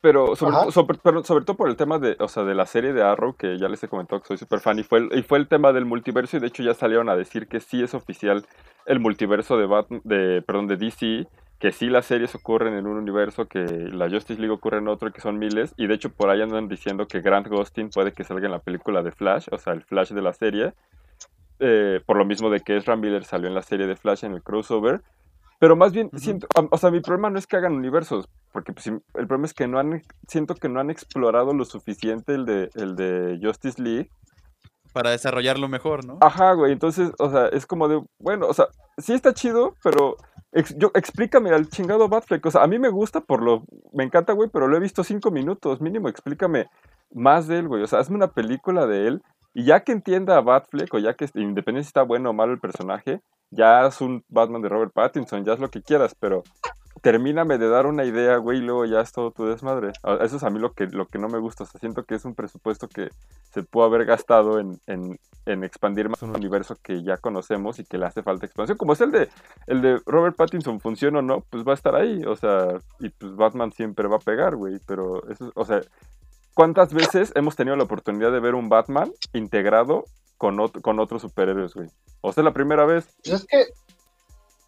pero 0.00 0.36
sobre, 0.36 0.56
Ajá. 0.56 0.70
sobre, 0.70 0.98
pero 1.02 1.24
sobre 1.24 1.44
todo 1.44 1.56
por 1.56 1.68
el 1.68 1.76
tema 1.76 1.98
de, 1.98 2.16
o 2.20 2.28
sea, 2.28 2.44
de 2.44 2.54
la 2.54 2.66
serie 2.66 2.92
de 2.92 3.02
Arrow, 3.02 3.34
que 3.36 3.58
ya 3.58 3.68
les 3.68 3.82
he 3.82 3.88
comentado 3.88 4.20
que 4.20 4.28
soy 4.28 4.36
súper 4.38 4.60
fan, 4.60 4.78
y 4.78 4.82
fue, 4.84 5.00
el, 5.00 5.18
y 5.18 5.22
fue 5.22 5.38
el 5.38 5.48
tema 5.48 5.72
del 5.72 5.84
multiverso, 5.84 6.36
y 6.36 6.40
de 6.40 6.46
hecho 6.46 6.62
ya 6.62 6.74
salieron 6.74 7.08
a 7.08 7.16
decir 7.16 7.48
que 7.48 7.60
sí 7.60 7.82
es 7.82 7.94
oficial 7.94 8.44
el 8.86 9.00
multiverso 9.00 9.56
de, 9.58 9.66
Bat- 9.66 10.02
de, 10.04 10.42
perdón, 10.42 10.66
de 10.68 10.76
DC, 10.76 11.26
que 11.58 11.72
sí 11.72 11.90
las 11.90 12.06
series 12.06 12.34
ocurren 12.36 12.74
en 12.74 12.86
un 12.86 12.96
universo, 12.96 13.46
que 13.48 13.64
la 13.64 14.08
Justice 14.08 14.40
League 14.40 14.54
ocurre 14.54 14.78
en 14.78 14.86
otro, 14.86 15.10
que 15.12 15.20
son 15.20 15.38
miles, 15.38 15.74
y 15.76 15.88
de 15.88 15.94
hecho 15.94 16.10
por 16.10 16.30
ahí 16.30 16.40
andan 16.40 16.68
diciendo 16.68 17.08
que 17.08 17.20
Grant 17.20 17.48
Gustin 17.48 17.90
puede 17.90 18.12
que 18.12 18.22
salga 18.22 18.46
en 18.46 18.52
la 18.52 18.60
película 18.60 19.02
de 19.02 19.10
Flash, 19.10 19.48
o 19.50 19.58
sea, 19.58 19.72
el 19.72 19.82
Flash 19.82 20.12
de 20.12 20.22
la 20.22 20.32
serie, 20.32 20.74
eh, 21.58 22.00
por 22.06 22.16
lo 22.16 22.24
mismo 22.24 22.50
de 22.50 22.60
que 22.60 22.76
Ezra 22.76 22.94
Miller 22.94 23.24
salió 23.24 23.48
en 23.48 23.54
la 23.54 23.62
serie 23.62 23.88
de 23.88 23.96
Flash 23.96 24.24
en 24.24 24.34
el 24.34 24.42
crossover, 24.44 25.00
pero 25.58 25.76
más 25.76 25.92
bien 25.92 26.10
siento, 26.16 26.46
o- 26.70 26.78
sea, 26.78 26.90
mi 26.90 27.00
problema 27.00 27.30
no 27.30 27.38
es 27.38 27.46
que 27.46 27.56
hagan 27.56 27.74
universos, 27.74 28.28
porque 28.52 28.72
pues, 28.72 28.86
el 28.86 29.00
problema 29.26 29.46
es 29.46 29.54
que 29.54 29.66
no 29.68 29.78
han, 29.78 30.02
siento 30.26 30.54
que 30.54 30.68
no 30.68 30.80
han 30.80 30.90
explorado 30.90 31.52
lo 31.54 31.64
suficiente 31.64 32.34
el 32.34 32.44
de, 32.46 32.70
el 32.74 32.96
de 32.96 33.38
Justice 33.42 33.80
League. 33.82 34.10
Para 34.92 35.10
desarrollarlo 35.10 35.68
mejor, 35.68 36.04
¿no? 36.04 36.18
Ajá, 36.20 36.54
güey, 36.54 36.72
entonces, 36.72 37.10
o 37.18 37.30
sea, 37.30 37.48
es 37.48 37.66
como 37.66 37.88
de, 37.88 38.02
bueno, 38.18 38.46
o 38.46 38.54
sea, 38.54 38.66
sí 38.96 39.12
está 39.12 39.34
chido, 39.34 39.74
pero 39.82 40.16
ex- 40.52 40.76
yo, 40.78 40.90
explícame 40.94 41.50
al 41.50 41.68
chingado 41.68 42.08
Batfleck, 42.08 42.44
o 42.46 42.50
sea, 42.50 42.62
a 42.62 42.66
mí 42.66 42.78
me 42.78 42.88
gusta 42.88 43.20
por 43.20 43.42
lo, 43.42 43.64
me 43.92 44.04
encanta, 44.04 44.32
güey, 44.32 44.48
pero 44.50 44.66
lo 44.66 44.76
he 44.76 44.80
visto 44.80 45.04
cinco 45.04 45.30
minutos, 45.30 45.80
mínimo, 45.80 46.08
explícame 46.08 46.68
más 47.12 47.46
de 47.46 47.58
él, 47.58 47.68
güey, 47.68 47.82
o 47.82 47.86
sea, 47.86 48.00
hazme 48.00 48.16
una 48.16 48.32
película 48.32 48.86
de 48.86 49.08
él, 49.08 49.22
y 49.54 49.64
ya 49.64 49.80
que 49.80 49.92
entienda 49.92 50.36
a 50.36 50.40
Batfleck, 50.40 50.92
o 50.94 50.98
ya 50.98 51.14
que 51.14 51.28
independiente 51.34 51.84
si 51.84 51.88
está 51.88 52.02
bueno 52.02 52.30
o 52.30 52.32
malo 52.32 52.52
el 52.52 52.60
personaje, 52.60 53.20
ya 53.50 53.86
es 53.86 54.00
un 54.00 54.24
Batman 54.28 54.62
de 54.62 54.68
Robert 54.68 54.92
Pattinson, 54.92 55.44
ya 55.44 55.54
es 55.54 55.58
lo 55.58 55.70
que 55.70 55.82
quieras, 55.82 56.14
pero 56.18 56.42
termíname 57.00 57.58
de 57.58 57.68
dar 57.68 57.86
una 57.86 58.04
idea, 58.04 58.36
güey, 58.36 58.58
y 58.58 58.62
luego 58.62 58.84
ya 58.84 59.00
es 59.00 59.12
todo 59.12 59.30
tu 59.30 59.46
desmadre. 59.46 59.92
Ah, 60.02 60.18
Eso 60.20 60.36
es 60.36 60.42
a 60.42 60.50
mí 60.50 60.58
lo 60.58 60.72
que, 60.72 60.86
lo 60.86 61.06
que 61.06 61.18
no 61.18 61.28
me 61.28 61.38
gusta, 61.38 61.64
o 61.64 61.66
sea, 61.66 61.80
siento 61.80 62.04
que 62.04 62.14
es 62.14 62.24
un 62.24 62.34
presupuesto 62.34 62.88
que 62.88 63.08
se 63.52 63.62
pudo 63.62 63.84
haber 63.84 64.04
gastado 64.04 64.58
en, 64.58 64.78
en, 64.86 65.18
en 65.46 65.64
expandir 65.64 66.08
más 66.08 66.22
un 66.22 66.34
universo 66.34 66.76
que 66.82 67.02
ya 67.02 67.16
conocemos 67.16 67.78
y 67.78 67.84
que 67.84 67.98
le 67.98 68.06
hace 68.06 68.22
falta 68.22 68.46
expansión. 68.46 68.78
Como 68.78 68.92
es 68.92 69.00
el 69.00 69.12
de, 69.12 69.28
el 69.66 69.80
de 69.80 70.00
Robert 70.06 70.36
Pattinson, 70.36 70.80
funciona 70.80 71.20
o 71.20 71.22
no, 71.22 71.44
pues 71.50 71.64
va 71.66 71.72
a 71.72 71.74
estar 71.74 71.94
ahí, 71.94 72.22
o 72.24 72.36
sea, 72.36 72.78
y 73.00 73.08
pues 73.10 73.34
Batman 73.36 73.72
siempre 73.72 74.08
va 74.08 74.16
a 74.16 74.20
pegar, 74.20 74.56
güey, 74.56 74.78
pero 74.86 75.28
eso, 75.30 75.52
o 75.54 75.64
sea, 75.64 75.80
¿cuántas 76.58 76.92
veces 76.92 77.30
hemos 77.36 77.54
tenido 77.54 77.76
la 77.76 77.84
oportunidad 77.84 78.32
de 78.32 78.40
ver 78.40 78.56
un 78.56 78.68
Batman 78.68 79.12
integrado 79.32 80.06
con, 80.38 80.56
ot- 80.56 80.80
con 80.82 80.98
otros 80.98 81.22
superhéroes, 81.22 81.72
güey? 81.72 81.88
O 82.20 82.32
sea, 82.32 82.40
es 82.40 82.44
la 82.46 82.52
primera 82.52 82.84
vez. 82.84 83.06
Pues 83.22 83.42
es 83.42 83.46
que 83.46 83.60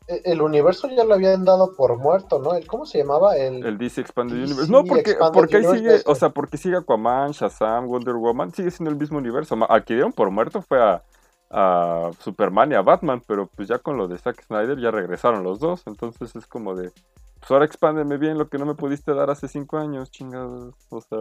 e- 0.06 0.22
el 0.24 0.40
universo 0.40 0.86
ya 0.88 1.02
lo 1.02 1.14
habían 1.14 1.44
dado 1.44 1.74
por 1.74 1.96
muerto, 1.98 2.38
¿no? 2.38 2.54
El, 2.54 2.64
¿Cómo 2.68 2.86
se 2.86 2.98
llamaba? 2.98 3.36
El, 3.36 3.66
El 3.66 3.76
DC 3.76 4.02
Expanded 4.02 4.36
DC 4.36 4.46
Universe. 4.52 4.70
No, 4.70 4.84
porque, 4.84 5.16
porque 5.32 5.56
ahí 5.56 5.64
sigue, 5.64 5.96
eso. 5.96 6.08
o 6.12 6.14
sea, 6.14 6.28
porque 6.30 6.58
sigue 6.58 6.76
Aquaman, 6.76 7.32
Shazam, 7.32 7.88
Wonder 7.88 8.14
Woman, 8.14 8.54
sigue 8.54 8.70
siendo 8.70 8.90
el 8.92 8.96
mismo 8.96 9.18
universo. 9.18 9.58
Al 9.68 9.84
que 9.84 9.94
dieron 9.94 10.12
por 10.12 10.30
muerto 10.30 10.62
fue 10.62 10.80
a, 10.80 11.02
a 11.50 12.10
Superman 12.20 12.70
y 12.70 12.76
a 12.76 12.82
Batman, 12.82 13.20
pero 13.26 13.48
pues 13.48 13.66
ya 13.66 13.78
con 13.80 13.96
lo 13.96 14.06
de 14.06 14.16
Zack 14.16 14.44
Snyder 14.46 14.78
ya 14.78 14.92
regresaron 14.92 15.42
los 15.42 15.58
dos. 15.58 15.82
Entonces 15.88 16.36
es 16.36 16.46
como 16.46 16.76
de, 16.76 16.92
pues 17.40 17.50
ahora 17.50 17.64
expándeme 17.64 18.16
bien 18.16 18.38
lo 18.38 18.48
que 18.48 18.58
no 18.58 18.66
me 18.66 18.76
pudiste 18.76 19.12
dar 19.12 19.28
hace 19.30 19.48
cinco 19.48 19.76
años, 19.76 20.10
chingados. 20.12 20.74
O 20.90 21.00
sea, 21.00 21.18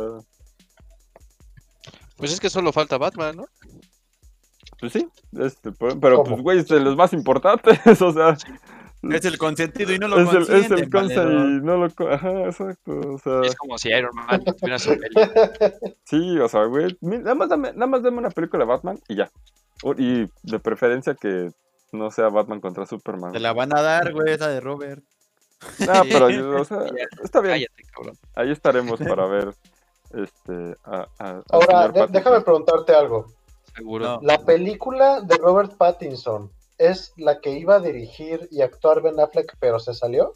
Pues 2.20 2.34
es 2.34 2.40
que 2.40 2.50
solo 2.50 2.72
falta 2.72 2.98
Batman, 2.98 3.38
¿no? 3.38 3.46
pues 4.80 4.94
sí, 4.94 5.06
este, 5.38 5.72
pero 5.74 6.24
pues 6.24 6.42
güey, 6.42 6.60
es 6.60 6.68
de 6.68 6.80
los 6.80 6.96
más 6.96 7.12
importantes, 7.14 7.80
o 8.02 8.14
sea. 8.14 8.38
Es 9.02 9.24
el 9.24 9.38
consentido 9.38 9.94
y 9.94 10.00
no 10.00 10.10
lo 10.10 10.20
Es 10.20 10.50
el, 10.50 10.56
es 10.56 10.72
el 10.72 10.90
valedor. 10.90 11.32
y 11.32 11.62
no 11.62 11.78
lo... 11.78 11.86
Ajá, 12.12 12.46
exacto, 12.46 13.00
o 13.14 13.18
sea... 13.18 13.42
Es 13.44 13.56
como 13.56 13.78
si 13.78 13.90
Iron 13.90 14.14
Man 14.14 14.44
tuviera 14.44 14.78
su 14.78 14.90
peli. 14.90 15.16
Sí, 16.04 16.38
o 16.38 16.50
sea, 16.50 16.66
güey, 16.66 16.98
nada 17.02 17.34
más, 17.36 17.48
dame, 17.50 17.72
nada 17.74 17.88
más 17.88 18.04
dame 18.04 18.18
una 18.18 18.30
película 18.30 18.66
de 18.66 18.70
Batman 18.70 19.00
y 19.08 19.16
ya. 19.16 19.32
Y 19.98 20.26
de 20.44 20.60
preferencia 20.60 21.16
que 21.16 21.52
no 21.94 22.12
sea 22.12 22.28
Batman 22.28 22.60
contra 22.60 22.86
Superman. 22.86 23.32
Te 23.32 23.40
la 23.40 23.54
van 23.54 23.76
a 23.76 23.82
dar, 23.82 24.12
güey, 24.12 24.34
esa 24.34 24.50
de 24.50 24.60
Robert. 24.60 25.02
No, 25.80 26.04
pero, 26.04 26.30
yo- 26.30 26.52
o 26.62 26.66
sea, 26.66 26.80
está 27.24 27.40
bien. 27.40 27.54
Cállate, 27.56 27.84
cabrón. 27.94 28.18
Ahí 28.36 28.52
estaremos 28.52 29.00
para 29.00 29.26
ver 29.28 29.54
este 30.14 30.76
a, 30.86 31.07
Ahora, 31.51 31.88
de- 31.89 32.07
déjame 32.07 32.41
preguntarte 32.41 32.93
algo. 32.93 33.28
Seguro. 33.76 34.05
No. 34.05 34.20
La 34.22 34.39
película 34.39 35.22
de 35.22 35.38
Robert 35.38 35.76
Pattinson 35.78 36.51
es 36.78 37.14
la 37.18 37.39
que 37.39 37.51
iba 37.51 37.76
a 37.76 37.80
dirigir 37.80 38.47
y 38.51 38.62
actuar 38.62 39.01
Ben 39.01 39.20
Affleck, 39.20 39.55
pero 39.60 39.80
se 39.80 39.93
salió. 39.93 40.34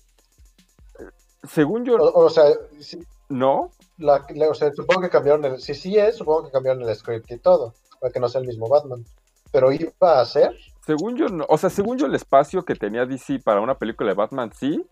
Según 1.50 1.84
yo, 1.86 1.96
O, 1.96 2.26
o 2.26 2.30
sea, 2.30 2.46
sí, 2.80 3.04
no. 3.30 3.72
la, 3.98 4.26
la- 4.30 4.50
o 4.50 4.54
sea, 4.54 4.72
supongo 4.74 5.02
que 5.02 5.10
cambiaron 5.10 5.44
el. 5.46 5.60
Si 5.60 5.74
sí 5.74 5.98
es, 5.98 6.16
supongo 6.18 6.46
que 6.46 6.52
cambiaron 6.52 6.84
el 6.88 6.96
script 6.96 7.30
y 7.32 7.38
todo, 7.38 7.74
para 8.00 8.12
que 8.14 8.20
no 8.20 8.30
sea 8.30 8.42
el 8.42 8.48
mismo 8.48 8.70
Batman. 8.70 9.04
Pero 9.52 9.72
iba 9.72 10.20
a 10.22 10.26
ser. 10.26 10.56
Según 10.86 11.16
yo, 11.18 11.28
no. 11.28 11.46
O 11.50 11.58
sea, 11.58 11.70
según 11.70 11.98
yo, 11.98 12.06
el 12.06 12.16
espacio 12.16 12.64
que 12.64 12.76
tenía 12.76 13.06
DC 13.06 13.40
para 13.40 13.62
una 13.62 13.76
película 13.78 14.10
de 14.10 14.16
Batman, 14.16 14.52
sí. 14.58 14.86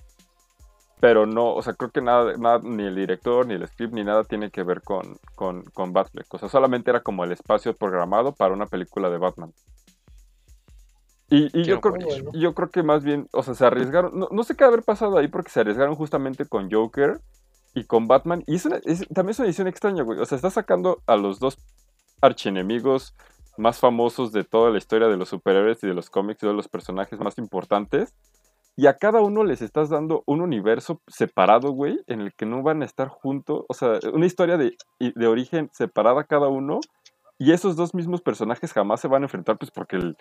Pero 1.01 1.25
no, 1.25 1.53
o 1.55 1.61
sea, 1.63 1.73
creo 1.73 1.89
que 1.91 1.99
nada, 2.01 2.37
nada 2.37 2.59
ni 2.63 2.83
el 2.83 2.95
director, 2.95 3.45
ni 3.47 3.55
el 3.55 3.67
script, 3.67 3.93
ni 3.93 4.03
nada 4.03 4.23
tiene 4.23 4.51
que 4.51 4.61
ver 4.63 4.81
con, 4.81 5.17
con, 5.35 5.63
con 5.73 5.91
Batfleck. 5.93 6.31
O 6.33 6.37
sea, 6.37 6.47
solamente 6.47 6.91
era 6.91 7.01
como 7.01 7.23
el 7.23 7.31
espacio 7.31 7.75
programado 7.75 8.33
para 8.33 8.53
una 8.53 8.67
película 8.67 9.09
de 9.09 9.17
Batman. 9.17 9.51
Y, 11.29 11.45
y 11.57 11.63
yo, 11.63 11.81
creo, 11.81 11.93
yo 12.33 12.53
creo 12.53 12.69
que 12.69 12.83
más 12.83 13.03
bien, 13.03 13.27
o 13.31 13.41
sea, 13.41 13.55
se 13.55 13.65
arriesgaron. 13.65 14.17
No, 14.19 14.27
no 14.31 14.43
sé 14.43 14.55
qué 14.55 14.63
haber 14.63 14.83
pasado 14.83 15.17
ahí 15.17 15.27
porque 15.27 15.49
se 15.49 15.61
arriesgaron 15.61 15.95
justamente 15.95 16.45
con 16.45 16.69
Joker 16.69 17.19
y 17.73 17.85
con 17.85 18.07
Batman. 18.07 18.43
Y 18.47 18.55
es 18.55 18.65
una- 18.65 18.81
es- 18.83 19.07
también 19.07 19.29
es 19.31 19.39
una 19.39 19.47
edición 19.47 19.67
extraña, 19.67 20.03
güey. 20.03 20.19
O 20.19 20.25
sea, 20.25 20.35
está 20.35 20.49
sacando 20.51 21.01
a 21.07 21.15
los 21.15 21.39
dos 21.39 21.57
archienemigos 22.21 23.15
más 23.57 23.79
famosos 23.79 24.31
de 24.33 24.43
toda 24.43 24.69
la 24.71 24.77
historia 24.77 25.07
de 25.07 25.17
los 25.17 25.29
superhéroes 25.29 25.81
y 25.83 25.87
de 25.87 25.93
los 25.93 26.09
cómics 26.09 26.41
de 26.41 26.53
los 26.53 26.67
personajes 26.67 27.19
más 27.19 27.37
importantes. 27.37 28.13
Y 28.81 28.87
a 28.87 28.97
cada 28.97 29.21
uno 29.21 29.43
les 29.43 29.61
estás 29.61 29.89
dando 29.89 30.23
un 30.25 30.41
universo 30.41 31.03
separado, 31.07 31.69
güey, 31.69 31.99
en 32.07 32.19
el 32.19 32.33
que 32.33 32.47
no 32.47 32.63
van 32.63 32.81
a 32.81 32.85
estar 32.85 33.09
juntos. 33.09 33.63
O 33.69 33.75
sea, 33.75 33.99
una 34.11 34.25
historia 34.25 34.57
de, 34.57 34.75
de 34.99 35.27
origen 35.27 35.69
separada 35.71 36.23
cada 36.23 36.47
uno. 36.47 36.79
Y 37.37 37.51
esos 37.51 37.75
dos 37.75 37.93
mismos 37.93 38.23
personajes 38.23 38.73
jamás 38.73 38.99
se 38.99 39.07
van 39.07 39.21
a 39.21 39.25
enfrentar, 39.25 39.59
pues 39.59 39.69
porque 39.69 39.97
el. 39.97 40.17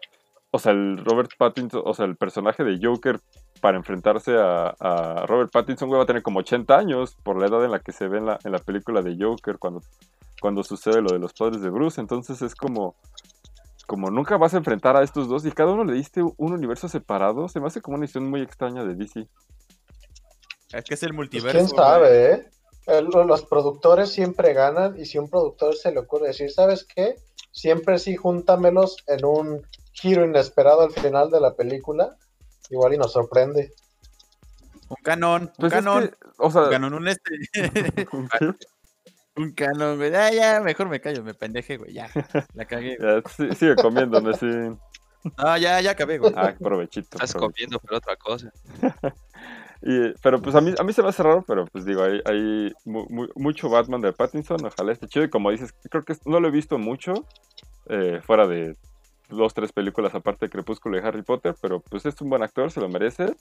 O 0.50 0.58
sea, 0.58 0.72
el 0.72 1.02
Robert 1.02 1.30
Pattinson, 1.38 1.80
o 1.86 1.94
sea, 1.94 2.04
el 2.04 2.16
personaje 2.16 2.62
de 2.62 2.78
Joker 2.82 3.20
para 3.62 3.78
enfrentarse 3.78 4.36
a, 4.36 4.74
a 4.78 5.24
Robert 5.24 5.50
Pattinson, 5.50 5.88
güey, 5.88 5.96
va 5.96 6.04
a 6.04 6.06
tener 6.06 6.22
como 6.22 6.40
80 6.40 6.76
años 6.76 7.16
por 7.22 7.40
la 7.40 7.46
edad 7.46 7.64
en 7.64 7.70
la 7.70 7.80
que 7.80 7.92
se 7.92 8.08
ve 8.08 8.18
en 8.18 8.26
la, 8.26 8.38
en 8.44 8.52
la 8.52 8.58
película 8.58 9.00
de 9.00 9.16
Joker 9.18 9.56
cuando, 9.58 9.80
cuando 10.38 10.62
sucede 10.64 11.00
lo 11.00 11.12
de 11.12 11.18
los 11.18 11.32
padres 11.32 11.62
de 11.62 11.70
Bruce. 11.70 11.98
Entonces 11.98 12.42
es 12.42 12.54
como, 12.54 12.94
como 13.90 14.08
nunca 14.08 14.36
vas 14.36 14.54
a 14.54 14.58
enfrentar 14.58 14.94
a 14.94 15.02
estos 15.02 15.26
dos 15.26 15.44
y 15.44 15.50
cada 15.50 15.72
uno 15.72 15.82
le 15.82 15.94
diste 15.94 16.22
un 16.22 16.52
universo 16.52 16.88
separado. 16.88 17.48
Se 17.48 17.58
me 17.58 17.66
hace 17.66 17.82
como 17.82 17.96
una 17.96 18.04
edición 18.04 18.30
muy 18.30 18.40
extraña 18.40 18.84
de 18.84 18.94
DC. 18.94 19.26
Es 20.72 20.84
que 20.84 20.94
es 20.94 21.02
el 21.02 21.08
Pues, 21.08 21.16
multiverso. 21.16 21.58
quién 21.58 21.68
sabe, 21.68 22.32
¿eh? 22.32 22.50
Los 23.02 23.44
productores 23.46 24.12
siempre 24.12 24.54
ganan 24.54 24.96
y 24.96 25.06
si 25.06 25.18
a 25.18 25.20
un 25.22 25.28
productor 25.28 25.74
se 25.74 25.90
le 25.90 25.98
ocurre 25.98 26.28
decir, 26.28 26.52
¿sabes 26.52 26.84
qué? 26.84 27.16
Siempre 27.50 27.98
sí 27.98 28.14
júntamelos 28.14 28.96
en 29.08 29.24
un 29.24 29.66
giro 29.92 30.24
inesperado 30.24 30.82
al 30.82 30.92
final 30.92 31.28
de 31.32 31.40
la 31.40 31.56
película, 31.56 32.14
igual 32.70 32.94
y 32.94 32.96
nos 32.98 33.10
sorprende. 33.10 33.72
Un 34.88 34.96
canon, 35.02 35.42
un 35.42 35.52
Pues 35.58 35.72
es 35.72 35.78
canon. 35.80 36.08
que, 36.10 36.14
o 36.38 36.48
sea, 36.52 36.62
Un 36.62 36.70
canon, 36.70 36.94
un 36.94 37.08
este. 37.08 37.32
un 39.36 39.52
canon, 39.52 39.96
güey. 39.96 40.14
Ah, 40.14 40.30
ya, 40.32 40.60
mejor 40.60 40.88
me 40.88 41.00
callo, 41.00 41.22
me 41.22 41.34
pendeje, 41.34 41.76
güey. 41.76 41.92
Ya, 41.92 42.08
la 42.54 42.64
cagué. 42.64 42.96
güey. 42.96 43.22
ya, 43.22 43.30
sí- 43.30 43.54
sigue 43.56 43.76
comiéndome, 43.76 44.34
sí. 44.34 44.46
No, 44.46 44.78
ya, 45.58 45.80
ya 45.80 45.90
acabé, 45.92 46.18
güey. 46.18 46.32
Ah, 46.36 46.54
provechito. 46.58 47.08
Estás 47.16 47.32
provechito. 47.32 47.78
comiendo, 47.78 47.78
pero 47.80 47.96
otra 47.98 48.16
cosa. 48.16 48.52
Y, 49.82 50.12
pero 50.22 50.42
pues 50.42 50.54
a 50.54 50.60
mí, 50.60 50.74
a 50.78 50.82
mí 50.84 50.92
se 50.92 51.02
me 51.02 51.08
hace 51.08 51.22
raro, 51.22 51.42
pero 51.48 51.64
pues 51.64 51.86
digo, 51.86 52.02
hay, 52.02 52.20
hay 52.26 52.70
mu- 52.84 53.06
mu- 53.08 53.28
mucho 53.34 53.70
Batman 53.70 54.02
de 54.02 54.12
Pattinson, 54.12 54.62
ojalá 54.62 54.92
esté 54.92 55.08
chido. 55.08 55.24
Y 55.24 55.30
como 55.30 55.50
dices, 55.50 55.72
creo 55.88 56.04
que 56.04 56.14
no 56.26 56.38
lo 56.38 56.48
he 56.48 56.50
visto 56.50 56.76
mucho, 56.78 57.14
eh, 57.86 58.20
fuera 58.22 58.46
de 58.46 58.76
dos, 59.30 59.54
tres 59.54 59.72
películas 59.72 60.14
aparte 60.14 60.44
de 60.44 60.50
Crepúsculo 60.50 60.98
y 60.98 61.00
Harry 61.00 61.22
Potter, 61.22 61.54
pero 61.62 61.80
pues 61.80 62.04
es 62.04 62.20
un 62.20 62.28
buen 62.28 62.42
actor, 62.42 62.70
se 62.70 62.78
lo 62.78 62.90
merece. 62.90 63.34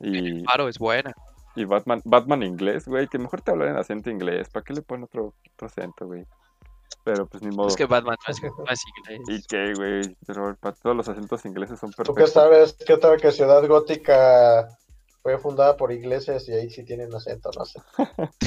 Y, 0.00 0.42
Paro 0.44 0.68
es 0.68 0.78
buena. 0.78 1.14
Y 1.60 1.64
Batman, 1.64 2.00
Batman 2.04 2.42
inglés, 2.42 2.86
güey, 2.86 3.08
que 3.08 3.18
mejor 3.18 3.40
te 3.42 3.50
hablar 3.50 3.68
en 3.68 3.76
acento 3.76 4.10
inglés, 4.10 4.48
¿para 4.50 4.64
qué 4.64 4.72
le 4.74 4.82
ponen 4.82 5.04
otro, 5.04 5.34
otro 5.54 5.66
acento, 5.66 6.06
güey? 6.06 6.24
Pero 7.04 7.26
pues 7.26 7.42
ni 7.42 7.54
modo. 7.54 7.68
Es 7.68 7.76
que 7.76 7.86
Batman 7.86 8.16
no 8.26 8.32
es, 8.32 8.42
no 8.42 8.64
es 8.70 8.80
inglés. 8.98 9.20
¿Y 9.28 9.46
qué, 9.46 9.72
güey? 9.74 10.16
Pero 10.26 10.56
para 10.60 10.74
todos 10.74 10.96
los 10.96 11.08
acentos 11.08 11.44
ingleses 11.44 11.78
son 11.78 11.90
¿Tú 11.90 12.02
qué 12.02 12.22
perfectos. 12.22 12.32
sabes? 12.32 12.76
¿Qué 12.86 12.96
tal 12.98 13.20
que 13.20 13.32
Ciudad 13.32 13.66
Gótica 13.66 14.68
fue 15.22 15.38
fundada 15.38 15.76
por 15.76 15.90
ingleses 15.92 16.48
y 16.48 16.52
ahí 16.52 16.70
sí 16.70 16.84
tienen 16.84 17.14
acento? 17.14 17.50
No 17.56 17.64
sé. 17.64 17.80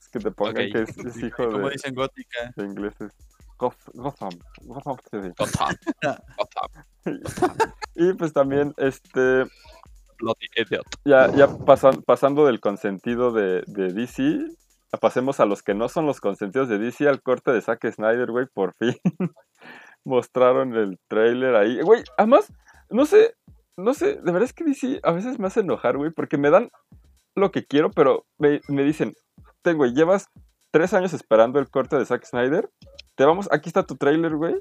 Es 0.00 0.08
que 0.12 0.18
te 0.20 0.30
pongan 0.30 0.66
Ok. 0.66 0.72
que 0.72 0.82
es, 0.82 0.98
es 0.98 1.16
hijo 1.22 1.44
Como 1.50 1.68
de, 1.68 1.70
dicen 1.72 1.94
gótica. 1.94 2.52
de 2.56 2.64
ingleses. 2.64 3.12
Goth- 3.58 3.92
Gotham. 3.94 4.38
Gotham 4.62 4.96
City. 5.10 5.32
Gotham. 5.38 5.74
Gotham. 6.36 6.84
Y 7.94 8.12
pues 8.14 8.32
también, 8.32 8.74
este, 8.78 9.44
Ya, 11.04 11.30
ya 11.34 11.48
pasan- 11.66 12.02
pasando 12.02 12.46
del 12.46 12.60
consentido 12.60 13.32
de, 13.32 13.62
DC, 13.66 14.38
pasemos 15.00 15.40
a 15.40 15.46
los 15.46 15.62
que 15.62 15.74
no 15.74 15.88
son 15.88 16.06
los 16.06 16.20
consentidos 16.20 16.68
de 16.68 16.78
DC, 16.78 17.08
al 17.08 17.22
corte 17.22 17.50
de 17.52 17.60
Zack 17.60 17.90
Snyder, 17.90 18.30
güey, 18.30 18.46
por 18.52 18.74
fin. 18.74 18.94
Mostraron 20.04 20.74
el 20.76 20.98
trailer 21.08 21.54
ahí. 21.56 21.80
Güey, 21.82 22.02
además, 22.16 22.52
no 22.90 23.06
sé, 23.06 23.34
no 23.76 23.94
sé, 23.94 24.14
de 24.16 24.32
verdad 24.32 24.42
es 24.42 24.52
que 24.52 24.64
DC 24.64 25.00
a 25.02 25.12
veces 25.12 25.38
me 25.38 25.46
hace 25.46 25.60
enojar, 25.60 25.96
güey, 25.96 26.10
porque 26.10 26.38
me 26.38 26.50
dan 26.50 26.70
lo 27.34 27.50
que 27.50 27.64
quiero, 27.64 27.90
pero 27.90 28.26
me, 28.38 28.60
me 28.68 28.82
dicen, 28.84 29.14
ten, 29.62 29.76
güey, 29.76 29.94
llevas 29.94 30.26
tres 30.70 30.92
años 30.94 31.12
esperando 31.14 31.58
el 31.58 31.70
corte 31.70 31.96
de 31.96 32.04
Zack 32.04 32.24
Snyder, 32.24 32.68
te 33.14 33.24
vamos, 33.24 33.48
aquí 33.52 33.68
está 33.68 33.84
tu 33.84 33.96
trailer, 33.96 34.36
güey, 34.36 34.56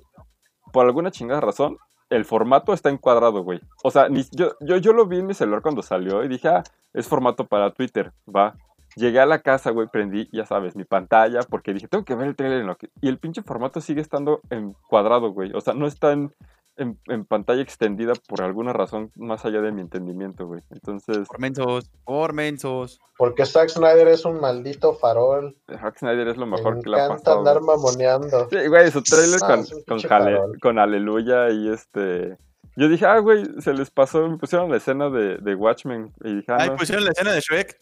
por 0.72 0.86
alguna 0.86 1.12
chingada 1.12 1.42
razón, 1.42 1.78
el 2.12 2.26
formato 2.26 2.74
está 2.74 2.90
encuadrado, 2.90 3.44
güey. 3.44 3.60
O 3.84 3.90
sea, 3.90 4.08
ni- 4.10 4.26
yo, 4.32 4.52
yo, 4.60 4.78
yo 4.78 4.94
lo 4.94 5.08
vi 5.08 5.20
en 5.20 5.26
mi 5.28 5.34
celular 5.34 5.62
cuando 5.64 5.82
salió 5.82 6.24
y 6.24 6.28
dije, 6.28 6.48
ah, 6.50 6.64
es 6.94 7.08
formato 7.08 7.46
para 7.48 7.72
Twitter, 7.74 8.12
va. 8.28 8.54
Llegué 8.98 9.22
a 9.22 9.26
la 9.26 9.40
casa, 9.40 9.72
güey, 9.72 9.88
prendí, 9.88 10.28
ya 10.34 10.46
sabes, 10.46 10.76
mi 10.76 10.84
pantalla, 10.84 11.40
porque 11.50 11.74
dije, 11.74 11.88
tengo 11.88 12.04
que 12.04 12.14
ver 12.14 12.28
el 12.28 12.36
trailer 12.36 12.66
lo 12.66 12.76
que... 12.76 12.90
Y 13.00 13.08
el 13.08 13.18
pinche 13.18 13.42
formato 13.42 13.80
sigue 13.80 14.02
estando 14.02 14.42
encuadrado, 14.50 15.32
güey. 15.32 15.54
O 15.54 15.62
sea, 15.62 15.74
no 15.74 15.88
está 15.88 16.12
en, 16.12 16.34
en, 16.78 16.98
en 17.08 17.26
pantalla 17.26 17.62
extendida 17.62 18.14
por 18.28 18.42
alguna 18.42 18.74
razón 18.74 19.12
más 19.16 19.46
allá 19.46 19.62
de 19.62 19.72
mi 19.72 19.82
entendimiento, 19.82 20.48
güey. 20.48 20.62
Entonces, 20.72 21.28
Por 21.28 21.40
mensos, 21.40 21.92
por 22.04 22.34
mensos. 22.34 23.00
Porque 23.18 23.46
Zack 23.46 23.70
Snyder 23.70 24.08
es 24.08 24.26
un 24.26 24.40
maldito 24.40 24.94
farol. 24.96 25.56
Zack 25.70 26.00
Snyder 26.00 26.28
es 26.30 26.38
lo 26.38 26.46
Me 26.48 26.58
mejor 26.58 26.82
que 26.82 26.90
le 26.90 26.98
ha 27.00 27.06
encanta 27.06 27.24
pasado. 27.24 27.40
andar 27.40 27.62
mamoneando. 27.62 28.48
Sí, 28.50 28.68
güey, 28.68 28.90
su 28.92 29.04
trailer 29.04 29.40
Ah, 29.44 29.48
con, 29.48 29.66
con, 29.88 30.00
jale- 30.10 30.60
con 30.62 30.80
Aleluya 30.80 31.50
y 31.52 31.70
este... 31.70 32.38
Yo 32.78 32.88
dije, 32.88 33.06
ah, 33.06 33.20
güey, 33.20 33.44
se 33.60 33.74
les 33.74 33.92
pasó, 33.92 34.28
me 34.30 34.38
pusieron 34.38 34.72
la 34.72 34.78
escena 34.78 35.10
de, 35.10 35.38
de 35.40 35.56
Watchmen 35.56 36.14
y 36.24 36.36
dije, 36.38 36.52
ah, 36.54 36.58
Ahí 36.62 36.70
no, 36.70 36.78
pusieron 36.78 37.04
la 37.04 37.12
escena 37.12 37.34
de 37.34 37.42
Shrek. 37.42 37.78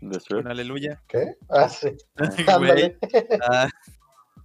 de 0.00 0.18
Shrek. 0.18 0.42
Con 0.42 0.50
aleluya. 0.50 1.00
¿Qué? 1.06 1.36
Ah, 1.48 1.68
sí. 1.68 1.96
Ándale. 2.48 2.98
Ah, 3.48 3.68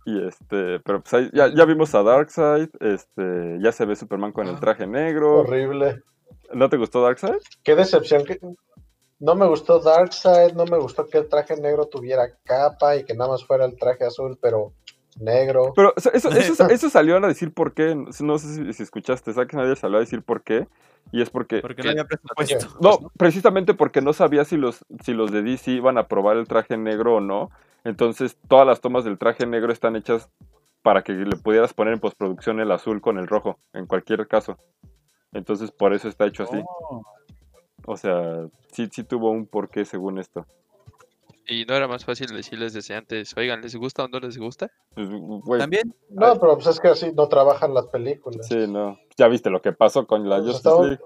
Y 0.07 0.25
este, 0.25 0.79
pero 0.79 1.01
pues 1.01 1.13
ahí 1.13 1.29
ya, 1.33 1.53
ya 1.53 1.65
vimos 1.65 1.93
a 1.93 2.01
Darkseid, 2.01 2.69
este, 2.79 3.57
ya 3.59 3.73
se 3.73 3.85
ve 3.85 3.93
Superman 3.93 4.31
con 4.31 4.47
el 4.47 4.57
traje 4.57 4.87
negro. 4.87 5.41
Horrible. 5.41 6.01
¿No 6.53 6.69
te 6.69 6.77
gustó 6.77 7.01
Darkseid? 7.01 7.41
Qué 7.61 7.75
decepción. 7.75 8.23
que 8.23 8.39
No 9.19 9.35
me 9.35 9.45
gustó 9.45 9.79
Darkseid, 9.79 10.53
no 10.53 10.63
me 10.63 10.77
gustó 10.77 11.07
que 11.07 11.17
el 11.17 11.27
traje 11.27 11.57
negro 11.57 11.87
tuviera 11.87 12.29
capa 12.45 12.95
y 12.95 13.03
que 13.03 13.15
nada 13.15 13.31
más 13.31 13.43
fuera 13.43 13.65
el 13.65 13.75
traje 13.75 14.05
azul, 14.05 14.39
pero 14.41 14.71
negro. 15.19 15.73
Pero 15.75 15.93
eso, 15.95 16.11
eso, 16.11 16.29
eso 16.69 16.89
salió 16.89 17.17
a 17.17 17.27
decir 17.27 17.53
por 17.53 17.73
qué, 17.73 17.95
no 17.95 18.37
sé 18.37 18.47
si, 18.47 18.73
si 18.73 18.83
escuchaste, 18.83 19.33
Zack 19.33 19.51
Snyder 19.51 19.77
salió 19.77 19.97
a 19.97 20.01
decir 20.01 20.21
por 20.21 20.41
qué, 20.41 20.67
y 21.11 21.21
es 21.21 21.29
porque... 21.29 21.61
porque 21.61 21.81
¿Qué? 21.81 21.87
no 21.87 21.91
había 21.91 22.05
presupuesto. 22.05 22.77
No, 22.81 23.11
precisamente 23.17 23.73
porque 23.73 24.01
no 24.01 24.13
sabía 24.13 24.45
si 24.45 24.57
los, 24.57 24.85
si 25.03 25.13
los 25.13 25.31
de 25.31 25.41
DC 25.41 25.71
iban 25.71 25.97
a 25.97 26.07
probar 26.07 26.37
el 26.37 26.47
traje 26.47 26.77
negro 26.77 27.15
o 27.15 27.21
no. 27.21 27.49
Entonces, 27.83 28.37
todas 28.47 28.67
las 28.67 28.81
tomas 28.81 29.05
del 29.05 29.17
traje 29.17 29.45
negro 29.45 29.71
están 29.71 29.95
hechas 29.95 30.29
para 30.81 31.03
que 31.03 31.13
le 31.13 31.37
pudieras 31.37 31.73
poner 31.73 31.93
en 31.93 31.99
postproducción 31.99 32.59
el 32.59 32.71
azul 32.71 33.01
con 33.01 33.17
el 33.17 33.27
rojo, 33.27 33.59
en 33.73 33.85
cualquier 33.85 34.27
caso. 34.27 34.57
Entonces, 35.33 35.71
por 35.71 35.93
eso 35.93 36.07
está 36.07 36.25
hecho 36.25 36.43
así. 36.43 36.61
Oh. 36.63 37.03
O 37.85 37.95
sea, 37.95 38.47
sí, 38.71 38.89
sí 38.91 39.03
tuvo 39.03 39.31
un 39.31 39.47
porqué 39.47 39.85
según 39.85 40.17
esto. 40.17 40.45
Y 41.49 41.63
no 41.65 41.75
era 41.75 41.87
más 41.87 42.03
fácil 42.03 42.27
decirles 42.27 42.73
desde 42.73 42.95
antes, 42.95 43.33
oigan, 43.37 43.61
¿les 43.61 43.75
gusta 43.75 44.03
o 44.03 44.07
no 44.09 44.19
les 44.19 44.37
gusta? 44.37 44.69
Pues, 44.95 45.07
güey, 45.09 45.59
También, 45.61 45.95
No, 46.09 46.37
pero 46.39 46.55
pues 46.55 46.67
es 46.67 46.79
que 46.79 46.89
así 46.89 47.11
no 47.15 47.27
trabajan 47.29 47.73
las 47.73 47.87
películas. 47.87 48.45
sí, 48.47 48.67
no. 48.67 48.97
Ya 49.17 49.27
viste 49.29 49.49
lo 49.49 49.61
que 49.61 49.71
pasó 49.71 50.05
con 50.05 50.27
la 50.27 50.37
Pues 50.37 50.47
Justice 50.51 50.69
estaba- 50.69 50.85
League. 50.85 51.03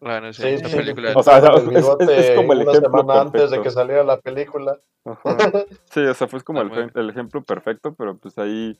Bueno, 0.00 0.32
sí, 0.32 0.42
Sí, 0.42 0.48
esa 0.48 0.68
sí, 0.68 0.76
película. 0.76 1.12
O 1.14 1.22
sea, 1.22 1.38
el 1.38 1.76
es- 1.76 1.86
es- 2.00 2.08
es 2.08 2.36
como 2.36 2.52
el 2.52 2.60
una 2.62 2.70
ejemplo 2.72 3.00
semana 3.00 3.20
antes 3.22 3.32
de 3.32 3.38
perfecto. 3.48 3.62
que 3.62 3.70
saliera 3.70 4.04
la 4.04 4.20
película. 4.20 4.78
Ajá. 5.04 5.22
Sí, 5.90 6.00
o 6.00 6.14
sea, 6.14 6.26
fue 6.28 6.42
como 6.42 6.60
Ah, 6.60 6.62
el, 6.70 6.90
el 6.94 7.10
ejemplo 7.10 7.42
perfecto, 7.42 7.94
pero 7.94 8.16
pues 8.18 8.36
ahí... 8.38 8.78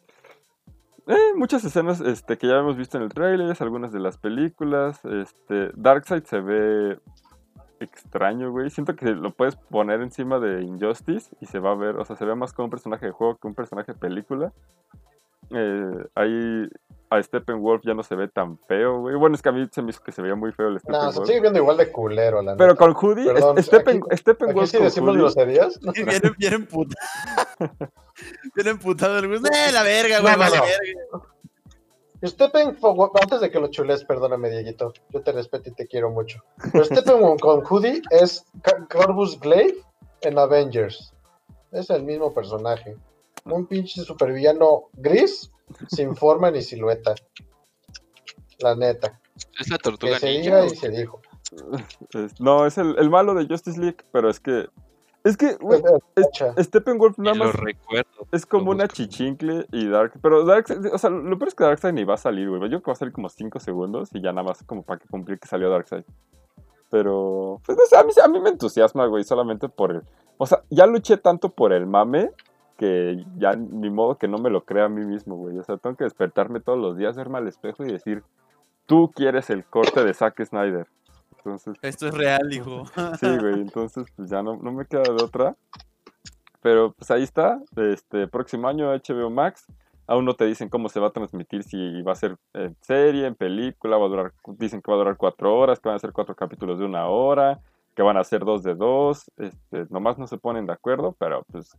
eh, 1.07 1.33
muchas 1.37 1.65
escenas 1.65 2.01
este, 2.01 2.37
que 2.37 2.49
ya 2.49 2.59
hemos 2.59 2.77
visto 2.77 2.97
en 2.99 3.05
el 3.05 3.15
trailer, 3.15 3.57
algunas 3.61 3.93
de 3.93 4.01
las 4.01 4.19
películas. 4.19 5.01
Este, 5.05 5.71
Darkseid 5.75 6.25
se 6.25 6.41
ve 6.41 6.99
extraño, 7.97 8.51
güey. 8.51 8.71
Siento 8.71 8.95
que 8.95 9.07
lo 9.07 9.31
puedes 9.31 9.57
poner 9.57 10.01
encima 10.03 10.39
de 10.39 10.63
Injustice 10.63 11.35
y 11.41 11.47
se 11.47 11.59
va 11.59 11.73
a 11.73 11.75
ver, 11.75 11.97
o 11.97 12.05
sea, 12.05 12.17
se 12.17 12.25
ve 12.25 12.35
más 12.35 12.53
como 12.53 12.65
un 12.67 12.71
personaje 12.71 13.07
de 13.07 13.13
juego 13.13 13.37
que 13.37 13.47
un 13.49 13.55
personaje 13.55 13.93
de 13.93 13.99
película. 13.99 14.53
Eh, 15.51 16.07
ahí 16.17 16.69
a 17.09 17.23
Steppenwolf 17.23 17.83
ya 17.85 17.95
no 17.95 18.03
se 18.03 18.17
ve 18.17 18.27
tan 18.27 18.59
feo, 18.67 18.99
güey. 19.01 19.15
Bueno, 19.15 19.37
es 19.37 19.43
que 19.43 19.49
a 19.49 19.53
mí 19.53 19.65
se 19.71 19.81
me 19.81 19.91
hizo 19.91 20.03
que 20.03 20.11
se 20.11 20.21
veía 20.21 20.35
muy 20.35 20.51
feo 20.53 20.67
el 20.69 20.75
No, 20.75 20.81
se 20.81 20.87
Steppenwolf. 20.89 21.27
sigue 21.29 21.41
viendo 21.41 21.59
igual 21.61 21.77
de 21.77 21.93
culero, 21.93 22.43
la 22.43 22.57
Pero 22.57 22.73
neta. 22.73 22.79
con 22.85 22.95
Hoodie, 22.97 23.27
Perdón, 23.33 23.63
Steppen, 23.63 24.01
aquí- 24.09 24.17
Steppenwolf 24.17 24.69
Aquí 24.69 24.77
sí 24.77 24.83
decimos 24.83 25.11
hoodie- 25.15 25.19
groserías. 25.21 25.79
Sí, 25.95 26.03
bien, 26.05 26.21
bien 26.37 26.55
emputado. 26.55 27.01
bien 28.57 28.67
emputado 28.69 29.19
el 29.19 29.29
gusto. 29.29 29.49
¡Eh, 29.53 29.73
la 29.73 29.83
verga, 29.85 30.21
güey! 30.21 30.33
no, 30.33 30.39
vale 30.39 30.57
no. 30.57 30.63
verga! 30.63 31.29
Steppenwolf, 32.29 33.11
antes 33.21 33.41
de 33.41 33.51
que 33.51 33.61
lo 33.61 33.69
chules, 33.69 34.05
perdóname, 34.05 34.51
Dieguito. 34.51 34.93
Yo 35.11 35.23
te 35.23 35.33
respeto 35.33 35.71
y 35.71 35.73
te 35.73 35.87
quiero 35.87 36.11
mucho. 36.11 36.43
Pero 36.73 36.85
Steppenwolf 36.85 37.41
con 37.41 37.65
Hoodie 37.65 38.03
es 38.11 38.45
Corvus 38.91 39.39
Glaive 39.41 39.77
en 40.23 40.39
Avengers. 40.39 41.13
Es 41.73 41.91
el 41.91 42.03
mismo 42.05 42.33
personaje. 42.33 42.97
Un 43.45 43.67
pinche 43.67 44.03
supervillano 44.03 44.89
gris, 44.95 45.51
sin 45.89 46.17
forma 46.17 46.51
ni 46.51 46.63
silueta. 46.63 47.15
La 48.59 48.75
neta. 48.75 49.21
Es 49.61 49.69
la 49.71 49.77
Que 49.77 49.83
tortuga 49.83 50.19
se 50.19 50.27
ninja. 50.31 50.43
diga 50.43 50.63
¿o 50.63 50.67
y 50.67 50.77
se 50.77 50.89
dijo. 50.91 51.21
No, 52.41 52.67
es 52.67 52.79
el, 52.79 52.97
el 52.99 53.11
malo 53.11 53.35
de 53.35 53.47
Justice 53.47 53.79
League, 53.79 53.99
pero 54.13 54.29
es 54.31 54.41
que. 54.41 54.69
Es 55.27 55.37
que, 55.37 55.57
güey, 55.57 55.83
Fecha. 56.15 56.55
Steppenwolf 56.57 57.19
nada 57.19 57.37
lo 57.37 57.47
más 57.47 57.55
recuerdo. 57.57 58.29
es 58.31 58.47
como 58.47 58.71
una 58.71 58.87
chichincle 58.87 59.67
y 59.73 59.89
Dark. 59.89 60.13
Pero 60.23 60.45
Darkseid, 60.45 60.95
o 60.95 60.99
sea, 60.99 61.11
lo 61.11 61.37
peor 61.37 61.49
es 61.49 61.55
que 61.57 61.65
Darkseid 61.65 61.93
ni 61.95 62.05
va 62.05 62.15
a 62.15 62.17
salir, 62.17 62.49
güey. 62.49 62.63
Yo 62.63 62.69
creo 62.69 62.83
que 62.83 62.91
va 62.91 62.93
a 62.93 62.97
salir 62.97 63.13
como 63.13 63.29
5 63.29 63.59
segundos 63.59 64.11
y 64.13 64.21
ya 64.21 64.31
nada 64.31 64.47
más 64.47 64.63
como 64.63 64.85
para 64.85 65.01
que 65.01 65.09
cumplir 65.09 65.41
que 65.41 65.49
salió 65.49 65.69
Darkseid. 65.69 66.05
Pero, 66.93 67.61
pues 67.67 67.77
no 67.77 67.85
sé, 67.87 67.97
a 67.97 68.05
mí, 68.05 68.13
a 68.25 68.29
mí 68.29 68.39
me 68.39 68.51
entusiasma, 68.51 69.07
güey, 69.07 69.25
solamente 69.25 69.69
por 69.69 69.91
el. 69.91 70.03
O 70.39 70.47
sea, 70.47 70.63
ya 70.71 70.87
luché 70.87 71.17
tanto 71.17 71.49
por 71.49 71.73
el 71.73 71.87
mame 71.87 72.31
que 72.77 73.25
ya 73.37 73.57
ni 73.57 73.91
modo 73.91 74.19
que 74.19 74.29
no 74.29 74.39
me 74.39 74.49
lo 74.49 74.65
crea 74.65 74.85
a 74.85 74.89
mí 74.89 75.05
mismo, 75.05 75.35
güey. 75.35 75.59
O 75.59 75.65
sea, 75.65 75.77
tengo 75.77 75.97
que 75.97 76.05
despertarme 76.05 76.61
todos 76.61 76.79
los 76.79 76.97
días, 76.97 77.17
verme 77.17 77.39
al 77.39 77.49
espejo 77.49 77.83
y 77.83 77.91
decir, 77.91 78.23
tú 78.87 79.11
quieres 79.13 79.51
el 79.51 79.65
corte 79.65 80.05
de 80.05 80.15
Zack 80.15 80.45
Snyder. 80.45 80.87
Entonces, 81.47 81.75
Esto 81.83 82.09
es 82.09 82.15
real, 82.15 82.53
hijo. 82.53 82.85
Sí, 83.21 83.39
güey, 83.39 83.61
entonces 83.61 84.07
pues 84.17 84.29
ya 84.29 84.43
no, 84.43 84.57
no 84.57 84.73
me 84.73 84.85
queda 84.87 85.03
de 85.03 85.23
otra. 85.23 85.57
Pero 86.61 86.93
pues 86.93 87.11
ahí 87.11 87.23
está, 87.23 87.61
este 87.77 88.27
próximo 88.27 88.67
año 88.67 88.93
HBO 88.93 89.31
Max. 89.31 89.67
Aún 90.09 90.25
no 90.25 90.35
te 90.35 90.45
dicen 90.45 90.69
cómo 90.69 90.89
se 90.89 91.01
va 91.01 91.09
a 91.09 91.13
transmitir, 91.13 91.63
si 91.63 92.03
va 92.03 92.13
a 92.13 92.17
ser 92.17 92.37
en 92.55 92.77
serie, 92.81 93.27
en 93.27 93.35
película, 93.35 93.97
va 93.97 94.07
a 94.07 94.09
durar, 94.09 94.33
dicen 94.59 94.81
que 94.81 94.91
va 94.91 94.97
a 94.97 94.99
durar 94.99 95.17
cuatro 95.17 95.57
horas, 95.57 95.81
que 95.81 95.89
van 95.89 95.97
a 95.97 96.01
ser 96.01 96.13
cuatro 96.13 96.35
capítulos 96.35 96.79
de 96.79 96.85
una 96.85 97.07
hora, 97.07 97.61
que 97.95 98.03
van 98.03 98.17
a 98.17 98.23
ser 98.23 98.45
dos 98.45 98.63
de 98.63 98.75
dos, 98.75 99.31
este, 99.37 99.87
nomás 99.91 100.17
no 100.17 100.29
se 100.29 100.39
ponen 100.39 100.67
de 100.67 100.73
acuerdo, 100.73 101.17
pero 101.19 101.45
pues 101.51 101.77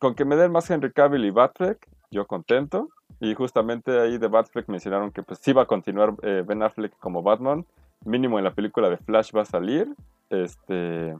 con 0.00 0.14
que 0.14 0.26
me 0.26 0.36
den 0.36 0.52
más 0.52 0.70
Henry 0.70 0.92
Cavill 0.92 1.24
y 1.24 1.30
Batfleck, 1.30 1.88
yo 2.10 2.26
contento. 2.26 2.88
Y 3.20 3.34
justamente 3.34 4.00
ahí 4.00 4.18
de 4.18 4.28
Batfleck 4.28 4.68
mencionaron 4.68 5.10
que 5.10 5.22
pues 5.22 5.38
sí 5.40 5.52
va 5.52 5.62
a 5.62 5.66
continuar 5.66 6.14
eh, 6.22 6.42
Ben 6.46 6.62
Affleck 6.62 6.96
como 6.98 7.22
Batman, 7.22 7.64
mínimo 8.04 8.38
en 8.38 8.44
la 8.44 8.54
película 8.54 8.88
de 8.90 8.96
Flash 8.98 9.32
va 9.34 9.42
a 9.42 9.46
salir, 9.46 9.94
este... 10.30 11.16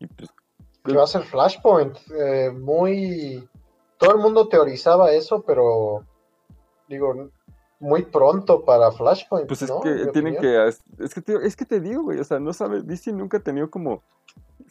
Y 0.00 0.06
pues 0.06 0.30
Que 0.82 0.94
va 0.94 1.04
a 1.04 1.06
ser 1.06 1.22
Flashpoint. 1.22 1.96
eh, 2.18 2.50
muy. 2.50 3.46
Todo 3.98 4.12
el 4.12 4.18
mundo 4.18 4.48
teorizaba 4.48 5.12
eso, 5.12 5.42
pero. 5.42 6.04
Digo, 6.88 7.30
muy 7.78 8.02
pronto 8.02 8.64
para 8.64 8.90
Flashpoint. 8.90 9.46
Pues 9.46 9.62
es 9.62 9.68
¿no? 9.68 9.80
que 9.80 10.06
tienen 10.06 10.36
opinión. 10.36 10.40
que. 10.40 10.68
Es 11.04 11.14
que, 11.14 11.20
te, 11.20 11.46
es 11.46 11.54
que 11.54 11.66
te 11.66 11.80
digo, 11.80 12.02
güey. 12.04 12.18
O 12.18 12.24
sea, 12.24 12.40
no 12.40 12.52
sabe. 12.52 12.82
DC 12.82 13.12
nunca 13.12 13.36
ha 13.36 13.40
tenido 13.40 13.70
como. 13.70 14.02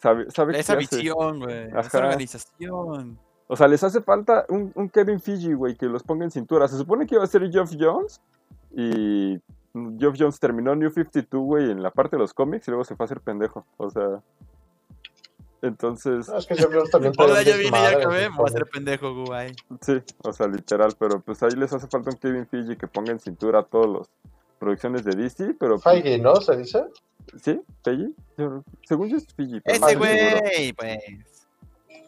Sabe, 0.02 0.30
sabe 0.32 0.54
qué 0.54 0.60
Esa 0.60 0.76
visión, 0.76 1.40
güey. 1.40 1.70
Esa 1.78 1.98
organización. 2.00 3.20
O 3.52 3.56
sea, 3.56 3.68
les 3.68 3.84
hace 3.84 4.02
falta 4.02 4.46
un, 4.50 4.72
un 4.76 4.90
Kevin 4.90 5.20
Fiji, 5.20 5.54
güey, 5.54 5.76
que 5.76 5.88
los 5.88 6.04
ponga 6.04 6.24
en 6.24 6.32
cintura. 6.32 6.68
Se 6.68 6.78
supone 6.78 7.06
que 7.06 7.16
iba 7.16 7.24
a 7.24 7.28
ser 7.28 7.50
Geoff 7.52 7.74
Jones. 7.80 8.22
Y 8.76 9.40
Geoff 10.00 10.16
Jones 10.18 10.40
terminó 10.40 10.76
New 10.76 10.90
52, 10.92 11.44
güey, 11.44 11.72
en 11.72 11.82
la 11.84 11.92
parte 11.92 12.16
de 12.16 12.22
los 12.22 12.34
cómics 12.34 12.68
y 12.68 12.72
luego 12.72 12.84
se 12.84 12.96
fue 12.96 13.04
a 13.04 13.06
hacer 13.06 13.22
pendejo. 13.22 13.66
O 13.78 13.90
sea. 13.90 14.22
Entonces, 15.62 16.30
No, 16.30 16.38
es 16.38 16.46
que 16.46 16.56
Jeff 16.56 16.70
Jones 16.74 16.90
también 16.90 17.14
Hola, 17.18 17.42
ya 17.44 17.58
vine, 17.58 17.72
ya 17.72 17.90
acabé. 17.90 18.30
Me 18.30 18.36
voy 18.38 18.46
a 18.46 18.50
hacer 18.50 18.66
pendejo, 18.68 19.26
güey. 19.26 19.54
sí, 19.82 20.02
o 20.24 20.32
sea, 20.32 20.48
literal. 20.48 20.94
Pero 20.98 21.20
pues 21.20 21.44
ahí 21.44 21.52
les 21.52 21.74
hace 21.74 21.88
falta 21.88 22.12
un 22.12 22.18
Kevin 22.18 22.48
Fiji 22.48 22.78
que 22.78 22.88
ponga 22.88 23.12
en 23.12 23.20
cintura 23.20 23.64
todas 23.64 23.90
las 23.90 24.10
producciones 24.58 25.04
de 25.04 25.16
DC. 25.16 25.56
Pero 25.60 25.78
pues, 25.80 25.84
Feige, 25.84 26.18
¿no? 26.18 26.36
¿Se 26.38 26.56
dice? 26.56 26.86
¿Sí? 27.44 27.60
¿Fiji? 27.84 28.16
Yo- 28.38 28.64
según 28.88 29.10
yo 29.10 29.18
es 29.18 29.28
no 29.38 29.62
Ese 29.66 29.96
güey, 29.96 30.74
pues. 30.74 31.48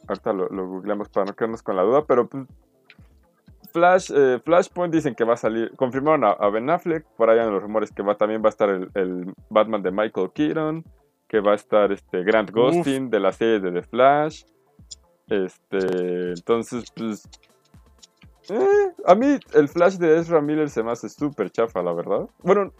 Ahorita 0.08 0.34
lo, 0.34 0.48
lo 0.48 0.68
googleamos 0.68 1.10
para 1.10 1.26
no 1.26 1.36
quedarnos 1.36 1.62
con 1.62 1.76
la 1.76 1.84
duda, 1.84 2.06
pero 2.06 2.28
pues, 2.28 2.46
Flash, 3.72 4.12
eh, 4.14 4.40
Flashpoint 4.44 4.94
dicen 4.94 5.16
que 5.16 5.24
va 5.24 5.34
a 5.34 5.38
salir. 5.38 5.72
Confirmaron 5.76 6.24
a, 6.24 6.32
a 6.32 6.50
Ben 6.50 6.70
Affleck, 6.70 7.06
por 7.18 7.30
ahí 7.30 7.40
en 7.40 7.52
los 7.52 7.62
rumores 7.62 7.92
que 7.92 8.04
va, 8.04 8.16
también 8.16 8.42
va 8.42 8.48
a 8.48 8.50
estar 8.50 8.70
el, 8.70 8.90
el 8.94 9.34
Batman 9.50 9.82
de 9.82 9.92
Michael 9.92 10.32
Keaton, 10.34 10.84
que 11.28 11.40
va 11.40 11.54
a 11.54 11.56
estar 11.56 11.92
este 11.92 12.24
Grant 12.24 12.52
Gustin 12.52 13.10
de 13.10 13.20
la 13.20 13.32
serie 13.32 13.60
de 13.60 13.72
The 13.72 13.88
Flash. 13.88 14.44
Este, 15.28 16.30
entonces, 16.32 16.92
pues. 16.96 17.28
eh, 18.50 18.92
a 19.06 19.16
mí 19.16 19.38
el 19.54 19.70
Flash 19.70 19.96
de 19.98 20.18
Ezra 20.20 20.42
Miller 20.42 20.70
se 20.70 20.84
me 20.84 20.92
hace 20.92 21.08
súper 21.10 21.50
chafa, 21.52 21.82
la 21.82 21.94
verdad. 21.94 22.28
Bueno, 22.44 22.72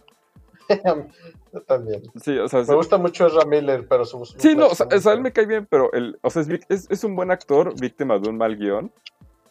Yo 1.52 1.60
también. 1.62 2.02
sí, 2.22 2.38
o 2.38 2.48
sea, 2.48 2.62
Me 2.62 2.74
gusta 2.74 2.96
mucho 2.98 3.26
Ezra 3.26 3.44
Miller, 3.44 3.86
pero 3.88 4.04
su. 4.04 4.24
su 4.24 4.38
Sí, 4.38 4.54
no, 4.54 4.68
o 4.68 4.74
sea, 4.74 4.84
está 4.84 4.96
o 4.96 5.00
sea, 5.00 5.12
él 5.14 5.20
me 5.20 5.32
cae 5.32 5.46
bien, 5.46 5.66
pero 5.68 5.92
el, 5.92 6.18
o 6.22 6.30
sea, 6.30 6.42
es, 6.68 6.90
es 6.90 7.04
un 7.04 7.14
buen 7.16 7.30
actor, 7.30 7.78
víctima 7.80 8.18
de 8.18 8.28
un 8.28 8.36
mal 8.38 8.56
guion. 8.56 8.92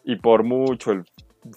Y 0.04 0.16
por 0.16 0.44
mucho 0.44 0.92
el 0.92 1.06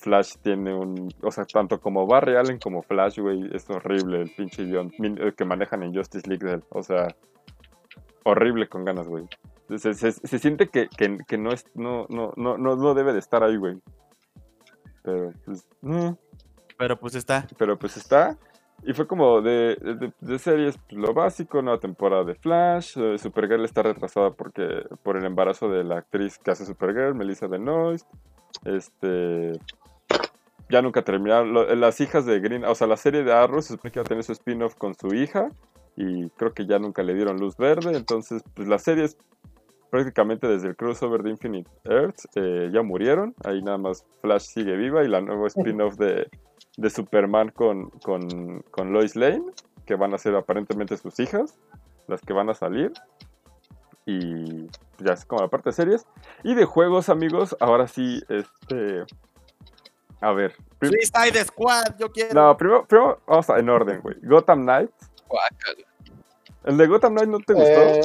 Flash 0.00 0.36
tiene 0.42 0.74
un. 0.74 1.08
O 1.22 1.30
sea, 1.30 1.44
tanto 1.44 1.80
como 1.80 2.06
Barry 2.06 2.36
Allen 2.36 2.58
como 2.58 2.82
Flash, 2.82 3.18
güey, 3.18 3.50
es 3.54 3.68
horrible 3.68 4.22
el 4.22 4.30
pinche 4.30 4.64
guion 4.64 4.90
que 5.36 5.44
manejan 5.44 5.82
en 5.82 5.94
Justice 5.94 6.28
League 6.28 6.46
de 6.46 6.54
él. 6.54 6.64
O 6.70 6.82
sea, 6.82 7.08
horrible 8.24 8.68
con 8.68 8.84
ganas, 8.84 9.08
güey. 9.08 9.24
Se, 9.76 9.94
se- 9.94 10.12
se 10.12 10.38
siente 10.38 10.68
que, 10.68 10.88
que, 10.88 11.18
que 11.26 11.38
no, 11.38 11.50
es, 11.52 11.64
no, 11.74 12.06
no, 12.08 12.32
no, 12.36 12.56
no, 12.58 12.94
debe 12.94 13.12
de 13.12 13.18
estar 13.18 13.42
ahí, 13.42 13.56
güey. 13.56 13.78
Pero, 15.02 15.32
pues. 15.44 15.66
mm 15.82 16.10
Pero 16.78 16.98
pues 16.98 17.14
está. 17.14 17.46
pero 17.58 17.78
pues 17.78 17.96
está. 17.96 18.38
Y 18.82 18.92
fue 18.92 19.06
como 19.06 19.40
de, 19.40 19.76
de, 19.76 20.12
de 20.20 20.38
series 20.38 20.76
pues, 20.88 21.00
lo 21.00 21.14
básico, 21.14 21.62
nueva 21.62 21.78
temporada 21.80 22.24
de 22.24 22.34
Flash. 22.34 22.98
eh, 22.98 23.16
Supergirl 23.18 23.64
está 23.64 23.82
retrasada 23.82 24.30
porque 24.32 24.84
por 25.02 25.16
el 25.16 25.24
embarazo 25.24 25.68
de 25.68 25.84
la 25.84 25.98
actriz 25.98 26.38
que 26.38 26.50
hace 26.50 26.66
Supergirl, 26.66 27.14
Melissa 27.14 27.46
Benoist. 27.46 28.06
Este. 28.64 29.52
Ya 30.70 30.82
nunca 30.82 31.02
terminaron. 31.02 31.80
las 31.80 32.00
hijas 32.00 32.24
de 32.26 32.40
Green, 32.40 32.64
o 32.64 32.74
sea, 32.74 32.86
la 32.86 32.96
serie 32.96 33.22
de 33.22 33.32
Arrow 33.32 33.60
se 33.60 33.74
supone 33.74 33.92
que 33.92 33.98
iba 33.98 34.04
a 34.04 34.08
tener 34.08 34.24
su 34.24 34.32
spin-off 34.32 34.74
con 34.76 34.94
su 34.94 35.14
hija. 35.14 35.48
Y 35.96 36.28
creo 36.30 36.52
que 36.52 36.66
ya 36.66 36.78
nunca 36.78 37.02
le 37.02 37.14
dieron 37.14 37.38
luz 37.38 37.56
verde. 37.56 37.96
Entonces, 37.96 38.42
pues 38.54 38.66
las 38.66 38.82
series 38.82 39.16
prácticamente 39.94 40.48
desde 40.48 40.66
el 40.66 40.76
crossover 40.76 41.22
de 41.22 41.30
Infinite 41.30 41.70
Earth 41.84 42.18
eh, 42.34 42.68
ya 42.72 42.82
murieron. 42.82 43.32
Ahí 43.44 43.62
nada 43.62 43.78
más 43.78 44.04
Flash 44.22 44.46
sigue 44.46 44.74
viva 44.76 45.04
y 45.04 45.08
la 45.08 45.20
nueva 45.20 45.46
spin-off 45.46 45.94
de, 45.96 46.28
de 46.76 46.90
Superman 46.90 47.50
con, 47.50 47.90
con, 48.02 48.64
con 48.72 48.92
Lois 48.92 49.14
Lane, 49.14 49.44
que 49.86 49.94
van 49.94 50.12
a 50.12 50.18
ser 50.18 50.34
aparentemente 50.34 50.96
sus 50.96 51.20
hijas, 51.20 51.56
las 52.08 52.20
que 52.22 52.32
van 52.32 52.50
a 52.50 52.54
salir. 52.54 52.92
Y 54.06 54.66
ya 54.98 55.12
es 55.14 55.24
como 55.24 55.42
la 55.42 55.48
parte 55.48 55.70
de 55.70 55.74
series. 55.74 56.06
Y 56.42 56.54
de 56.54 56.64
juegos, 56.64 57.08
amigos, 57.08 57.56
ahora 57.60 57.88
sí, 57.88 58.22
este... 58.28 59.04
A 60.20 60.32
ver. 60.32 60.54
prim- 60.78 60.92
Suicide 60.92 61.44
Squad, 61.44 61.96
yo 61.98 62.10
quiero. 62.10 62.32
no, 62.34 62.56
primero, 62.56 62.86
primero 62.86 63.20
vamos 63.26 63.50
a- 63.50 63.58
en 63.58 63.68
orden, 63.68 64.00
güey. 64.00 64.16
Gotham 64.22 64.62
Knights. 64.62 65.10
¿El 66.64 66.76
de 66.78 66.86
Gotham 66.86 67.12
Knight 67.14 67.28
no 67.28 67.38
te 67.40 67.52
gustó? 67.52 67.68
Eh, 67.70 68.02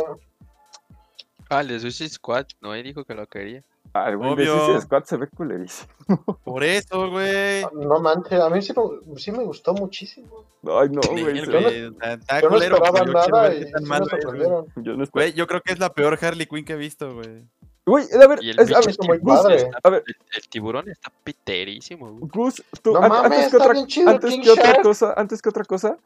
Ah, 1.51 1.61
el 1.61 1.69
de 1.69 1.79
Suicide 1.79 2.09
Squad. 2.09 2.45
No, 2.61 2.73
él 2.75 2.83
dijo 2.83 3.03
que 3.05 3.15
lo 3.15 3.25
quería. 3.27 3.63
El 3.93 4.17
güey 4.17 4.35
de 4.35 4.81
Squad 4.81 5.03
se 5.05 5.17
ve 5.17 5.27
culerísimo. 5.27 5.89
Por 6.43 6.63
eso, 6.63 7.09
güey. 7.09 7.63
no 7.73 7.99
manches, 7.99 8.39
a 8.39 8.49
mí 8.49 8.61
sí 8.61 8.71
me, 8.75 9.19
sí 9.19 9.31
me 9.31 9.43
gustó 9.43 9.73
muchísimo. 9.73 10.45
Ay, 10.63 10.89
no, 10.89 11.01
güey. 11.09 11.23
Güey, 11.23 11.39
está- 11.39 12.13
está 12.13 12.39
Yo 12.41 12.49
no 12.49 12.55
culero, 12.55 12.75
esperaba 12.75 13.05
yo 13.05 13.13
nada 13.13 13.53
y 13.55 13.63
sí 13.63 13.71
tan 13.71 13.83
me 13.83 13.89
malo 13.89 14.05
es, 14.15 14.25
güey. 14.25 14.39
Yo 14.85 14.93
no 14.95 15.05
Güey, 15.11 15.33
yo 15.33 15.47
creo 15.47 15.61
que 15.61 15.73
es 15.73 15.79
la 15.79 15.91
peor 15.91 16.17
Harley 16.21 16.45
Quinn 16.45 16.65
que 16.65 16.73
he 16.73 16.77
visto, 16.77 17.13
güey. 17.15 17.45
Güey, 17.85 18.05
a 18.13 18.27
ver, 18.27 18.39
el 18.43 18.59
es- 18.59 18.71
a 18.71 18.79
ver, 18.79 18.89
está 18.89 19.07
muy 19.07 19.17
Gus, 19.17 19.41
padre. 19.41 19.69
a 19.83 19.89
ver, 19.89 20.03
El, 20.05 20.15
el 20.37 20.49
tiburón 20.49 20.87
está 20.89 21.11
piterísimo. 21.23 22.11
güey. 22.11 22.29
Gus, 22.31 22.63
tú, 22.83 22.91
No 22.93 22.99
an- 23.01 23.09
mames, 23.09 23.25
antes 23.25 23.39
que 23.39 23.45
está 23.45 23.57
otra, 23.57 23.73
bien 23.73 23.87
chido 23.87 24.09
antes 24.11 24.29
King 24.31 24.41
que 24.43 24.49
otra 24.51 24.81
cosa, 24.83 25.13
antes 25.17 25.41
que 25.41 25.49
otra 25.49 25.63
cosa, 25.63 25.97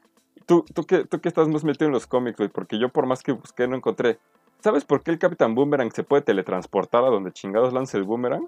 tú, 0.46 0.64
tú 0.74 0.86
que, 0.86 1.04
tú 1.06 1.20
que 1.20 1.28
estás 1.28 1.50
más 1.50 1.66
metido 1.66 1.88
en 1.88 1.92
los 1.94 2.08
cómics, 2.08 2.38
güey, 2.38 2.48
porque 2.50 2.80
yo 2.80 2.88
por 2.90 3.06
más 3.08 3.22
que 3.24 3.34
busqué 3.34 3.68
no 3.68 3.76
encontré. 3.76 4.18
¿Sabes 4.64 4.86
por 4.86 5.04
qué 5.04 5.12
el 5.12 5.20
Capitán 5.20 5.56
Boomerang 5.56 5.92
se 5.92 6.04
puede 6.04 6.22
teletransportar 6.22 7.04
a 7.04 7.08
donde 7.10 7.34
chingados 7.34 7.74
lance 7.74 7.98
el 7.98 8.04
boomerang? 8.04 8.48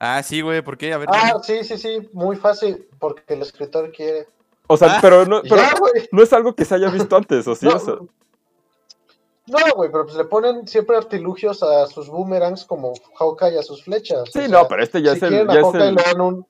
Ah, 0.00 0.20
sí, 0.22 0.40
güey, 0.40 0.60
¿por 0.60 0.76
qué? 0.76 0.92
A 0.92 0.98
ver, 0.98 1.08
Ah, 1.10 1.34
sí, 1.42 1.62
sí, 1.62 1.78
sí, 1.78 2.08
muy 2.12 2.36
fácil, 2.36 2.86
porque 2.98 3.22
el 3.34 3.42
escritor 3.42 3.92
quiere. 3.92 4.26
O 4.66 4.76
sea, 4.76 4.96
Ah, 4.96 4.98
pero 5.00 5.24
no, 5.24 5.40
pero 5.48 5.56
ya, 5.56 5.72
no 6.10 6.22
es 6.22 6.32
algo 6.32 6.54
que 6.54 6.64
se 6.64 6.74
haya 6.74 6.88
visto 6.90 7.16
antes, 7.16 7.46
¿o 7.46 7.54
sí? 7.54 7.66
No, 7.66 7.76
O 7.76 7.78
sea, 7.78 7.94
No, 9.46 9.58
güey, 9.76 9.90
pero 9.92 10.04
pues 10.04 10.16
le 10.16 10.24
ponen 10.24 10.66
siempre 10.66 10.96
artilugios 10.96 11.62
a 11.62 11.86
sus 11.86 12.08
boomerangs 12.08 12.64
como 12.64 12.94
Hawkeye 13.16 13.58
a 13.58 13.62
sus 13.62 13.84
flechas. 13.84 14.28
sí, 14.32 14.40
o 14.40 14.48
no, 14.48 14.58
sea, 14.60 14.68
pero 14.68 14.82
este 14.82 15.00
ya 15.00 15.12
si 15.12 15.18
es 15.18 15.22
el, 15.22 15.46
ya 15.46 15.52
a 15.52 15.56
es 15.58 15.62
Hawkeye 15.62 15.88
el, 15.88 15.94
le 15.94 16.02
dan 16.02 16.20
un... 16.20 16.46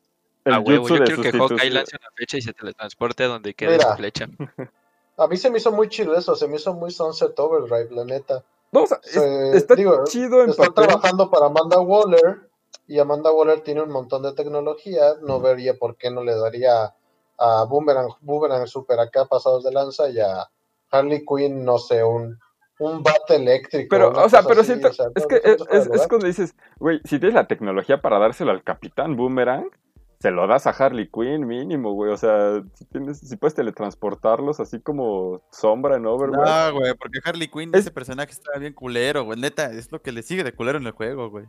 el 0.47 0.55
a 0.55 0.61
huevo, 0.61 0.83
jutsu 0.89 0.95
yo 0.97 1.01
de 1.01 1.05
quiero 1.15 1.23
que 1.23 1.33
Hawkeye 1.39 1.71
lance 1.71 1.97
una 2.01 2.11
flecha 2.15 2.37
y 2.39 2.41
se 2.43 2.53
teletransporte 2.55 3.25
a 3.25 3.29
donde 3.29 3.53
quede 3.53 3.73
Mira. 3.77 3.91
su 3.91 3.97
flecha. 3.99 4.27
A 5.19 5.27
mí 5.29 5.37
se 5.39 5.49
me 5.51 5.57
hizo 5.59 5.73
muy 5.73 5.89
chido 5.89 6.15
eso, 6.17 6.35
se 6.37 6.47
me 6.49 6.57
hizo 6.57 6.75
muy 6.75 6.91
Sunset 6.91 7.39
Overdrive, 7.39 7.89
la 7.91 8.05
neta. 8.05 8.43
No, 8.77 8.83
o 8.85 8.87
sea, 8.87 8.99
es- 9.05 9.13
Se- 9.13 9.57
está 9.57 9.75
digo, 9.75 10.05
chido 10.05 10.43
en 10.43 10.51
Está 10.51 10.67
papel. 10.67 10.85
trabajando 10.87 11.31
para 11.31 11.47
Amanda 11.47 11.81
Waller 11.81 12.49
y 12.87 12.99
Amanda 12.99 13.33
Waller 13.33 13.61
tiene 13.63 13.83
un 13.83 13.91
montón 13.91 14.23
de 14.23 14.33
tecnología. 14.35 15.15
No 15.23 15.41
vería 15.41 15.75
por 15.79 15.97
qué 15.97 16.11
no 16.11 16.23
le 16.23 16.37
daría 16.37 16.95
a 17.39 17.65
Boomerang, 17.65 18.09
Boomerang 18.21 18.67
Super 18.67 19.01
acá 19.01 19.25
pasados 19.27 19.65
de 19.65 19.73
lanza 19.73 20.09
y 20.09 20.21
a 20.21 20.49
Harley 20.91 21.25
Quinn, 21.27 21.65
no 21.65 21.79
sé, 21.79 22.03
un, 22.05 22.39
un 22.79 23.03
bate 23.03 23.37
eléctrico. 23.37 23.89
Pero, 23.91 24.11
o 24.11 24.29
sea, 24.29 24.43
pero 24.43 24.61
así, 24.61 24.69
siento, 24.73 24.89
o 24.89 24.93
sea, 24.93 25.07
es 25.15 25.27
que 25.27 25.41
es, 25.45 26.07
cuando 26.09 26.27
dices, 26.27 26.55
güey, 26.79 27.01
si 27.05 27.19
tienes 27.19 27.35
la 27.35 27.47
tecnología 27.47 28.01
para 28.01 28.19
dárselo 28.19 28.53
al 28.53 28.63
Capitán 28.63 29.17
Boomerang, 29.17 29.69
se 30.19 30.31
lo 30.31 30.47
das 30.47 30.67
a 30.67 30.71
Harley 30.71 31.09
Quinn 31.11 31.47
mínimo, 31.47 31.93
güey. 31.93 32.11
O 32.13 32.17
sea, 32.17 32.63
si, 32.75 32.85
tienes, 32.87 33.19
si 33.21 33.37
puedes 33.37 33.55
teletransportarlos 33.55 34.61
así 34.61 34.81
como 34.81 35.43
sombra 35.51 35.97
en 35.97 36.07
Overwatch. 36.07 36.49
No, 36.73 36.79
güey, 36.79 36.95
porque 36.95 37.21
Harley 37.25 37.49
Quinn, 37.49 37.71
Es- 37.75 37.81
ese 37.83 37.91
personaje 37.91 38.33
está 38.33 38.59
bien 38.59 38.73
culero, 38.73 39.25
güey. 39.25 39.39
Neta, 39.39 39.71
es 39.73 39.93
lo 39.93 40.01
que 40.01 40.13
le 40.13 40.23
sigue 40.23 40.45
de 40.45 40.55
culero 40.55 40.79
en 40.79 40.87
el 40.87 40.93
juego, 40.93 41.31
güey. 41.31 41.45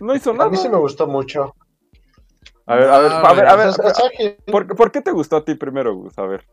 No 0.00 0.14
hizo 0.14 0.30
A 0.30 0.34
nada. 0.34 0.50
mí 0.50 0.56
sí 0.56 0.68
me 0.68 0.78
gustó 0.78 1.06
mucho. 1.06 1.54
A 2.66 2.76
ver, 2.76 2.88
a 2.88 2.98
ver, 3.00 3.12
a 3.12 3.32
ver, 3.34 3.46
a 3.46 3.56
ver. 3.56 4.36
¿Por, 4.50 4.74
por 4.76 4.90
qué 4.92 5.00
te 5.02 5.10
gustó 5.10 5.36
a 5.36 5.44
ti 5.44 5.54
primero, 5.54 5.94
Gus? 5.94 6.16
A 6.18 6.22
ver. 6.22 6.46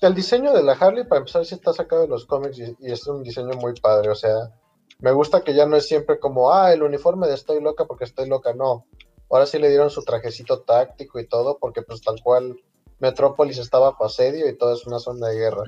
El 0.00 0.14
diseño 0.14 0.52
de 0.52 0.62
la 0.64 0.72
Harley, 0.72 1.04
para 1.04 1.20
empezar, 1.20 1.44
sí 1.44 1.54
está 1.54 1.72
sacado 1.72 2.02
de 2.02 2.08
los 2.08 2.26
cómics 2.26 2.58
y, 2.58 2.76
y 2.80 2.90
es 2.92 3.06
un 3.06 3.22
diseño 3.22 3.50
muy 3.60 3.74
padre. 3.80 4.08
O 4.10 4.14
sea, 4.14 4.34
me 4.98 5.12
gusta 5.12 5.42
que 5.42 5.54
ya 5.54 5.66
no 5.66 5.76
es 5.76 5.86
siempre 5.86 6.18
como, 6.18 6.52
ah, 6.52 6.72
el 6.72 6.82
uniforme 6.82 7.28
de 7.28 7.34
estoy 7.34 7.60
loca 7.62 7.84
porque 7.84 8.04
estoy 8.04 8.28
loca. 8.28 8.52
No. 8.54 8.86
Ahora 9.32 9.46
sí 9.46 9.58
le 9.58 9.68
dieron 9.70 9.90
su 9.90 10.04
trajecito 10.04 10.60
táctico 10.60 11.18
y 11.18 11.26
todo, 11.26 11.58
porque 11.58 11.82
pues 11.82 12.00
tal 12.02 12.20
cual 12.22 12.60
Metrópolis 13.00 13.58
está 13.58 13.78
bajo 13.80 14.04
asedio 14.04 14.48
y 14.48 14.56
todo 14.56 14.74
es 14.74 14.86
una 14.86 14.98
zona 15.00 15.26
de 15.28 15.36
guerra. 15.38 15.62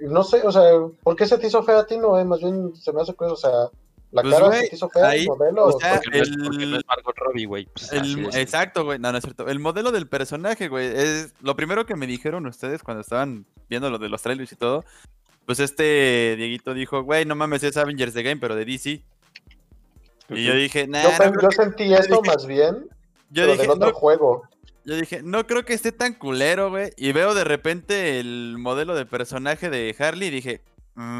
No 0.00 0.22
sé, 0.22 0.42
o 0.46 0.52
sea, 0.52 0.62
¿por 1.02 1.16
qué 1.16 1.26
se 1.26 1.38
te 1.38 1.48
hizo 1.48 1.62
fea 1.64 1.80
a 1.80 1.86
ti? 1.86 1.98
No, 1.98 2.18
eh? 2.18 2.24
más 2.24 2.40
bien 2.40 2.74
se 2.76 2.92
me 2.92 3.02
hace 3.02 3.14
que, 3.14 3.24
o 3.24 3.34
sea, 3.36 3.50
la 4.12 4.22
Pues, 4.22 4.34
cara 4.34 4.52
se 4.52 4.68
te 4.68 4.76
hizo 4.76 4.88
fea, 4.88 5.08
ahí, 5.08 5.22
el 5.22 5.28
modelo. 5.28 5.64
o 5.66 5.80
sea, 5.80 6.00
Porque, 6.00 6.18
no 6.18 6.22
es, 6.22 6.30
porque 6.44 6.62
el- 6.62 6.70
no 6.70 6.76
es 6.78 6.84
Margot 6.86 7.16
Robbie, 7.18 7.46
güey. 7.46 7.66
Pues, 7.66 7.92
exacto, 8.36 8.84
güey. 8.84 8.98
No, 9.00 9.10
no 9.10 9.18
es 9.18 9.24
cierto. 9.24 9.48
El 9.48 9.58
modelo 9.58 9.90
del 9.90 10.08
personaje, 10.08 10.68
güey, 10.68 10.86
es 10.86 11.34
lo 11.40 11.56
primero 11.56 11.84
que 11.84 11.96
me 11.96 12.06
dijeron 12.06 12.46
ustedes 12.46 12.84
cuando 12.84 13.00
estaban 13.00 13.44
viendo 13.68 13.90
lo 13.90 13.98
de 13.98 14.08
los 14.08 14.22
trailers 14.22 14.52
y 14.52 14.56
todo. 14.56 14.84
Pues 15.46 15.58
este 15.58 16.36
Dieguito 16.36 16.74
dijo, 16.74 17.02
güey, 17.02 17.24
no 17.24 17.34
mames, 17.34 17.64
es 17.64 17.76
Avengers 17.76 18.14
the 18.14 18.22
Game, 18.22 18.40
pero 18.40 18.54
de 18.54 18.64
DC. 18.64 19.02
Y 20.30 20.44
yo 20.44 20.52
sí. 20.52 20.58
dije, 20.58 20.86
nah, 20.86 21.02
yo, 21.02 21.10
no 21.30 21.40
yo 21.42 21.48
que- 21.48 21.56
sentí 21.56 21.92
eso 21.94 22.02
dije- 22.20 22.20
más 22.26 22.46
bien, 22.46 22.74
yo 23.30 23.42
pero 23.42 23.52
dije, 23.52 23.62
del 23.62 23.70
otro 23.70 23.88
no, 23.88 23.94
juego. 23.94 24.42
yo 24.84 24.96
dije, 24.96 25.22
no 25.22 25.46
creo 25.46 25.64
que 25.64 25.74
esté 25.74 25.92
tan 25.92 26.14
culero, 26.14 26.70
güey. 26.70 26.92
Y 26.96 27.12
veo 27.12 27.34
de 27.34 27.44
repente 27.44 28.20
el 28.20 28.56
modelo 28.58 28.94
de 28.94 29.06
personaje 29.06 29.70
de 29.70 29.94
Harley 29.98 30.28
y 30.28 30.32
dije, 30.32 30.60
"Mm, 30.94 31.18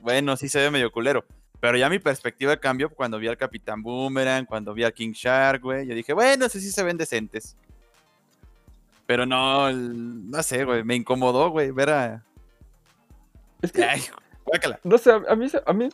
bueno, 0.00 0.36
sí 0.36 0.48
se 0.48 0.58
ve 0.60 0.70
medio 0.70 0.90
culero. 0.92 1.24
Pero 1.60 1.78
ya 1.78 1.88
mi 1.88 1.98
perspectiva 1.98 2.56
cambió 2.58 2.90
cuando 2.90 3.18
vi 3.18 3.26
al 3.28 3.38
Capitán 3.38 3.82
Boomerang, 3.82 4.44
cuando 4.44 4.74
vi 4.74 4.84
al 4.84 4.92
King 4.92 5.12
Shark, 5.12 5.62
güey. 5.62 5.86
Yo 5.86 5.94
dije, 5.94 6.12
bueno, 6.12 6.46
sé 6.48 6.60
si 6.60 6.70
se 6.70 6.82
ven 6.82 6.98
decentes. 6.98 7.56
Pero 9.06 9.24
no, 9.26 9.68
el- 9.68 10.30
no 10.30 10.42
sé, 10.42 10.64
güey, 10.64 10.82
me 10.84 10.94
incomodó, 10.94 11.50
güey, 11.50 11.70
ver 11.70 11.90
a... 11.90 12.22
Es 13.62 13.72
que, 13.72 13.82
Ay, 13.84 14.02
guácala. 14.44 14.78
no 14.84 14.98
sé, 14.98 15.10
a 15.12 15.22
a 15.28 15.34
mí, 15.36 15.46
a 15.66 15.72
mí 15.72 15.88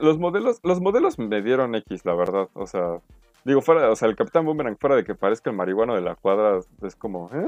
los 0.00 0.18
modelos, 0.18 0.60
los 0.62 0.80
modelos 0.80 1.18
me 1.18 1.42
dieron 1.42 1.74
X, 1.74 2.04
la 2.04 2.14
verdad. 2.14 2.48
O 2.54 2.66
sea, 2.66 2.98
digo, 3.44 3.60
fuera, 3.62 3.90
o 3.90 3.96
sea, 3.96 4.08
el 4.08 4.16
Capitán 4.16 4.44
Boomerang, 4.44 4.76
fuera 4.78 4.96
de 4.96 5.04
que 5.04 5.14
parezca 5.14 5.50
el 5.50 5.56
marihuano 5.56 5.94
de 5.94 6.00
la 6.02 6.14
cuadra, 6.14 6.60
es 6.82 6.96
como, 6.96 7.30
¿eh? 7.32 7.46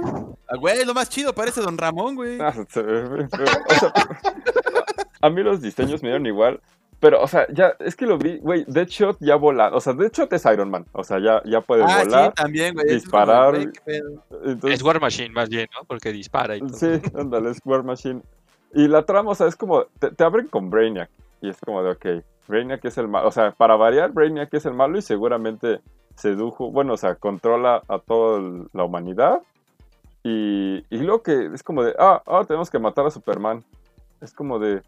Ah, 0.49 0.57
Güey, 0.59 0.85
lo 0.85 0.95
más 0.95 1.09
chido, 1.09 1.35
parece 1.35 1.61
Don 1.61 1.78
Ramón, 1.78 2.15
güey. 2.16 2.39
Ah, 2.41 2.53
se 2.69 2.83
ve 2.83 3.28
feo. 3.28 3.47
O 3.70 3.74
sea, 3.74 3.93
a 5.23 5.31
mí 5.31 5.43
los 5.43 5.61
diseños 5.61 6.03
me 6.03 6.09
dieron 6.11 6.27
igual. 6.27 6.61
Pero, 6.99 7.20
o 7.23 7.28
sea, 7.28 7.47
ya, 7.53 7.74
es 7.81 7.95
que 7.95 8.07
lo 8.07 8.16
vi, 8.16 8.39
güey, 8.39 8.65
Deadshot 8.66 9.19
ya 9.20 9.37
vola. 9.37 9.69
O 9.74 9.81
sea, 9.83 9.93
Deadshot 9.93 10.33
es 10.33 10.47
Iron 10.47 10.70
Man. 10.70 10.87
O 10.93 11.05
sea, 11.05 11.19
ya, 11.19 11.43
ya 11.45 11.61
puede 11.61 11.83
Ah, 11.87 12.03
volar. 12.03 12.28
sí, 12.28 12.43
también, 12.43 12.73
güey. 12.74 12.87
es 12.87 13.05
como, 13.07 13.20
disparar, 13.20 13.51
güey, 13.55 13.69
pedo. 13.85 14.24
Entonces, 14.47 14.78
Es 14.81 14.83
War 14.83 14.99
Machine 14.99 15.28
más 15.28 15.51
bien, 15.51 15.69
¿no? 15.78 15.85
Porque 15.87 16.11
dispara 16.11 16.57
y 16.57 16.61
todo. 16.61 16.70
Sí, 16.73 16.87
ándale, 17.15 17.51
es 17.51 17.61
War 17.66 17.83
Machine. 17.85 18.23
Y 18.73 18.89
la 18.89 19.05
trama, 19.05 19.31
o 19.31 19.35
sea, 19.35 19.47
es 19.47 19.57
como, 19.57 19.85
te, 19.99 20.11
te 20.11 20.25
abren 20.25 20.49
con 20.49 20.71
Brainiac. 20.71 21.11
Y 21.41 21.49
es 21.49 21.61
como 21.61 21.83
de, 21.83 21.91
ok, 21.91 22.25
Brainiac 22.49 22.85
es 22.85 22.99
el 22.99 23.09
malo. 23.09 23.29
O 23.29 23.33
sea, 23.33 23.53
para 23.53 23.77
variar, 23.77 24.13
Brainiac 24.13 24.53
es 24.55 24.67
el 24.67 24.75
malo 24.75 24.99
y 24.99 25.03
seguramente 25.03 25.81
sedujo, 26.15 26.71
bueno, 26.71 26.95
o 26.95 26.97
sea, 26.97 27.15
controla 27.15 27.83
a 27.89 27.99
toda 27.99 28.67
la 28.73 28.85
humanidad. 28.85 29.43
Y, 30.23 30.85
y 30.91 30.99
luego 30.99 31.23
que 31.23 31.47
es 31.55 31.63
como 31.63 31.83
de, 31.83 31.95
ah, 31.99 32.23
ahora 32.27 32.47
tenemos 32.47 32.71
que 32.71 32.79
matar 32.79 33.07
a 33.07 33.11
Superman. 33.11 33.65
Es 34.21 34.33
como 34.33 34.59
de, 34.59 34.83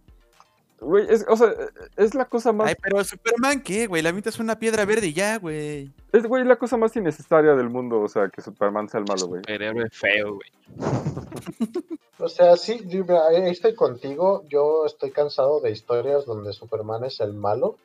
güey, 0.80 1.06
es, 1.08 1.24
o 1.28 1.36
sea, 1.36 1.52
es 1.96 2.14
la 2.14 2.24
cosa 2.26 2.52
más, 2.52 2.68
Ay, 2.68 2.74
pero 2.82 3.02
Superman, 3.04 3.62
¿qué, 3.62 3.86
güey? 3.86 4.02
La 4.02 4.12
mitad 4.12 4.28
es 4.32 4.38
una 4.38 4.58
piedra 4.58 4.84
verde 4.84 5.08
y 5.08 5.12
ya, 5.12 5.38
güey. 5.38 5.92
es, 6.12 6.26
güey, 6.26 6.44
la 6.44 6.56
cosa 6.56 6.76
más 6.76 6.94
innecesaria 6.96 7.54
del 7.54 7.68
mundo, 7.70 8.00
o 8.00 8.08
sea, 8.08 8.28
que 8.28 8.40
Superman 8.42 8.88
sea 8.88 9.00
el 9.00 9.06
malo, 9.06 9.26
güey. 9.26 9.40
Superhéroe 9.42 9.88
feo, 9.90 10.34
güey. 10.36 10.50
O 12.20 12.28
sea, 12.28 12.56
sí, 12.56 12.82
yo- 12.88 13.04
ahí 13.28 13.48
estoy 13.48 13.76
contigo. 13.76 14.42
Yo 14.48 14.84
estoy 14.86 15.12
cansado 15.12 15.60
de 15.60 15.70
historias 15.70 16.26
donde 16.26 16.52
Superman 16.52 17.04
es 17.04 17.20
el 17.20 17.32
malo. 17.32 17.76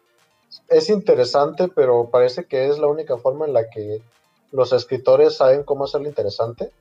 Es 0.69 0.89
interesante, 0.89 1.67
pero 1.67 2.09
parece 2.09 2.45
que 2.45 2.67
es 2.67 2.79
la 2.79 2.87
única 2.87 3.17
forma 3.17 3.45
en 3.45 3.53
la 3.53 3.69
que 3.69 4.01
los 4.51 4.73
escritores 4.73 5.35
saben 5.37 5.61
cómo 5.61 5.83
hacerlo 5.85 6.07
interesante. 6.07 6.71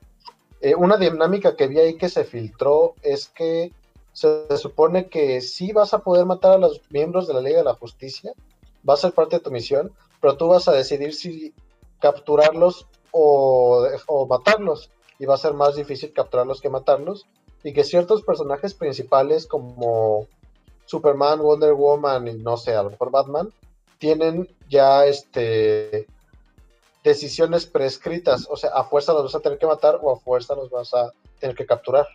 Eh, 0.61 0.73
una 0.73 0.97
dinámica 0.97 1.55
que 1.55 1.67
vi 1.67 1.77
ahí 1.79 1.95
que 1.95 2.09
se 2.09 2.23
filtró 2.23 2.95
es 3.03 3.27
que 3.27 3.71
se, 4.13 4.57
supone 4.57 5.09
que 5.09 5.41
sí 5.41 5.73
vas 5.73 5.93
a 5.93 5.99
poder 5.99 6.25
matar 6.25 6.53
a 6.53 6.57
los 6.57 6.81
miembros 6.89 7.27
de 7.27 7.33
la 7.33 7.41
Liga 7.41 7.57
de 7.57 7.65
la 7.65 7.75
Justicia, 7.75 8.33
va 8.87 8.93
a 8.93 8.97
ser 8.97 9.11
parte 9.11 9.37
de 9.37 9.41
tu 9.41 9.51
misión, 9.51 9.91
pero 10.21 10.37
tú 10.37 10.47
vas 10.47 10.67
a 10.67 10.73
decidir 10.73 11.13
si 11.13 11.53
capturarlos 11.99 12.87
o, 13.11 13.85
o 14.07 14.25
matarlos, 14.27 14.89
y 15.19 15.25
va 15.25 15.35
a 15.35 15.37
ser 15.37 15.53
más 15.53 15.75
difícil 15.75 16.13
capturarlos 16.13 16.61
que 16.61 16.69
matarlos 16.69 17.25
y 17.63 17.73
que 17.73 17.83
ciertos 17.83 18.23
personajes 18.23 18.73
principales 18.73 19.47
como 19.47 20.27
Superman, 20.85 21.39
Wonder 21.39 21.73
Woman 21.73 22.27
y 22.27 22.33
no 22.33 22.57
sé, 22.57 22.75
a 22.75 22.83
lo 22.83 22.91
mejor 22.91 23.11
Batman, 23.11 23.53
tienen 23.97 24.53
ya 24.69 25.05
este 25.05 26.07
decisiones 27.03 27.65
prescritas, 27.65 28.47
o 28.49 28.55
sea, 28.55 28.71
a 28.71 28.83
fuerza 28.83 29.13
los 29.13 29.23
vas 29.23 29.35
a 29.35 29.39
tener 29.39 29.57
que 29.57 29.65
matar 29.65 29.99
o 30.01 30.11
a 30.11 30.19
fuerza 30.19 30.55
los 30.55 30.69
vas 30.69 30.93
a 30.93 31.11
tener 31.39 31.55
que 31.55 31.65
capturar. 31.65 32.07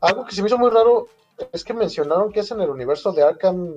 Algo 0.00 0.24
que 0.24 0.34
se 0.34 0.42
me 0.42 0.48
hizo 0.48 0.58
muy 0.58 0.70
raro 0.70 1.08
es 1.52 1.64
que 1.64 1.74
mencionaron 1.74 2.32
que 2.32 2.40
es 2.40 2.50
en 2.50 2.60
el 2.60 2.70
universo 2.70 3.12
de 3.12 3.22
Arkham 3.22 3.74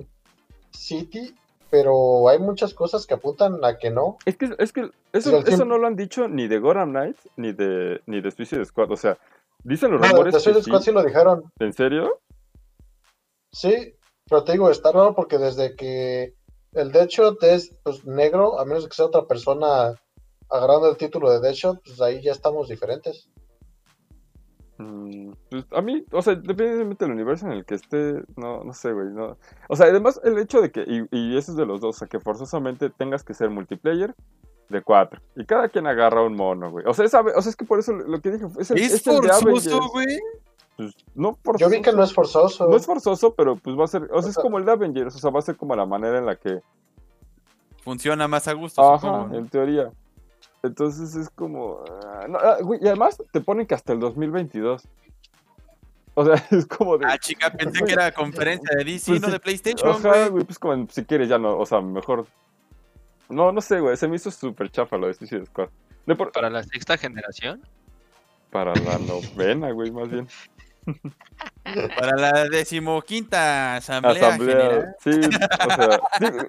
City, 0.70 1.34
pero 1.70 2.28
hay 2.28 2.38
muchas 2.38 2.74
cosas 2.74 3.06
que 3.06 3.14
apuntan 3.14 3.64
a 3.64 3.78
que 3.78 3.90
no. 3.90 4.18
Es 4.24 4.36
que, 4.36 4.54
es 4.58 4.72
que 4.72 4.90
eso, 5.12 5.38
eso 5.38 5.64
no 5.64 5.78
lo 5.78 5.86
han 5.86 5.96
dicho 5.96 6.28
ni 6.28 6.48
de 6.48 6.58
Gotham 6.58 6.90
Knights 6.90 7.28
ni 7.36 7.52
de, 7.52 8.00
ni 8.06 8.20
de 8.20 8.30
Suicide 8.30 8.64
Squad. 8.64 8.90
O 8.90 8.96
sea, 8.96 9.18
dicen 9.62 9.90
los 9.90 10.00
No, 10.00 10.08
rumores 10.08 10.34
de 10.34 10.38
que 10.38 10.42
Suicide 10.42 10.62
sí. 10.62 10.70
Squad 10.70 10.82
sí 10.82 10.92
lo 10.92 11.02
dijeron. 11.02 11.52
¿En 11.58 11.72
serio? 11.72 12.20
Sí, 13.52 13.94
pero 14.28 14.44
te 14.44 14.52
digo, 14.52 14.70
está 14.70 14.92
raro 14.92 15.14
porque 15.14 15.38
desde 15.38 15.76
que 15.76 16.34
el 16.72 16.92
Deadshot 16.92 17.42
es 17.44 17.72
pues, 17.82 18.04
negro, 18.04 18.58
a 18.58 18.64
menos 18.64 18.86
que 18.86 18.94
sea 18.94 19.06
otra 19.06 19.26
persona 19.26 19.94
agarrando 20.50 20.88
el 20.88 20.96
título 20.96 21.30
de 21.30 21.40
Deadshot, 21.40 21.82
pues 21.84 22.00
ahí 22.00 22.22
ya 22.22 22.32
estamos 22.32 22.68
diferentes. 22.68 23.28
Mm, 24.78 25.32
pues 25.50 25.64
a 25.72 25.80
mí, 25.82 26.04
o 26.10 26.20
sea, 26.20 26.32
independientemente 26.32 27.04
del 27.04 27.14
universo 27.14 27.46
en 27.46 27.52
el 27.52 27.64
que 27.64 27.74
esté, 27.76 28.22
no, 28.36 28.64
no 28.64 28.72
sé, 28.72 28.92
güey. 28.92 29.08
No. 29.10 29.36
O 29.68 29.76
sea, 29.76 29.86
además 29.86 30.20
el 30.24 30.36
hecho 30.38 30.60
de 30.60 30.70
que, 30.72 30.82
y, 30.82 31.06
y 31.16 31.36
eso 31.36 31.52
es 31.52 31.56
de 31.56 31.64
los 31.66 31.80
dos, 31.80 31.96
o 31.96 31.98
sea, 32.00 32.08
que 32.08 32.18
forzosamente 32.20 32.90
tengas 32.90 33.22
que 33.22 33.34
ser 33.34 33.50
multiplayer 33.50 34.14
de 34.68 34.82
cuatro. 34.82 35.20
Y 35.36 35.44
cada 35.44 35.68
quien 35.68 35.86
agarra 35.86 36.22
un 36.22 36.34
mono, 36.34 36.70
güey. 36.70 36.84
O 36.86 36.94
sea, 36.94 37.04
es, 37.04 37.14
o 37.14 37.22
sea, 37.42 37.50
es 37.50 37.54
que 37.56 37.64
por 37.64 37.78
eso 37.78 37.92
lo 37.92 38.20
que 38.20 38.32
dije 38.32 38.46
es, 38.58 38.70
el- 38.72 38.78
Es 38.78 38.94
es 38.94 39.06
el 39.06 39.20
de 39.20 39.28
forzoso, 39.28 39.46
Avengers. 39.48 39.92
güey. 39.92 40.18
Pues, 40.76 40.94
no 41.14 41.38
forzoso. 41.44 41.70
Yo 41.70 41.76
vi 41.76 41.80
que 41.82 41.92
no 41.92 42.02
es 42.02 42.12
forzoso. 42.12 42.68
No 42.68 42.76
es 42.76 42.84
forzoso, 42.84 43.34
pero 43.36 43.54
pues 43.54 43.78
va 43.78 43.84
a 43.84 43.88
ser, 43.88 44.08
o 44.12 44.20
sea, 44.20 44.28
es 44.30 44.34
sea- 44.34 44.42
como 44.42 44.58
el 44.58 44.64
de 44.64 44.72
Avengers, 44.72 45.14
o 45.14 45.18
sea, 45.20 45.30
va 45.30 45.38
a 45.38 45.42
ser 45.42 45.56
como 45.56 45.76
la 45.76 45.86
manera 45.86 46.18
en 46.18 46.26
la 46.26 46.34
que 46.34 46.60
Funciona 47.82 48.26
más 48.28 48.48
a 48.48 48.54
gusto, 48.54 48.80
Ajá, 48.82 48.98
supongo, 48.98 49.28
¿no? 49.28 49.38
en 49.38 49.48
teoría. 49.48 49.90
Entonces 50.64 51.14
es 51.14 51.28
como. 51.30 51.84
ah, 52.06 52.26
no, 52.28 52.38
ah, 52.38 52.56
y 52.80 52.86
además 52.86 53.22
te 53.32 53.40
ponen 53.40 53.66
que 53.66 53.74
hasta 53.74 53.92
el 53.92 54.00
2022. 54.00 54.82
O 56.14 56.24
sea, 56.24 56.34
es 56.50 56.66
como 56.66 56.96
de. 56.98 57.06
Ah, 57.06 57.18
chica, 57.18 57.50
pensé 57.50 57.84
que 57.84 57.92
era 57.92 58.10
conferencia 58.12 58.70
de 58.76 58.82
DC, 58.84 59.10
Pues 59.12 59.20
no 59.20 59.26
sí, 59.28 59.32
de 59.34 59.40
PlayStation, 59.40 59.90
Ajá, 59.90 60.08
güey. 60.08 60.28
güey, 60.30 60.44
pues 60.44 60.58
como 60.58 60.86
si 60.88 61.04
quieres 61.04 61.28
ya 61.28 61.38
no, 61.38 61.56
o 61.58 61.66
sea, 61.66 61.80
mejor. 61.80 62.26
No, 63.28 63.52
no 63.52 63.60
sé, 63.60 63.78
güey, 63.80 63.96
se 63.96 64.08
me 64.08 64.16
hizo 64.16 64.30
súper 64.30 64.70
chafa 64.70 64.96
lo 64.96 65.06
de 65.06 65.14
Suicide 65.14 65.46
Squad. 65.46 65.68
De 66.06 66.14
por- 66.14 66.32
Para 66.32 66.50
la 66.50 66.62
sexta 66.62 66.96
generación. 66.98 67.62
Para 68.50 68.74
la 68.74 68.98
novena, 68.98 69.70
güey, 69.72 69.90
más 69.90 70.08
bien. 70.08 70.28
Para 71.98 72.16
la 72.16 72.44
decimoquinta 72.48 73.76
asamblea, 73.76 74.28
Asamblea. 74.28 74.56
general. 74.56 74.96
Sí, 75.02 75.10
o 75.10 75.74
sea, 75.74 76.00
sí, 76.18 76.46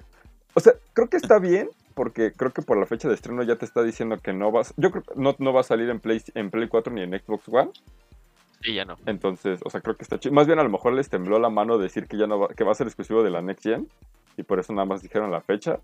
o 0.54 0.60
sea, 0.60 0.72
creo 0.92 1.08
que 1.08 1.16
está 1.16 1.38
bien, 1.38 1.70
porque 1.96 2.30
creo 2.30 2.52
que 2.52 2.60
por 2.60 2.76
la 2.76 2.84
fecha 2.84 3.08
de 3.08 3.14
estreno 3.14 3.42
ya 3.42 3.56
te 3.56 3.64
está 3.64 3.82
diciendo 3.82 4.18
que 4.18 4.34
no 4.34 4.52
vas. 4.52 4.74
Yo 4.76 4.90
creo 4.90 5.02
que 5.02 5.14
no, 5.16 5.34
no 5.38 5.54
va 5.54 5.60
a 5.60 5.64
salir 5.64 5.88
en 5.88 5.98
Play, 5.98 6.22
en 6.34 6.50
Play 6.50 6.68
4 6.68 6.92
ni 6.92 7.00
en 7.00 7.18
Xbox 7.18 7.48
One. 7.48 7.70
Sí, 8.60 8.74
ya 8.74 8.84
no. 8.84 8.96
Entonces, 9.06 9.60
o 9.64 9.70
sea, 9.70 9.80
creo 9.80 9.96
que 9.96 10.02
está 10.02 10.20
chido. 10.20 10.34
Más 10.34 10.46
bien 10.46 10.58
a 10.58 10.62
lo 10.62 10.68
mejor 10.68 10.92
les 10.92 11.08
tembló 11.08 11.38
la 11.38 11.48
mano 11.48 11.78
decir 11.78 12.06
que 12.06 12.18
ya 12.18 12.26
no 12.26 12.38
va, 12.38 12.48
que 12.48 12.64
va 12.64 12.72
a 12.72 12.74
ser 12.74 12.86
exclusivo 12.86 13.22
de 13.22 13.30
la 13.30 13.40
Next 13.40 13.64
Gen. 13.64 13.88
Y 14.36 14.42
por 14.42 14.60
eso 14.60 14.74
nada 14.74 14.84
más 14.84 15.00
dijeron 15.00 15.30
la 15.30 15.40
fecha. 15.40 15.80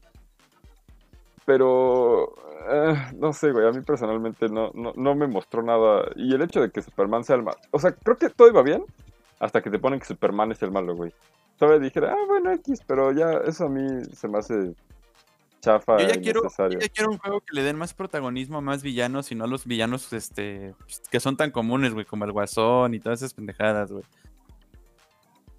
Pero 1.47 2.35
eh, 2.71 2.95
no 3.17 3.33
sé, 3.33 3.51
güey. 3.51 3.67
A 3.67 3.73
mí 3.73 3.81
personalmente 3.81 4.51
no, 4.51 4.71
no, 4.75 4.93
no 4.95 5.15
me 5.15 5.27
mostró 5.27 5.63
nada. 5.63 6.11
Y 6.15 6.35
el 6.35 6.43
hecho 6.43 6.61
de 6.61 6.71
que 6.71 6.83
Superman 6.83 7.25
sea 7.25 7.37
el 7.37 7.43
malo. 7.43 7.57
O 7.71 7.79
sea, 7.79 7.93
creo 7.93 8.19
que 8.19 8.29
todo 8.29 8.49
iba 8.49 8.63
bien. 8.63 8.85
Hasta 9.41 9.63
que 9.63 9.71
te 9.71 9.79
ponen 9.79 9.99
que 9.99 10.05
Superman 10.05 10.53
es 10.53 10.63
el 10.63 10.73
malo, 10.73 10.95
güey. 10.95 11.11
Todavía 11.57 11.81
dijera, 11.81 12.13
ah, 12.13 12.25
bueno, 12.29 12.53
X, 12.53 12.83
pero 12.87 13.13
ya 13.13 13.31
eso 13.47 13.65
a 13.65 13.71
mí 13.71 14.05
se 14.13 14.29
me 14.29 14.39
hace 14.39 14.75
chafa 15.63 15.99
Yo 15.99 16.09
ya 16.09 16.21
quiero, 16.21 16.43
yo 16.43 16.79
ya 16.79 16.89
quiero 16.89 17.11
un 17.11 17.19
juego 17.19 17.41
que 17.41 17.55
le 17.55 17.63
den 17.63 17.79
más 17.79 17.95
protagonismo 17.95 18.59
a 18.59 18.61
más 18.61 18.83
villanos 18.83 19.31
y 19.33 19.35
no 19.35 19.45
a 19.45 19.47
los 19.47 19.65
villanos 19.65 20.13
este, 20.13 20.75
que 21.11 21.21
son 21.21 21.37
tan 21.37 21.51
comunes, 21.51 21.95
güey, 21.95 22.05
como 22.05 22.25
el 22.25 22.33
Guasón 22.33 22.95
y 22.95 23.01
todas 23.01 23.21
esas 23.21 23.33
pendejadas, 23.33 23.93
güey. 23.93 24.05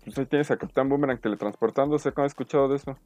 Pues 0.04 0.18
ahí 0.18 0.26
tienes 0.26 0.52
a 0.52 0.58
Capitán 0.58 0.90
Boomerang 0.90 1.20
teletransportándose. 1.20 2.12
¿Cómo 2.12 2.26
has 2.26 2.32
escuchado 2.32 2.68
de 2.68 2.76
eso? 2.76 2.98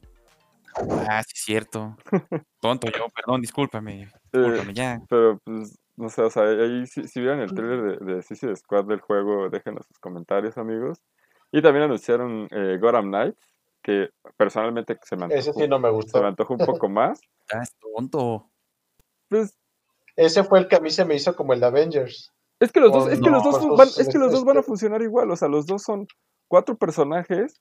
Ah, 1.08 1.22
sí, 1.22 1.34
cierto. 1.36 1.96
Tonto 2.60 2.88
yo, 2.88 3.06
perdón, 3.14 3.40
discúlpame. 3.40 4.02
Eh, 4.02 4.08
Discúlpame, 4.32 4.74
ya. 4.74 5.00
Pero, 5.08 5.38
pues, 5.44 5.78
no 5.96 6.08
sé, 6.08 6.22
o 6.22 6.30
sea, 6.30 6.42
ahí 6.42 6.86
si, 6.86 7.06
si 7.06 7.20
vieron 7.20 7.40
el 7.40 7.54
trailer 7.54 8.00
de, 8.00 8.14
de 8.14 8.22
Suicide 8.22 8.56
Squad 8.56 8.86
del 8.86 9.00
juego, 9.00 9.48
déjenos 9.48 9.86
sus 9.86 9.98
comentarios, 9.98 10.58
amigos. 10.58 11.00
Y 11.52 11.62
también 11.62 11.84
anunciaron 11.84 12.48
eh, 12.50 12.78
Gotham 12.80 13.06
Knights, 13.06 13.54
que 13.88 14.10
personalmente 14.36 14.98
se 15.02 15.16
me 15.16 15.26
Ese 15.26 15.48
antojó, 15.48 15.60
sí 15.60 15.68
no 15.68 15.78
me 15.78 15.88
se 15.88 15.94
gustó. 15.94 16.20
me 16.20 16.28
antojó 16.28 16.52
un 16.54 16.60
poco 16.60 16.88
más. 16.90 17.18
Estás 17.40 17.74
tonto. 17.80 18.50
Pues, 19.30 19.56
Ese 20.14 20.44
fue 20.44 20.58
el 20.58 20.68
que 20.68 20.76
a 20.76 20.80
mí 20.80 20.90
se 20.90 21.06
me 21.06 21.14
hizo 21.14 21.34
como 21.34 21.54
el 21.54 21.60
de 21.60 21.66
Avengers. 21.66 22.30
es 22.60 22.70
que 22.70 22.80
los 22.80 22.90
Oh, 22.92 23.00
dos, 23.00 23.08
es 23.12 23.20
que 23.20 23.30
los 23.30 23.42
dos 23.42 23.54
pues, 23.58 23.66
van, 23.68 23.76
pues, 23.76 23.98
es 23.98 24.08
que 24.08 24.18
los 24.18 24.30
dos 24.32 24.44
van 24.44 24.58
a 24.58 24.62
funcionar 24.62 25.00
igual, 25.00 25.30
o 25.30 25.36
sea, 25.36 25.48
los 25.48 25.64
dos 25.66 25.82
son 25.82 26.06
cuatro 26.48 26.76
personajes, 26.76 27.58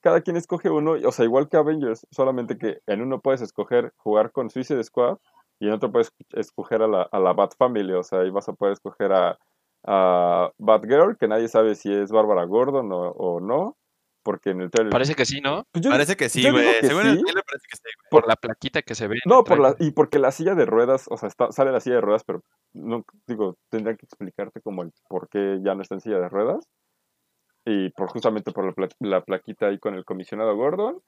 cada 0.00 0.20
quien 0.20 0.36
escoge 0.36 0.68
uno, 0.70 0.92
o 1.04 1.12
sea, 1.12 1.24
igual 1.24 1.48
que 1.48 1.56
Avengers, 1.56 2.06
solamente 2.10 2.58
que 2.58 2.78
en 2.86 3.02
uno 3.02 3.20
puedes 3.20 3.40
escoger 3.40 3.92
jugar 3.98 4.32
con 4.32 4.50
Suicide 4.50 4.82
Squad 4.82 5.18
y 5.60 5.68
en 5.68 5.74
otro 5.74 5.92
puedes 5.92 6.12
escoger 6.32 6.82
a 6.82 6.88
la, 6.88 7.02
a 7.02 7.18
la 7.20 7.32
Bat 7.34 7.54
Family, 7.56 7.92
o 7.92 8.02
sea, 8.02 8.20
ahí 8.20 8.30
vas 8.30 8.48
a 8.48 8.52
poder 8.52 8.72
escoger 8.74 9.12
a, 9.12 9.38
a 9.84 10.50
Batgirl, 10.58 11.16
que 11.18 11.28
nadie 11.28 11.46
sabe 11.48 11.74
si 11.76 11.92
es 11.92 12.10
Bárbara 12.10 12.44
Gordon 12.44 12.90
o, 12.92 13.10
o 13.10 13.40
no, 13.40 13.76
porque 14.28 14.50
en 14.50 14.60
el 14.60 14.70
trailer... 14.70 14.90
Parece 14.92 15.14
que 15.14 15.24
sí, 15.24 15.40
¿no? 15.40 15.64
Pues 15.72 15.82
yo- 15.82 15.90
Parece 15.90 16.14
que 16.14 16.28
sí, 16.28 16.42
güey. 16.50 16.66
Según 16.82 17.06
el 17.06 17.22
trailer 17.22 17.44
parece 17.46 17.66
que 17.70 17.76
sí, 17.76 17.82
güey. 17.84 18.10
Por 18.10 18.28
la 18.28 18.36
plaquita 18.36 18.82
que 18.82 18.94
se 18.94 19.08
ve. 19.08 19.16
No, 19.24 19.42
por 19.42 19.58
la, 19.58 19.74
y 19.78 19.92
porque 19.92 20.18
la 20.18 20.32
silla 20.32 20.54
de 20.54 20.66
ruedas, 20.66 21.06
o 21.08 21.16
sea, 21.16 21.28
está- 21.30 21.50
sale 21.50 21.72
la 21.72 21.80
silla 21.80 21.94
de 21.96 22.02
ruedas, 22.02 22.24
pero 22.24 22.42
no, 22.74 23.06
digo, 23.26 23.56
tendría 23.70 23.96
que 23.96 24.04
explicarte 24.04 24.60
como 24.60 24.82
el 24.82 24.92
por 25.08 25.30
qué 25.30 25.60
ya 25.64 25.74
no 25.74 25.80
está 25.80 25.94
en 25.94 26.02
silla 26.02 26.18
de 26.20 26.28
ruedas. 26.28 26.68
Y 27.64 27.88
por 27.90 28.08
justamente 28.10 28.52
por 28.52 28.66
la, 28.66 28.72
pla- 28.72 28.88
la 29.00 29.22
plaquita 29.22 29.68
ahí 29.68 29.78
con 29.78 29.94
el 29.94 30.04
comisionado 30.04 30.54
Gordon. 30.56 31.00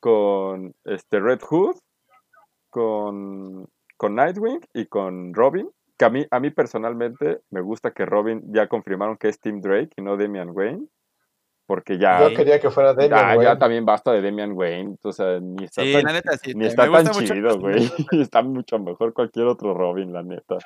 con 0.00 0.74
este 0.84 1.18
Red 1.18 1.40
Hood, 1.48 1.76
con, 2.70 3.66
con 3.96 4.14
Nightwing 4.14 4.60
y 4.74 4.84
con 4.86 5.32
Robin. 5.34 5.70
Que 5.98 6.04
a 6.04 6.10
mí, 6.10 6.26
a 6.30 6.40
mí 6.40 6.50
personalmente 6.50 7.40
me 7.50 7.62
gusta 7.62 7.92
que 7.92 8.04
Robin 8.04 8.42
ya 8.52 8.68
confirmaron 8.68 9.16
que 9.16 9.28
es 9.28 9.40
Tim 9.40 9.62
Drake 9.62 9.90
y 9.96 10.02
no 10.02 10.18
Damian 10.18 10.50
Wayne. 10.52 10.86
Porque 11.66 11.98
ya, 11.98 12.28
Yo 12.28 12.36
quería 12.36 12.60
que 12.60 12.70
fuera 12.70 12.94
Damian 12.94 13.10
ya, 13.10 13.32
ya 13.32 13.36
Wayne. 13.38 13.56
también 13.56 13.84
basta 13.84 14.12
de 14.12 14.22
Damian 14.22 14.52
Wayne. 14.52 14.96
O 15.02 15.12
sea, 15.12 15.40
ni 15.40 15.64
está 15.64 15.82
Sí, 15.82 15.92
tan, 15.92 16.04
la 16.04 16.12
neta, 16.12 16.36
sí. 16.38 16.54
ni 16.54 16.66
está 16.66 16.90
tan 16.90 17.12
chido, 17.26 17.58
güey. 17.60 17.90
Está 18.12 18.42
mucho 18.42 18.78
mejor 18.78 19.12
cualquier 19.12 19.46
otro 19.46 19.74
Robin, 19.74 20.12
la 20.12 20.22
neta. 20.22 20.58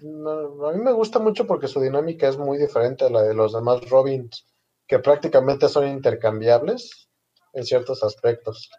No, 0.00 0.66
a 0.66 0.72
mí 0.72 0.82
me 0.82 0.92
gusta 0.92 1.18
mucho 1.18 1.46
porque 1.46 1.68
su 1.68 1.80
dinámica 1.80 2.28
es 2.28 2.38
muy 2.38 2.58
diferente 2.58 3.04
a 3.04 3.10
la 3.10 3.22
de 3.22 3.34
los 3.34 3.52
demás 3.52 3.88
Robins, 3.88 4.46
que 4.86 4.98
prácticamente 4.98 5.68
son 5.68 5.86
intercambiables 5.86 7.08
en 7.52 7.64
ciertos 7.64 8.02
aspectos. 8.02 8.70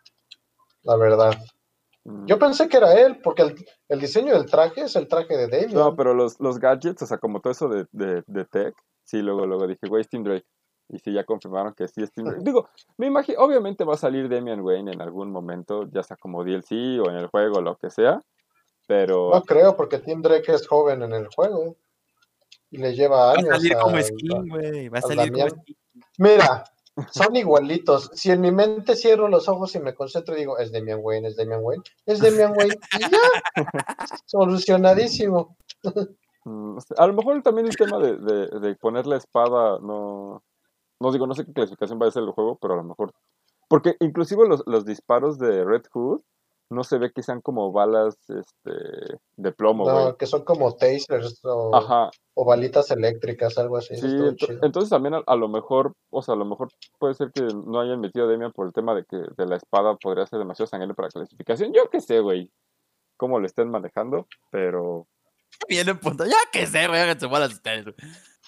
La 0.83 0.95
verdad. 0.95 1.35
Mm. 2.03 2.25
Yo 2.25 2.39
pensé 2.39 2.67
que 2.69 2.77
era 2.77 2.93
él, 2.93 3.19
porque 3.23 3.41
el, 3.43 3.65
el 3.89 3.99
diseño 3.99 4.33
del 4.33 4.45
traje 4.45 4.81
es 4.81 4.95
el 4.95 5.07
traje 5.07 5.35
de 5.37 5.47
Damian. 5.47 5.73
No, 5.73 5.95
pero 5.95 6.13
los, 6.13 6.39
los 6.39 6.59
gadgets, 6.59 7.01
o 7.01 7.05
sea, 7.05 7.17
como 7.17 7.41
todo 7.41 7.51
eso 7.51 7.67
de, 7.67 7.85
de, 7.91 8.23
de 8.27 8.45
tech, 8.45 8.75
sí, 9.07 9.21
luego, 9.21 9.45
luego 9.45 9.65
dije, 9.65 9.87
güey, 9.87 10.01
es 10.01 10.09
Tim 10.09 10.23
Drake. 10.23 10.45
Y 10.89 10.99
sí, 10.99 11.11
ya 11.11 11.23
confirmaron 11.23 11.73
que 11.73 11.87
sí 11.87 12.01
es 12.01 12.11
Tim 12.11 12.25
Drake. 12.25 12.43
Digo, 12.43 12.69
me 12.97 13.07
imagino, 13.07 13.39
obviamente 13.39 13.83
va 13.83 13.95
a 13.95 13.97
salir 13.97 14.29
Damian 14.29 14.61
Wayne 14.61 14.91
en 14.91 15.01
algún 15.01 15.31
momento, 15.31 15.85
ya 15.91 16.03
sea 16.03 16.17
como 16.17 16.43
DLC 16.43 16.99
o 17.03 17.09
en 17.09 17.15
el 17.17 17.27
juego, 17.27 17.61
lo 17.61 17.77
que 17.77 17.89
sea. 17.89 18.21
Pero 18.87 19.31
No 19.33 19.41
creo, 19.43 19.75
porque 19.75 19.99
Tim 19.99 20.21
Drake 20.21 20.51
es 20.53 20.67
joven 20.67 21.01
en 21.03 21.13
el 21.13 21.27
juego. 21.27 21.75
Y 22.69 22.77
le 22.77 22.93
lleva 22.93 23.17
Va 23.17 23.31
a 23.31 23.33
años. 23.33 23.49
salir 23.49 23.77
como 23.77 24.01
skin, 24.01 24.49
güey. 24.49 24.89
Va 24.89 24.99
a 24.99 25.01
al 25.01 25.07
salir 25.15 25.31
como 25.33 25.49
skin. 25.49 25.77
Mira, 26.17 26.63
son 27.11 27.35
igualitos. 27.35 28.09
Si 28.13 28.31
en 28.31 28.41
mi 28.41 28.51
mente 28.51 28.95
cierro 28.95 29.27
los 29.27 29.47
ojos 29.49 29.75
y 29.75 29.79
me 29.79 29.93
concentro 29.93 30.35
y 30.35 30.39
digo, 30.39 30.57
es 30.57 30.71
Damian 30.71 30.99
Wayne, 31.01 31.27
es 31.27 31.35
Damian 31.35 31.61
Wayne, 31.63 31.83
es 32.05 32.19
Damian 32.19 32.53
Wayne, 32.57 32.75
y 32.97 32.99
ya. 33.01 33.19
Solucionadísimo. 34.25 35.57
Mm, 36.47 36.77
a 36.97 37.07
lo 37.07 37.13
mejor 37.13 37.41
también 37.41 37.67
el 37.67 37.75
tema 37.75 37.99
de, 37.99 38.17
de, 38.17 38.59
de 38.59 38.75
poner 38.75 39.07
la 39.07 39.17
espada, 39.17 39.79
no, 39.79 40.43
no 40.99 41.11
digo, 41.11 41.27
no 41.27 41.33
sé 41.33 41.45
qué 41.45 41.53
clasificación 41.53 41.99
va 42.01 42.07
a 42.07 42.11
ser 42.11 42.23
el 42.23 42.31
juego, 42.31 42.57
pero 42.61 42.73
a 42.73 42.77
lo 42.77 42.83
mejor. 42.83 43.13
Porque 43.69 43.95
inclusive 43.99 44.47
los, 44.47 44.63
los 44.65 44.85
disparos 44.85 45.37
de 45.37 45.63
Red 45.63 45.83
Hood 45.91 46.21
no 46.69 46.83
se 46.83 46.97
ve 46.97 47.11
que 47.13 47.23
sean 47.23 47.41
como 47.41 47.71
balas 47.71 48.17
este, 48.29 48.71
de 49.37 49.51
plomo. 49.51 49.89
No, 49.89 50.17
que 50.17 50.25
son 50.25 50.43
como 50.43 50.75
tasers 50.75 51.39
o, 51.45 51.73
Ajá, 51.73 52.09
o 52.33 52.45
balitas 52.45 52.91
eléctricas, 52.91 53.57
algo 53.57 53.77
así. 53.77 53.95
Sí, 53.95 54.07
chido. 54.35 54.59
entonces 54.61 54.89
también 54.89 55.15
a, 55.15 55.23
a 55.25 55.35
lo 55.35 55.47
mejor, 55.47 55.93
o 56.09 56.21
sea, 56.21 56.33
a 56.33 56.37
lo 56.37 56.45
mejor 56.45 56.69
puede 56.99 57.13
ser 57.13 57.31
que 57.31 57.43
no 57.43 57.79
hayan 57.79 58.01
metido 58.01 58.25
a 58.25 58.29
Demian 58.29 58.51
por 58.51 58.67
el 58.67 58.73
tema 58.73 58.95
de 58.95 59.05
que 59.05 59.17
de 59.17 59.45
la 59.45 59.55
espada 59.55 59.95
podría 59.95 60.25
ser 60.25 60.39
demasiado 60.39 60.67
sangre 60.67 60.93
para 60.93 61.09
clasificación. 61.09 61.71
Yo 61.73 61.89
qué 61.89 62.01
sé, 62.01 62.19
güey, 62.19 62.51
cómo 63.15 63.39
lo 63.39 63.45
estén 63.45 63.69
manejando, 63.69 64.27
pero... 64.51 65.07
Viene 65.69 65.91
en 65.91 65.99
punto. 65.99 66.25
Ya 66.25 66.37
que 66.51 66.67
sé, 66.67 66.87
güey. 66.87 66.99
Háganse 66.99 67.25
bolas 67.27 67.53
ustedes. 67.53 67.85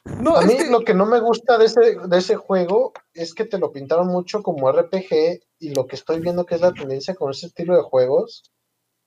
No, 0.06 0.36
A 0.38 0.42
mí 0.42 0.56
que- 0.58 0.70
lo 0.70 0.82
que 0.82 0.94
no 0.94 1.06
me 1.06 1.20
gusta 1.20 1.58
de 1.58 1.66
ese, 1.66 1.80
de 2.08 2.18
ese 2.18 2.36
juego 2.36 2.94
es 3.14 3.34
que 3.34 3.46
te 3.46 3.58
lo 3.60 3.72
pintaron 3.72 4.08
mucho 4.08 4.42
como 4.42 4.70
RPG 4.72 5.42
y 5.60 5.74
lo 5.76 5.86
que 5.88 5.96
estoy 5.98 6.20
viendo 6.22 6.46
que 6.46 6.56
es 6.56 6.62
la 6.62 6.72
tendencia 6.74 7.16
con 7.16 7.32
ese 7.32 7.48
estilo 7.48 7.76
de 7.76 7.84
juegos 7.84 8.44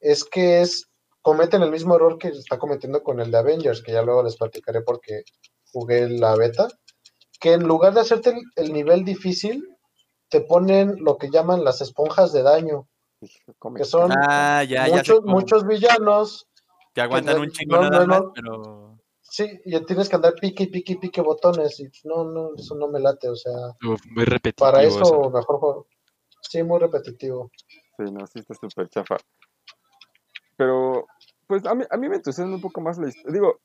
es 0.01 0.25
que 0.25 0.61
es 0.61 0.89
cometen 1.23 1.63
el 1.63 1.71
mismo 1.71 1.95
error 1.97 2.19
que 2.19 2.29
está 2.29 2.59
cometiendo 2.59 3.03
con 3.03 3.21
el 3.21 3.31
de 3.31 3.39
Avengers, 3.39 3.83
que 3.83 3.93
ya 3.93 4.03
luego 4.03 4.23
les 4.25 4.37
platicaré 4.37 4.83
porque 4.83 5.23
jugué 5.73 6.09
la 6.09 6.35
beta, 6.37 6.69
que 7.41 7.53
en 7.55 7.63
lugar 7.63 7.95
de 7.95 8.01
hacerte 8.01 8.31
el, 8.31 8.41
el 8.57 8.73
nivel 8.73 9.05
difícil, 9.05 9.67
te 10.29 10.41
ponen 10.41 10.97
lo 10.99 11.17
que 11.19 11.31
llaman 11.31 11.63
las 11.65 11.81
esponjas 11.81 12.33
de 12.33 12.43
daño, 12.43 12.89
que 13.77 13.85
son 13.85 14.11
Ah, 14.13 14.65
ya, 14.65 14.87
muchos, 14.89 15.23
muchos 15.23 15.65
villanos 15.67 16.49
Que 16.95 17.01
aguantan 17.01 17.37
no- 17.37 17.43
un 17.43 17.51
chingo 17.51 17.77
no, 17.77 17.83
nada 17.91 18.01
no, 18.01 18.07
más, 18.07 18.21
no. 18.23 18.33
pero. 18.35 18.99
Sí, 19.23 19.47
y 19.65 19.81
tienes 19.87 20.09
que 20.11 20.17
andar 20.17 20.35
pique 20.35 20.65
y 20.65 20.67
pique 20.67 20.93
y 20.93 20.97
pique 20.97 21.21
botones. 21.23 21.81
Y 21.81 21.89
no, 22.05 22.25
no, 22.25 22.51
eso 22.57 22.75
no 22.75 22.89
me 22.89 23.01
late. 23.01 23.29
O 23.31 23.37
sea, 23.37 23.53
Uf, 23.89 24.01
muy 24.11 24.25
repetitivo. 24.25 24.71
para 24.71 24.83
eso. 24.83 25.01
eso 25.01 25.31
mejor 25.31 25.59
juego. 25.59 25.87
Sí, 26.43 26.63
muy 26.63 26.79
repetitivo. 26.81 27.51
Sí, 27.97 28.05
no, 28.13 28.27
sí 28.27 28.41
está 28.41 28.55
súper 28.55 28.89
chafa. 28.91 29.17
Pero, 30.57 31.07
pues 31.47 31.65
a 31.67 31.75
mí, 31.75 31.85
a 31.91 31.97
mí 31.97 32.09
me 32.09 32.17
entusiasma 32.17 32.55
un 32.57 32.61
poco 32.61 32.81
más 32.81 32.99
la 32.99 33.09
historia. 33.09 33.33
Digo, 33.33 33.61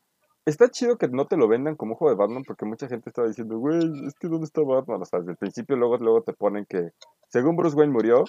está 0.45 0.69
chido 0.69 0.97
que 0.97 1.07
no 1.09 1.25
te 1.27 1.35
lo 1.37 1.47
vendan 1.47 1.75
como 1.75 1.93
un 1.93 1.97
juego 1.97 2.11
de 2.15 2.17
Batman 2.19 2.43
porque 2.45 2.65
mucha 2.65 2.87
gente 2.87 3.09
estaba 3.09 3.27
diciendo, 3.27 3.57
güey, 3.57 3.79
es 4.07 4.13
que 4.15 4.27
¿dónde 4.27 4.45
está 4.45 4.61
Batman? 4.61 5.01
O 5.01 5.05
sea, 5.05 5.19
desde 5.19 5.31
el 5.31 5.37
principio 5.37 5.75
luego, 5.75 5.97
luego 5.97 6.21
te 6.23 6.33
ponen 6.33 6.65
que, 6.65 6.91
según 7.29 7.55
Bruce 7.57 7.75
Wayne 7.75 7.91
murió, 7.93 8.23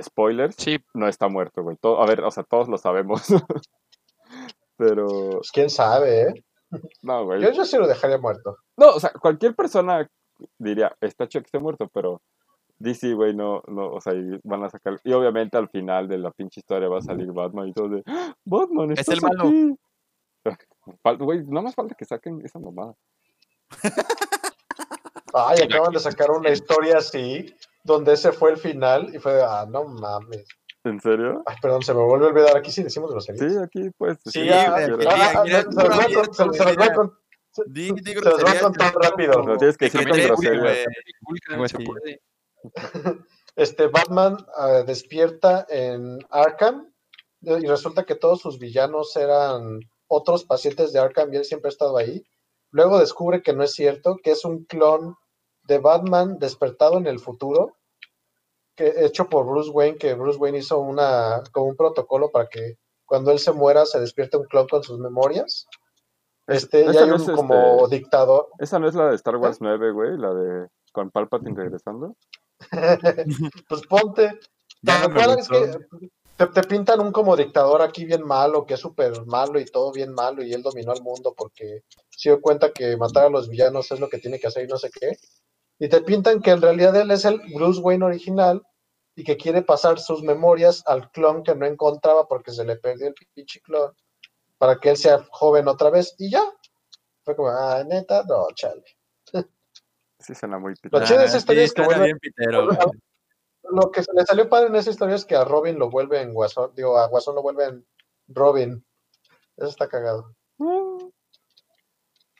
spoilers, 0.00 0.54
Sí, 0.56 0.78
no 0.94 1.08
está 1.08 1.28
muerto, 1.28 1.62
güey. 1.62 1.76
Todo, 1.78 2.00
a 2.02 2.06
ver, 2.06 2.20
o 2.22 2.30
sea, 2.30 2.44
todos 2.44 2.68
lo 2.68 2.78
sabemos. 2.78 3.22
Pero, 4.76 5.06
Pues 5.38 5.50
quién 5.52 5.70
sabe, 5.70 6.22
¿eh? 6.22 6.44
no, 7.02 7.24
güey. 7.24 7.40
Yo, 7.42 7.50
yo 7.52 7.64
sí 7.64 7.76
lo 7.76 7.86
dejaría 7.86 8.18
muerto. 8.18 8.56
No, 8.76 8.90
o 8.90 9.00
sea, 9.00 9.10
cualquier 9.10 9.54
persona 9.54 10.08
diría, 10.58 10.94
está 11.00 11.26
chido 11.28 11.42
que 11.42 11.46
esté 11.46 11.58
muerto, 11.58 11.88
pero 11.92 12.20
DC, 12.78 13.14
güey, 13.14 13.34
no, 13.34 13.62
no, 13.68 13.88
o 13.92 14.00
sea, 14.00 14.12
y 14.12 14.38
van 14.44 14.64
a 14.64 14.68
sacar. 14.70 15.00
Y 15.04 15.12
obviamente 15.12 15.56
al 15.56 15.68
final 15.70 16.08
de 16.08 16.18
la 16.18 16.30
pinche 16.30 16.60
historia 16.60 16.88
va 16.88 16.98
a 16.98 17.02
salir 17.02 17.32
Batman 17.32 17.68
y 17.68 17.72
todo 17.72 17.88
de, 17.88 18.02
"¡Ah! 18.06 18.34
Batman, 18.44 18.90
Es 18.92 18.98
estás 19.00 19.14
el 19.16 19.22
malo". 19.22 19.48
aquí". 19.48 19.76
Fal- 21.02 21.18
Güey, 21.18 21.42
nada 21.46 21.62
más 21.62 21.74
falta 21.74 21.94
que 21.94 22.04
saquen 22.04 22.40
esa 22.44 22.58
mamada. 22.58 22.94
Ay, 25.34 25.62
acaban 25.62 25.92
de 25.92 26.00
sacar 26.00 26.30
una 26.30 26.50
historia 26.50 26.98
así, 26.98 27.54
donde 27.84 28.12
ese 28.14 28.32
fue 28.32 28.50
el 28.52 28.56
final 28.56 29.14
y 29.14 29.18
fue 29.18 29.34
de, 29.34 29.42
ah, 29.42 29.66
no 29.68 29.84
mames. 29.84 30.46
¿En 30.86 31.00
serio? 31.00 31.42
Ay, 31.46 31.56
perdón, 31.60 31.82
se 31.82 31.92
me 31.92 32.02
vuelve 32.02 32.26
a 32.26 32.28
olvidar. 32.28 32.56
Aquí 32.56 32.70
sí 32.70 32.82
decimos 32.82 33.10
groserías. 33.10 33.52
Sí, 33.52 33.58
aquí 33.58 33.90
pues. 33.98 34.18
Sí, 34.24 34.42
sí, 34.42 34.48
aquí- 34.48 34.82
se 34.82 34.88
los 34.88 34.98
voy 34.98 35.06
a 36.66 37.10
Di, 37.66 37.90
di 37.90 38.12
Se 38.12 38.20
los 38.20 38.42
voy 38.42 38.58
contar 38.60 38.94
rápido. 38.94 39.42
Lo 39.42 39.56
tienes 39.56 39.76
que 39.76 39.86
decir 39.86 40.08
con 40.08 40.18
groserías. 40.18 40.86
este 43.56 43.86
Batman 43.88 44.36
ah, 44.56 44.82
despierta 44.86 45.66
en 45.68 46.18
Arkham 46.30 46.92
y 47.40 47.66
resulta 47.66 48.04
que 48.04 48.14
todos 48.14 48.40
sus 48.40 48.58
villanos 48.58 49.16
eran 49.16 49.80
otros 50.08 50.44
pacientes 50.44 50.92
de 50.92 50.98
Arkham 50.98 51.32
y 51.32 51.38
él 51.38 51.44
siempre 51.44 51.68
ha 51.68 51.70
estado 51.70 51.96
ahí. 51.96 52.24
Luego 52.70 52.98
descubre 52.98 53.42
que 53.42 53.52
no 53.52 53.62
es 53.62 53.72
cierto, 53.72 54.18
que 54.22 54.32
es 54.32 54.44
un 54.44 54.64
clon 54.64 55.16
de 55.64 55.78
Batman 55.78 56.38
despertado 56.38 56.98
en 56.98 57.06
el 57.06 57.18
futuro, 57.18 57.75
que, 58.76 58.94
hecho 59.04 59.28
por 59.28 59.46
Bruce 59.46 59.70
Wayne, 59.70 59.98
que 59.98 60.14
Bruce 60.14 60.38
Wayne 60.38 60.58
hizo 60.58 60.78
una, 60.78 61.42
como 61.52 61.66
un 61.66 61.76
protocolo 61.76 62.30
para 62.30 62.48
que 62.48 62.76
cuando 63.04 63.30
él 63.30 63.38
se 63.38 63.52
muera 63.52 63.86
se 63.86 64.00
despierte 64.00 64.36
un 64.36 64.44
clon 64.44 64.68
con 64.68 64.82
sus 64.82 64.98
memorias. 64.98 65.66
Es- 66.46 66.64
Este, 66.64 66.84
y 66.84 66.88
esa 66.88 67.02
hay 67.04 67.08
no 67.08 67.16
un 67.16 67.20
es, 67.22 67.30
como 67.30 67.84
este, 67.84 67.96
dictador. 67.96 68.48
Esa 68.58 68.78
no 68.78 68.88
es 68.88 68.94
la 68.94 69.08
de 69.08 69.16
Star 69.16 69.36
Wars 69.36 69.58
9, 69.60 69.90
güey, 69.92 70.16
la 70.16 70.32
de 70.32 70.68
con 70.92 71.10
Palpatine 71.10 71.56
regresando. 71.56 72.14
pues 73.68 73.86
ponte. 73.88 74.38
Ya 74.82 75.00
¿Te 75.00 75.06
acuerdas 75.06 75.48
que 75.48 75.78
te, 76.36 76.46
te 76.46 76.62
pintan 76.64 77.00
un 77.00 77.12
como 77.12 77.34
dictador 77.36 77.82
aquí 77.82 78.04
bien 78.04 78.22
malo, 78.22 78.66
que 78.66 78.74
es 78.74 78.80
súper 78.80 79.24
malo 79.26 79.58
y 79.58 79.64
todo 79.64 79.90
bien 79.92 80.12
malo, 80.12 80.42
y 80.42 80.52
él 80.52 80.62
dominó 80.62 80.92
al 80.92 81.02
mundo 81.02 81.34
porque 81.36 81.82
se 82.10 82.28
dio 82.30 82.40
cuenta 82.40 82.72
que 82.72 82.96
matar 82.96 83.26
a 83.26 83.30
los 83.30 83.48
villanos 83.48 83.90
es 83.90 84.00
lo 84.00 84.08
que 84.08 84.18
tiene 84.18 84.38
que 84.38 84.46
hacer 84.46 84.64
y 84.64 84.68
no 84.68 84.76
sé 84.76 84.90
qué? 84.90 85.16
Y 85.78 85.88
te 85.88 86.00
pintan 86.00 86.40
que 86.40 86.50
en 86.50 86.62
realidad 86.62 86.96
él 86.96 87.10
es 87.10 87.24
el 87.24 87.40
Bruce 87.54 87.80
Wayne 87.80 88.04
original 88.04 88.62
y 89.14 89.24
que 89.24 89.36
quiere 89.36 89.62
pasar 89.62 89.98
sus 89.98 90.22
memorias 90.22 90.82
al 90.86 91.10
clon 91.10 91.42
que 91.42 91.54
no 91.54 91.66
encontraba 91.66 92.26
porque 92.28 92.50
se 92.50 92.64
le 92.64 92.76
perdió 92.76 93.08
el 93.08 93.14
pinche 93.34 93.60
clon 93.60 93.94
para 94.58 94.78
que 94.78 94.90
él 94.90 94.96
sea 94.96 95.24
joven 95.30 95.68
otra 95.68 95.90
vez 95.90 96.14
y 96.18 96.30
ya. 96.30 96.42
Fue 97.24 97.34
como, 97.36 97.48
ah, 97.48 97.82
neta, 97.84 98.22
no, 98.28 98.46
chale. 98.54 98.84
Sí, 100.18 100.34
suena 100.34 100.58
muy 100.58 100.72
Lo 100.72 100.76
pitero. 100.80 101.04
chido 101.04 101.18
de 101.20 101.26
esa 101.26 101.36
historia 101.36 101.62
sí, 101.62 101.66
es 101.66 101.74
que 101.74 101.82
vuelve- 101.82 102.04
bien 102.04 102.18
pitero. 102.18 102.68
Lo 103.68 103.90
que 103.90 104.02
se 104.02 104.12
le 104.14 104.24
salió 104.24 104.48
padre 104.48 104.68
en 104.68 104.76
esa 104.76 104.90
historia 104.90 105.16
es 105.16 105.24
que 105.24 105.34
a 105.36 105.44
Robin 105.44 105.78
lo 105.78 105.90
vuelve 105.90 106.20
en 106.22 106.32
Guasón, 106.32 106.72
digo, 106.74 106.96
a 106.96 107.08
Guasón 107.08 107.34
lo 107.34 107.42
vuelve 107.42 107.64
en 107.64 107.86
Robin. 108.28 108.82
Eso 109.56 109.68
está 109.68 109.88
cagado. 109.88 110.34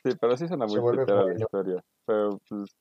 Sí, 0.03 0.09
pero 0.19 0.37
sí 0.37 0.47
suena 0.47 0.65
muy 0.65 0.97
pitera 0.97 1.23
la 1.23 1.33
historia. 1.33 1.83
Pero, 2.05 2.39
pues. 2.49 2.71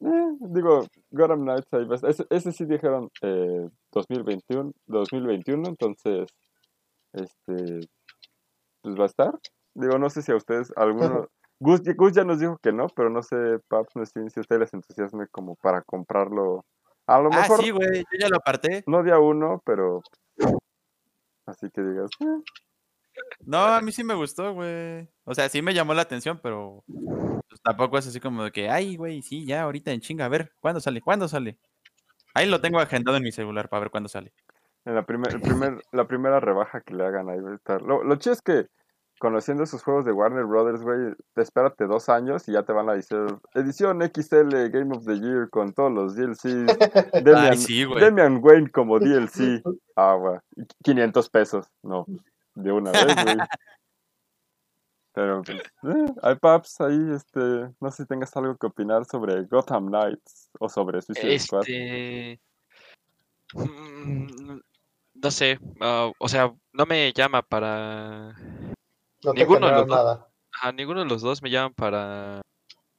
Eh, 0.00 0.36
digo, 0.40 0.86
Gotham 1.10 1.42
Knights, 1.42 1.66
estar. 1.72 2.10
ese, 2.10 2.26
ese 2.30 2.52
sí 2.52 2.64
dijeron 2.64 3.10
eh, 3.22 3.68
2021, 3.92 4.72
2021, 4.86 5.68
entonces. 5.68 6.28
Este. 7.12 7.80
Pues 8.82 8.94
va 8.98 9.04
a 9.04 9.06
estar. 9.06 9.38
Digo, 9.74 9.98
no 9.98 10.10
sé 10.10 10.22
si 10.22 10.32
a 10.32 10.36
ustedes, 10.36 10.72
alguno. 10.76 11.28
Gus, 11.60 11.80
Gus 11.96 12.12
ya 12.12 12.22
nos 12.24 12.38
dijo 12.38 12.56
que 12.62 12.72
no, 12.72 12.86
pero 12.94 13.10
no 13.10 13.22
sé, 13.22 13.36
Paps, 13.68 13.96
no 13.96 14.06
sé 14.06 14.30
si 14.30 14.38
a 14.38 14.42
ustedes 14.42 14.60
les 14.60 14.74
entusiasme 14.74 15.26
como 15.28 15.56
para 15.56 15.82
comprarlo. 15.82 16.64
A 17.06 17.18
lo 17.20 17.30
Ah, 17.32 17.40
mejor 17.40 17.60
sí, 17.62 17.70
güey. 17.70 17.98
Yo 18.12 18.18
ya 18.20 18.28
lo 18.28 18.36
aparté. 18.36 18.84
no 18.86 19.02
día 19.02 19.18
uno, 19.18 19.60
pero. 19.64 20.02
Así 21.46 21.68
que 21.70 21.80
digas. 21.82 22.10
eh, 22.20 22.42
No, 23.40 23.58
a 23.58 23.80
mí 23.80 23.90
sí 23.90 24.04
me 24.04 24.14
gustó, 24.14 24.52
güey. 24.54 25.08
O 25.24 25.34
sea, 25.34 25.48
sí 25.48 25.62
me 25.62 25.74
llamó 25.74 25.94
la 25.94 26.02
atención, 26.02 26.38
pero 26.42 26.84
pues, 27.48 27.60
tampoco 27.62 27.98
es 27.98 28.06
así 28.06 28.20
como 28.20 28.44
de 28.44 28.50
que, 28.50 28.68
ay, 28.68 28.96
güey, 28.96 29.22
sí, 29.22 29.46
ya, 29.46 29.62
ahorita 29.62 29.92
en 29.92 30.00
chinga. 30.00 30.24
A 30.24 30.28
ver, 30.28 30.52
¿cuándo 30.60 30.80
sale? 30.80 31.00
¿Cuándo 31.00 31.28
sale? 31.28 31.58
Ahí 32.34 32.48
lo 32.48 32.60
tengo 32.60 32.78
agendado 32.78 33.16
en 33.16 33.22
mi 33.22 33.32
celular 33.32 33.68
para 33.68 33.80
ver 33.80 33.90
cuándo 33.90 34.08
sale. 34.08 34.32
En 34.84 34.94
la, 34.94 35.04
primer, 35.04 35.34
el 35.34 35.40
primer, 35.40 35.82
la 35.92 36.06
primera 36.06 36.40
rebaja 36.40 36.80
que 36.80 36.94
le 36.94 37.04
hagan 37.04 37.28
ahí 37.28 37.40
va 37.40 37.52
a 37.52 37.54
estar. 37.54 37.82
Lo, 37.82 38.04
lo 38.04 38.16
chido 38.16 38.32
es 38.32 38.42
que 38.42 38.66
conociendo 39.18 39.64
esos 39.64 39.82
juegos 39.82 40.04
de 40.04 40.12
Warner 40.12 40.44
Brothers, 40.44 40.82
güey, 40.82 41.14
te 41.34 41.42
espérate 41.42 41.86
dos 41.86 42.08
años 42.08 42.48
y 42.48 42.52
ya 42.52 42.62
te 42.62 42.72
van 42.72 42.88
a 42.88 42.94
decir 42.94 43.18
edición 43.54 44.00
XL 44.00 44.68
Game 44.70 44.96
of 44.96 45.04
the 45.04 45.18
Year 45.18 45.50
con 45.50 45.72
todos 45.72 45.92
los 45.92 46.14
DLCs. 46.14 46.42
Demian, 47.24 47.52
Ay, 47.52 47.58
sí, 47.58 47.84
güey. 47.84 48.00
Demian 48.02 48.40
Wayne 48.42 48.70
como 48.70 48.98
DLC. 48.98 49.62
Ah, 49.96 50.14
güey. 50.14 50.38
y 50.56 50.64
500 50.84 51.30
pesos. 51.30 51.66
No, 51.82 52.06
de 52.54 52.72
una 52.72 52.92
vez, 52.92 53.24
güey. 53.24 53.36
Pero, 55.18 55.42
pues, 55.42 55.58
eh, 55.58 56.12
hay 56.22 56.36
paps 56.36 56.80
ahí, 56.80 56.96
este, 57.12 57.40
no 57.80 57.90
sé 57.90 58.04
si 58.04 58.08
tengas 58.08 58.36
algo 58.36 58.56
que 58.56 58.68
opinar 58.68 59.04
sobre 59.04 59.42
Gotham 59.46 59.88
Knights 59.88 60.48
o 60.60 60.68
sobre 60.68 61.02
Suicide 61.02 61.40
Squad. 61.40 61.62
Este. 61.62 62.40
mm, 63.52 64.60
No 65.14 65.30
sé, 65.32 65.58
ah, 65.80 66.12
o 66.20 66.28
sea, 66.28 66.54
no 66.72 66.86
me 66.86 67.12
llama 67.12 67.42
para. 67.42 68.32
No 69.24 69.32
Ninguno 69.32 69.66
de 69.66 69.72
los 69.72 69.88
dos. 69.88 70.20
A 70.62 70.70
ninguno 70.70 71.00
de 71.00 71.06
los 71.06 71.20
dos 71.20 71.42
me 71.42 71.50
llaman 71.50 71.74
para 71.74 72.40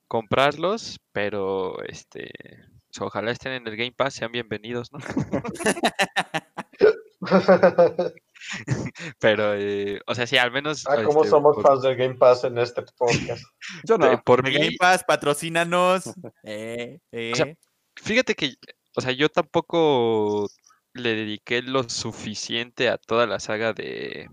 comprarlos, 0.10 1.00
pero 1.14 1.82
este. 1.84 2.32
pues, 2.34 3.00
Ojalá 3.00 3.32
estén 3.32 3.54
en 3.54 3.66
el 3.66 3.78
Game 3.78 3.94
Pass, 3.96 4.16
sean 4.16 4.34
bienvenidos, 4.34 4.92
¿no? 4.92 5.00
Pero, 9.20 9.56
eh, 9.56 10.02
o 10.06 10.16
sea, 10.16 10.28
sí, 10.28 10.38
al 10.38 10.52
menos. 10.52 10.86
ah, 10.88 11.04
cómo 11.04 11.20
este, 11.22 11.30
somos 11.30 11.56
por- 11.56 11.64
fans 11.64 11.82
del 11.82 11.96
Game 11.96 12.16
Pass 12.16 12.44
en 12.44 12.58
este 12.58 12.84
podcast. 12.98 13.44
Yo 13.84 13.98
no. 13.98 14.12
eh, 14.12 14.22
por 14.24 14.44
mí, 14.44 14.54
Game 14.54 14.76
Pass, 14.80 15.04
patrocínanos. 15.04 16.12
Eh, 16.44 17.00
eh. 17.12 17.32
O 17.34 17.36
sea, 17.36 17.54
Fíjate 18.02 18.36
que, 18.36 18.56
o 18.96 19.02
sea, 19.02 19.12
yo 19.12 19.30
tampoco 19.30 20.48
le 20.94 21.16
dediqué 21.16 21.62
lo 21.62 21.88
suficiente 21.90 22.90
a 22.90 22.98
toda 22.98 23.28
la 23.28 23.40
saga 23.40 23.74
de, 23.74 24.28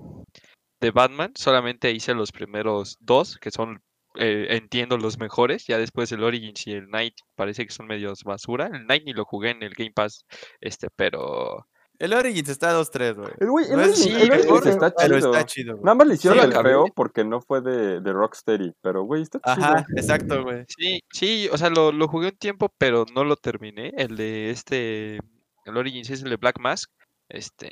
de 0.80 0.90
Batman, 0.90 1.32
solamente 1.36 1.90
hice 1.90 2.14
los 2.14 2.32
primeros 2.32 2.96
dos, 3.00 3.38
que 3.38 3.50
son, 3.50 3.82
eh, 4.16 4.46
entiendo, 4.50 4.98
los 4.98 5.18
mejores, 5.18 5.66
ya 5.66 5.78
después 5.78 6.12
el 6.12 6.22
Origins 6.22 6.66
y 6.66 6.72
el 6.72 6.88
Night 6.88 7.14
parece 7.34 7.66
que 7.66 7.72
son 7.72 7.86
medios 7.86 8.22
basura, 8.24 8.70
el 8.72 8.86
Night 8.86 9.04
ni 9.04 9.12
lo 9.12 9.24
jugué 9.24 9.50
en 9.50 9.62
el 9.62 9.74
Game 9.74 9.92
Pass, 9.92 10.24
este, 10.60 10.88
pero... 10.94 11.66
el 11.98 12.12
Origins 12.12 12.48
está 12.48 12.72
2-3, 12.72 13.14
güey. 13.16 13.30
El 13.40 13.50
güey, 13.50 13.64
el 13.70 13.76
No 13.76 13.82
es 13.82 13.90
Origins- 13.90 14.02
sí, 14.02 14.08
el 14.10 14.16
Origins 14.30 14.44
mejor, 14.46 14.68
está 14.68 14.90
Pero 14.96 15.16
chido. 15.18 15.30
está 15.32 15.46
chido, 15.46 15.72
güey. 15.74 15.84
Nada 15.84 15.94
más 15.94 16.06
le 16.06 16.14
hicieron 16.14 16.38
Sí, 16.40 16.44
el 16.56 16.62
feo 16.62 16.86
porque 16.94 17.24
no 17.24 17.40
fue 17.40 17.60
de, 17.60 18.00
de 18.00 18.12
Rocksteady, 18.12 18.72
pero 18.80 19.02
güey, 19.04 19.22
está 19.22 19.38
chido. 19.40 19.66
Ajá, 19.66 19.86
exacto, 19.96 20.42
güey. 20.42 20.64
Sí, 20.68 21.00
sí, 21.12 21.48
o 21.52 21.56
sea, 21.58 21.70
lo, 21.70 21.92
lo 21.92 22.08
jugué 22.08 22.28
un 22.28 22.36
tiempo, 22.36 22.72
pero 22.78 23.04
no 23.14 23.24
lo 23.24 23.36
terminé, 23.36 23.92
el 23.96 24.16
de 24.16 24.50
este, 24.50 25.16
el 25.64 25.76
Origins 25.76 26.10
es 26.10 26.22
el 26.22 26.30
de 26.30 26.36
Black 26.36 26.58
Mask, 26.60 26.90
este... 27.28 27.70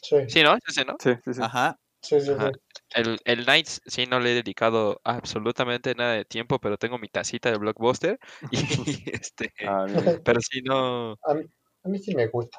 Sí, 0.00 0.16
Sí, 0.28 0.42
¿no? 0.42 0.54
Es 0.54 0.60
ese, 0.68 0.84
¿no? 0.84 0.94
Sí, 1.00 1.10
sí, 1.24 1.34
sí. 1.34 1.40
Ajá. 1.42 1.76
sí, 2.02 2.20
sí. 2.20 2.30
Ajá. 2.30 2.50
sí. 2.52 2.60
El, 2.94 3.18
el 3.24 3.44
Knights 3.44 3.82
sí 3.84 4.06
no 4.06 4.18
le 4.20 4.30
he 4.30 4.34
dedicado 4.34 5.00
absolutamente 5.04 5.94
nada 5.94 6.12
de 6.14 6.24
tiempo, 6.24 6.58
pero 6.60 6.78
tengo 6.78 6.96
mi 6.98 7.08
tacita 7.08 7.50
de 7.50 7.58
Blockbuster 7.58 8.18
y 8.50 8.56
este, 9.12 9.52
Ah, 9.66 9.84
pero 10.24 10.40
sí 10.40 10.62
no, 10.62 11.16
A 11.24 11.34
mí, 11.34 11.44
a 11.84 11.88
mí 11.88 11.98
sí 11.98 12.14
me 12.14 12.28
gusta. 12.28 12.58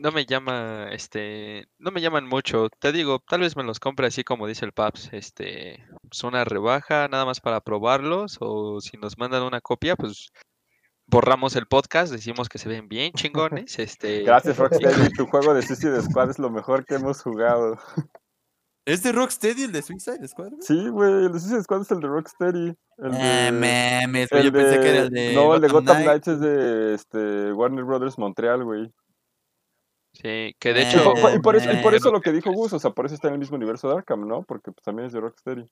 No 0.00 0.12
me 0.12 0.24
llama, 0.24 0.88
este, 0.92 1.68
no 1.78 1.90
me 1.90 2.00
llaman 2.00 2.26
mucho. 2.26 2.68
Te 2.80 2.90
digo, 2.90 3.18
tal 3.28 3.40
vez 3.40 3.54
me 3.56 3.62
los 3.64 3.78
compre 3.78 4.06
así 4.06 4.24
como 4.24 4.46
dice 4.46 4.64
el 4.64 4.72
Paps, 4.72 5.10
este, 5.12 5.84
pues 6.08 6.24
una 6.24 6.44
rebaja 6.44 7.06
nada 7.08 7.26
más 7.26 7.40
para 7.40 7.60
probarlos 7.60 8.38
o 8.40 8.80
si 8.80 8.96
nos 8.96 9.18
mandan 9.18 9.42
una 9.42 9.60
copia, 9.60 9.96
pues 9.96 10.30
borramos 11.06 11.54
el 11.56 11.66
podcast, 11.66 12.12
decimos 12.12 12.48
que 12.48 12.58
se 12.58 12.68
ven 12.68 12.88
bien 12.88 13.12
chingones, 13.14 13.78
este, 13.78 14.22
Gracias, 14.22 14.56
Rocksteady. 14.56 15.10
Tu 15.12 15.26
juego 15.26 15.52
de 15.54 15.62
Suicide 15.62 16.00
Squad 16.02 16.30
es 16.30 16.38
lo 16.38 16.50
mejor 16.50 16.84
que 16.86 16.94
hemos 16.94 17.22
jugado. 17.22 17.78
¿Es 18.86 19.02
de 19.02 19.12
Rocksteady 19.12 19.64
el 19.64 19.72
de 19.72 19.82
Suicide 19.82 20.26
Squad? 20.26 20.52
Sí, 20.60 20.88
güey, 20.88 21.26
el 21.26 21.32
de 21.32 21.38
Suicide 21.40 21.62
Squad 21.62 21.82
es 21.82 21.90
el 21.90 22.00
de 22.00 22.08
Rocksteady. 22.08 22.74
El 22.98 23.12
de... 23.12 23.52
mames, 23.52 24.30
güey, 24.30 24.46
el 24.46 24.46
yo 24.46 24.52
pensé 24.52 24.80
que 24.80 24.88
era 24.88 25.00
el 25.02 25.10
de- 25.10 25.20
de. 25.20 25.34
No, 25.34 25.54
el 25.54 25.60
de 25.60 25.68
Gotham 25.68 25.96
Knight. 26.02 26.06
Knights 26.24 26.28
es 26.28 26.40
de 26.40 26.94
este, 26.94 27.52
Warner 27.52 27.84
Brothers 27.84 28.18
Montreal, 28.18 28.64
güey. 28.64 28.90
Sí, 30.20 30.54
que 30.58 30.72
de 30.72 30.80
Y 30.82 30.84
hecho, 30.84 31.14
por- 31.14 31.34
y 31.34 31.38
por 31.40 31.56
eso, 31.56 31.72
y 31.72 31.82
por 31.82 31.94
Eh, 31.94 31.96
eso 31.96 32.10
lo 32.10 32.20
que 32.20 32.32
dijo 32.32 32.52
Gus, 32.52 32.72
o 32.72 32.78
sea, 32.78 32.90
por 32.90 33.06
eso 33.06 33.14
está 33.14 33.28
en 33.28 33.34
el 33.34 33.40
mismo 33.40 33.56
universo 33.56 33.88
de 33.88 33.94
Arkham, 33.96 34.26
¿no? 34.26 34.42
Porque 34.42 34.72
pues, 34.72 34.82
también 34.84 35.06
es 35.06 35.12
de 35.12 35.20
Rocksteady. 35.20 35.64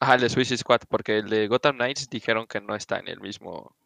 Ajá, 0.00 0.14
el 0.14 0.22
de 0.22 0.28
Suicide 0.30 0.56
Squad, 0.58 0.80
porque 0.88 1.18
el 1.18 1.28
de 1.28 1.46
Gotham 1.46 1.76
Knights 1.76 2.08
dijeron 2.08 2.46
que 2.46 2.60
no 2.60 2.74
está 2.74 2.98
en 2.98 3.08
el 3.08 3.20
mismo 3.20 3.76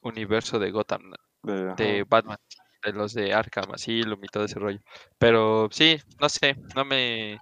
universo 0.00 0.58
de 0.58 0.70
Gotham, 0.70 1.12
De, 1.42 1.74
de. 1.74 2.04
Batman, 2.08 2.38
de 2.84 2.92
los 2.92 3.12
de 3.12 3.34
Arkham, 3.34 3.72
Asylum 3.72 4.22
y 4.24 4.28
todo 4.28 4.44
ese 4.44 4.58
rollo. 4.58 4.80
Pero 5.18 5.68
sí, 5.70 5.98
no 6.20 6.28
sé, 6.28 6.56
no 6.74 6.84
me, 6.84 7.38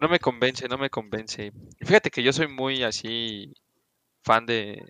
no 0.00 0.08
me 0.08 0.18
convence, 0.20 0.68
no 0.68 0.78
me 0.78 0.90
convence. 0.90 1.52
Fíjate 1.80 2.10
que 2.10 2.22
yo 2.22 2.32
soy 2.32 2.46
muy 2.48 2.82
así 2.84 3.52
fan 4.22 4.46
de, 4.46 4.86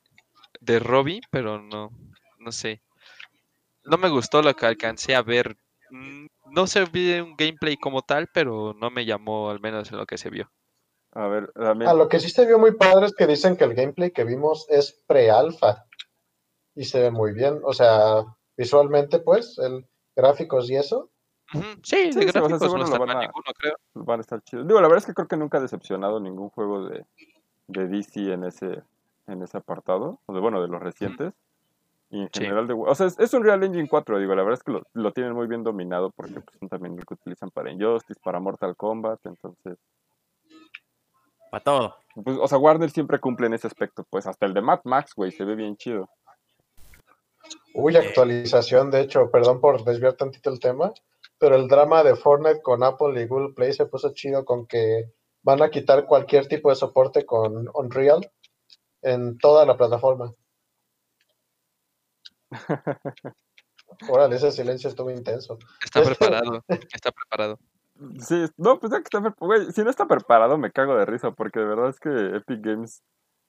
de 0.61 0.79
Robbie, 0.81 1.21
pero 1.31 1.63
no, 1.63 1.91
no 2.39 2.53
sé. 2.53 2.83
No 3.85 3.99
me 3.99 4.09
gustó 4.09 4.43
lo 4.43 4.55
que 4.55 4.67
alcancé 4.67 5.15
a 5.15 5.23
ver. 5.23 5.57
Mm, 5.91 6.27
No 6.53 6.67
se 6.67 6.85
vi 6.85 7.19
un 7.21 7.35
gameplay 7.37 7.77
como 7.77 8.03
tal, 8.03 8.29
pero 8.33 8.75
no 8.75 8.91
me 8.91 9.05
llamó 9.05 9.51
al 9.51 9.61
menos 9.61 9.91
en 9.93 9.99
lo 9.99 10.07
que 10.07 10.19
se 10.19 10.31
vio. 10.31 10.51
A 11.13 11.27
ver, 11.27 11.53
también. 11.53 11.91
A 11.91 11.95
lo 11.95 12.09
que 12.09 12.21
sí 12.21 12.31
se 12.31 12.47
vio 12.47 12.59
muy 12.59 12.73
padre 12.73 13.07
es 13.07 13.15
que 13.15 13.27
dicen 13.27 13.57
que 13.57 13.65
el 13.65 13.75
gameplay 13.75 14.11
que 14.13 14.25
vimos 14.25 14.67
es 14.71 15.03
pre-alfa. 15.07 15.87
Y 16.75 16.85
se 16.85 17.01
ve 17.03 17.11
muy 17.11 17.33
bien. 17.33 17.61
O 17.65 17.73
sea, 17.75 18.25
visualmente, 18.57 19.19
pues, 19.19 19.59
el 19.59 19.87
gráficos 20.17 20.71
y 20.71 20.77
eso. 20.77 21.11
Sí, 21.53 21.61
Sí, 21.83 22.11
de 22.15 22.25
gráficos 22.25 22.73
no 22.75 22.99
van 22.99 23.11
a- 23.11 23.21
ninguno, 23.21 23.45
creo. 23.59 23.75
van 23.95 24.21
a 24.21 24.23
estar 24.23 24.43
chidos. 24.43 24.67
Digo, 24.67 24.81
la 24.81 24.89
verdad 24.89 24.99
es 25.03 25.07
que 25.07 25.13
creo 25.15 25.29
que 25.29 25.37
nunca 25.37 25.59
ha 25.59 25.61
decepcionado 25.61 26.19
ningún 26.19 26.49
juego 26.49 26.87
de, 26.89 27.05
de 27.67 27.89
DC 27.89 28.33
en 28.33 28.45
ese, 28.45 28.83
en 29.27 29.43
ese 29.43 29.59
apartado. 29.59 30.21
O 30.27 30.33
de, 30.33 30.41
bueno, 30.41 30.63
de 30.63 30.69
los 30.69 30.81
recientes. 30.81 31.35
Y 32.13 32.21
en 32.23 32.29
Sí. 32.33 32.45
general, 32.45 32.67
de, 32.69 32.75
o 32.75 32.95
sea, 32.95 33.07
es, 33.07 33.19
es 33.19 33.33
un 33.35 33.43
Real 33.43 33.65
Engine 33.65 33.89
4, 33.89 34.19
digo, 34.19 34.35
la 34.35 34.43
verdad 34.43 34.59
es 34.59 34.63
que 34.63 34.73
lo, 34.73 34.83
lo 34.93 35.13
tienen 35.13 35.33
muy 35.33 35.47
bien 35.47 35.65
dominado 35.65 36.11
porque 36.11 36.35
pues, 36.41 36.57
son 36.61 36.69
también 36.69 36.95
lo 36.95 37.03
que 37.03 37.15
utilizan 37.15 37.51
para 37.51 37.71
Injustice, 37.73 38.21
para 38.23 38.39
Mortal 38.39 38.77
Kombat, 38.77 39.19
entonces, 39.25 39.79
Para 41.51 41.65
todo. 41.65 41.97
pues, 42.23 42.37
o 42.39 42.47
sea, 42.47 42.59
Warner 42.59 42.91
siempre 42.91 43.19
cumple 43.19 43.47
en 43.47 43.55
ese 43.55 43.67
aspecto, 43.67 44.05
pues 44.11 44.27
hasta 44.27 44.45
el 44.47 44.53
de 44.55 44.61
Mad 44.61 44.81
Max, 44.85 45.15
güey, 45.17 45.33
se 45.33 45.45
ve 45.45 45.55
bien 45.55 45.77
chido. 45.77 46.09
Uy, 47.75 47.97
actualización, 47.97 48.91
de 48.91 49.01
hecho, 49.01 49.31
perdón 49.31 49.61
por 49.61 49.83
desviar 49.85 50.13
tantito 50.13 50.51
el 50.51 50.61
tema, 50.61 50.93
pero 51.39 51.57
el 51.57 51.67
drama 51.67 52.03
de 52.05 52.15
Fortnite 52.15 52.61
con 52.63 52.83
Apple 52.85 53.21
y 53.23 53.27
Google 53.27 53.55
Play 53.55 53.73
se 53.73 53.87
puso 53.87 54.13
chido 54.13 54.45
con 54.45 54.67
que 54.67 55.11
van 55.43 55.63
a 55.63 55.71
quitar 55.71 56.05
cualquier 56.07 56.47
tipo 56.47 56.69
de 56.69 56.77
soporte 56.77 57.25
con 57.25 57.69
Unreal 57.75 58.31
en 59.01 59.39
toda 59.39 59.65
la 59.67 59.77
plataforma. 59.77 60.33
Órale, 64.09 64.37
ese 64.37 64.51
silencio 64.53 64.89
estuvo 64.89 65.11
intenso. 65.11 65.59
Está 65.85 66.03
preparado, 66.03 66.65
está 66.69 67.11
preparado. 67.13 67.59
Sí, 68.19 68.47
no, 68.57 68.79
pues 68.81 68.91
ya 68.91 68.99
que 68.99 69.05
está, 69.05 69.21
pre- 69.21 69.35
güey, 69.39 69.71
si 69.73 69.85
no 69.85 69.91
está 69.91 70.07
preparado 70.07 70.59
me 70.59 70.73
cago 70.73 70.97
de 70.97 71.05
risa 71.05 71.31
porque 71.31 71.61
de 71.61 71.67
verdad 71.67 71.91
es 71.91 72.01
que 72.01 72.09
Epic 72.37 72.61
Games, 72.61 73.03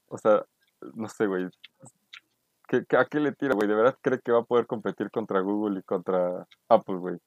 o 0.09 0.17
sea, 0.17 0.45
no 0.93 1.07
sé, 1.07 1.25
güey, 1.27 1.47
¿qué, 2.67 2.83
qué- 2.87 2.97
a 2.97 3.05
qué 3.05 3.19
le 3.19 3.31
tira, 3.31 3.55
güey? 3.55 3.67
¿De 3.67 3.73
verdad 3.75 3.97
cree 4.01 4.19
que 4.19 4.31
va 4.31 4.39
a 4.39 4.43
poder 4.45 4.67
competir 4.67 5.09
contra 5.11 5.39
Google 5.39 5.79
y 5.79 5.83
contra 5.83 6.45
Apple, 6.69 6.95
güey? 6.97 7.17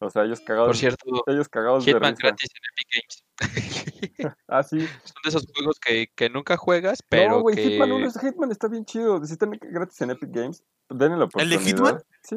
O 0.00 0.10
sea, 0.10 0.24
ellos 0.24 0.40
cagados, 0.40 0.68
Por 0.68 0.76
cierto, 0.76 1.24
ellos 1.26 1.48
cagados 1.48 1.84
de 1.84 1.92
Hitman 1.92 2.14
risa. 2.14 2.26
gratis 2.28 2.50
en 2.54 2.62
Epic 2.72 2.88
Games. 2.94 3.24
Ah, 4.48 4.62
sí. 4.62 4.78
Son 4.80 5.14
de 5.24 5.28
esos 5.28 5.46
juegos 5.54 5.78
que, 5.78 6.08
que 6.14 6.28
nunca 6.30 6.56
juegas, 6.56 7.02
pero 7.08 7.30
no, 7.36 7.40
güey, 7.42 7.54
que... 7.56 7.62
Hitman, 7.70 7.92
uno 7.92 8.06
es- 8.06 8.18
Hitman 8.20 8.50
está 8.50 8.68
bien 8.68 8.84
chido. 8.84 9.24
Si 9.24 9.32
están 9.32 9.50
gratis 9.60 10.00
en 10.02 10.10
Epic 10.10 10.30
Games, 10.30 10.62
denle 10.88 11.16
la 11.16 11.24
¿El 11.24 11.28
oportunidad. 11.28 11.58
de 11.60 11.64
Hitman? 11.64 12.02
Sí, 12.22 12.36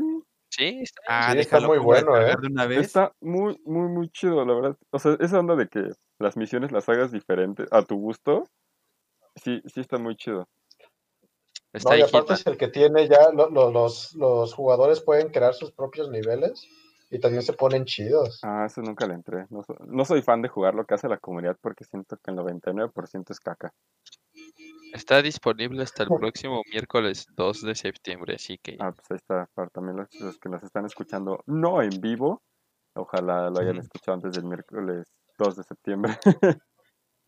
Sí, 0.51 0.79
está 0.81 1.01
Ah, 1.07 1.31
Sí, 1.33 1.39
está 1.39 1.59
muy 1.59 1.77
bueno, 1.77 2.17
¿eh? 2.19 2.35
una 2.41 2.65
vez. 2.65 2.79
está 2.87 3.13
muy, 3.21 3.59
muy, 3.65 3.87
muy 3.87 4.09
chido, 4.09 4.43
la 4.45 4.53
verdad. 4.55 4.77
O 4.91 4.97
sea, 4.99 5.15
esa 5.19 5.39
onda 5.39 5.55
de 5.55 5.67
que 5.67 5.91
las 6.17 6.35
misiones 6.37 6.71
las 6.71 6.89
hagas 6.89 7.11
diferentes 7.11 7.67
a 7.71 7.83
tu 7.83 7.97
gusto, 7.97 8.45
sí, 9.35 9.61
sí 9.67 9.79
está 9.79 9.97
muy 9.99 10.15
chido. 10.15 10.47
está 11.71 11.91
No, 11.91 11.95
y 11.97 12.01
ahí 12.01 12.07
aparte 12.07 12.33
Hitman. 12.33 12.39
es 12.39 12.47
el 12.47 12.57
que 12.57 12.67
tiene 12.69 13.07
ya, 13.07 13.31
lo- 13.31 13.49
lo- 13.51 13.71
los, 13.71 14.15
los 14.15 14.53
jugadores 14.55 15.01
pueden 15.01 15.29
crear 15.29 15.53
sus 15.53 15.71
propios 15.71 16.09
niveles 16.09 16.67
y 17.09 17.19
también 17.19 17.41
se 17.41 17.53
ponen 17.53 17.85
chidos. 17.85 18.39
Ah, 18.43 18.65
eso 18.65 18.81
nunca 18.81 19.07
le 19.07 19.15
entré. 19.15 19.45
No, 19.49 19.63
no 19.87 20.05
soy 20.05 20.21
fan 20.21 20.41
de 20.41 20.49
jugar 20.49 20.75
lo 20.75 20.85
que 20.85 20.93
hace 20.93 21.07
la 21.07 21.17
comunidad 21.17 21.57
porque 21.61 21.83
siento 21.83 22.17
que 22.17 22.31
el 22.31 22.37
99% 22.37 23.31
es 23.31 23.39
caca. 23.39 23.73
Está 24.93 25.21
disponible 25.21 25.83
hasta 25.83 26.03
el 26.03 26.09
próximo 26.09 26.61
miércoles 26.73 27.27
2 27.35 27.61
de 27.61 27.75
septiembre, 27.75 28.35
así 28.35 28.57
que 28.57 28.77
Ah, 28.79 28.91
pues 28.91 29.09
ahí 29.11 29.17
está, 29.17 29.49
para 29.53 29.69
también 29.69 29.97
los, 29.97 30.07
los 30.19 30.37
que 30.37 30.49
nos 30.49 30.63
están 30.63 30.85
escuchando, 30.85 31.43
no 31.45 31.81
en 31.81 32.01
vivo, 32.01 32.41
ojalá 32.95 33.49
lo 33.49 33.59
hayan 33.59 33.77
escuchado 33.77 34.15
antes 34.15 34.33
del 34.33 34.45
miércoles 34.45 35.07
2 35.37 35.55
de 35.55 35.63
septiembre. 35.63 36.17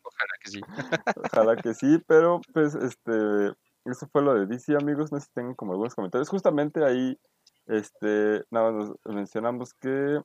ojalá 0.04 0.34
que 0.44 0.50
sí. 0.50 0.62
Ojalá 1.34 1.56
que 1.56 1.74
sí, 1.74 2.04
pero 2.08 2.42
pues 2.54 2.76
este, 2.76 3.54
eso 3.86 4.08
fue 4.12 4.22
lo 4.22 4.34
de 4.34 4.46
DC, 4.46 4.76
amigos. 4.76 5.12
No 5.12 5.20
sé 5.20 5.26
si 5.28 5.34
tengan 5.34 5.56
como 5.56 5.72
algunos 5.72 5.96
comentarios. 5.96 6.30
Justamente 6.30 6.84
ahí 6.84 7.18
Este, 7.72 8.44
nada 8.52 8.72
más 8.72 8.90
nos- 8.90 8.98
mencionamos 9.16 9.74
que 9.76 10.22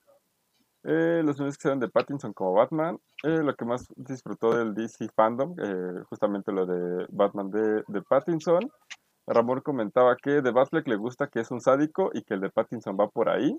eh, 0.89 1.23
los 1.25 1.39
memes 1.39 1.57
que 1.57 1.69
se 1.69 1.77
de 1.77 1.89
Pattinson 1.89 2.33
como 2.33 2.53
Batman, 2.55 2.99
eh, 3.25 3.41
lo 3.43 3.55
que 3.55 3.65
más 3.65 3.87
disfrutó 3.97 4.57
del 4.57 4.75
DC 4.75 5.09
fandom, 5.15 5.55
eh, 5.61 6.03
justamente 6.09 6.53
lo 6.53 6.67
de 6.67 7.07
Batman 7.11 7.51
de, 7.51 7.83
de 7.89 8.03
Pattinson. 8.03 8.71
Ramón 9.29 9.61
comentaba 9.61 10.17
que 10.17 10.43
de 10.43 10.51
Batfleck 10.53 10.87
le 10.87 10.97
gusta 10.97 11.27
que 11.29 11.41
es 11.41 11.51
un 11.51 11.61
sádico 11.61 12.11
y 12.13 12.23
que 12.23 12.35
el 12.35 12.41
de 12.41 12.51
Pattinson 12.51 12.97
va 12.99 13.09
por 13.09 13.29
ahí. 13.29 13.57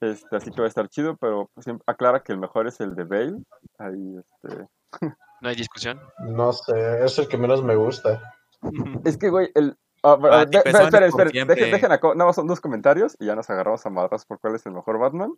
Este, 0.00 0.36
así 0.36 0.50
que 0.50 0.60
va 0.60 0.66
a 0.66 0.68
estar 0.68 0.88
chido, 0.88 1.16
pero 1.16 1.50
siempre 1.58 1.82
aclara 1.86 2.22
que 2.22 2.32
el 2.32 2.38
mejor 2.38 2.66
es 2.68 2.80
el 2.80 2.94
de 2.94 3.04
Bale. 3.04 3.42
Ahí, 3.78 4.16
este, 4.18 4.66
No 5.40 5.48
hay 5.48 5.56
discusión. 5.56 6.00
No 6.20 6.52
sé, 6.52 7.04
es 7.04 7.18
el 7.18 7.28
que 7.28 7.38
menos 7.38 7.62
me 7.62 7.76
gusta. 7.76 8.20
Es 9.04 9.16
que, 9.18 9.30
güey, 9.30 9.50
el. 9.54 9.76
Ah, 10.02 10.18
Ah, 10.22 10.46
siempre. 10.50 11.30
dejen, 11.32 11.70
dejen 11.70 11.92
acá, 11.92 12.08
nada 12.14 12.26
más 12.26 12.36
son 12.36 12.46
dos 12.46 12.60
comentarios 12.60 13.16
y 13.18 13.26
ya 13.26 13.34
nos 13.34 13.48
agarramos 13.50 13.84
a 13.86 13.90
madras 13.90 14.24
por 14.26 14.38
cuál 14.40 14.54
es 14.54 14.66
el 14.66 14.72
mejor 14.72 14.98
Batman. 14.98 15.32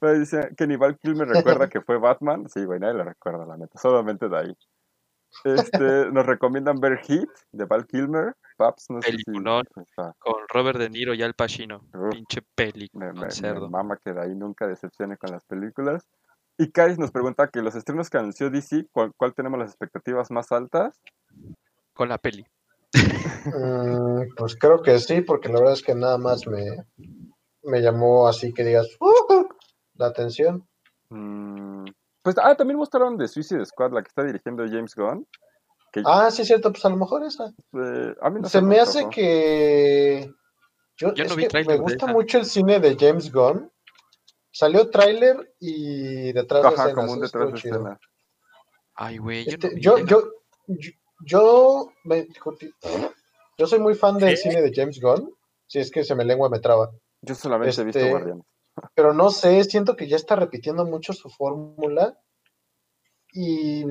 Pero 0.00 0.18
dice 0.18 0.50
que 0.56 0.66
ni 0.66 0.76
Val 0.76 0.98
Kilmer 0.98 1.28
recuerda 1.58 1.68
que 1.68 1.80
fue 1.80 1.98
Batman. 1.98 2.48
Sí, 2.48 2.64
güey, 2.64 2.80
nadie 2.80 2.94
le 2.94 3.04
recuerda, 3.04 3.46
la 3.46 3.56
neta, 3.56 3.78
solamente 3.78 4.28
de 4.28 4.38
ahí. 4.38 4.56
Este, 5.44 5.78
nos 6.12 6.26
recomiendan 6.26 6.80
ver 6.80 6.98
Heat 6.98 7.28
de 7.52 7.64
Val 7.64 7.86
Kilmer. 7.86 8.34
Paps, 8.56 8.86
no 8.88 9.02
sé 9.02 9.10
Peliculón. 9.10 9.64
Con 10.18 10.34
Robert 10.48 10.78
De 10.78 10.88
Niro 10.88 11.12
y 11.14 11.22
Al 11.22 11.34
Pacino. 11.34 11.82
Uf. 11.92 12.10
Pinche 12.10 12.40
peli 12.54 12.88
Me, 12.94 13.12
mama 13.68 13.98
que 14.02 14.12
de 14.14 14.22
ahí 14.22 14.34
nunca 14.34 14.66
decepcione 14.66 15.18
con 15.18 15.30
las 15.30 15.44
películas. 15.44 16.06
Y 16.58 16.70
Kais 16.70 16.98
nos 16.98 17.10
pregunta 17.10 17.48
que 17.48 17.60
los 17.60 17.74
estrenos 17.74 18.08
que 18.08 18.16
anunció 18.16 18.48
DC, 18.48 18.86
¿cuál, 18.90 19.12
cuál 19.14 19.34
tenemos 19.34 19.58
las 19.58 19.68
expectativas 19.68 20.30
más 20.30 20.52
altas? 20.52 21.02
Con 21.92 22.08
la 22.08 22.16
peli. 22.16 22.46
Mm, 23.46 24.34
pues 24.36 24.56
creo 24.56 24.82
que 24.82 24.98
sí, 24.98 25.20
porque 25.20 25.48
la 25.48 25.58
verdad 25.60 25.74
es 25.74 25.82
que 25.82 25.94
nada 25.94 26.18
más 26.18 26.46
me, 26.46 26.84
me 27.62 27.80
llamó 27.80 28.26
así 28.28 28.52
que 28.52 28.64
digas 28.64 28.88
"Uh", 29.00 29.44
la 29.94 30.06
atención. 30.06 30.66
Mm, 31.10 31.84
pues, 32.22 32.36
ah, 32.42 32.54
también 32.56 32.78
mostraron 32.78 33.16
de 33.16 33.28
Suicide 33.28 33.64
Squad, 33.66 33.92
la 33.92 34.02
que 34.02 34.08
está 34.08 34.24
dirigiendo 34.24 34.64
James 34.66 34.94
Gunn. 34.96 35.26
Que 35.92 36.02
Ah, 36.04 36.30
sí, 36.30 36.42
es 36.42 36.48
cierto, 36.48 36.72
pues 36.72 36.84
a 36.84 36.88
lo 36.88 36.96
mejor 36.96 37.22
esa. 37.24 37.52
eh, 37.72 38.14
a 38.20 38.30
mí 38.30 38.40
no 38.40 38.48
Se 38.48 38.60
me 38.60 38.80
hace 38.80 39.08
que. 39.10 40.30
Yo, 40.96 41.14
Yo 41.14 41.24
es 41.24 41.30
no 41.30 41.36
vi 41.36 41.46
que 41.46 41.58
me 41.58 41.74
de 41.74 41.78
gusta 41.78 42.06
mucho 42.06 42.38
el 42.38 42.46
cine 42.46 42.80
de 42.80 42.96
James 42.98 43.32
Gunn. 43.32 43.70
Salió 44.50 44.88
tráiler 44.90 45.54
y 45.60 46.32
detrás 46.32 46.62
de 46.62 46.68
Ajá, 46.68 46.74
escenas. 46.84 46.94
como 46.94 47.12
un 47.12 47.20
detrás 47.20 47.52
de 47.52 47.58
escena. 47.58 48.00
Ay, 48.94 49.18
güey. 49.18 49.44
Yo, 49.44 49.52
Este, 49.52 49.68
no 49.74 49.98
yo, 49.98 50.22
yo, 51.24 51.88
yo, 51.88 51.92
me- 52.04 52.28
yo 53.58 53.66
soy 53.66 53.78
muy 53.78 53.94
fan 53.94 54.18
del 54.18 54.30
¿Qué? 54.30 54.36
cine 54.36 54.62
de 54.62 54.72
James 54.74 55.00
Gunn. 55.00 55.32
Si 55.66 55.78
es 55.78 55.90
que 55.90 56.04
se 56.04 56.14
me 56.14 56.24
lengua 56.24 56.48
me 56.48 56.60
traba. 56.60 56.90
Yo 57.22 57.34
solamente 57.34 57.80
he 57.80 57.84
visto 57.84 57.98
Este, 57.98 58.10
Guardianes. 58.10 58.44
Pero 58.94 59.12
no 59.12 59.30
sé, 59.30 59.64
siento 59.64 59.96
que 59.96 60.06
ya 60.06 60.16
está 60.16 60.36
repitiendo 60.36 60.84
mucho 60.84 61.12
su 61.12 61.28
fórmula. 61.30 62.18
Y 63.32 63.84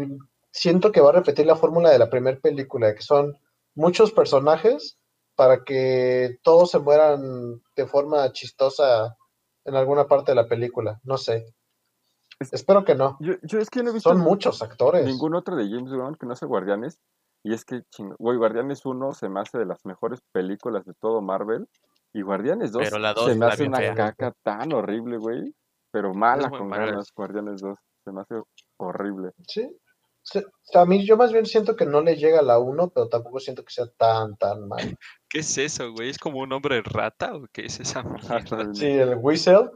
siento 0.51 0.91
que 0.91 1.01
va 1.01 1.09
a 1.09 1.13
repetir 1.13 1.45
la 1.45 1.55
fórmula 1.55 1.89
de 1.89 1.99
la 1.99 2.09
primera 2.09 2.39
película, 2.39 2.93
que 2.95 3.01
son 3.01 3.37
muchos 3.75 4.11
personajes 4.11 4.97
para 5.35 5.63
que 5.63 6.37
todos 6.43 6.71
se 6.71 6.79
mueran 6.79 7.61
de 7.75 7.85
forma 7.87 8.31
chistosa 8.31 9.17
en 9.65 9.75
alguna 9.75 10.07
parte 10.07 10.31
de 10.31 10.35
la 10.35 10.47
película. 10.47 10.99
No 11.03 11.17
sé. 11.17 11.53
Es- 12.39 12.53
Espero 12.53 12.85
que 12.85 12.95
no. 12.95 13.17
Yo, 13.19 13.33
yo 13.43 13.59
es 13.59 13.69
que 13.69 13.83
no 13.83 13.89
he 13.89 13.93
visto 13.93 14.09
Son 14.09 14.19
muchos 14.19 14.61
actores. 14.61 15.05
ningún 15.05 15.35
otro 15.35 15.55
de 15.55 15.67
James 15.69 15.91
Gunn 15.91 16.15
que 16.15 16.25
no 16.25 16.35
sea 16.35 16.47
Guardianes. 16.47 17.01
Y 17.45 17.53
es 17.53 17.63
que, 17.63 17.83
güey, 18.17 18.37
Guardianes 18.37 18.83
1 18.87 19.13
se 19.13 19.29
me 19.29 19.39
hace 19.39 19.59
de 19.59 19.67
las 19.67 19.85
mejores 19.85 20.19
películas 20.31 20.83
de 20.83 20.95
todo 20.99 21.21
Marvel. 21.21 21.67
Y 22.11 22.23
Guardianes 22.23 22.71
2 22.71 22.81
Pero 22.83 22.97
la 22.97 23.13
se 23.13 23.35
me 23.35 23.45
hace 23.45 23.67
una 23.67 23.77
fea. 23.77 23.93
caca 23.93 24.33
tan 24.41 24.73
horrible, 24.73 25.17
güey. 25.17 25.53
Pero 25.91 26.15
mala 26.15 26.49
con 26.49 26.67
mala. 26.67 26.87
ganas, 26.87 27.11
Guardianes 27.15 27.61
2. 27.61 27.77
Se 28.03 28.11
me 28.11 28.21
hace 28.21 28.41
horrible. 28.77 29.29
Sí. 29.47 29.69
Sí, 30.23 30.43
A 30.73 30.85
mí 30.85 31.05
yo 31.05 31.17
más 31.17 31.31
bien 31.31 31.45
siento 31.45 31.75
que 31.75 31.85
no 31.85 32.01
le 32.01 32.15
llega 32.15 32.39
a 32.39 32.41
la 32.41 32.57
1, 32.57 32.89
pero 32.89 33.09
tampoco 33.09 33.39
siento 33.39 33.63
que 33.63 33.71
sea 33.71 33.85
tan, 33.95 34.35
tan 34.37 34.67
mal. 34.67 34.97
¿Qué 35.29 35.39
es 35.41 35.55
eso, 35.59 35.91
güey? 35.91 36.09
¿Es 36.09 36.17
como 36.17 36.39
un 36.39 36.51
hombre 36.51 36.81
rata 36.81 37.35
o 37.35 37.45
qué 37.53 37.65
es 37.67 37.79
esa 37.79 38.01
mierda? 38.41 38.73
Sí, 38.73 38.87
el 38.87 39.17
Whistle. 39.21 39.69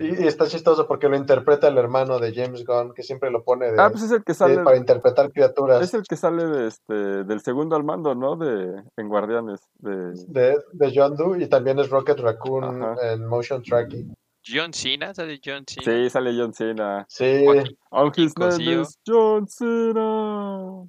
Y, 0.00 0.22
y 0.24 0.26
está 0.26 0.46
chistoso 0.46 0.88
porque 0.88 1.08
lo 1.08 1.16
interpreta 1.16 1.68
el 1.68 1.76
hermano 1.76 2.18
de 2.18 2.32
James 2.34 2.64
Gunn, 2.64 2.94
que 2.94 3.02
siempre 3.02 3.30
lo 3.30 3.44
pone 3.44 3.70
de, 3.70 3.80
Ah, 3.80 3.90
pues 3.90 4.02
es 4.04 4.10
el 4.12 4.24
que 4.24 4.32
de- 4.32 4.38
sale. 4.38 4.58
para 4.62 4.76
interpretar 4.76 5.30
criaturas 5.30 5.82
Es 5.82 5.92
el 5.94 6.02
que 6.04 6.16
sale 6.16 6.46
de 6.46 6.68
este, 6.68 6.94
del 6.94 7.40
segundo 7.40 7.76
al 7.76 7.84
mando, 7.84 8.14
¿no? 8.14 8.36
De, 8.36 8.82
en 8.96 9.08
Guardianes. 9.08 9.60
De, 9.74 10.12
de, 10.28 10.58
de 10.72 10.92
John 10.94 11.16
Doe 11.16 11.42
y 11.42 11.48
también 11.48 11.78
es 11.78 11.90
Rocket 11.90 12.18
Raccoon 12.18 12.82
Ajá. 12.82 13.12
en 13.12 13.26
motion 13.26 13.62
tracking. 13.62 14.14
John 14.46 14.72
Cena, 14.74 15.14
¿sale 15.14 15.40
John 15.42 15.64
Cena? 15.66 15.84
sí, 15.84 16.10
sale 16.10 16.34
John 16.36 16.52
Cena. 16.52 17.06
Sí, 17.08 17.44
Oh, 17.90 18.10
his 18.14 18.36
name 18.38 18.80
is 18.82 18.98
John 19.06 19.46
Cena. 19.48 20.84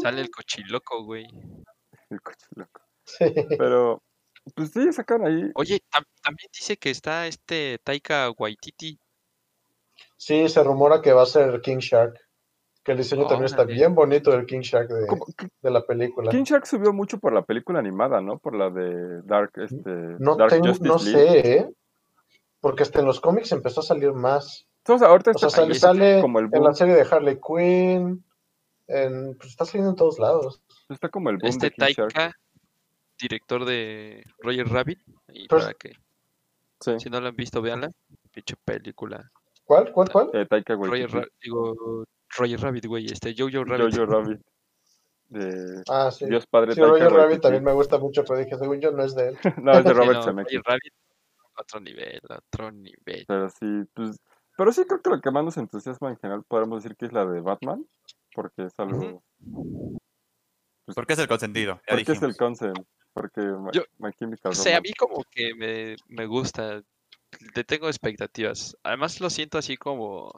Sale 0.00 0.20
el 0.20 0.30
cochiloco, 0.30 1.04
güey. 1.04 1.26
El 2.10 2.20
coche 2.20 2.46
loco. 2.54 2.80
sí. 3.04 3.24
Pero, 3.58 4.02
pues 4.54 4.70
sí, 4.72 4.92
sacan 4.92 5.26
ahí. 5.26 5.50
Oye, 5.54 5.80
tam- 5.90 6.06
también 6.22 6.48
dice 6.52 6.76
que 6.76 6.90
está 6.90 7.26
este 7.26 7.78
Taika 7.82 8.30
Waititi. 8.36 8.98
Sí, 10.16 10.48
se 10.48 10.62
rumora 10.62 11.00
que 11.02 11.12
va 11.12 11.22
a 11.22 11.26
ser 11.26 11.60
King 11.60 11.78
Shark. 11.78 12.18
Que 12.82 12.92
el 12.92 12.98
diseño 12.98 13.26
también 13.26 13.46
está 13.46 13.64
bien 13.64 13.94
bonito 13.94 14.30
del 14.30 14.44
King 14.44 14.60
Shark 14.60 14.88
de, 14.90 15.70
la 15.70 15.86
película. 15.86 16.30
King 16.30 16.44
Shark 16.44 16.66
subió 16.66 16.92
mucho 16.92 17.18
por 17.18 17.32
la 17.32 17.40
película 17.42 17.78
animada, 17.78 18.20
¿no? 18.20 18.38
Por 18.38 18.54
la 18.54 18.68
de 18.68 19.22
Dark, 19.22 19.52
este, 19.56 19.90
No 20.18 20.36
Dark 20.36 20.50
tengo, 20.50 20.66
Justice 20.66 20.86
no 20.86 20.98
League. 20.98 21.42
sé, 21.42 21.56
¿eh? 21.60 21.70
Porque 22.60 22.82
hasta 22.82 23.00
en 23.00 23.06
los 23.06 23.20
cómics 23.22 23.52
empezó 23.52 23.80
a 23.80 23.84
salir 23.84 24.12
más. 24.12 24.66
Entonces, 24.78 25.08
ahorita 25.08 25.30
O 25.30 25.38
sea, 25.38 25.48
sale, 25.74 26.20
como 26.20 26.40
el 26.40 26.44
en 26.44 26.50
boom, 26.50 26.64
la 26.64 26.74
serie 26.74 26.94
de 26.94 27.06
Harley 27.10 27.40
Quinn. 27.40 28.22
En, 28.86 29.34
pues 29.38 29.48
está 29.48 29.64
saliendo 29.64 29.90
en 29.92 29.96
todos 29.96 30.18
lados. 30.18 30.60
está 30.90 31.08
como 31.08 31.30
el 31.30 31.38
boom 31.38 31.48
Este 31.48 31.70
de 31.70 31.70
King 31.70 31.94
Shark. 32.10 32.36
Director 33.28 33.64
de 33.64 34.22
Roger 34.40 34.68
Rabbit. 34.68 34.98
Y 35.32 35.48
Pues- 35.48 35.62
para 35.64 35.74
que, 35.74 35.92
Sí, 36.80 37.00
si 37.00 37.08
no 37.08 37.20
lo 37.20 37.28
han 37.28 37.36
visto, 37.36 37.62
véanla. 37.62 37.90
Pinche 38.32 38.56
película. 38.64 39.30
¿Cuál? 39.64 39.90
¿Cuál? 39.92 40.10
¿Cuál? 40.10 40.30
eh, 40.34 40.44
Taika 40.46 40.74
Roger. 40.74 41.10
Ra- 41.10 41.26
digo, 41.42 42.04
Roger 42.36 42.60
Rabbit, 42.60 42.86
güey. 42.86 43.06
Este 43.06 43.34
Jojo 43.36 43.64
Rabbit. 43.64 43.94
Jojo 43.96 44.06
Rabbit. 44.06 44.40
De 45.28 45.82
Ah, 45.88 46.10
sí. 46.10 46.26
Dios 46.26 46.46
Padre 46.46 46.74
Sí, 46.74 46.80
Taika 46.80 46.92
Roger 46.92 47.12
Rabbit 47.12 47.40
también 47.40 47.64
me 47.64 47.72
gusta 47.72 47.96
mucho, 47.98 48.22
pero 48.24 48.38
dije, 48.40 48.58
según 48.58 48.80
yo 48.80 48.90
no 48.90 49.02
es 49.02 49.14
de 49.14 49.28
él. 49.28 49.38
no, 49.64 49.72
es 49.72 49.84
de 49.84 49.90
Sí, 49.90 49.96
Robert 49.96 50.14
no, 50.18 50.22
Zemeckis. 50.22 50.58
Roger 50.58 50.62
Rabbit, 50.66 50.92
otro 51.56 51.80
nivel, 51.80 52.20
otro 52.28 52.70
nivel. 52.72 53.24
Pero 53.26 53.48
sí, 53.48 53.66
pues. 53.94 54.18
Pero 54.56 54.72
sí 54.72 54.84
creo 54.84 55.00
que 55.00 55.10
lo 55.10 55.20
que 55.20 55.30
más 55.30 55.44
nos 55.44 55.56
entusiasma 55.56 56.10
en 56.10 56.18
general 56.18 56.42
podemos 56.46 56.82
decir 56.82 56.96
que 56.96 57.06
es 57.06 57.12
la 57.12 57.24
de 57.24 57.40
Batman. 57.40 57.86
Porque 58.34 58.64
es 58.64 58.74
algo. 58.78 59.22
pues, 60.84 60.94
Porque 60.94 61.12
es 61.14 61.18
el 61.20 61.28
consentido. 61.28 61.74
Ya 61.76 61.80
porque 61.96 62.02
es 62.02 62.22
el 62.22 62.32
dijimos. 62.32 62.36
Porque 63.14 63.40
Yo- 63.72 63.84
My 63.98 64.12
Chemical 64.12 64.50
No 64.50 64.54
sé, 64.54 64.74
a 64.74 64.80
mí 64.80 64.92
como 64.98 65.24
que 65.30 65.54
me, 65.54 65.96
me 66.08 66.26
gusta. 66.26 66.82
Le 67.54 67.64
tengo 67.64 67.86
expectativas. 67.88 68.76
Además 68.82 69.20
lo 69.20 69.30
siento 69.30 69.56
así 69.56 69.76
como 69.76 70.30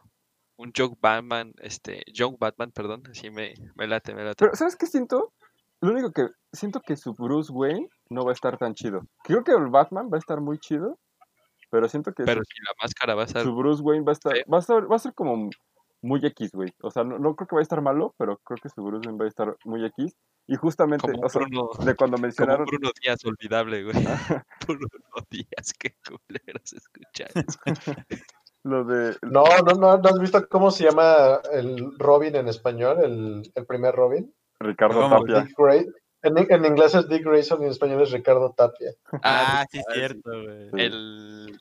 un 0.57 0.73
joke 0.77 0.97
Batman, 1.01 1.53
este, 1.59 2.03
Young 2.12 2.36
Batman, 2.39 2.70
perdón. 2.70 3.03
Así 3.11 3.31
me, 3.31 3.55
me 3.74 3.86
late, 3.86 4.15
me 4.15 4.24
late. 4.24 4.36
Pero, 4.44 4.55
¿sabes 4.55 4.77
qué 4.77 4.86
siento? 4.86 5.32
Lo 5.81 5.93
único 5.93 6.12
que 6.12 6.28
siento 6.53 6.81
que 6.81 6.97
su 6.97 7.15
Bruce 7.15 7.53
Wayne 7.53 7.89
no 8.09 8.24
va 8.24 8.31
a 8.31 8.35
estar 8.35 8.57
tan 8.57 8.74
chido. 8.74 9.03
Creo 9.24 9.44
que 9.44 9.53
el 9.53 9.69
Batman 9.69 10.09
va 10.12 10.16
a 10.16 10.20
estar 10.20 10.40
muy 10.40 10.59
chido, 10.59 10.98
pero 11.70 11.89
siento 11.89 12.12
que 12.12 12.24
Pero 12.24 12.40
su, 12.40 12.51
si 12.55 12.62
la 12.62 12.73
máscara 12.82 13.15
va 13.15 13.24
a 13.24 13.27
ser... 13.27 13.43
su 13.43 13.55
Bruce 13.55 13.82
Wayne 13.82 14.05
va 14.05 14.12
a 14.12 14.15
estar, 14.15 14.32
va 14.53 14.57
a 14.57 14.61
estar, 14.61 14.90
va 14.90 14.97
a 14.97 15.01
ser 15.01 15.12
como 15.12 15.51
muy 16.01 16.24
X, 16.24 16.53
güey. 16.53 16.73
O 16.82 16.90
sea, 16.90 17.05
no, 17.05 17.19
no 17.19 17.35
creo 17.36 17.47
que 17.48 17.55
vaya 17.57 17.62
a 17.62 17.69
estar 17.69 17.82
malo, 17.82 18.15
pero 18.16 18.39
creo 18.39 18.59
que 18.62 18.69
su 18.70 18.82
Bruce 18.82 19.07
Wayne 19.07 19.19
va 19.19 19.27
a 19.27 19.28
estar 19.28 19.57
muy 19.65 19.85
X. 19.85 20.15
Y 20.48 20.55
justamente, 20.56 21.02
Como 21.09 21.18
un 21.18 21.24
o 21.24 21.28
sea, 21.28 21.40
Bruno, 21.43 21.70
de 21.85 21.94
cuando 21.97 22.16
como 22.16 22.23
mencionaron, 22.23 22.66
Bruno 22.66 22.90
Díaz 23.02 23.24
olvidable, 23.24 23.82
güey. 23.85 23.94
Bruno 24.68 24.89
Díaz, 25.31 25.73
qué 25.78 25.94
culeros 26.06 26.73
escuchar 26.73 27.31
eso. 27.35 27.59
lo 28.62 28.85
de, 28.85 29.16
No, 29.23 29.43
no, 29.64 29.74
no, 29.74 29.98
¿no 29.98 30.09
has 30.09 30.18
visto 30.20 30.47
cómo 30.48 30.70
se 30.70 30.85
llama 30.85 31.40
el 31.52 31.93
Robin 31.98 32.36
en 32.36 32.47
español? 32.48 32.98
El, 33.02 33.52
el 33.55 33.66
primer 33.66 33.94
Robin. 33.94 34.32
Ricardo. 34.60 35.09
Tapia. 35.10 35.40
Dick 35.43 35.56
Gray- 35.59 35.93
En, 36.23 36.39
en 36.39 36.64
inglés 36.64 36.94
es 36.94 37.09
Dick 37.09 37.24
Grayson 37.24 37.60
y 37.62 37.64
en 37.66 37.70
español 37.73 38.02
es 38.02 38.10
Ricardo 38.12 38.52
Tapia. 38.56 38.93
Ah, 39.23 39.66
sí, 39.70 39.78
es 39.78 39.85
ah, 39.89 39.93
sí. 39.93 39.98
cierto, 39.98 40.31
güey. 40.31 40.70
Sí. 40.70 40.77
El, 40.77 41.60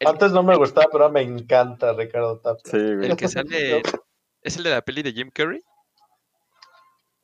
El- 0.00 0.08
Antes 0.08 0.32
no 0.32 0.42
me 0.42 0.56
gustaba, 0.56 0.86
pero 0.92 1.04
ahora 1.04 1.14
me 1.14 1.22
encanta 1.22 1.92
Ricardo 1.94 2.38
Tapia. 2.40 2.70
Sí, 2.70 2.94
güey. 2.94 3.10
el 3.10 3.16
que 3.16 3.28
sale... 3.28 3.82
¿Es 4.42 4.56
el 4.56 4.64
de 4.64 4.70
la 4.70 4.82
peli 4.82 5.02
de 5.02 5.12
Jim 5.12 5.30
Carrey? 5.32 5.60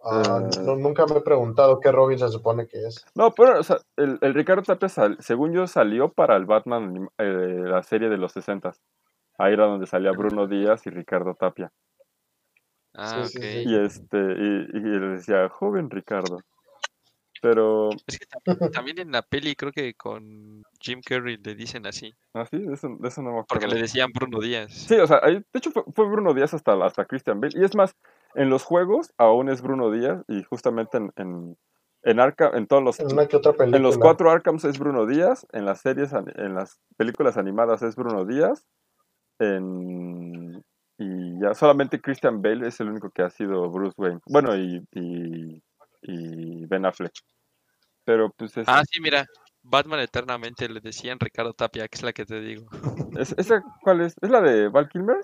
Ah, 0.05 0.41
Eh. 0.45 0.61
no, 0.63 0.77
nunca 0.77 1.07
me 1.07 1.17
he 1.19 1.21
preguntado 1.21 1.81
qué 1.81 1.91
Robin 1.91 2.19
se 2.19 2.29
supone 2.29 2.67
que 2.69 2.87
es. 2.87 3.05
No, 3.15 3.33
pero, 3.33 3.59
o 3.59 3.63
sea, 3.63 3.79
el, 3.97 4.19
el 4.21 4.35
Ricardo 4.35 4.63
Tapia, 4.63 4.89
sal- 4.89 5.17
según 5.21 5.53
yo, 5.53 5.67
salió 5.67 6.13
para 6.13 6.37
el 6.37 6.47
Batman, 6.47 7.09
eh, 7.19 7.63
la 7.65 7.83
serie 7.83 8.09
de 8.09 8.17
los 8.19 8.33
60 8.33 8.75
Ahí 9.41 9.53
era 9.53 9.67
donde 9.67 9.87
salía 9.87 10.11
Bruno 10.13 10.47
Díaz 10.49 10.85
y 10.87 10.91
Ricardo 10.91 11.35
Tapia. 11.35 11.71
Ah, 12.95 13.25
Sí. 13.25 13.39
Y 13.41 13.77
este, 13.77 14.17
y, 14.19 14.77
y 14.77 14.81
le 14.81 15.09
decía, 15.11 15.49
joven 15.49 15.91
Ricardo. 15.91 16.41
Pero, 17.41 17.91
Es 18.07 18.19
que 18.19 18.27
tam- 18.27 18.37
también 18.85 18.99
en 18.99 19.13
la 19.13 19.23
peli 19.23 19.55
creo 19.55 19.71
que 19.71 19.95
con 19.95 20.65
Jim 20.81 21.01
Carrey 21.05 21.37
le 21.37 21.55
dicen 21.55 21.87
así, 21.87 22.13
ah, 22.35 22.45
sí, 22.51 22.59
de 22.59 22.75
eso, 22.75 22.89
de 22.99 23.09
eso 23.09 23.23
no 23.23 23.31
me 23.31 23.45
porque 23.45 23.67
acuerdo. 23.67 23.75
le 23.77 23.83
decían 23.83 24.11
Bruno 24.13 24.41
Díaz. 24.41 24.73
Sí, 24.73 24.95
o 24.97 25.07
sea, 25.07 25.21
ahí- 25.23 25.37
de 25.37 25.59
hecho 25.59 25.71
fue, 25.71 25.85
fue 25.95 26.09
Bruno 26.09 26.35
Díaz 26.35 26.55
hasta, 26.55 26.73
hasta 26.85 27.05
Christian 27.05 27.41
Bale. 27.41 27.57
Y 27.61 27.65
es 27.65 27.77
más, 27.77 27.95
en 28.35 28.51
los 28.51 28.65
juegos 28.65 29.13
aún 29.19 29.49
es 29.49 29.63
Bruno 29.63 29.91
Díaz 29.91 30.23
y 30.29 30.43
justamente 30.45 30.99
en, 30.99 31.13
en, 31.17 31.59
en 32.03 32.21
Arkham, 32.21 32.55
en 32.55 32.67
todos 32.67 32.83
los, 32.83 33.01
En 33.01 33.13
una 33.13 33.27
que 33.27 33.37
otra 33.37 33.53
película. 33.53 33.77
en 33.77 33.83
los 33.83 33.99
cuatro 33.99 34.31
Arkhams 34.31 34.65
es 34.65 34.79
Bruno 34.79 35.07
Díaz, 35.07 35.47
en 35.53 35.65
las 35.65 35.81
series, 35.81 36.13
en 36.13 36.55
las 36.55 36.79
películas 36.97 37.37
animadas 37.37 37.83
es 37.83 37.97
Bruno 37.97 38.25
Díaz, 38.25 38.67
en, 39.39 40.65
y 40.99 41.41
ya 41.41 41.55
solamente 41.55 42.01
Christian 42.01 42.43
Bale 42.43 42.67
es 42.69 42.81
el 42.81 42.89
único 42.91 43.11
que 43.11 43.23
ha 43.23 43.31
sido 43.31 43.71
Bruce 43.71 43.95
Wayne. 43.97 44.21
Bueno, 44.27 44.57
y, 44.57 44.85
y, 44.93 45.63
y 46.03 46.67
Ben 46.67 46.85
Affleck. 46.87 47.13
Pero 48.05 48.31
pues 48.37 48.57
es, 48.57 48.67
Ah, 48.69 48.83
sí, 48.91 49.01
mira, 49.01 49.27
Batman 49.63 50.01
Eternamente 50.01 50.69
le 50.69 50.81
decían 50.81 51.19
Ricardo 51.21 51.53
Tapia, 51.53 51.87
que 51.89 51.97
es 51.97 52.03
la 52.03 52.13
que 52.13 52.25
te 52.25 52.41
digo. 52.41 52.67
es- 53.17 53.35
¿esa 53.39 53.63
cuál 53.83 54.01
es? 54.01 54.15
¿Es 54.21 54.31
la 54.31 54.41
de 54.41 54.69
Val 54.69 54.89
Kilmer? 54.89 55.19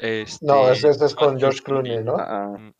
Este, 0.00 0.44
No, 0.46 0.68
ese, 0.70 0.88
ese 0.90 1.04
es 1.06 1.14
con 1.14 1.38
George 1.38 1.60
Clooney, 1.62 2.02
¿no? 2.02 2.16
Ah, 2.18 2.26
ah. 2.54 2.58
Mm. 2.58 2.74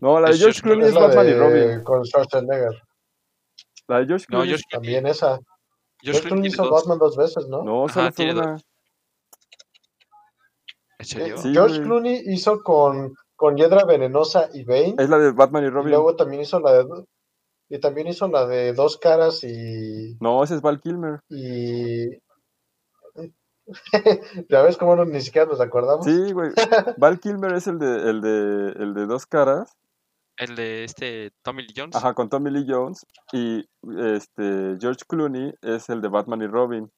No, 0.00 0.20
la 0.20 0.30
de 0.30 0.36
George 0.38 0.60
George 0.60 0.62
Clooney 0.62 0.88
Es 0.88 0.94
Batman 0.94 1.28
y 1.28 1.32
Robin. 1.34 1.82
con 1.84 2.04
Schwarzenegger. 2.04 2.82
La 3.88 3.98
de 4.00 4.06
George 4.06 4.24
No, 4.28 4.38
Clooney. 4.38 4.48
George 4.50 4.64
También 4.70 5.06
esa. 5.06 5.28
George 6.00 6.20
George 6.20 6.28
Clooney 6.28 6.48
hizo 6.48 6.62
dos. 6.64 6.72
Batman 6.72 6.98
dos 6.98 7.16
veces, 7.16 7.48
¿no? 7.48 7.62
No, 7.64 7.84
Ajá, 7.86 7.94
solo 7.94 8.12
tiene 8.12 8.34
dos. 8.34 8.44
una. 8.46 8.60
¿En 10.98 11.06
serio? 11.06 11.36
Sí, 11.38 11.52
George. 11.52 11.82
Clooney 11.82 12.22
hizo 12.26 12.62
con, 12.62 13.14
con 13.36 13.56
Hiedra 13.56 13.84
Venenosa 13.84 14.48
y 14.52 14.64
Bane. 14.64 14.94
Es 14.98 15.08
la 15.08 15.18
de 15.18 15.32
Batman 15.32 15.64
y 15.64 15.66
Y 15.66 15.70
Robin. 15.70 15.90
luego 15.90 16.16
también 16.16 16.42
hizo 16.42 16.60
la 16.60 16.72
de 16.72 17.04
y 17.70 17.78
también 17.80 18.06
hizo 18.06 18.26
la 18.28 18.46
de 18.46 18.72
Dos 18.72 18.96
Caras 18.96 19.44
y 19.44 20.16
No, 20.20 20.42
ese 20.42 20.54
es 20.54 20.62
Val 20.62 20.80
Kilmer. 20.80 21.20
y 21.28 22.06
ya 24.48 24.62
ves 24.62 24.76
cómo 24.76 24.96
no, 24.96 25.04
ni 25.04 25.20
siquiera 25.20 25.46
nos 25.48 25.60
acordamos. 25.60 26.04
Sí, 26.04 26.32
güey. 26.32 26.50
Val 26.98 27.20
Kilmer 27.20 27.52
es 27.54 27.66
el 27.66 27.78
de, 27.78 28.10
el 28.10 28.20
de, 28.20 28.72
el 28.82 28.94
de 28.94 29.06
dos 29.06 29.26
caras. 29.26 29.76
El 30.36 30.54
de 30.54 30.84
este 30.84 31.32
Tommy 31.42 31.62
Lee 31.62 31.74
Jones. 31.76 31.96
Ajá, 31.96 32.14
con 32.14 32.28
Tommy 32.28 32.50
Lee 32.50 32.66
Jones. 32.68 33.04
Y 33.32 33.64
este 33.98 34.76
George 34.80 35.02
Clooney 35.08 35.52
es 35.62 35.88
el 35.90 36.00
de 36.00 36.08
Batman 36.08 36.42
y 36.42 36.46
Robin. 36.46 36.90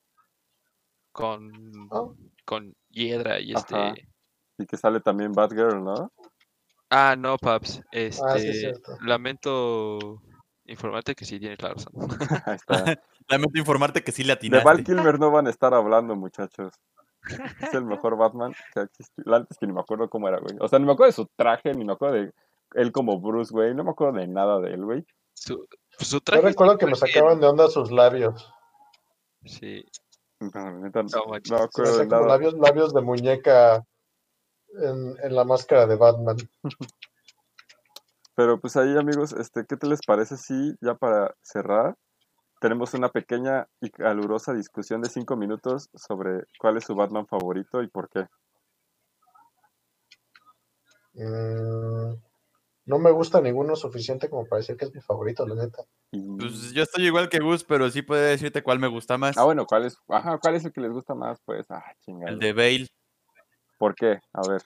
Con, 1.12 1.50
Oh. 1.90 2.14
con 2.44 2.74
Hiedra 2.90 3.40
y 3.40 3.52
Ajá. 3.54 3.88
este. 3.90 4.08
Y 4.58 4.66
que 4.66 4.76
sale 4.76 5.00
también 5.00 5.32
Batgirl, 5.32 5.82
¿no? 5.82 6.12
Ah, 6.90 7.16
no, 7.16 7.38
Paps. 7.38 7.80
Este, 7.92 8.22
Ah, 8.26 8.38
sí, 8.38 8.48
es 8.48 8.60
cierto. 8.60 8.92
Ah, 8.92 8.98
lamento 9.06 10.20
informarte 10.70 11.14
que 11.14 11.24
sí 11.24 11.38
tienes 11.38 11.60
la 11.62 11.74
razón. 11.74 11.92
Lamento 13.28 13.58
informarte 13.58 14.02
que 14.02 14.12
sí 14.12 14.24
le 14.24 14.36
De 14.36 14.60
Val. 14.62 14.84
Kilmer 14.84 15.18
no 15.18 15.30
van 15.30 15.46
a 15.46 15.50
estar 15.50 15.74
hablando, 15.74 16.16
muchachos. 16.16 16.72
Es 17.60 17.74
el 17.74 17.84
mejor 17.84 18.16
Batman 18.16 18.54
que 18.72 18.80
ha 18.80 18.82
existido. 18.84 19.34
Antes 19.34 19.58
que 19.58 19.66
ni 19.66 19.72
me 19.74 19.80
acuerdo 19.80 20.08
cómo 20.08 20.26
era, 20.28 20.38
güey. 20.38 20.56
O 20.60 20.68
sea, 20.68 20.78
ni 20.78 20.86
me 20.86 20.92
acuerdo 20.92 21.08
de 21.10 21.16
su 21.16 21.26
traje, 21.36 21.72
ni 21.74 21.84
me 21.84 21.92
acuerdo 21.92 22.14
de 22.16 22.32
él 22.74 22.92
como 22.92 23.20
Bruce, 23.20 23.52
güey. 23.52 23.74
No 23.74 23.84
me 23.84 23.90
acuerdo 23.90 24.18
de 24.18 24.26
nada 24.26 24.58
de 24.60 24.72
él, 24.72 24.84
güey. 24.84 25.04
Su, 25.34 25.66
su 25.98 26.16
Yo 26.16 26.20
traje. 26.20 26.42
recuerdo 26.42 26.78
que 26.78 26.86
me 26.86 26.94
sacaban 26.94 27.40
de 27.40 27.46
onda 27.46 27.68
sus 27.68 27.90
labios. 27.90 28.50
Sí. 29.44 29.84
No, 30.40 30.48
neta, 30.80 31.02
No 31.02 31.26
me 31.28 31.56
acuerdo 31.56 31.98
de 31.98 32.06
nada. 32.06 32.26
labios, 32.26 32.54
labios 32.54 32.94
de 32.94 33.02
muñeca 33.02 33.84
en, 34.82 35.14
en 35.22 35.34
la 35.34 35.44
máscara 35.44 35.86
de 35.86 35.96
Batman. 35.96 36.36
Pero 38.40 38.58
pues 38.58 38.74
ahí, 38.78 38.96
amigos, 38.96 39.34
este, 39.34 39.66
¿qué 39.68 39.76
te 39.76 39.86
les 39.86 40.00
parece 40.00 40.38
si 40.38 40.74
ya 40.80 40.94
para 40.94 41.34
cerrar 41.42 41.94
tenemos 42.58 42.94
una 42.94 43.10
pequeña 43.10 43.68
y 43.82 43.90
calurosa 43.90 44.54
discusión 44.54 45.02
de 45.02 45.10
cinco 45.10 45.36
minutos 45.36 45.90
sobre 45.92 46.44
cuál 46.58 46.78
es 46.78 46.84
su 46.84 46.94
Batman 46.94 47.26
favorito 47.26 47.82
y 47.82 47.88
por 47.88 48.08
qué? 48.08 48.20
Mm, 51.12 52.14
no 52.86 52.98
me 52.98 53.10
gusta 53.10 53.42
ninguno 53.42 53.76
suficiente 53.76 54.30
como 54.30 54.46
para 54.46 54.60
decir 54.60 54.78
que 54.78 54.86
es 54.86 54.94
mi 54.94 55.02
favorito, 55.02 55.46
la 55.46 55.56
neta. 55.56 55.84
Pues 56.10 56.72
yo 56.72 56.84
estoy 56.84 57.08
igual 57.08 57.28
que 57.28 57.40
Gus, 57.40 57.62
pero 57.62 57.90
sí 57.90 58.00
puede 58.00 58.30
decirte 58.30 58.62
cuál 58.62 58.78
me 58.78 58.88
gusta 58.88 59.18
más. 59.18 59.36
Ah, 59.36 59.44
bueno, 59.44 59.66
¿cuál 59.66 59.84
es? 59.84 59.98
Ajá, 60.08 60.38
¿cuál 60.38 60.54
es 60.54 60.64
el 60.64 60.72
que 60.72 60.80
les 60.80 60.92
gusta 60.92 61.14
más? 61.14 61.38
Pues, 61.44 61.66
ah, 61.70 61.84
chingada. 62.06 62.32
El 62.32 62.38
de 62.38 62.54
Bale. 62.54 62.86
¿Por 63.76 63.94
qué? 63.94 64.18
A 64.32 64.48
ver. 64.48 64.62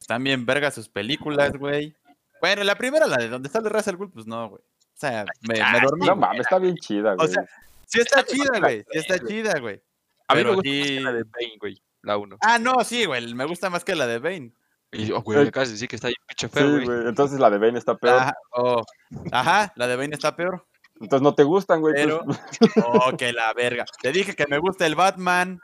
Están 0.00 0.24
bien 0.24 0.44
vergas 0.44 0.74
sus 0.74 0.88
películas, 0.88 1.56
güey. 1.56 1.94
Bueno, 2.42 2.64
la 2.64 2.74
primera, 2.74 3.06
la 3.06 3.16
de 3.18 3.28
donde 3.28 3.48
el 3.54 3.64
Ra's 3.70 3.86
al 3.86 3.96
pues 3.96 4.26
no, 4.26 4.48
güey. 4.50 4.60
O 4.60 4.94
sea, 5.02 5.24
me, 5.48 5.54
me 5.54 5.80
dormí. 5.80 6.06
No 6.06 6.16
mames, 6.16 6.40
está 6.40 6.58
bien 6.58 6.76
chida, 6.76 7.14
güey. 7.14 7.28
sea, 7.28 7.44
sí 7.86 8.00
está 8.00 8.24
chida, 8.24 8.58
güey. 8.58 8.80
Sí 8.90 8.98
está 8.98 9.18
chida, 9.20 9.58
güey. 9.60 9.80
A 10.28 10.34
mí 10.34 10.44
me 10.44 10.50
gusta 10.54 10.68
más 10.70 10.86
sí- 10.86 10.94
que 10.96 11.00
la 11.00 11.12
de 11.12 11.22
Bane, 11.22 11.56
güey. 11.60 11.82
La 12.02 12.16
1. 12.18 12.36
Ah, 12.42 12.58
no, 12.58 12.82
sí, 12.84 13.04
güey. 13.04 13.32
Me 13.34 13.44
gusta 13.44 13.70
más 13.70 13.84
que 13.84 13.94
la 13.94 14.06
de 14.08 14.18
Bane. 14.18 14.52
Y 14.90 15.06
yo, 15.06 15.22
güey, 15.22 15.38
Eh, 15.44 15.48
acabas 15.48 15.68
de 15.68 15.74
decir 15.74 15.88
que 15.88 15.94
está 15.96 16.08
bien 16.08 16.16
pinche 16.26 16.48
feo, 16.48 16.66
sí, 16.66 16.84
güey. 16.84 16.98
güey. 16.98 17.08
Entonces 17.08 17.38
la 17.38 17.48
de 17.48 17.58
Bane 17.58 17.78
está 17.78 17.96
peor. 17.96 18.18
Ajá, 18.18 18.34
oh, 18.50 18.82
ajá, 19.30 19.72
la 19.76 19.86
de 19.86 19.96
Bane 19.96 20.14
está 20.14 20.34
peor. 20.34 20.66
Entonces 21.00 21.22
no 21.22 21.34
te 21.36 21.44
gustan, 21.44 21.80
güey. 21.80 21.94
Pero- 21.94 22.24
pues- 22.24 22.40
Oh, 22.84 23.16
que 23.16 23.32
la 23.32 23.52
verga. 23.54 23.84
Te 24.02 24.10
dije 24.12 24.34
que 24.34 24.46
me 24.48 24.58
gusta 24.58 24.84
el 24.84 24.96
Batman. 24.96 25.60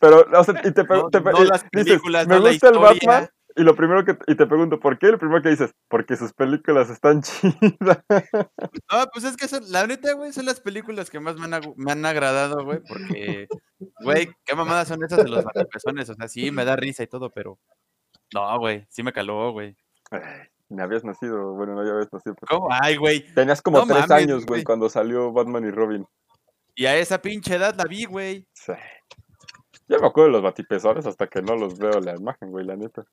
Pero, 0.00 0.26
o 0.32 0.44
sea, 0.44 0.54
y 0.64 0.70
te, 0.72 0.84
No, 0.84 1.08
te 1.08 1.20
no 1.20 1.44
las 1.44 1.64
dices, 1.72 2.00
me 2.04 2.10
la 2.10 2.24
gusta 2.24 2.46
el 2.48 2.54
historia". 2.54 2.80
Batman, 2.80 3.28
y 3.56 3.62
lo 3.62 3.74
primero 3.76 4.04
que, 4.04 4.16
y 4.26 4.34
te 4.36 4.46
pregunto, 4.46 4.78
¿por 4.80 4.98
qué? 4.98 5.08
Lo 5.08 5.18
primero 5.18 5.42
que 5.42 5.50
dices, 5.50 5.74
porque 5.88 6.16
sus 6.16 6.32
películas 6.32 6.90
están 6.90 7.22
chidas. 7.22 8.04
No, 8.90 9.06
pues 9.12 9.24
es 9.24 9.36
que 9.36 9.48
son, 9.48 9.62
la 9.70 9.86
neta, 9.86 10.12
güey, 10.14 10.32
son 10.32 10.46
las 10.46 10.60
películas 10.60 11.10
que 11.10 11.20
más 11.20 11.36
me 11.36 11.44
han, 11.54 11.62
me 11.76 11.92
han 11.92 12.04
agradado, 12.06 12.64
güey, 12.64 12.80
porque, 12.86 13.46
güey, 14.04 14.28
qué 14.44 14.54
mamadas 14.54 14.88
son 14.88 15.02
esas 15.04 15.22
de 15.24 15.30
los 15.30 15.44
batipezones. 15.44 16.08
O 16.10 16.14
sea, 16.14 16.28
sí, 16.28 16.50
me 16.50 16.64
da 16.64 16.76
risa 16.76 17.02
y 17.02 17.06
todo, 17.08 17.30
pero. 17.30 17.58
No, 18.34 18.58
güey, 18.58 18.86
sí 18.90 19.02
me 19.02 19.12
caló, 19.12 19.52
güey. 19.52 19.76
Ni 20.68 20.80
habías 20.80 21.04
nacido, 21.04 21.52
bueno, 21.52 21.74
no 21.74 21.84
ya 21.84 21.92
habías 21.92 22.12
nacido. 22.12 22.34
pero- 22.40 22.58
¿Cómo? 22.60 22.68
Ay, 22.82 22.96
güey. 22.96 23.20
Tenías 23.34 23.60
como 23.60 23.78
No 23.78 23.86
tres 23.86 24.08
mames, 24.08 24.24
años, 24.24 24.46
güey, 24.46 24.64
cuando 24.64 24.88
salió 24.88 25.30
Batman 25.32 25.64
y 25.66 25.70
Robin. 25.70 26.06
Y 26.74 26.86
a 26.86 26.96
esa 26.96 27.20
pinche 27.20 27.56
edad 27.56 27.74
la 27.76 27.84
vi, 27.84 28.04
güey. 28.06 28.48
Sí. 28.54 28.72
Ya 29.88 29.98
me 29.98 30.06
acuerdo 30.06 30.28
de 30.28 30.32
los 30.32 30.42
batipezones 30.42 31.04
hasta 31.04 31.26
que 31.26 31.42
no 31.42 31.54
los 31.56 31.78
veo 31.78 32.00
la 32.00 32.14
imagen, 32.14 32.50
güey, 32.50 32.64
la 32.64 32.76
neta. 32.76 33.04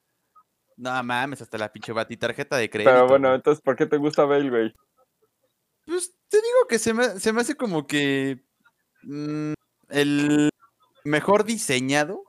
No 0.80 1.04
mames, 1.04 1.42
hasta 1.42 1.58
la 1.58 1.72
pinche 1.72 1.92
batitarjeta 1.92 2.56
de 2.56 2.70
crédito. 2.70 2.90
Pero 2.90 3.08
bueno, 3.08 3.36
entonces, 3.36 3.62
¿por 3.62 3.76
qué 3.76 3.86
te 3.86 3.98
gusta 3.98 4.24
Bale, 4.24 4.50
güey? 4.50 4.74
Pues 5.86 6.16
te 6.30 6.38
digo 6.38 6.68
que 6.70 6.80
se 6.80 6.94
me, 6.94 7.20
se 7.20 7.34
me 7.34 7.42
hace 7.42 7.56
como 7.56 7.86
que. 7.86 8.46
mm, 9.04 9.54
el 9.90 10.50
mejor 11.04 11.44
diseñado 11.44 12.24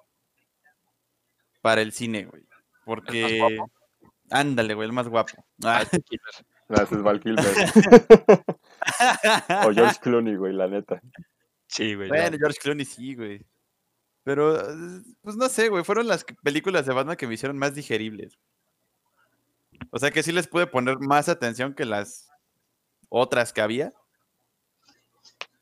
para 1.60 1.80
el 1.80 1.92
cine, 1.92 2.24
güey. 2.24 2.44
Porque. 2.84 3.38
guapo. 3.38 3.70
Ándale, 4.30 4.74
güey, 4.74 4.86
el 4.86 4.92
más 4.92 5.06
guapo. 5.06 5.44
Ah. 5.62 5.84
Gracias, 6.68 7.02
Val 7.02 7.20
Kilmer. 7.20 7.44
o 9.66 9.72
George 9.72 10.00
Clooney, 10.00 10.34
güey, 10.34 10.54
la 10.54 10.66
neta. 10.66 11.00
Sí, 11.68 11.94
güey. 11.94 12.08
Bueno, 12.08 12.30
no. 12.30 12.38
George 12.38 12.58
Clooney 12.60 12.84
sí, 12.84 13.14
güey. 13.14 13.46
Pero, 14.24 14.56
eh, 14.60 15.02
pues 15.22 15.36
no 15.36 15.48
sé, 15.48 15.68
güey, 15.68 15.82
fueron 15.84 16.06
las 16.06 16.24
películas 16.42 16.86
de 16.86 16.92
Batman 16.94 17.16
que 17.16 17.26
me 17.26 17.34
hicieron 17.34 17.56
más 17.58 17.74
digeribles. 17.74 18.38
O 19.90 19.98
sea 19.98 20.10
que 20.10 20.22
sí 20.22 20.30
les 20.32 20.46
pude 20.46 20.66
poner 20.66 20.98
más 21.00 21.28
atención 21.28 21.74
que 21.74 21.84
las 21.86 22.28
otras 23.08 23.52
que 23.52 23.60
había. 23.62 23.92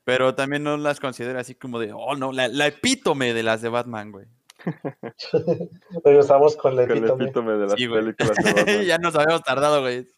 Pero 0.04 0.34
también 0.34 0.62
no 0.64 0.76
las 0.76 1.00
considero 1.00 1.38
así 1.38 1.54
como 1.54 1.78
de, 1.78 1.92
oh 1.92 2.16
no, 2.16 2.32
la, 2.32 2.48
la 2.48 2.66
epítome 2.66 3.32
de 3.34 3.42
las 3.42 3.62
de 3.62 3.68
Batman, 3.68 4.10
güey. 4.10 4.26
Regresamos 6.04 6.56
con 6.56 6.74
la 6.74 6.82
Con 6.86 6.92
el 6.96 6.98
epítome. 7.04 7.24
epítome 7.24 7.52
de 7.52 7.66
las 7.66 7.74
Sí, 7.74 7.86
películas 7.88 8.36
de 8.36 8.52
Batman. 8.54 8.82
ya 8.82 8.98
nos 8.98 9.14
habíamos 9.14 9.42
tardado, 9.42 9.82
güey. 9.82 10.08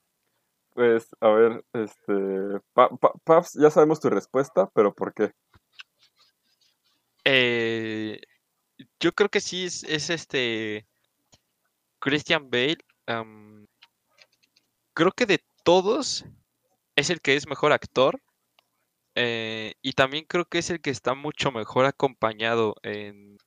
Pues, 0.73 1.09
a 1.21 1.29
ver, 1.29 1.65
este. 1.75 2.61
Pa- 2.73 2.89
Pa- 2.97 3.13
Paps, 3.25 3.53
ya 3.61 3.71
sabemos 3.71 4.01
tu 4.01 4.09
respuesta, 4.09 4.71
pero 4.73 4.95
¿por 4.95 5.13
qué? 5.13 5.33
Eh, 7.25 8.21
yo 9.01 9.13
creo 9.13 9.29
que 9.31 9.41
sí 9.41 9.65
es, 9.65 9.85
es 9.85 10.11
este 10.11 10.87
Christian 12.01 12.51
Bale. 12.51 12.79
creo 14.95 15.13
que 15.13 15.27
de 15.27 15.41
todos 15.65 16.25
es 16.97 17.11
el 17.11 17.21
que 17.21 17.37
es 17.37 17.47
mejor 17.49 17.73
actor. 17.73 18.21
eh, 19.17 19.75
y 19.83 19.93
también 19.95 20.25
creo 20.27 20.45
que 20.47 20.59
es 20.59 20.71
el 20.71 20.81
que 20.81 20.91
está 20.91 21.15
mucho 21.15 21.53
mejor 21.53 21.85
acompañado 21.87 22.77
en, 22.83 23.39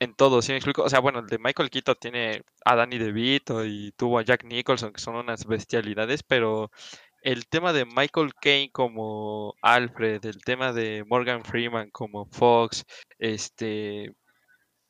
en 0.00 0.14
todo, 0.14 0.42
¿sí 0.42 0.52
me 0.52 0.58
explico? 0.58 0.82
O 0.82 0.88
sea, 0.88 1.00
bueno, 1.00 1.18
el 1.20 1.26
de 1.26 1.38
Michael 1.38 1.70
Keaton 1.70 1.96
tiene 2.00 2.42
a 2.64 2.76
Danny 2.76 2.98
DeVito 2.98 3.64
y 3.64 3.92
tuvo 3.96 4.18
a 4.18 4.22
Jack 4.22 4.44
Nicholson, 4.44 4.92
que 4.92 5.00
son 5.00 5.16
unas 5.16 5.44
bestialidades, 5.46 6.22
pero 6.22 6.70
el 7.22 7.46
tema 7.48 7.72
de 7.72 7.84
Michael 7.84 8.32
Caine 8.40 8.70
como 8.72 9.54
Alfred, 9.62 10.24
el 10.24 10.42
tema 10.42 10.72
de 10.72 11.04
Morgan 11.06 11.44
Freeman 11.44 11.90
como 11.90 12.26
Fox, 12.26 12.84
este, 13.18 14.12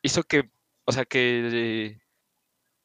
hizo 0.03 0.23
que, 0.25 0.51
o 0.85 0.93
sea, 0.93 1.05
que 1.05 1.99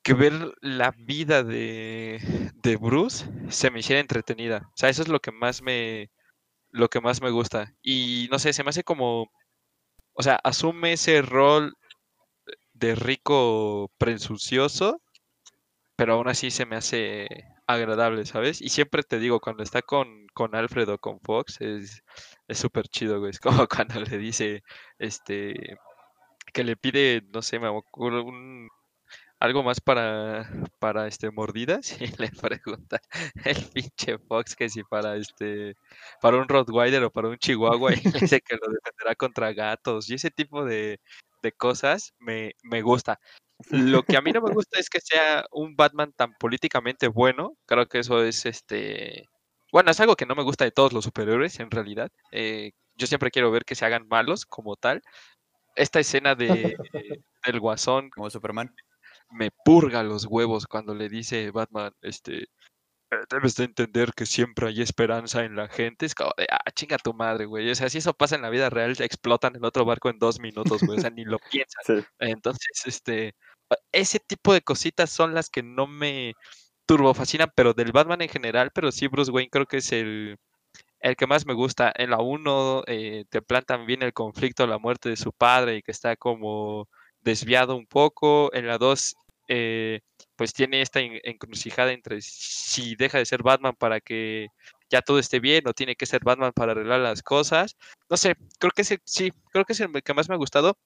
que 0.04 0.14
ver 0.14 0.34
la 0.62 0.92
vida 0.98 1.44
de, 1.44 2.52
de 2.56 2.76
Bruce 2.76 3.26
se 3.50 3.72
me 3.72 3.80
hiciera 3.80 4.02
entretenida. 4.02 4.70
O 4.74 4.78
sea, 4.78 4.90
eso 4.90 5.02
es 5.02 5.08
lo 5.08 5.20
que 5.22 5.32
más 5.32 5.62
me, 5.62 6.12
lo 6.72 6.90
que 6.90 7.02
más 7.02 7.22
me 7.22 7.32
gusta. 7.32 7.74
Y 7.82 8.28
no 8.30 8.38
sé, 8.38 8.54
se 8.54 8.64
me 8.64 8.70
hace 8.70 8.84
como, 8.84 9.32
o 10.14 10.24
sea, 10.24 10.36
asume 10.44 10.94
ese 10.94 11.22
rol 11.22 11.74
de 12.74 12.96
rico 12.96 13.92
presuncioso, 13.98 15.02
pero 15.96 16.16
aún 16.16 16.28
así 16.28 16.52
se 16.52 16.66
me 16.66 16.76
hace 16.76 17.28
agradable, 17.68 18.26
¿sabes? 18.26 18.62
Y 18.62 18.70
siempre 18.70 19.04
te 19.04 19.20
digo, 19.20 19.40
cuando 19.40 19.64
está 19.64 19.82
con, 19.82 20.28
con 20.34 20.56
Alfred 20.56 20.90
o 20.90 20.98
con 21.00 21.20
Fox, 21.22 21.62
es 21.62 22.04
es 22.48 22.58
súper 22.60 22.88
chido, 22.88 23.20
güey. 23.20 23.32
Es 23.32 23.40
como 23.40 23.68
cuando 23.70 24.00
le 24.02 24.18
dice, 24.18 24.64
este, 25.00 25.78
que 26.54 26.64
le 26.64 26.78
pide, 26.78 27.24
no 27.34 27.42
sé, 27.42 27.60
me 27.60 27.68
acuerdo, 27.68 28.24
un, 28.26 28.70
algo 29.40 29.64
más 29.64 29.82
para, 29.82 30.50
para 30.80 31.08
este, 31.08 31.32
mordidas 31.32 32.00
y 32.02 32.08
le 32.18 32.30
pregunta 32.32 33.00
el 33.46 33.58
pinche 33.74 34.18
Fox 34.20 34.56
que 34.56 34.70
si 34.70 34.84
para 34.84 35.18
este, 35.18 35.76
para 36.22 36.38
un 36.38 36.48
Rottweiler 36.48 37.04
o 37.04 37.12
para 37.12 37.30
un 37.30 37.38
Chihuahua 37.38 37.94
y 37.94 37.98
dice 37.98 38.42
que 38.42 38.56
lo 38.56 38.72
defenderá 38.72 39.16
contra 39.16 39.54
gatos 39.54 40.10
y 40.10 40.16
ese 40.16 40.32
tipo 40.32 40.66
de, 40.66 41.00
de 41.42 41.52
cosas 41.52 42.14
me, 42.20 42.54
me 42.64 42.82
gusta. 42.82 43.20
Lo 43.70 44.04
que 44.04 44.18
a 44.18 44.22
mí 44.22 44.32
no 44.32 44.42
me 44.42 44.52
gusta 44.54 44.80
es 44.80 44.90
que 44.90 45.00
sea 45.02 45.46
un 45.52 45.76
Batman 45.76 46.14
tan 46.16 46.34
políticamente 46.40 47.08
bueno. 47.08 47.58
Creo 47.66 47.88
que 47.88 48.00
eso 48.00 48.24
es 48.24 48.46
este. 48.46 49.30
Bueno, 49.72 49.92
es 49.92 50.00
algo 50.00 50.16
que 50.16 50.26
no 50.26 50.36
me 50.36 50.44
gusta 50.44 50.66
de 50.66 50.72
todos 50.72 50.94
los 50.94 51.04
superhéroes, 51.06 51.60
en 51.60 51.72
realidad. 51.72 52.10
Eh, 52.32 52.72
yo 52.96 53.08
siempre 53.08 53.32
quiero 53.32 53.52
ver 53.52 53.66
que 53.66 53.76
se 53.76 53.86
hagan 53.86 54.08
malos 54.08 54.46
como 54.46 54.76
tal. 54.76 55.02
Esta 55.76 56.00
escena 56.02 56.36
de, 56.36 56.78
del 57.46 57.60
guasón 57.60 58.10
Como 58.12 58.30
Superman. 58.30 58.74
me 59.32 59.50
purga 59.66 60.04
los 60.04 60.26
huevos 60.26 60.68
cuando 60.68 60.96
le 60.96 61.10
dice 61.10 61.52
Batman, 61.52 61.94
este, 62.02 62.44
"Eh, 62.44 62.48
debes 63.30 63.56
de 63.56 63.66
entender 63.66 64.14
que 64.14 64.26
siempre 64.26 64.68
hay 64.68 64.82
esperanza 64.82 65.44
en 65.46 65.56
la 65.56 65.68
gente. 65.68 66.06
Es 66.06 66.16
como 66.16 66.32
de, 66.38 66.48
ah, 66.52 66.72
chinga 66.74 66.98
tu 66.98 67.14
madre, 67.14 67.46
güey. 67.46 67.70
O 67.70 67.76
sea, 67.76 67.90
si 67.90 67.98
eso 68.00 68.14
pasa 68.14 68.36
en 68.36 68.42
la 68.42 68.50
vida 68.50 68.70
real, 68.70 68.96
explotan 69.00 69.56
el 69.56 69.66
otro 69.66 69.86
barco 69.86 70.10
en 70.10 70.20
dos 70.20 70.40
minutos, 70.40 70.82
güey. 70.84 70.98
O 71.00 71.02
sea, 71.02 71.10
ni 71.10 71.26
lo 71.26 71.40
piensan. 71.52 71.84
Sí. 71.86 72.06
Entonces, 72.20 72.84
este, 72.86 73.36
a- 73.70 73.76
ese 73.92 74.20
tipo 74.20 74.54
de 74.54 74.62
cositas 74.62 75.10
son 75.10 75.34
las 75.34 75.50
que 75.50 75.64
no 75.64 75.88
me 75.88 76.34
turbo 76.86 77.14
fascinan, 77.14 77.52
pero 77.56 77.74
del 77.74 77.92
Batman 77.92 78.22
en 78.22 78.30
general, 78.30 78.72
pero 78.74 78.92
sí 78.92 79.08
Bruce 79.08 79.32
Wayne 79.32 79.50
creo 79.50 79.66
que 79.66 79.78
es 79.78 79.92
el, 79.94 80.38
el 81.00 81.16
que 81.16 81.28
más 81.28 81.46
me 81.46 81.54
gusta. 81.54 81.92
En 81.96 82.10
la 82.12 82.20
1 82.20 82.84
eh, 82.88 83.26
te 83.30 83.42
plantan 83.42 83.86
bien 83.86 84.04
el 84.04 84.14
conflicto, 84.14 84.68
la 84.68 84.78
muerte 84.80 85.10
de 85.10 85.18
su 85.18 85.32
padre 85.34 85.78
y 85.78 85.82
que 85.82 85.92
está 85.92 86.16
como 86.18 86.90
desviado 87.22 87.76
un 87.76 87.88
poco. 87.88 88.54
En 88.54 88.68
la 88.68 88.78
2 88.78 89.16
eh, 89.48 90.02
pues 90.36 90.54
tiene 90.54 90.82
esta 90.82 91.00
en- 91.00 91.20
encrucijada 91.24 91.92
entre 91.92 92.20
si 92.22 92.96
deja 92.96 93.18
de 93.18 93.26
ser 93.26 93.44
Batman 93.44 93.76
para 93.78 94.00
que 94.00 94.48
ya 94.90 95.02
todo 95.02 95.20
esté 95.20 95.40
bien 95.40 95.68
o 95.68 95.74
tiene 95.74 95.96
que 95.96 96.06
ser 96.06 96.24
Batman 96.24 96.52
para 96.54 96.72
arreglar 96.74 97.00
las 97.00 97.24
cosas. 97.24 97.76
No 98.10 98.18
sé, 98.18 98.36
creo 98.60 98.72
que 98.72 98.84
ese, 98.84 99.00
sí, 99.06 99.32
creo 99.52 99.66
que 99.66 99.74
es 99.74 99.80
el 99.80 99.92
que 100.04 100.14
más 100.14 100.30
me 100.30 100.36
ha 100.36 100.38
gustado. 100.38 100.78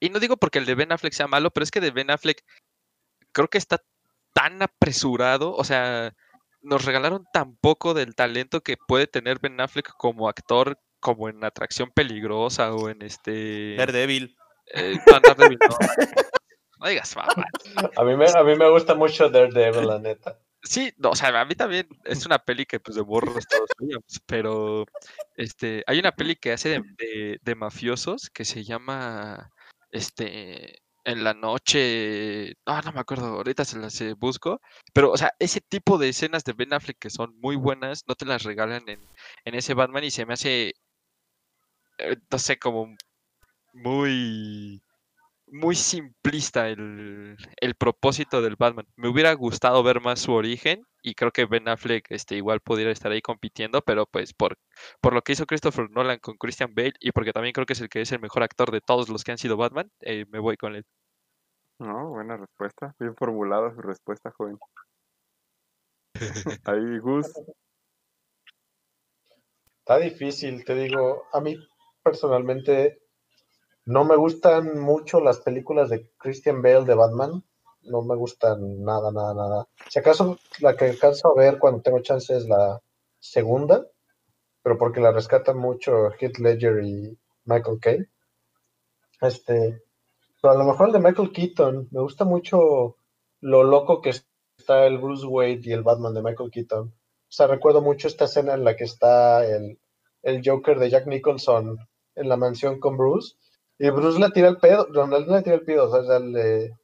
Y 0.00 0.10
no 0.10 0.20
digo 0.20 0.36
porque 0.36 0.58
el 0.58 0.66
de 0.66 0.74
Ben 0.74 0.92
Affleck 0.92 1.12
sea 1.12 1.26
malo, 1.26 1.50
pero 1.50 1.64
es 1.64 1.70
que 1.70 1.80
de 1.80 1.90
Ben 1.90 2.10
Affleck 2.10 2.42
creo 3.32 3.48
que 3.48 3.58
está 3.58 3.80
tan 4.32 4.62
apresurado, 4.62 5.54
o 5.54 5.64
sea, 5.64 6.12
nos 6.62 6.84
regalaron 6.84 7.24
tan 7.32 7.56
poco 7.56 7.94
del 7.94 8.14
talento 8.14 8.60
que 8.62 8.76
puede 8.76 9.06
tener 9.06 9.38
Ben 9.38 9.60
Affleck 9.60 9.92
como 9.96 10.28
actor, 10.28 10.78
como 11.00 11.28
en 11.28 11.44
Atracción 11.44 11.90
Peligrosa 11.94 12.74
o 12.74 12.88
en 12.88 13.02
este... 13.02 13.76
Daredevil. 13.76 14.36
eh, 14.74 14.96
no, 15.06 15.20
Daredevil, 15.20 15.58
no. 15.68 15.76
No 16.84 16.90
digas. 16.90 17.16
A 17.96 18.04
mí 18.04 18.14
me, 18.14 18.26
a 18.26 18.44
mí 18.44 18.56
me 18.56 18.68
gusta 18.68 18.94
mucho 18.94 19.30
Daredevil, 19.30 19.88
la 19.88 19.98
neta. 19.98 20.38
Sí, 20.62 20.92
no, 20.98 21.10
o 21.10 21.16
sea, 21.16 21.40
a 21.40 21.44
mí 21.46 21.54
también 21.54 21.88
es 22.04 22.26
una 22.26 22.38
peli 22.38 22.66
que 22.66 22.78
pues 22.78 22.96
de 22.96 23.02
morros 23.02 23.46
todos 23.48 23.68
pero 24.26 24.84
este, 25.34 25.82
hay 25.86 25.98
una 25.98 26.12
peli 26.12 26.36
que 26.36 26.52
hace 26.52 26.68
de, 26.68 26.82
de- 26.98 27.38
de 27.40 27.54
mafiosos 27.54 28.28
que 28.28 28.44
se 28.44 28.64
llama 28.64 29.50
este 29.92 30.78
en 31.06 31.24
la 31.24 31.32
noche, 31.34 32.54
no, 32.66 32.80
no 32.82 32.92
me 32.92 33.00
acuerdo, 33.00 33.26
ahorita 33.26 33.64
se 33.64 33.78
las 33.78 33.98
eh, 34.02 34.14
busco, 34.14 34.60
pero 34.94 35.10
o 35.10 35.16
sea, 35.18 35.32
ese 35.38 35.60
tipo 35.62 35.96
de 35.98 36.10
escenas 36.10 36.44
de 36.44 36.52
Ben 36.54 36.72
Affleck 36.74 36.98
que 36.98 37.10
son 37.10 37.38
muy 37.40 37.56
buenas, 37.56 38.04
no 38.06 38.14
te 38.14 38.24
las 38.26 38.42
regalan 38.42 38.86
en, 38.88 39.00
en 39.44 39.54
ese 39.54 39.72
Batman 39.74 40.04
y 40.04 40.10
se 40.10 40.24
me 40.26 40.32
hace, 40.34 40.72
eh, 41.98 42.16
no 42.30 42.38
sé, 42.38 42.58
como 42.58 42.94
muy 43.74 44.82
muy 45.46 45.74
simplista 45.74 46.68
el, 46.68 47.36
el 47.60 47.74
propósito 47.74 48.42
del 48.42 48.56
Batman. 48.56 48.86
Me 48.96 49.08
hubiera 49.08 49.32
gustado 49.34 49.82
ver 49.82 50.00
más 50.00 50.20
su 50.20 50.32
origen 50.32 50.86
y 51.02 51.14
creo 51.14 51.30
que 51.32 51.44
Ben 51.44 51.68
Affleck 51.68 52.10
este, 52.10 52.36
igual 52.36 52.60
pudiera 52.60 52.90
estar 52.90 53.12
ahí 53.12 53.20
compitiendo, 53.20 53.82
pero 53.82 54.06
pues 54.06 54.32
por, 54.32 54.56
por 55.00 55.12
lo 55.12 55.22
que 55.22 55.32
hizo 55.32 55.46
Christopher 55.46 55.90
Nolan 55.90 56.18
con 56.18 56.36
Christian 56.36 56.74
Bale 56.74 56.94
y 56.98 57.12
porque 57.12 57.32
también 57.32 57.52
creo 57.52 57.66
que 57.66 57.74
es 57.74 57.80
el 57.80 57.88
que 57.88 58.00
es 58.00 58.12
el 58.12 58.20
mejor 58.20 58.42
actor 58.42 58.70
de 58.70 58.80
todos 58.80 59.08
los 59.08 59.22
que 59.22 59.32
han 59.32 59.38
sido 59.38 59.56
Batman, 59.56 59.90
eh, 60.00 60.24
me 60.30 60.38
voy 60.38 60.56
con 60.56 60.74
él. 60.74 60.84
No, 61.78 62.08
buena 62.08 62.36
respuesta. 62.36 62.94
Bien 62.98 63.14
formulada 63.16 63.74
su 63.74 63.82
respuesta, 63.82 64.30
joven. 64.30 64.58
Ahí, 66.64 66.98
Gus. 67.00 67.32
Está 69.80 69.98
difícil, 69.98 70.64
te 70.64 70.74
digo. 70.74 71.24
A 71.32 71.40
mí 71.40 71.56
personalmente 72.02 73.03
no 73.86 74.04
me 74.04 74.16
gustan 74.16 74.80
mucho 74.80 75.20
las 75.20 75.40
películas 75.40 75.90
de 75.90 76.10
Christian 76.16 76.62
Bale 76.62 76.84
de 76.84 76.94
Batman. 76.94 77.44
No 77.82 78.02
me 78.02 78.16
gustan 78.16 78.82
nada, 78.82 79.12
nada, 79.12 79.34
nada. 79.34 79.68
Si 79.88 79.98
acaso 79.98 80.38
la 80.60 80.74
que 80.74 80.86
alcanzo 80.86 81.28
a 81.28 81.34
ver 81.34 81.58
cuando 81.58 81.82
tengo 81.82 82.00
chance 82.00 82.34
es 82.34 82.48
la 82.48 82.80
segunda, 83.18 83.86
pero 84.62 84.78
porque 84.78 85.00
la 85.00 85.12
rescatan 85.12 85.58
mucho 85.58 86.10
Heath 86.18 86.38
Ledger 86.38 86.82
y 86.82 87.18
Michael 87.44 87.78
Caine. 87.80 88.08
Este, 89.20 89.82
pero 90.40 90.54
a 90.54 90.56
lo 90.56 90.64
mejor 90.64 90.86
el 90.86 90.92
de 90.94 91.00
Michael 91.00 91.32
Keaton. 91.32 91.88
Me 91.90 92.00
gusta 92.00 92.24
mucho 92.24 92.96
lo 93.40 93.64
loco 93.64 94.00
que 94.00 94.10
está 94.10 94.86
el 94.86 94.98
Bruce 94.98 95.26
Wayne 95.26 95.60
y 95.62 95.72
el 95.72 95.82
Batman 95.82 96.14
de 96.14 96.22
Michael 96.22 96.50
Keaton. 96.50 96.88
O 96.88 96.92
sea, 97.28 97.46
recuerdo 97.46 97.82
mucho 97.82 98.08
esta 98.08 98.24
escena 98.24 98.54
en 98.54 98.64
la 98.64 98.76
que 98.76 98.84
está 98.84 99.46
el, 99.46 99.78
el 100.22 100.42
Joker 100.42 100.78
de 100.78 100.88
Jack 100.88 101.06
Nicholson 101.06 101.78
en 102.14 102.28
la 102.28 102.36
mansión 102.38 102.80
con 102.80 102.96
Bruce. 102.96 103.36
Y 103.78 103.90
Bruce 103.90 104.20
le 104.20 104.30
tira 104.30 104.48
el 104.48 104.58
pedo, 104.58 104.86
no, 104.92 105.06
no 105.06 105.18
le 105.18 105.42
tira 105.42 105.56
el 105.56 105.64
pedo, 105.64 105.90
o 105.90 106.04
sea, 106.04 106.18
le, 106.20 106.76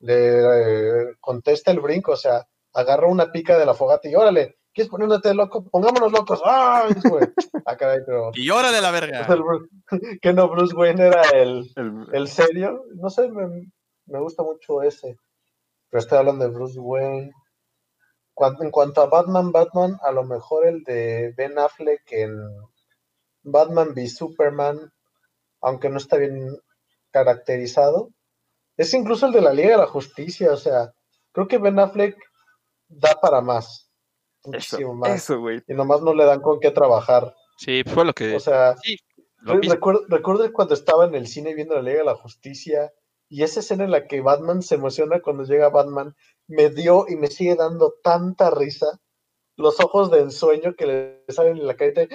le 0.00 1.08
eh, 1.08 1.14
contesta 1.20 1.70
el 1.70 1.80
brinco, 1.80 2.12
o 2.12 2.16
sea, 2.16 2.46
agarra 2.74 3.06
una 3.06 3.32
pica 3.32 3.58
de 3.58 3.64
la 3.64 3.74
fogata 3.74 4.08
y 4.08 4.14
órale, 4.14 4.58
¿quieres 4.74 4.90
ponerte 4.90 5.32
loco? 5.32 5.64
Pongámonos 5.70 6.12
locos. 6.12 6.42
¡Ay, 6.44 6.92
güey! 7.08 7.26
Ah, 7.64 7.76
caray, 7.76 8.00
pero... 8.04 8.30
Y 8.34 8.50
órale 8.50 8.80
la 8.80 8.90
verga. 8.90 9.26
que 10.20 10.32
no, 10.32 10.48
Bruce 10.48 10.74
Wayne 10.74 11.06
era 11.06 11.22
el, 11.30 11.70
El, 11.76 12.06
el 12.12 12.28
serio. 12.28 12.84
No 12.96 13.08
sé, 13.08 13.28
me, 13.28 13.70
me 14.06 14.20
gusta 14.20 14.42
mucho 14.42 14.82
ese. 14.82 15.16
Pero 15.88 16.00
estoy 16.00 16.18
hablando 16.18 16.44
de 16.44 16.50
Bruce 16.50 16.78
Wayne. 16.78 17.32
En 18.60 18.70
cuanto 18.72 19.00
a 19.00 19.06
Batman, 19.06 19.52
Batman, 19.52 19.96
a 20.02 20.10
lo 20.10 20.24
mejor 20.24 20.66
el 20.66 20.82
de 20.82 21.32
Ben 21.36 21.56
Affleck 21.56 22.02
en 22.10 22.36
Batman 23.44 23.92
v 23.94 24.08
Superman, 24.08 24.92
aunque 25.64 25.88
no 25.88 25.98
está 25.98 26.16
bien 26.16 26.56
caracterizado. 27.10 28.10
Es 28.76 28.92
incluso 28.94 29.26
el 29.26 29.32
de 29.32 29.40
la 29.40 29.52
Liga 29.52 29.70
de 29.70 29.78
la 29.78 29.86
Justicia, 29.86 30.52
o 30.52 30.56
sea, 30.56 30.92
creo 31.32 31.46
que 31.48 31.58
Ben 31.58 31.78
Affleck 31.78 32.16
da 32.88 33.18
para 33.20 33.40
más. 33.40 33.90
eso, 34.42 34.50
Muchísimo 34.50 34.94
más. 34.94 35.10
eso. 35.10 35.40
Y 35.66 35.74
nomás 35.74 36.02
no 36.02 36.14
le 36.14 36.24
dan 36.24 36.40
con 36.40 36.60
qué 36.60 36.70
trabajar. 36.70 37.34
Sí, 37.56 37.82
fue 37.84 38.04
lo 38.04 38.12
que... 38.12 38.34
O 38.34 38.40
sea, 38.40 38.76
sí, 38.82 38.96
Re-. 39.44 39.60
Recuerdo, 39.68 40.04
recuerdo 40.08 40.50
cuando 40.52 40.74
estaba 40.74 41.04
en 41.04 41.14
el 41.14 41.26
cine 41.26 41.54
viendo 41.54 41.74
la 41.74 41.82
Liga 41.82 41.98
de 41.98 42.04
la 42.04 42.14
Justicia 42.14 42.92
y 43.28 43.42
esa 43.42 43.60
escena 43.60 43.84
en 43.84 43.90
la 43.90 44.06
que 44.06 44.20
Batman 44.20 44.62
se 44.62 44.76
emociona 44.76 45.20
cuando 45.20 45.44
llega 45.44 45.68
Batman 45.68 46.14
me 46.46 46.70
dio 46.70 47.06
y 47.08 47.16
me 47.16 47.28
sigue 47.28 47.54
dando 47.54 47.94
tanta 48.02 48.50
risa. 48.50 49.00
Los 49.56 49.80
ojos 49.80 50.10
de 50.10 50.20
ensueño 50.20 50.74
que 50.74 50.86
le 50.86 51.24
salen 51.28 51.58
en 51.58 51.66
la 51.66 51.76
carita. 51.76 52.02
y, 52.02 52.08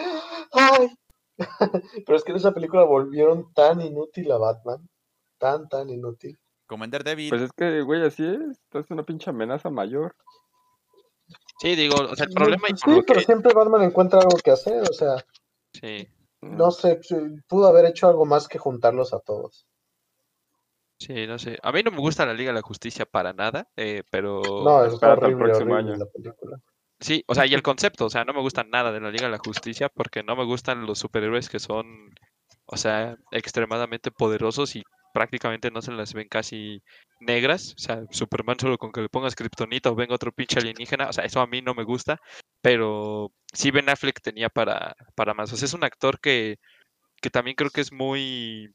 ¡Ay! 0.54 0.90
Pero 2.06 2.18
es 2.18 2.24
que 2.24 2.32
en 2.32 2.38
esa 2.38 2.54
película 2.54 2.84
volvieron 2.84 3.54
tan 3.54 3.82
inútil 3.82 4.32
a 4.32 4.38
Batman. 4.38 4.88
Tan, 5.38 5.68
tan 5.70 5.90
inútil. 5.90 6.38
Como 6.68 6.84
en 6.84 6.92
Daredevil. 6.92 7.30
Pues 7.30 7.42
es 7.42 7.52
que, 7.54 7.82
güey, 7.82 8.06
así 8.06 8.26
es. 8.26 8.60
Es 8.74 8.92
una 8.92 9.04
pinche 9.04 9.30
amenaza 9.30 9.70
mayor. 9.70 10.16
Sí, 11.62 11.76
digo, 11.76 11.96
o 11.96 12.16
sea, 12.16 12.26
el 12.26 12.34
problema 12.34 12.68
y 12.70 12.74
por 12.74 12.80
Sí, 12.80 12.92
lo 12.92 13.04
pero 13.06 13.20
que... 13.20 13.26
siempre 13.26 13.54
Batman 13.54 13.84
encuentra 13.84 14.20
algo 14.20 14.38
que 14.44 14.52
hacer. 14.52 14.82
O 14.90 14.94
sea, 14.94 15.16
Sí, 15.74 16.08
no 16.42 16.72
sé, 16.72 17.00
pudo 17.48 17.68
haber 17.68 17.86
hecho 17.86 18.08
algo 18.08 18.26
más 18.26 18.48
que 18.48 18.58
juntarlos 18.58 19.14
a 19.14 19.20
todos. 19.20 19.66
sí, 21.00 21.28
no 21.28 21.38
sé. 21.40 21.58
A 21.64 21.72
mí 21.72 21.82
no 21.84 21.92
me 21.92 21.98
gusta 22.00 22.26
la 22.26 22.34
Liga 22.34 22.50
de 22.52 22.56
la 22.56 22.62
Justicia 22.62 23.06
para 23.06 23.34
nada, 23.34 23.70
eh, 23.76 24.04
pero... 24.10 24.42
No, 24.64 24.84
es 24.86 25.02
al 25.02 25.12
horrible, 25.12 25.46
próximo 25.46 25.74
horrible 25.76 25.94
año. 25.94 25.96
la 25.98 26.06
película. 26.08 26.60
Sí, 27.00 27.24
o 27.28 27.36
sea, 27.36 27.46
y 27.46 27.54
el 27.54 27.62
concepto, 27.62 28.06
o 28.06 28.10
sea, 28.10 28.26
no 28.26 28.34
me 28.34 28.42
gusta 28.42 28.64
nada 28.64 28.92
de 28.92 29.00
la 29.00 29.10
Liga 29.12 29.26
de 29.26 29.32
la 29.32 29.38
Justicia 29.38 29.88
porque 29.90 30.22
no 30.24 30.36
me 30.36 30.44
gustan 30.44 30.86
los 30.86 31.00
superhéroes 31.00 31.48
que 31.50 31.60
son, 31.60 31.86
o 32.66 32.78
sea, 32.78 33.16
extremadamente 33.32 34.12
poderosos 34.12 34.76
y 34.76 34.84
prácticamente 35.14 35.72
no 35.72 35.82
se 35.82 35.92
las 35.92 36.14
ven 36.14 36.28
casi 36.28 36.82
negras. 37.20 37.74
O 37.78 37.80
sea, 37.80 38.04
Superman 38.12 38.60
solo 38.60 38.78
con 38.78 38.92
que 38.92 39.02
le 39.02 39.10
pongas 39.10 39.36
kriptonita 39.36 39.90
o 39.92 39.96
venga 39.96 40.16
otro 40.16 40.32
pinche 40.32 40.60
alienígena. 40.60 41.10
O 41.10 41.14
sea, 41.14 41.26
eso 41.26 41.42
a 41.42 41.48
mí 41.48 41.62
no 41.62 41.74
me 41.74 41.84
gusta. 41.84 42.20
Pero 42.62 43.32
sí 43.54 43.72
Ben 43.72 43.90
Affleck 43.90 44.22
tenía 44.22 44.50
para, 44.50 44.96
para 45.16 45.34
más. 45.34 45.52
O 45.54 45.58
sea, 45.58 45.66
es 45.66 45.74
un 45.74 45.84
actor 45.86 46.20
que, 46.20 46.58
que 47.22 47.30
también 47.30 47.56
creo 47.56 47.72
que 47.72 47.82
es 47.82 47.92
muy 47.94 48.70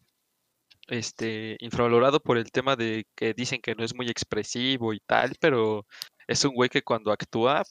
este 0.89 1.57
infravalorado 1.61 2.21
por 2.21 2.39
el 2.39 2.51
tema 2.53 2.77
de 2.77 3.07
que 3.17 3.35
dicen 3.35 3.61
que 3.63 3.75
no 3.75 3.85
es 3.85 3.95
muy 3.95 4.09
expresivo 4.09 4.93
y 4.95 5.01
tal, 5.01 5.35
pero 5.41 5.87
es 6.27 6.45
un 6.45 6.55
güey 6.55 6.69
que 6.71 6.83
cuando 6.83 7.13
actúa 7.13 7.65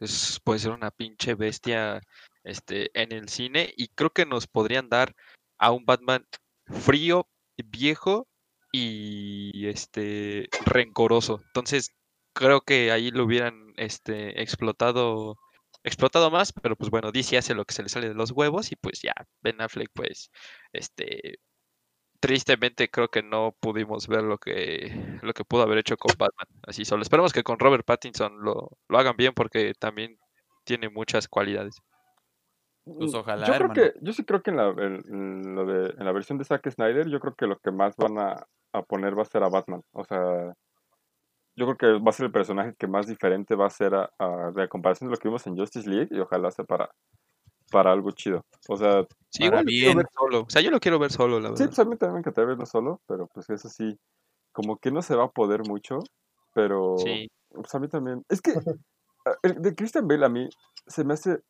es, 0.00 0.40
puede 0.44 0.60
ser 0.60 0.72
una 0.72 0.90
pinche 0.90 1.34
bestia 1.34 2.00
este, 2.44 2.90
en 3.00 3.12
el 3.12 3.28
cine 3.28 3.72
y 3.76 3.88
creo 3.88 4.10
que 4.10 4.26
nos 4.26 4.46
podrían 4.46 4.88
dar 4.88 5.14
a 5.58 5.72
un 5.72 5.84
Batman 5.84 6.26
frío, 6.66 7.28
viejo 7.56 8.28
y 8.72 9.66
este 9.66 10.48
rencoroso. 10.66 11.40
Entonces, 11.46 11.94
creo 12.34 12.60
que 12.60 12.92
ahí 12.92 13.10
lo 13.10 13.24
hubieran 13.24 13.72
este 13.76 14.40
explotado 14.42 15.36
explotado 15.84 16.30
más, 16.30 16.52
pero 16.52 16.76
pues 16.76 16.90
bueno, 16.90 17.12
DC 17.12 17.38
hace 17.38 17.54
lo 17.54 17.64
que 17.64 17.74
se 17.74 17.82
le 17.82 17.88
sale 17.88 18.08
de 18.08 18.14
los 18.14 18.30
huevos 18.32 18.72
y 18.72 18.76
pues 18.76 19.00
ya 19.02 19.14
Ben 19.42 19.60
Affleck 19.60 19.90
pues 19.94 20.30
este 20.72 21.38
tristemente 22.28 22.90
creo 22.90 23.08
que 23.08 23.22
no 23.22 23.54
pudimos 23.58 24.06
ver 24.06 24.22
lo 24.22 24.36
que 24.36 25.18
lo 25.22 25.32
que 25.32 25.44
pudo 25.44 25.62
haber 25.62 25.78
hecho 25.78 25.96
con 25.96 26.12
Batman. 26.18 26.46
Así 26.66 26.84
solo 26.84 27.00
esperemos 27.02 27.32
que 27.32 27.42
con 27.42 27.58
Robert 27.58 27.86
Pattinson 27.86 28.42
lo, 28.44 28.68
lo 28.86 28.98
hagan 28.98 29.16
bien 29.16 29.32
porque 29.32 29.72
también 29.78 30.18
tiene 30.64 30.90
muchas 30.90 31.26
cualidades. 31.26 31.80
Pues 32.84 33.14
ojalá, 33.14 33.46
yo 33.46 33.54
creo 33.54 33.72
que, 33.72 33.94
yo 34.02 34.12
sí 34.12 34.24
creo 34.24 34.42
que 34.42 34.50
en 34.50 34.56
la, 34.58 34.68
en- 34.68 35.02
en 35.08 35.54
lo 35.54 35.64
de, 35.64 35.94
en 35.98 36.04
la 36.04 36.12
versión 36.12 36.36
de 36.36 36.44
Zack 36.44 36.68
Snyder, 36.70 37.08
yo 37.08 37.18
creo 37.18 37.34
que 37.34 37.46
lo 37.46 37.58
que 37.60 37.70
más 37.70 37.96
van 37.96 38.18
a, 38.18 38.46
a 38.74 38.82
poner 38.82 39.16
va 39.18 39.22
a 39.22 39.24
ser 39.24 39.42
a 39.42 39.48
Batman. 39.48 39.80
O 39.92 40.04
sea, 40.04 40.52
yo 41.56 41.64
creo 41.64 41.76
que 41.78 42.04
va 42.04 42.10
a 42.10 42.12
ser 42.12 42.26
el 42.26 42.32
personaje 42.32 42.74
que 42.78 42.86
más 42.86 43.06
diferente 43.06 43.54
va 43.54 43.66
a 43.68 43.70
ser 43.70 43.94
a, 43.94 44.10
a- 44.18 44.52
de 44.54 44.68
comparación 44.68 45.08
de 45.08 45.14
lo 45.16 45.18
que 45.18 45.28
vimos 45.28 45.46
en 45.46 45.56
Justice 45.56 45.88
League 45.88 46.08
y 46.10 46.20
ojalá 46.20 46.50
sea 46.50 46.66
para, 46.66 46.90
para 47.70 47.92
algo 47.92 48.10
chido. 48.12 48.42
O 48.68 48.76
sea, 48.76 49.04
Sí, 49.30 49.44
igual 49.44 49.64
bien. 49.64 49.96
ver 49.96 50.06
solo. 50.12 50.40
O 50.42 50.50
sea, 50.50 50.62
yo 50.62 50.70
lo 50.70 50.80
quiero 50.80 50.98
ver 50.98 51.10
solo, 51.12 51.38
la 51.40 51.48
sí, 51.48 51.52
verdad. 51.54 51.66
pues 51.66 51.78
a 51.78 51.84
mí 51.84 51.96
también 51.96 52.14
me 52.14 52.18
encantaría 52.20 52.48
verlo 52.48 52.66
solo, 52.66 53.00
pero 53.06 53.26
pues 53.26 53.48
eso 53.50 53.68
sí, 53.68 53.98
como 54.52 54.78
que 54.78 54.90
no 54.90 55.02
se 55.02 55.14
va 55.14 55.24
a 55.24 55.30
poder 55.30 55.62
mucho, 55.68 55.98
pero 56.54 56.96
Sí. 56.98 57.28
pues 57.50 57.74
a 57.74 57.78
mí 57.78 57.88
también. 57.88 58.22
Es 58.28 58.40
que 58.40 58.54
el 59.42 59.60
de 59.62 59.74
Christian 59.74 60.08
Bale 60.08 60.24
a 60.24 60.28
mí 60.30 60.48
se 60.86 61.04
me 61.04 61.14
hace 61.14 61.40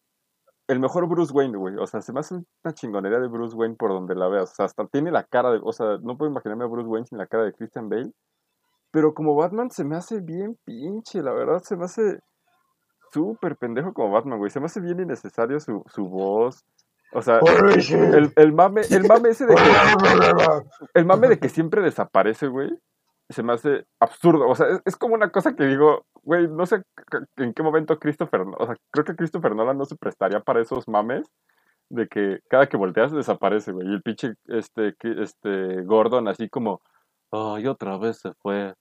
el 0.66 0.80
mejor 0.80 1.08
Bruce 1.08 1.32
Wayne, 1.32 1.56
güey. 1.56 1.76
O 1.76 1.86
sea, 1.86 2.02
se 2.02 2.12
me 2.12 2.20
hace 2.20 2.34
una 2.34 2.74
chingonería 2.74 3.20
de 3.20 3.28
Bruce 3.28 3.56
Wayne 3.56 3.76
por 3.76 3.90
donde 3.90 4.14
la 4.14 4.28
veas. 4.28 4.50
O 4.52 4.54
sea, 4.54 4.66
hasta 4.66 4.86
tiene 4.88 5.10
la 5.12 5.24
cara 5.24 5.50
de. 5.52 5.60
O 5.62 5.72
sea, 5.72 5.98
no 6.02 6.18
puedo 6.18 6.30
imaginarme 6.30 6.64
a 6.64 6.68
Bruce 6.68 6.88
Wayne 6.88 7.06
sin 7.06 7.18
la 7.18 7.26
cara 7.26 7.44
de 7.44 7.52
Christian 7.52 7.88
Bale. 7.88 8.12
Pero 8.90 9.14
como 9.14 9.34
Batman 9.36 9.70
se 9.70 9.84
me 9.84 9.96
hace 9.96 10.20
bien 10.20 10.58
pinche, 10.64 11.22
la 11.22 11.32
verdad, 11.32 11.60
se 11.62 11.76
me 11.76 11.84
hace 11.84 12.18
súper 13.12 13.56
pendejo 13.56 13.92
como 13.92 14.12
Batman, 14.12 14.38
güey. 14.38 14.50
Se 14.50 14.60
me 14.60 14.66
hace 14.66 14.80
bien 14.80 15.00
innecesario 15.00 15.60
su, 15.60 15.82
su 15.86 16.08
voz. 16.08 16.64
O 17.12 17.22
sea, 17.22 17.40
el, 17.40 18.32
el 18.36 18.52
mame, 18.52 18.82
el 18.90 19.06
mame 19.06 19.30
ese 19.30 19.46
de 19.46 19.54
que. 19.54 19.62
El 20.94 21.06
mame 21.06 21.28
de 21.28 21.38
que 21.38 21.48
siempre 21.48 21.82
desaparece, 21.82 22.48
güey. 22.48 22.70
Se 23.30 23.42
me 23.42 23.54
hace 23.54 23.86
absurdo. 23.98 24.48
O 24.48 24.54
sea, 24.54 24.68
es, 24.68 24.82
es 24.84 24.96
como 24.96 25.14
una 25.14 25.30
cosa 25.30 25.54
que 25.54 25.64
digo, 25.64 26.04
güey, 26.22 26.48
no 26.48 26.66
sé 26.66 26.82
en 27.36 27.54
qué 27.54 27.62
momento 27.62 27.98
Christopher. 27.98 28.42
O 28.58 28.66
sea, 28.66 28.76
creo 28.90 29.04
que 29.04 29.16
Christopher 29.16 29.54
Nolan 29.54 29.78
no 29.78 29.84
se 29.86 29.96
prestaría 29.96 30.40
para 30.40 30.60
esos 30.60 30.86
mames 30.88 31.30
de 31.90 32.06
que 32.08 32.40
cada 32.48 32.68
que 32.68 32.76
volteas 32.76 33.12
desaparece, 33.12 33.72
güey. 33.72 33.88
Y 33.88 33.94
el 33.94 34.02
pinche 34.02 34.34
este, 34.46 34.94
este 35.22 35.82
Gordon 35.84 36.28
así 36.28 36.48
como, 36.48 36.82
ay, 37.30 37.66
otra 37.66 37.96
vez 37.98 38.18
se 38.20 38.32
fue. 38.34 38.74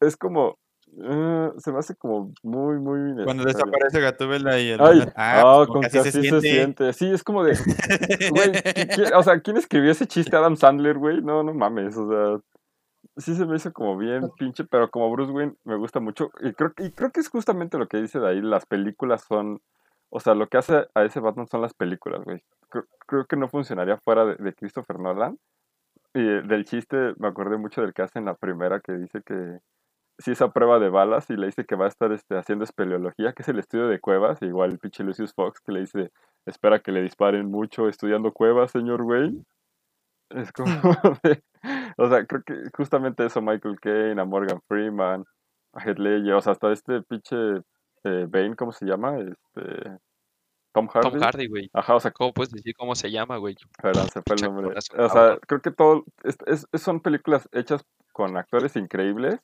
Es 0.00 0.16
como, 0.16 0.58
eh, 1.02 1.50
se 1.58 1.72
me 1.72 1.78
hace 1.78 1.94
como 1.96 2.32
muy, 2.42 2.78
muy 2.78 3.24
Cuando 3.24 3.42
innecesario. 3.44 3.72
desaparece 3.72 4.00
Gatúbela 4.00 4.58
y 4.58 4.70
el. 4.70 4.80
Ay, 4.80 5.00
ah, 5.16 5.42
ah, 5.62 5.66
con 5.66 5.80
que 5.82 5.98
así 5.98 6.10
se 6.10 6.40
siente. 6.40 6.92
Sí, 6.92 7.10
es 7.10 7.22
como 7.22 7.44
de, 7.44 7.52
Güey, 8.30 8.52
¿qui- 8.52 8.88
qui- 8.88 9.12
o 9.16 9.22
sea, 9.22 9.40
¿quién 9.40 9.56
escribió 9.56 9.90
ese 9.90 10.06
chiste? 10.06 10.36
Adam 10.36 10.56
Sandler, 10.56 10.98
güey. 10.98 11.22
No, 11.22 11.42
no 11.42 11.54
mames, 11.54 11.96
o 11.96 12.08
sea, 12.08 12.40
sí 13.16 13.34
se 13.34 13.46
me 13.46 13.56
hizo 13.56 13.72
como 13.72 13.96
bien 13.96 14.30
pinche, 14.38 14.64
pero 14.64 14.90
como 14.90 15.10
Bruce 15.10 15.32
Wayne 15.32 15.54
me 15.64 15.76
gusta 15.76 16.00
mucho. 16.00 16.30
Y 16.40 16.52
creo, 16.52 16.72
y 16.78 16.90
creo 16.90 17.10
que 17.10 17.20
es 17.20 17.28
justamente 17.28 17.78
lo 17.78 17.86
que 17.88 17.98
dice 18.00 18.18
de 18.18 18.28
ahí, 18.28 18.40
las 18.40 18.66
películas 18.66 19.24
son, 19.28 19.60
o 20.10 20.20
sea, 20.20 20.34
lo 20.34 20.48
que 20.48 20.58
hace 20.58 20.86
a 20.94 21.04
ese 21.04 21.20
Batman 21.20 21.46
son 21.48 21.62
las 21.62 21.74
películas, 21.74 22.22
güey. 22.24 22.42
Creo, 22.68 22.84
creo 23.06 23.24
que 23.26 23.36
no 23.36 23.48
funcionaría 23.48 23.96
fuera 23.98 24.24
de, 24.24 24.36
de 24.36 24.52
Christopher 24.54 24.98
Nolan. 24.98 25.38
Y 26.12 26.22
del 26.24 26.64
chiste 26.64 27.14
me 27.18 27.28
acordé 27.28 27.56
mucho 27.56 27.82
del 27.82 27.92
que 27.94 28.02
hace 28.02 28.18
en 28.18 28.24
la 28.24 28.34
primera, 28.34 28.80
que 28.80 28.92
dice 28.94 29.22
que 29.24 29.58
si 30.20 30.30
esa 30.32 30.52
prueba 30.52 30.78
de 30.78 30.88
balas 30.90 31.28
y 31.30 31.36
le 31.36 31.46
dice 31.46 31.64
que 31.64 31.74
va 31.76 31.86
a 31.86 31.88
estar 31.88 32.12
este, 32.12 32.36
haciendo 32.36 32.64
espeleología, 32.64 33.32
que 33.32 33.42
es 33.42 33.48
el 33.48 33.58
estudio 33.58 33.88
de 33.88 34.00
cuevas, 34.00 34.40
igual 34.42 34.70
el 34.72 34.78
pinche 34.78 35.02
Lucius 35.04 35.32
Fox 35.34 35.60
que 35.60 35.72
le 35.72 35.80
dice, 35.80 36.12
espera 36.46 36.80
que 36.80 36.92
le 36.92 37.02
disparen 37.02 37.50
mucho 37.50 37.88
estudiando 37.88 38.32
cuevas, 38.32 38.70
señor 38.70 39.02
Wayne. 39.02 39.44
Es 40.30 40.52
como 40.52 40.66
de- 41.24 41.42
o 41.96 42.08
sea, 42.08 42.24
creo 42.26 42.42
que 42.44 42.54
justamente 42.76 43.24
eso, 43.26 43.42
Michael 43.42 43.78
Caine, 43.80 44.20
a 44.20 44.24
Morgan 44.24 44.60
Freeman, 44.68 45.24
a 45.74 45.80
Heath 45.82 45.98
Ledger, 45.98 46.34
o 46.34 46.40
sea, 46.40 46.52
hasta 46.52 46.72
este 46.72 47.02
pinche 47.02 47.36
eh, 48.04 48.26
Bane, 48.28 48.56
¿cómo 48.56 48.72
se 48.72 48.86
llama? 48.86 49.18
Este, 49.18 49.98
Tom 50.72 50.86
Hardy. 50.88 51.10
Tom 51.10 51.20
Hardy, 51.20 51.48
güey. 51.48 51.68
Ajá, 51.72 51.94
o 51.96 52.00
sea, 52.00 52.12
¿Cómo 52.12 52.32
puedes 52.32 52.52
decir 52.52 52.74
cómo 52.76 52.94
se 52.94 53.10
llama, 53.10 53.36
güey? 53.38 53.56
Perdón, 53.82 54.06
se 54.08 54.22
fue 54.22 54.36
el 54.36 54.42
nombre. 54.42 54.68
O 54.78 54.80
sea, 54.80 55.08
cabrón. 55.08 55.38
creo 55.46 55.60
que 55.60 55.70
todo, 55.72 56.04
es- 56.22 56.38
es- 56.46 56.66
son 56.80 57.00
películas 57.00 57.48
hechas 57.52 57.84
con 58.12 58.36
actores 58.36 58.76
increíbles. 58.76 59.40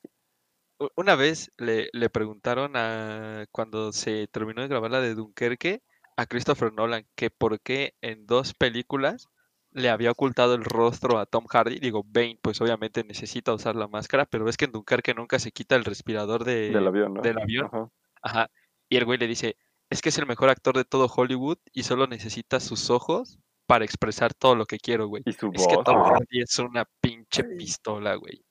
Una 0.95 1.15
vez 1.15 1.51
le, 1.57 1.89
le 1.91 2.09
preguntaron 2.09 2.73
a 2.75 3.45
cuando 3.51 3.91
se 3.91 4.27
terminó 4.27 4.61
de 4.61 4.67
grabar 4.67 4.91
la 4.91 5.01
de 5.01 5.15
Dunkerque 5.15 5.81
a 6.15 6.25
Christopher 6.25 6.73
Nolan 6.73 7.05
que 7.15 7.29
por 7.29 7.59
qué 7.61 7.95
en 8.01 8.25
dos 8.25 8.53
películas 8.53 9.29
le 9.71 9.89
había 9.89 10.11
ocultado 10.11 10.55
el 10.55 10.63
rostro 10.63 11.19
a 11.19 11.25
Tom 11.25 11.45
Hardy. 11.47 11.79
Digo, 11.79 12.03
Bane, 12.05 12.39
pues 12.41 12.59
obviamente 12.61 13.03
necesita 13.03 13.53
usar 13.53 13.75
la 13.75 13.87
máscara, 13.87 14.25
pero 14.25 14.45
ves 14.45 14.57
que 14.57 14.65
en 14.65 14.71
Dunkerque 14.71 15.13
nunca 15.13 15.39
se 15.39 15.51
quita 15.51 15.75
el 15.75 15.85
respirador 15.85 16.43
de, 16.43 16.71
del 16.71 16.87
avión, 16.87 17.13
¿no? 17.13 17.21
del 17.21 17.39
avión. 17.39 17.67
Ajá. 17.67 17.89
Ajá. 18.21 18.51
Y 18.89 18.97
el 18.97 19.05
güey 19.05 19.19
le 19.19 19.27
dice, 19.27 19.57
es 19.89 20.01
que 20.01 20.09
es 20.09 20.17
el 20.17 20.25
mejor 20.25 20.49
actor 20.49 20.75
de 20.75 20.85
todo 20.85 21.11
Hollywood 21.13 21.59
y 21.73 21.83
solo 21.83 22.07
necesita 22.07 22.59
sus 22.59 22.89
ojos 22.89 23.39
para 23.67 23.85
expresar 23.85 24.33
todo 24.33 24.55
lo 24.55 24.65
que 24.65 24.79
quiero, 24.79 25.07
güey. 25.07 25.23
Y 25.25 25.33
su 25.33 25.51
Es 25.53 25.67
que. 25.67 25.77
Tom. 25.83 26.03
Hardy 26.03 26.41
es 26.41 26.57
una 26.59 26.85
pinche 27.01 27.43
pistola, 27.43 28.15
güey. 28.15 28.43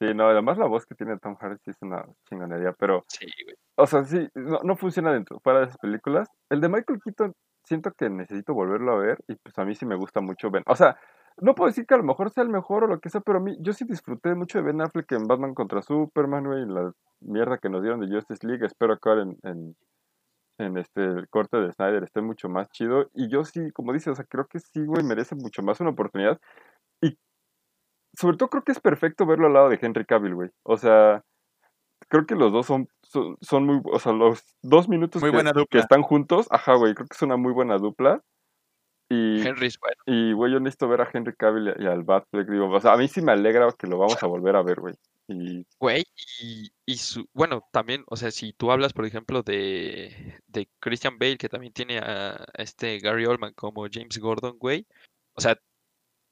Sí, 0.00 0.12
no, 0.14 0.28
además 0.28 0.58
la 0.58 0.66
voz 0.66 0.86
que 0.86 0.94
tiene 0.94 1.18
Tom 1.18 1.36
Hardy 1.36 1.56
sí 1.64 1.70
es 1.70 1.80
una 1.82 2.04
chingonería, 2.28 2.72
pero, 2.72 3.04
Sí, 3.08 3.26
güey. 3.44 3.56
o 3.76 3.86
sea, 3.86 4.04
sí, 4.04 4.28
no, 4.34 4.60
no 4.64 4.76
funciona 4.76 5.12
dentro, 5.12 5.38
fuera 5.40 5.60
de 5.60 5.66
esas 5.66 5.78
películas. 5.78 6.28
El 6.50 6.60
de 6.60 6.68
Michael 6.68 7.00
Keaton, 7.02 7.32
siento 7.64 7.92
que 7.92 8.10
necesito 8.10 8.54
volverlo 8.54 8.92
a 8.92 8.98
ver 8.98 9.18
y 9.28 9.36
pues 9.36 9.56
a 9.58 9.64
mí 9.64 9.74
sí 9.74 9.86
me 9.86 9.96
gusta 9.96 10.20
mucho 10.20 10.50
Ben. 10.50 10.64
O 10.66 10.76
sea, 10.76 10.96
no 11.38 11.54
puedo 11.54 11.68
decir 11.68 11.86
que 11.86 11.94
a 11.94 11.98
lo 11.98 12.04
mejor 12.04 12.30
sea 12.30 12.42
el 12.42 12.48
mejor 12.50 12.84
o 12.84 12.86
lo 12.88 13.00
que 13.00 13.08
sea, 13.08 13.20
pero 13.20 13.38
a 13.38 13.40
mí, 13.40 13.56
yo 13.60 13.72
sí 13.72 13.84
disfruté 13.84 14.34
mucho 14.34 14.58
de 14.58 14.64
Ben 14.64 14.80
Affleck 14.80 15.10
en 15.12 15.26
Batman 15.26 15.54
contra 15.54 15.82
Superman, 15.82 16.44
güey, 16.44 16.62
y 16.62 16.66
la 16.66 16.92
mierda 17.20 17.58
que 17.58 17.68
nos 17.68 17.82
dieron 17.82 18.00
de 18.00 18.14
Justice 18.14 18.46
League. 18.46 18.64
Espero 18.66 18.98
que 18.98 19.08
ahora 19.08 19.22
en, 19.22 19.36
en, 19.42 19.76
en 20.58 20.76
este 20.78 21.04
el 21.04 21.28
corte 21.28 21.56
de 21.56 21.72
Snyder 21.72 22.02
esté 22.04 22.20
mucho 22.20 22.48
más 22.48 22.68
chido. 22.70 23.10
Y 23.14 23.28
yo 23.28 23.44
sí, 23.44 23.70
como 23.72 23.92
dices, 23.92 24.08
o 24.08 24.14
sea, 24.14 24.24
creo 24.24 24.46
que 24.46 24.58
sí, 24.60 24.84
güey, 24.84 25.02
merece 25.04 25.34
mucho 25.34 25.62
más 25.62 25.80
una 25.80 25.90
oportunidad. 25.90 26.38
Y 27.02 27.18
sobre 28.16 28.36
todo 28.36 28.48
creo 28.48 28.64
que 28.64 28.72
es 28.72 28.80
perfecto 28.80 29.26
verlo 29.26 29.46
al 29.46 29.52
lado 29.54 29.68
de 29.68 29.78
Henry 29.80 30.04
Cavill, 30.04 30.34
güey. 30.34 30.50
O 30.62 30.76
sea, 30.76 31.22
creo 32.08 32.26
que 32.26 32.34
los 32.34 32.52
dos 32.52 32.66
son, 32.66 32.88
son, 33.02 33.36
son 33.40 33.64
muy, 33.64 33.80
o 33.84 33.98
sea, 33.98 34.12
los 34.12 34.42
dos 34.62 34.88
minutos 34.88 35.22
Muy 35.22 35.30
que, 35.30 35.36
buena 35.36 35.52
que 35.52 35.60
dupla. 35.60 35.80
están 35.80 36.02
juntos, 36.02 36.46
ajá, 36.50 36.74
güey, 36.74 36.94
creo 36.94 37.06
que 37.06 37.14
es 37.14 37.22
una 37.22 37.36
muy 37.36 37.52
buena 37.52 37.78
dupla. 37.78 38.22
Y, 39.10 39.46
Henry 39.46 39.66
es 39.66 39.78
bueno. 39.78 39.96
y, 40.06 40.32
güey, 40.32 40.52
yo 40.52 40.60
necesito 40.60 40.88
ver 40.88 41.02
a 41.02 41.10
Henry 41.12 41.34
Cavill 41.34 41.74
y, 41.78 41.84
y 41.84 41.86
al 41.86 42.04
Batfleck, 42.04 42.48
digo, 42.48 42.70
o 42.70 42.80
sea, 42.80 42.94
a 42.94 42.96
mí 42.96 43.06
sí 43.06 43.20
me 43.20 43.32
alegra 43.32 43.70
que 43.78 43.86
lo 43.86 43.98
vamos 43.98 44.22
a 44.22 44.26
volver 44.26 44.56
a 44.56 44.62
ver, 44.62 44.80
güey. 44.80 44.94
Y 45.28 45.66
Güey, 45.78 46.04
y, 46.40 46.70
y 46.86 46.96
su, 46.96 47.26
bueno, 47.32 47.66
también, 47.70 48.04
o 48.06 48.16
sea, 48.16 48.30
si 48.30 48.52
tú 48.52 48.70
hablas, 48.70 48.92
por 48.92 49.06
ejemplo, 49.06 49.42
de, 49.42 50.40
de 50.48 50.68
Christian 50.80 51.18
Bale, 51.18 51.38
que 51.38 51.48
también 51.48 51.72
tiene 51.72 51.98
a 51.98 52.44
este 52.54 52.98
Gary 52.98 53.26
Oldman 53.26 53.54
como 53.54 53.86
James 53.90 54.18
Gordon, 54.18 54.58
güey, 54.58 54.86
o 55.34 55.40
sea, 55.40 55.58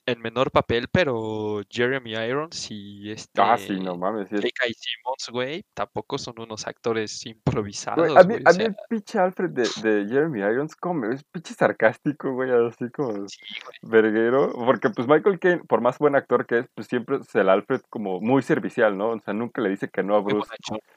en 0.07 0.21
menor 0.21 0.51
papel, 0.51 0.89
pero 0.91 1.61
Jeremy 1.71 2.13
Irons 2.13 2.71
y 2.71 3.11
este 3.11 3.41
ah, 3.41 3.57
sí, 3.57 3.79
no 3.81 3.97
mames, 3.97 4.29
sí. 4.29 4.37
Simmons, 4.37 5.29
güey, 5.31 5.65
tampoco 5.75 6.19
son 6.19 6.39
unos 6.39 6.67
actores 6.67 7.23
Güey, 7.25 7.35
improvisados, 7.37 8.17
a 8.17 8.23
mí, 8.25 8.35
güey, 8.35 8.43
a 8.45 8.51
o 8.51 8.53
mí 8.53 8.57
sea, 8.57 8.67
el 8.67 8.77
pinche 8.89 9.19
Alfred 9.19 9.51
de, 9.51 9.69
de 9.83 10.09
Jeremy 10.09 10.41
Irons, 10.41 10.75
como 10.77 11.07
es 11.07 11.23
pinche 11.25 11.55
sarcástico, 11.55 12.33
güey, 12.33 12.51
así 12.51 12.91
como 12.91 13.29
sí, 13.29 13.39
güey. 13.65 13.79
verguero. 13.83 14.53
Porque 14.53 14.91
pues 14.91 15.07
Michael 15.07 15.39
Caine, 15.39 15.65
por 15.65 15.81
más 15.81 15.99
buen 15.99 16.17
actor 16.17 16.47
que 16.47 16.61
es, 16.61 16.67
pues 16.75 16.87
siempre 16.87 17.17
es 17.17 17.35
el 17.35 17.49
Alfred 17.49 17.83
como 17.91 18.21
muy 18.21 18.43
servicial, 18.43 18.97
¿no? 18.97 19.11
O 19.11 19.21
sea, 19.21 19.35
nunca 19.35 19.63
le 19.63 19.71
dice 19.71 19.89
que 19.89 20.03
no 20.03 20.17
a 20.17 20.21
Bruce. 20.21 20.51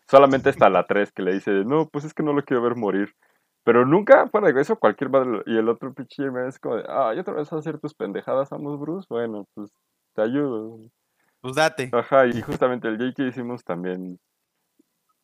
Solamente 0.10 0.50
hasta 0.50 0.70
la 0.70 0.86
3 0.86 1.12
que 1.12 1.24
le 1.24 1.34
dice, 1.34 1.52
no, 1.66 1.88
pues 1.90 2.06
es 2.06 2.14
que 2.14 2.24
no 2.24 2.34
lo 2.34 2.44
quiero 2.44 2.64
ver 2.64 2.76
morir. 2.76 3.16
Pero 3.66 3.86
nunca, 3.86 4.30
fuera 4.30 4.52
de 4.52 4.62
eso, 4.62 4.78
cualquier 4.78 5.10
madre. 5.10 5.30
lo- 5.30 5.44
Y 5.48 5.58
el 5.58 5.68
otro 5.68 5.92
pinche 5.94 6.22
Irons 6.24 6.56
es 6.56 6.60
como 6.60 6.76
de, 6.78 6.86
ah, 6.88 7.14
y 7.16 7.20
otra 7.20 7.34
vez 7.34 7.50
vas 7.50 7.54
a 7.54 7.58
hacer 7.58 7.80
tus 7.80 7.94
pendejadas, 7.96 8.50
vamos, 8.52 8.80
Bruce. 8.80 9.08
Bueno, 9.10 9.48
pues 9.56 9.72
te 10.14 10.22
ayudo. 10.22 10.80
Pues 11.42 11.56
date. 11.56 11.90
Ajá, 11.92 12.28
y 12.28 12.42
justamente 12.42 12.88
el 12.88 12.98
J.K. 12.98 13.24
hicimos 13.24 13.64
también. 13.64 14.20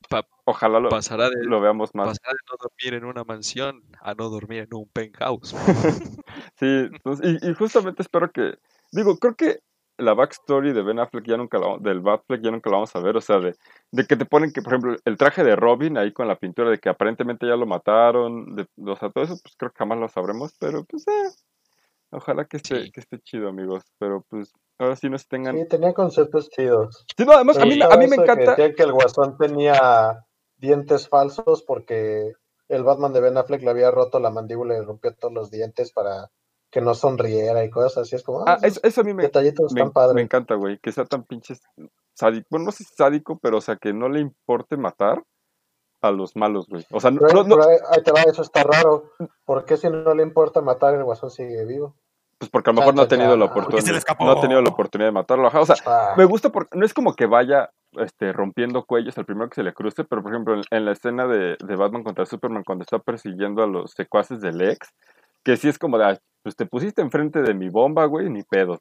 Pa- 0.09 0.27
Ojalá 0.45 0.79
lo, 0.79 0.89
Pasará 0.89 1.29
de, 1.29 1.45
lo 1.45 1.61
veamos 1.61 1.93
más. 1.93 2.07
pasará 2.09 2.33
de 2.33 2.39
no 2.49 2.57
dormir 2.59 2.93
en 2.95 3.05
una 3.05 3.23
mansión 3.23 3.83
a 4.01 4.13
no 4.15 4.29
dormir 4.29 4.63
en 4.63 4.73
un 4.73 4.89
penthouse. 4.89 5.53
Sí, 6.59 6.65
entonces, 6.91 7.37
y, 7.41 7.49
y 7.49 7.53
justamente 7.53 8.01
espero 8.01 8.31
que. 8.31 8.57
Digo, 8.91 9.17
creo 9.17 9.35
que 9.35 9.59
la 10.01 10.13
backstory 10.13 10.73
de 10.73 10.81
Ben 10.83 10.99
Affleck 10.99 11.25
ya 11.27 11.37
nunca 11.37 11.57
la, 11.59 11.77
del 11.79 12.01
Batfleck 12.01 12.41
ya 12.41 12.51
nunca 12.51 12.69
la 12.69 12.77
vamos 12.77 12.95
a 12.95 12.99
ver. 12.99 13.15
O 13.17 13.21
sea, 13.21 13.39
de, 13.39 13.55
de 13.91 14.05
que 14.05 14.15
te 14.15 14.25
ponen 14.25 14.51
que, 14.51 14.61
por 14.61 14.73
ejemplo, 14.73 14.95
el 15.05 15.17
traje 15.17 15.43
de 15.43 15.55
Robin 15.55 15.97
ahí 15.97 16.11
con 16.11 16.27
la 16.27 16.35
pintura 16.37 16.69
de 16.69 16.79
que 16.79 16.89
aparentemente 16.89 17.47
ya 17.47 17.55
lo 17.55 17.65
mataron. 17.65 18.55
De, 18.55 18.67
o 18.85 18.95
sea, 18.95 19.09
todo 19.09 19.23
eso, 19.23 19.35
pues 19.41 19.55
creo 19.57 19.71
que 19.71 19.77
jamás 19.77 19.97
lo 19.99 20.07
sabremos. 20.09 20.53
Pero 20.59 20.83
pues, 20.85 21.07
eh, 21.07 21.29
ojalá 22.11 22.45
que 22.45 22.57
esté, 22.57 22.83
Sí. 22.83 22.91
que 22.91 22.99
esté 22.99 23.19
chido, 23.19 23.47
amigos. 23.49 23.83
Pero 23.99 24.25
pues, 24.29 24.51
ahora 24.79 24.95
sí 24.95 25.09
nos 25.09 25.27
tengan. 25.27 25.57
Sí, 25.57 25.67
tenía 25.67 25.93
conceptos 25.93 26.49
chidos. 26.49 27.05
Sí, 27.15 27.23
no, 27.25 27.33
además, 27.33 27.57
a 27.57 27.65
mí, 27.65 27.79
a 27.81 27.97
mí 27.97 28.07
me 28.07 28.15
que 28.17 28.21
encanta. 28.23 28.51
decían 28.51 28.73
que 28.75 28.83
el 28.83 28.91
guasón 28.93 29.37
tenía 29.37 30.25
dientes 30.57 31.07
falsos 31.09 31.63
porque 31.63 32.33
el 32.69 32.83
Batman 32.83 33.13
de 33.13 33.21
Ben 33.21 33.37
Affleck 33.37 33.63
le 33.63 33.69
había 33.69 33.91
roto 33.91 34.19
la 34.19 34.29
mandíbula 34.29 34.77
y 34.77 34.81
rompió 34.81 35.13
todos 35.13 35.33
los 35.33 35.51
dientes 35.51 35.91
para 35.91 36.29
que 36.71 36.81
no 36.81 36.93
sonriera 36.95 37.63
y 37.63 37.69
cosas 37.69 37.97
así. 38.03 38.15
Es 38.15 38.23
como, 38.23 38.41
ah, 38.41 38.53
Ah, 38.53 38.57
eso, 38.63 38.79
eso 38.83 39.01
a 39.01 39.03
mí 39.03 39.13
me, 39.13 39.23
detallitos 39.23 39.73
me, 39.73 39.81
están 39.81 39.91
padres. 39.93 40.15
me 40.15 40.21
encanta, 40.21 40.55
güey. 40.55 40.79
Que 40.79 40.91
sea 40.91 41.05
tan 41.05 41.23
pinche 41.23 41.55
sádico. 42.13 42.47
Bueno, 42.49 42.65
no 42.67 42.71
sé 42.71 42.83
si 42.83 42.93
sádico, 42.95 43.37
pero 43.39 43.57
o 43.57 43.61
sea, 43.61 43.75
que 43.75 43.93
no 43.93 44.09
le 44.09 44.19
importe 44.21 44.77
matar 44.77 45.23
a 46.01 46.11
los 46.11 46.35
malos, 46.35 46.67
güey. 46.67 46.85
O 46.91 46.99
sea, 46.99 47.11
no, 47.11 47.19
Pero, 47.21 47.43
no- 47.43 47.55
pero 47.57 47.69
ahí, 47.69 47.77
ahí 47.91 48.01
te 48.03 48.11
va, 48.11 48.21
eso 48.21 48.41
está 48.41 48.63
raro. 48.63 49.11
¿Por 49.45 49.65
qué 49.65 49.77
si 49.77 49.89
no 49.89 50.15
le 50.15 50.23
importa 50.23 50.61
matar, 50.61 50.95
el 50.95 51.03
guasón 51.03 51.29
sigue 51.29 51.65
vivo? 51.65 51.95
pues 52.37 52.49
porque 52.49 52.71
a 52.71 52.73
lo 52.73 52.79
mejor 52.79 52.95
no 52.95 53.03
ha 53.03 53.07
tenido 53.07 53.37
la 53.37 53.45
oportunidad. 53.45 54.01
No 54.19 54.31
ha 54.31 54.41
tenido 54.41 54.61
la 54.63 54.69
oportunidad 54.69 55.09
de 55.09 55.11
matarlo. 55.11 55.47
O 55.53 55.63
sea, 55.67 55.75
Ah, 55.85 56.15
me 56.17 56.25
gusta 56.25 56.49
porque 56.51 56.75
no 56.75 56.87
es 56.87 56.91
como 56.95 57.13
que 57.15 57.27
vaya 57.27 57.69
este, 57.99 58.33
rompiendo 58.33 58.83
cuellos 58.85 59.15
al 59.19 59.25
primero 59.25 59.47
que 59.47 59.53
se 59.55 59.63
le 59.63 59.75
cruce, 59.75 60.03
pero 60.05 60.23
por 60.23 60.31
ejemplo, 60.31 60.55
en, 60.55 60.63
en 60.71 60.85
la 60.85 60.93
escena 60.93 61.27
de, 61.27 61.55
de 61.63 61.75
Batman 61.75 62.03
contra 62.03 62.25
Superman, 62.25 62.63
cuando 62.63 62.81
está 62.81 62.97
persiguiendo 62.97 63.61
a 63.61 63.67
los 63.67 63.91
secuaces 63.91 64.41
del 64.41 64.59
ex, 64.61 64.89
que 65.43 65.57
sí 65.57 65.67
es 65.69 65.77
como 65.79 65.97
de, 65.97 66.05
"Ay, 66.05 66.17
pues 66.43 66.55
te 66.55 66.65
pusiste 66.65 67.01
enfrente 67.01 67.41
de 67.41 67.53
mi 67.53 67.69
bomba, 67.69 68.05
güey, 68.05 68.29
ni 68.29 68.43
pedo. 68.43 68.79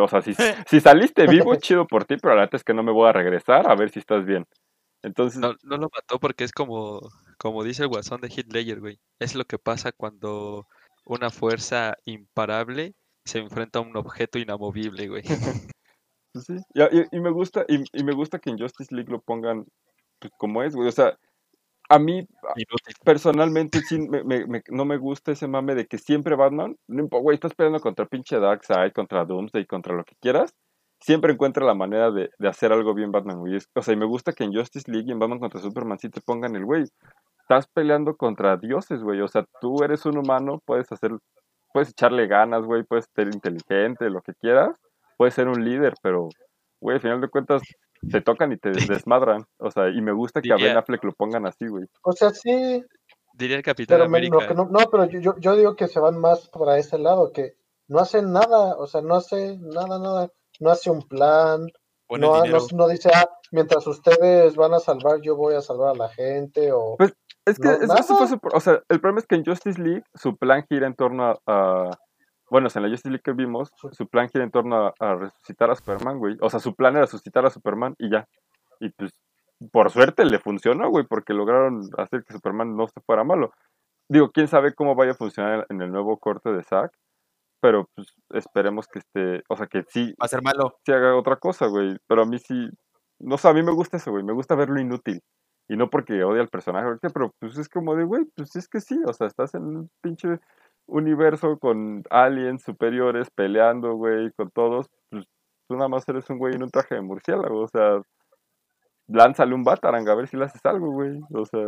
O 0.00 0.08
sea, 0.08 0.22
si, 0.22 0.32
si 0.66 0.80
saliste 0.80 1.26
vivo, 1.26 1.54
chido 1.62 1.86
por 1.86 2.04
ti, 2.06 2.16
pero 2.16 2.34
la 2.34 2.42
neta 2.42 2.56
es 2.56 2.64
que 2.64 2.72
no 2.72 2.82
me 2.82 2.92
voy 2.92 3.08
a 3.08 3.12
regresar 3.12 3.70
a 3.70 3.74
ver 3.74 3.90
si 3.90 3.98
estás 3.98 4.24
bien. 4.24 4.46
Entonces, 5.02 5.38
No, 5.38 5.54
no 5.62 5.76
lo 5.76 5.90
mató 5.94 6.18
porque 6.18 6.44
es 6.44 6.52
como, 6.52 7.00
como 7.38 7.62
dice 7.62 7.82
el 7.82 7.88
guasón 7.88 8.20
de 8.22 8.28
Ledger, 8.48 8.80
güey. 8.80 8.98
Es 9.20 9.34
lo 9.34 9.44
que 9.44 9.58
pasa 9.58 9.92
cuando 9.92 10.66
una 11.04 11.28
fuerza 11.30 11.94
imparable 12.06 12.94
se 13.24 13.38
enfrenta 13.38 13.78
a 13.80 13.82
un 13.82 13.96
objeto 13.96 14.38
inamovible, 14.38 15.08
güey. 15.08 15.22
Pues 16.32 16.44
sí, 16.46 16.56
y, 16.74 16.82
y- 16.82 17.06
y 17.12 17.20
me 17.20 17.30
gusta, 17.30 17.64
y, 17.68 17.84
y 17.92 18.02
me 18.02 18.14
gusta 18.14 18.38
que 18.38 18.50
en 18.50 18.58
Justice 18.58 18.94
League 18.94 19.12
lo 19.12 19.20
pongan 19.20 19.66
pues, 20.18 20.32
como 20.38 20.62
es, 20.62 20.74
güey. 20.74 20.88
O 20.88 20.92
sea, 20.92 21.18
a 21.88 21.98
mí 21.98 22.26
personalmente 23.04 23.80
sí 23.80 23.98
me- 23.98 24.24
me- 24.24 24.46
me- 24.46 24.62
no 24.68 24.84
me 24.84 24.96
gusta 24.96 25.32
ese 25.32 25.48
mame 25.48 25.74
de 25.74 25.86
que 25.86 25.98
siempre 25.98 26.34
Batman, 26.36 26.76
güey, 26.88 27.34
estás 27.34 27.54
peleando 27.54 27.80
contra 27.80 28.06
pinche 28.06 28.38
Darkseid, 28.40 28.92
contra 28.92 29.24
Doomsday, 29.24 29.66
contra 29.66 29.94
lo 29.94 30.04
que 30.04 30.16
quieras, 30.20 30.54
siempre 31.00 31.32
encuentra 31.32 31.64
la 31.64 31.74
manera 31.74 32.10
de, 32.10 32.30
de 32.38 32.48
hacer 32.48 32.72
algo 32.72 32.94
bien 32.94 33.12
Batman, 33.12 33.38
güey. 33.38 33.56
O 33.74 33.82
sea, 33.82 33.94
y 33.94 33.96
me 33.96 34.06
gusta 34.06 34.32
que 34.32 34.44
en 34.44 34.52
Justice 34.54 34.90
League 34.90 35.06
y 35.08 35.12
en 35.12 35.18
Batman 35.18 35.38
contra 35.40 35.60
Superman 35.60 35.98
sí 35.98 36.08
te 36.10 36.20
pongan 36.20 36.56
el, 36.56 36.64
güey, 36.64 36.84
estás 37.42 37.66
peleando 37.68 38.16
contra 38.16 38.56
dioses, 38.56 39.02
güey. 39.02 39.20
O 39.20 39.28
sea, 39.28 39.44
tú 39.60 39.82
eres 39.84 40.04
un 40.06 40.18
humano, 40.18 40.60
puedes 40.64 40.90
hacer, 40.92 41.12
puedes 41.72 41.90
echarle 41.90 42.26
ganas, 42.26 42.64
güey, 42.64 42.82
puedes 42.84 43.06
ser 43.14 43.28
inteligente, 43.28 44.10
lo 44.10 44.22
que 44.22 44.32
quieras, 44.34 44.76
puedes 45.16 45.34
ser 45.34 45.48
un 45.48 45.64
líder, 45.64 45.94
pero, 46.02 46.28
güey, 46.80 46.96
al 46.96 47.02
final 47.02 47.20
de 47.20 47.28
cuentas 47.28 47.62
te 48.10 48.20
tocan 48.20 48.52
y 48.52 48.56
te 48.56 48.70
desmadran. 49.06 49.44
O 49.58 49.70
sea, 49.70 49.88
y 49.88 50.00
me 50.00 50.12
gusta 50.12 50.40
que 50.42 50.52
a 50.52 50.56
Ben 50.56 50.76
Affleck 50.76 51.04
lo 51.04 51.12
pongan 51.12 51.46
así, 51.46 51.66
güey. 51.66 51.86
o 52.02 52.12
sea, 52.12 52.30
sí, 52.30 52.84
Diría 53.34 53.56
el 53.58 53.62
Capitán 53.62 53.96
pero 53.96 54.04
América. 54.06 54.54
no, 54.54 54.64
no, 54.64 54.78
pero 54.90 55.04
yo, 55.04 55.34
yo, 55.38 55.56
digo 55.56 55.76
que 55.76 55.88
se 55.88 56.00
van 56.00 56.18
más 56.18 56.48
para 56.48 56.78
ese 56.78 56.96
lado, 56.98 57.32
que 57.32 57.56
no 57.86 57.98
hacen 57.98 58.32
nada, 58.32 58.76
o 58.78 58.86
sea, 58.86 59.02
no 59.02 59.14
hace 59.14 59.58
nada, 59.60 59.98
nada, 59.98 60.30
no 60.58 60.70
hace 60.70 60.90
un 60.90 61.02
plan, 61.02 61.66
no, 62.08 62.42
no, 62.72 62.88
dice, 62.88 63.10
ah, 63.14 63.28
mientras 63.52 63.86
ustedes 63.86 64.56
van 64.56 64.72
a 64.72 64.78
salvar, 64.80 65.20
yo 65.20 65.36
voy 65.36 65.54
a 65.54 65.60
salvar 65.60 65.90
a 65.90 65.98
la 65.98 66.08
gente, 66.08 66.72
o... 66.72 66.96
Pues, 66.96 67.12
Es 67.44 67.58
que 67.58 67.68
No, 67.68 67.74
es- 67.94 68.00
ese 68.00 68.14
fue 68.14 68.26
su- 68.26 68.40
o 68.54 68.60
sea, 68.60 68.80
el 68.88 69.00
problema 69.00 69.20
es 69.20 69.26
que 69.26 69.34
en 69.36 69.44
Justice 69.44 69.80
League 69.82 70.02
su 70.14 70.34
plan 70.36 70.64
gira 70.68 70.86
en 70.86 70.94
torno 70.94 71.24
a, 71.26 71.38
a- 71.46 71.90
bueno, 72.50 72.68
o 72.68 72.70
sea, 72.70 72.80
en 72.80 72.84
la 72.84 72.90
Justice 72.90 73.10
League 73.10 73.22
que 73.24 73.32
vimos, 73.32 73.70
su 73.92 74.06
plan 74.08 74.28
gira 74.28 74.44
en 74.44 74.50
torno 74.50 74.86
a, 74.86 74.94
a 75.00 75.14
resucitar 75.16 75.70
a 75.70 75.74
Superman, 75.76 76.18
güey. 76.18 76.36
O 76.40 76.50
sea, 76.50 76.60
su 76.60 76.74
plan 76.74 76.94
era 76.94 77.02
resucitar 77.06 77.44
a 77.46 77.50
Superman 77.50 77.94
y 77.98 78.10
ya. 78.10 78.26
Y 78.80 78.90
pues, 78.90 79.12
por 79.72 79.90
suerte 79.90 80.24
le 80.24 80.38
funcionó, 80.38 80.90
güey, 80.90 81.06
porque 81.06 81.32
lograron 81.34 81.82
hacer 81.98 82.24
que 82.24 82.34
Superman 82.34 82.76
no 82.76 82.86
se 82.88 83.00
fuera 83.00 83.24
malo. 83.24 83.52
Digo, 84.08 84.30
quién 84.30 84.48
sabe 84.48 84.74
cómo 84.74 84.94
vaya 84.94 85.12
a 85.12 85.16
funcionar 85.16 85.66
en 85.68 85.82
el 85.82 85.90
nuevo 85.90 86.18
corte 86.18 86.52
de 86.52 86.62
Zack, 86.62 86.92
pero 87.60 87.88
pues 87.94 88.08
esperemos 88.30 88.86
que 88.86 89.00
esté, 89.00 89.42
o 89.48 89.56
sea, 89.56 89.66
que 89.66 89.82
sí, 89.88 90.14
Va 90.20 90.26
a 90.26 90.28
ser 90.28 90.42
malo. 90.42 90.78
sí 90.84 90.92
haga 90.92 91.16
otra 91.16 91.36
cosa, 91.36 91.66
güey. 91.66 91.96
Pero 92.06 92.22
a 92.22 92.26
mí 92.26 92.38
sí, 92.38 92.68
no 93.18 93.38
sé, 93.38 93.48
a 93.48 93.52
mí 93.54 93.62
me 93.62 93.72
gusta 93.72 93.96
eso, 93.96 94.12
güey. 94.12 94.22
Me 94.24 94.32
gusta 94.34 94.54
verlo 94.54 94.80
inútil. 94.80 95.20
Y 95.68 95.76
no 95.76 95.90
porque 95.90 96.22
odie 96.22 96.40
al 96.40 96.48
personaje, 96.48 96.86
pero 97.12 97.32
pues 97.40 97.58
es 97.58 97.68
como 97.68 97.96
de, 97.96 98.04
güey, 98.04 98.24
pues 98.36 98.54
es 98.54 98.68
que 98.68 98.80
sí, 98.80 99.00
o 99.04 99.12
sea, 99.12 99.26
estás 99.26 99.54
en 99.54 99.64
un 99.64 99.90
pinche 100.00 100.38
universo 100.86 101.58
con 101.58 102.04
aliens 102.10 102.62
superiores 102.62 103.30
peleando, 103.30 103.94
güey, 103.94 104.30
con 104.32 104.50
todos, 104.50 104.86
pues 105.10 105.26
tú 105.68 105.76
nada 105.76 105.88
más 105.88 106.08
eres 106.08 106.28
un 106.30 106.38
güey 106.38 106.54
en 106.54 106.62
un 106.62 106.70
traje 106.70 106.94
de 106.94 107.02
murciélago, 107.02 107.60
o 107.60 107.68
sea, 107.68 108.00
lánzale 109.08 109.54
un 109.54 109.64
Batarang 109.64 110.08
a 110.08 110.14
ver 110.14 110.28
si 110.28 110.36
le 110.36 110.44
haces 110.44 110.64
algo, 110.64 110.90
güey. 110.92 111.20
O 111.32 111.44
sea, 111.46 111.66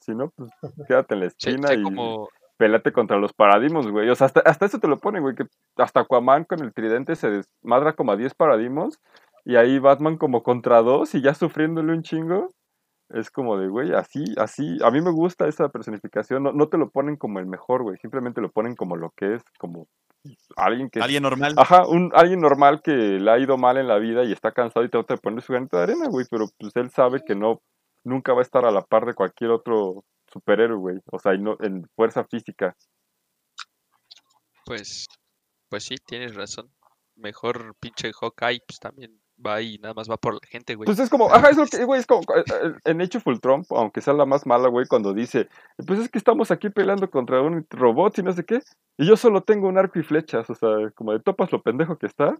si 0.00 0.14
no, 0.14 0.30
pues 0.30 0.50
quédate 0.88 1.14
en 1.14 1.20
la 1.20 1.26
esquina 1.26 1.74
y 1.74 1.82
como, 1.82 2.28
pélate 2.56 2.92
contra 2.92 3.18
los 3.18 3.32
paradigmas, 3.32 3.86
güey. 3.86 4.08
O 4.10 4.14
sea, 4.14 4.26
hasta, 4.26 4.40
hasta 4.40 4.66
eso 4.66 4.78
te 4.78 4.88
lo 4.88 4.98
ponen, 4.98 5.22
güey, 5.22 5.34
que 5.34 5.46
hasta 5.76 6.00
Aquaman 6.00 6.44
con 6.44 6.60
el 6.60 6.72
tridente 6.72 7.16
se 7.16 7.30
desmadra 7.30 7.94
como 7.94 8.12
a 8.12 8.16
10 8.16 8.34
paradigmas 8.34 9.00
y 9.44 9.56
ahí 9.56 9.78
Batman 9.78 10.18
como 10.18 10.42
contra 10.42 10.82
dos 10.82 11.14
y 11.14 11.22
ya 11.22 11.34
sufriéndole 11.34 11.92
un 11.92 12.02
chingo. 12.02 12.50
Es 13.12 13.30
como 13.30 13.58
de, 13.58 13.68
güey, 13.68 13.92
así, 13.92 14.24
así. 14.36 14.78
A 14.84 14.90
mí 14.90 15.00
me 15.00 15.10
gusta 15.10 15.48
esa 15.48 15.68
personificación. 15.68 16.42
No, 16.44 16.52
no 16.52 16.68
te 16.68 16.78
lo 16.78 16.90
ponen 16.90 17.16
como 17.16 17.40
el 17.40 17.46
mejor, 17.46 17.82
güey. 17.82 17.96
Simplemente 17.98 18.40
lo 18.40 18.50
ponen 18.50 18.76
como 18.76 18.96
lo 18.96 19.10
que 19.10 19.34
es, 19.34 19.42
como 19.58 19.88
alguien 20.56 20.90
que... 20.90 21.00
Alguien 21.00 21.24
normal. 21.24 21.54
Ajá, 21.56 21.86
un, 21.88 22.12
alguien 22.14 22.40
normal 22.40 22.82
que 22.82 22.92
le 22.92 23.30
ha 23.30 23.38
ido 23.38 23.58
mal 23.58 23.78
en 23.78 23.88
la 23.88 23.98
vida 23.98 24.24
y 24.24 24.32
está 24.32 24.52
cansado 24.52 24.84
y 24.84 24.90
trata 24.90 25.14
de 25.14 25.20
poner 25.20 25.42
su 25.42 25.52
granito 25.52 25.76
de 25.76 25.82
arena, 25.82 26.06
güey. 26.08 26.24
Pero 26.30 26.46
pues 26.56 26.72
él 26.76 26.90
sabe 26.90 27.22
que 27.26 27.34
no, 27.34 27.60
nunca 28.04 28.32
va 28.32 28.40
a 28.40 28.42
estar 28.42 28.64
a 28.64 28.70
la 28.70 28.82
par 28.82 29.06
de 29.06 29.14
cualquier 29.14 29.50
otro 29.50 30.04
superhéroe, 30.32 30.78
güey. 30.78 30.98
O 31.10 31.18
sea, 31.18 31.32
no, 31.34 31.56
en 31.60 31.88
fuerza 31.96 32.24
física. 32.24 32.76
pues, 34.64 35.06
pues 35.68 35.84
sí, 35.84 35.96
tienes 36.06 36.36
razón. 36.36 36.70
Mejor 37.16 37.74
pinche 37.80 38.12
Hawkeye, 38.12 38.60
pues 38.66 38.78
también 38.78 39.19
va 39.44 39.60
y 39.62 39.78
nada 39.78 39.94
más 39.94 40.10
va 40.10 40.16
por 40.16 40.34
la 40.34 40.40
gente, 40.48 40.74
güey. 40.74 40.86
Pues 40.86 40.98
es 40.98 41.10
como, 41.10 41.32
ajá, 41.32 41.50
es 41.50 41.56
lo 41.56 41.66
que, 41.66 41.84
güey, 41.84 42.00
es 42.00 42.06
como, 42.06 42.22
eh, 42.22 42.44
eh, 42.46 42.72
en 42.84 43.00
hecho 43.00 43.20
Full 43.20 43.38
Trump, 43.40 43.66
aunque 43.70 44.00
sea 44.00 44.14
la 44.14 44.26
más 44.26 44.46
mala, 44.46 44.68
güey, 44.68 44.86
cuando 44.86 45.14
dice, 45.14 45.48
pues 45.86 46.00
es 46.00 46.08
que 46.08 46.18
estamos 46.18 46.50
aquí 46.50 46.70
peleando 46.70 47.10
contra 47.10 47.40
un 47.40 47.66
robot 47.70 48.18
y 48.18 48.22
no 48.22 48.32
sé 48.32 48.44
qué, 48.44 48.60
y 48.98 49.06
yo 49.06 49.16
solo 49.16 49.42
tengo 49.42 49.68
un 49.68 49.78
arco 49.78 49.98
y 49.98 50.02
flechas, 50.02 50.48
o 50.50 50.54
sea, 50.54 50.90
como 50.94 51.12
de 51.12 51.20
topas 51.20 51.52
lo 51.52 51.62
pendejo 51.62 51.98
que 51.98 52.06
está. 52.06 52.34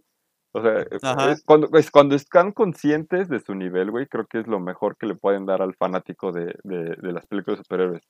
O 0.53 0.61
sea, 0.61 0.81
eh, 0.81 0.87
es 1.31 1.43
cuando, 1.45 1.69
es 1.77 1.89
cuando 1.89 2.13
están 2.13 2.51
conscientes 2.51 3.29
de 3.29 3.39
su 3.39 3.55
nivel, 3.55 3.89
güey, 3.89 4.07
creo 4.07 4.27
que 4.27 4.39
es 4.39 4.47
lo 4.47 4.59
mejor 4.59 4.97
que 4.97 5.07
le 5.07 5.15
pueden 5.15 5.45
dar 5.45 5.61
al 5.61 5.75
fanático 5.75 6.33
de, 6.33 6.55
de, 6.63 6.95
de 6.97 7.11
las 7.13 7.25
películas 7.25 7.59
de 7.59 7.63
superhéroes. 7.63 8.03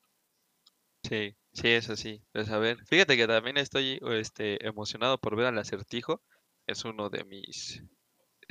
Sí, 1.03 1.35
sí, 1.53 1.67
eso 1.67 1.95
sí. 1.95 2.23
Pues 2.31 2.49
a 2.49 2.57
ver, 2.57 2.77
fíjate 2.85 3.17
que 3.17 3.27
también 3.27 3.57
estoy 3.57 3.99
este, 4.09 4.65
emocionado 4.65 5.19
por 5.19 5.35
ver 5.35 5.47
al 5.47 5.57
acertijo. 5.57 6.21
Es 6.67 6.85
uno 6.85 7.09
de 7.09 7.23
mis 7.25 7.83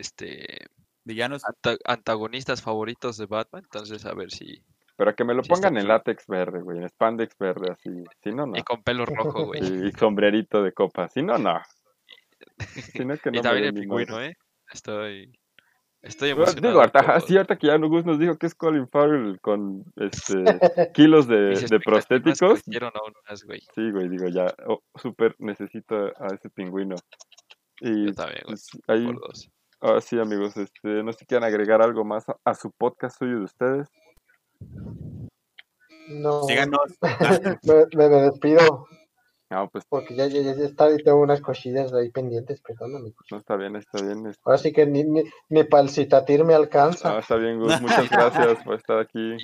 este, 0.00 0.66
Villanos. 1.04 1.42
anta- 1.44 1.78
antagonistas 1.84 2.62
favoritos 2.62 3.16
de 3.16 3.26
Batman. 3.26 3.62
Entonces, 3.64 4.04
a 4.06 4.14
ver 4.14 4.30
si. 4.30 4.62
Pero 4.96 5.14
que 5.14 5.24
me 5.24 5.32
lo 5.34 5.42
Sí, 5.42 5.48
pongan 5.48 5.76
en 5.78 5.88
látex 5.88 6.26
verde, 6.26 6.60
güey, 6.60 6.78
en 6.78 6.88
spandex 6.88 7.36
verde, 7.38 7.70
así, 7.72 7.90
si 8.22 8.32
no, 8.32 8.46
no. 8.46 8.58
Y 8.58 8.62
con 8.62 8.82
pelo 8.82 9.06
rojo, 9.06 9.46
güey. 9.46 9.62
Y, 9.62 9.88
y 9.88 9.92
sombrerito 9.92 10.62
de 10.62 10.72
copa, 10.72 11.08
si 11.08 11.22
no, 11.22 11.38
no. 11.38 11.60
Si 12.92 13.04
no, 13.04 13.16
que 13.16 13.30
no 13.30 13.38
Y 13.38 13.42
también 13.42 13.64
el 13.66 13.74
pingüino, 13.74 14.20
¿eh? 14.20 14.36
Estoy. 14.72 15.32
Estoy 16.02 16.30
emocionado. 16.30 16.80
Digo, 16.80 16.92
por- 16.92 17.20
sí, 17.22 17.36
ahorita 17.36 17.56
que 17.56 17.66
ya 17.66 17.76
Gus 17.76 18.06
nos 18.06 18.18
dijo 18.18 18.36
que 18.38 18.46
es 18.46 18.54
Colin 18.54 18.88
Farrell 18.88 19.38
con 19.40 19.84
este 19.96 20.44
kilos 20.94 21.26
de, 21.28 21.54
de 21.68 21.80
prostéticos. 21.80 22.62
aún 22.94 23.12
más, 23.28 23.44
güey. 23.44 23.60
Sí, 23.74 23.90
güey, 23.90 24.08
digo, 24.08 24.28
ya 24.28 24.46
oh, 24.66 24.82
súper 24.96 25.34
necesito 25.38 25.96
a 26.18 26.34
ese 26.34 26.48
pingüino. 26.50 26.96
Y 27.80 28.06
Yo 28.06 28.14
también, 28.14 28.40
güey. 28.44 28.54
pues, 28.54 28.68
ahí, 28.86 29.04
Por 29.04 29.20
dos. 29.20 29.50
Ahora 29.80 30.00
sí, 30.00 30.18
amigos, 30.18 30.56
este, 30.56 31.02
no 31.02 31.12
sé 31.12 31.20
si 31.20 31.26
quieren 31.26 31.44
agregar 31.46 31.82
algo 31.82 32.04
más 32.04 32.28
a, 32.28 32.36
a 32.44 32.54
su 32.54 32.70
podcast 32.72 33.18
suyo 33.18 33.38
de 33.38 33.44
ustedes. 33.44 33.88
No, 36.08 36.42
Síganos. 36.44 36.80
me, 37.62 37.86
me- 37.96 38.08
me 38.08 38.16
despido. 38.22 38.86
No, 39.50 39.68
pues 39.68 39.84
Porque 39.88 40.14
ya, 40.14 40.26
ya, 40.28 40.42
ya 40.42 40.50
está 40.52 40.90
y 40.92 40.98
tengo 40.98 41.20
unas 41.20 41.40
cosillas 41.40 41.92
ahí 41.92 42.10
pendientes, 42.10 42.60
perdóname. 42.60 43.12
no 43.32 43.36
está 43.36 43.56
bien, 43.56 43.74
está 43.76 44.00
bien. 44.02 44.26
es- 44.26 44.38
Ahora 44.44 44.58
sí 44.58 44.72
que 44.72 44.86
ni, 44.86 45.02
ni, 45.04 45.24
ni 45.48 45.64
para 45.64 45.82
el 45.82 45.88
citatir 45.90 46.44
me 46.44 46.52
No, 46.54 46.60
alcanza. 46.60 47.18
está 47.18 47.36
bien, 47.36 47.58
Gus. 47.58 47.80
Muchas 47.82 48.08
gracias 48.10 48.62
por 48.64 48.76
estar 48.76 48.98
aquí 48.98 49.36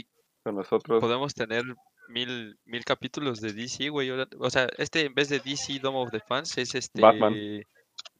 con 0.44 0.54
nosotros. 0.56 1.00
Podemos 1.00 1.34
tener 1.34 1.64
mil, 2.08 2.56
mil 2.64 2.84
capítulos 2.84 3.40
de 3.40 3.52
DC, 3.52 3.88
güey. 3.88 4.10
O 4.38 4.50
sea, 4.50 4.68
este 4.78 5.06
en 5.06 5.14
vez 5.14 5.28
de 5.28 5.40
DC 5.40 5.80
Dome 5.80 5.98
of 5.98 6.10
the 6.12 6.20
Fans 6.20 6.56
es 6.58 6.74
este. 6.76 7.00
Batman. 7.00 7.34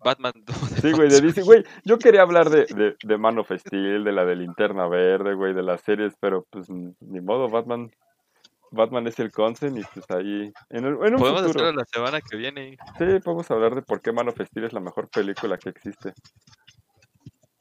Batman 0.05 0.33
Sí, 0.83 0.93
güey, 0.93 1.09
de 1.09 1.21
DC, 1.21 1.43
güey. 1.43 1.65
Yo 1.85 1.99
quería 1.99 2.23
hablar 2.23 2.51
de, 2.51 2.67
de, 2.67 2.97
de 3.03 3.19
Man 3.19 3.39
of 3.39 3.51
Steel, 3.51 4.05
de 4.05 4.13
la 4.13 4.25
de 4.25 4.37
Linterna 4.37 4.87
Verde, 4.89 5.35
güey, 5.35 5.55
de 5.55 5.63
las 5.63 5.81
series, 5.83 6.15
pero 6.21 6.47
pues 6.51 6.69
ni 6.71 7.21
modo, 7.21 7.49
Batman. 7.49 7.91
Batman 8.73 9.07
es 9.07 9.19
el 9.21 9.31
consen 9.31 9.79
y 9.79 9.83
pues 9.95 10.05
ahí. 10.11 10.53
En, 10.71 10.85
el- 10.85 10.95
en 11.07 11.15
un 11.15 11.21
Podemos 11.21 11.43
futuro. 11.43 11.65
hacerlo 11.65 11.73
la 11.73 11.85
semana 11.87 12.21
que 12.21 12.37
viene. 12.37 12.77
Sí, 12.99 13.05
podemos 13.25 13.49
hablar 13.51 13.75
de 13.77 13.83
por 13.83 14.03
qué 14.03 14.13
Man 14.13 14.29
of 14.29 14.41
Steel 14.41 14.67
es 14.67 14.73
la 14.73 14.81
mejor 14.81 15.09
película 15.09 15.57
que 15.57 15.69
existe. 15.71 16.13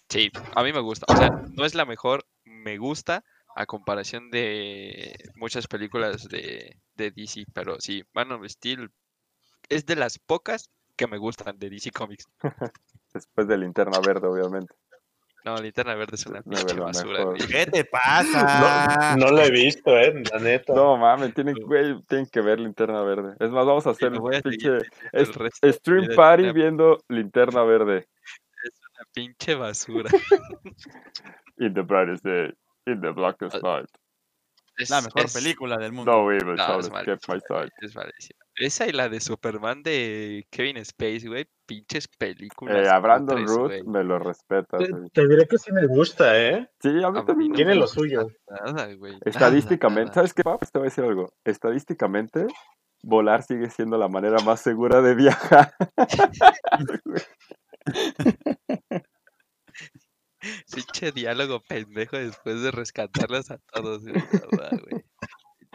Sí, 0.09 0.31
a 0.55 0.63
mí 0.63 0.71
me 0.73 0.79
gusta. 0.81 1.05
O 1.09 1.15
sea, 1.15 1.29
no 1.53 1.65
es 1.65 1.75
la 1.75 1.85
mejor, 1.85 2.25
me 2.43 2.77
gusta 2.77 3.23
a 3.55 3.65
comparación 3.65 4.29
de 4.31 5.15
muchas 5.35 5.67
películas 5.67 6.27
de, 6.27 6.79
de 6.95 7.11
DC, 7.11 7.45
pero 7.53 7.79
sí, 7.79 8.03
Man 8.13 8.31
of 8.31 8.45
Steel 8.47 8.89
es 9.69 9.85
de 9.85 9.95
las 9.95 10.19
pocas 10.19 10.69
que 10.95 11.07
me 11.07 11.17
gustan 11.17 11.57
de 11.57 11.69
DC 11.69 11.91
Comics. 11.91 12.25
Después 13.13 13.47
de 13.47 13.57
Linterna 13.57 13.99
Verde, 14.05 14.27
obviamente. 14.27 14.73
No, 15.45 15.55
Linterna 15.57 15.93
Verde 15.93 16.15
es 16.15 16.25
una 16.25 16.39
No, 16.43 16.57
pinche 16.57 16.73
basura, 16.79 17.19
mejor. 17.19 17.37
¿Qué 17.47 17.65
te 17.67 17.85
pasa? 17.85 19.15
No, 19.15 19.27
no 19.27 19.31
lo 19.31 19.41
he 19.43 19.51
visto, 19.51 19.95
eh, 19.95 20.23
la 20.31 20.39
neta. 20.39 20.73
No 20.73 20.97
mames, 20.97 21.33
tienen, 21.35 21.55
güey, 21.55 22.01
tienen 22.07 22.25
que 22.27 22.41
ver 22.41 22.59
Linterna 22.59 23.03
Verde. 23.03 23.35
Es 23.39 23.51
más, 23.51 23.63
vamos 23.65 23.85
a 23.85 23.91
hacer 23.91 24.11
un 24.19 24.29
pinche 24.41 24.77
es- 25.11 25.29
de 25.61 25.73
stream 25.73 26.07
party 26.15 26.51
viendo 26.51 26.97
Linterna 27.09 27.63
Verde. 27.63 28.07
una 28.97 29.07
pinche 29.13 29.53
basura. 29.55 30.09
In 31.57 31.73
the 31.73 31.81
brightest 31.83 32.23
day, 32.25 32.51
in 32.87 32.99
the 33.01 33.11
blackest 33.11 33.55
Ah, 33.63 33.77
night. 33.79 33.89
Es, 34.77 34.89
La 34.89 35.01
mejor 35.01 35.25
es- 35.25 35.33
película 35.33 35.77
del 35.77 35.91
mundo. 35.93 36.11
No 36.11 36.31
evil 36.31 36.55
No, 36.55 36.65
shall 36.65 36.79
es 36.79 36.89
mal- 36.91 37.07
escape 37.07 37.33
my 37.33 37.39
sight. 37.47 37.71
es 37.81 37.95
malísima. 37.95 38.44
Esa 38.57 38.87
y 38.87 38.93
la 38.93 39.09
de 39.09 39.19
Superman 39.19 39.83
de 39.83 40.47
Kevin 40.49 40.77
Space, 40.77 41.27
güey. 41.27 41.45
Pinches 41.65 42.07
películas. 42.07 42.85
Eh, 42.85 42.89
a 42.89 42.99
Brandon 42.99 43.45
Root 43.47 43.67
güey. 43.67 43.83
me 43.83 44.03
lo 44.03 44.17
respetas, 44.19 44.79
Te, 44.79 44.89
güey. 44.91 45.09
te 45.09 45.27
diré 45.27 45.45
que 45.47 45.57
sí 45.57 45.71
me 45.73 45.85
gusta, 45.87 46.39
¿eh? 46.39 46.69
Sí, 46.81 46.89
a 47.03 47.09
mí 47.11 47.17
A 47.17 47.21
mí 47.21 47.25
también. 47.25 47.51
no 47.51 47.55
Tiene 47.55 47.75
lo 47.75 47.87
suyo. 47.87 48.27
Nada, 48.47 48.93
güey. 48.93 49.17
Estadísticamente, 49.25 50.03
nada. 50.09 50.13
¿sabes 50.13 50.33
qué, 50.33 50.43
paps? 50.43 50.71
Te 50.71 50.79
voy 50.79 50.85
a 50.85 50.89
decir 50.89 51.03
algo. 51.03 51.33
Estadísticamente, 51.43 52.45
volar 53.03 53.43
sigue 53.43 53.69
siendo 53.71 53.97
la 53.97 54.07
manera 54.07 54.37
más 54.45 54.61
segura 54.61 55.01
de 55.01 55.15
viajar. 55.15 55.73
Pinche 60.73 61.11
diálogo 61.11 61.61
pendejo 61.67 62.17
después 62.17 62.61
de 62.61 62.71
rescatarlos 62.71 63.49
a 63.51 63.57
todos, 63.73 64.03
güey. 64.03 64.15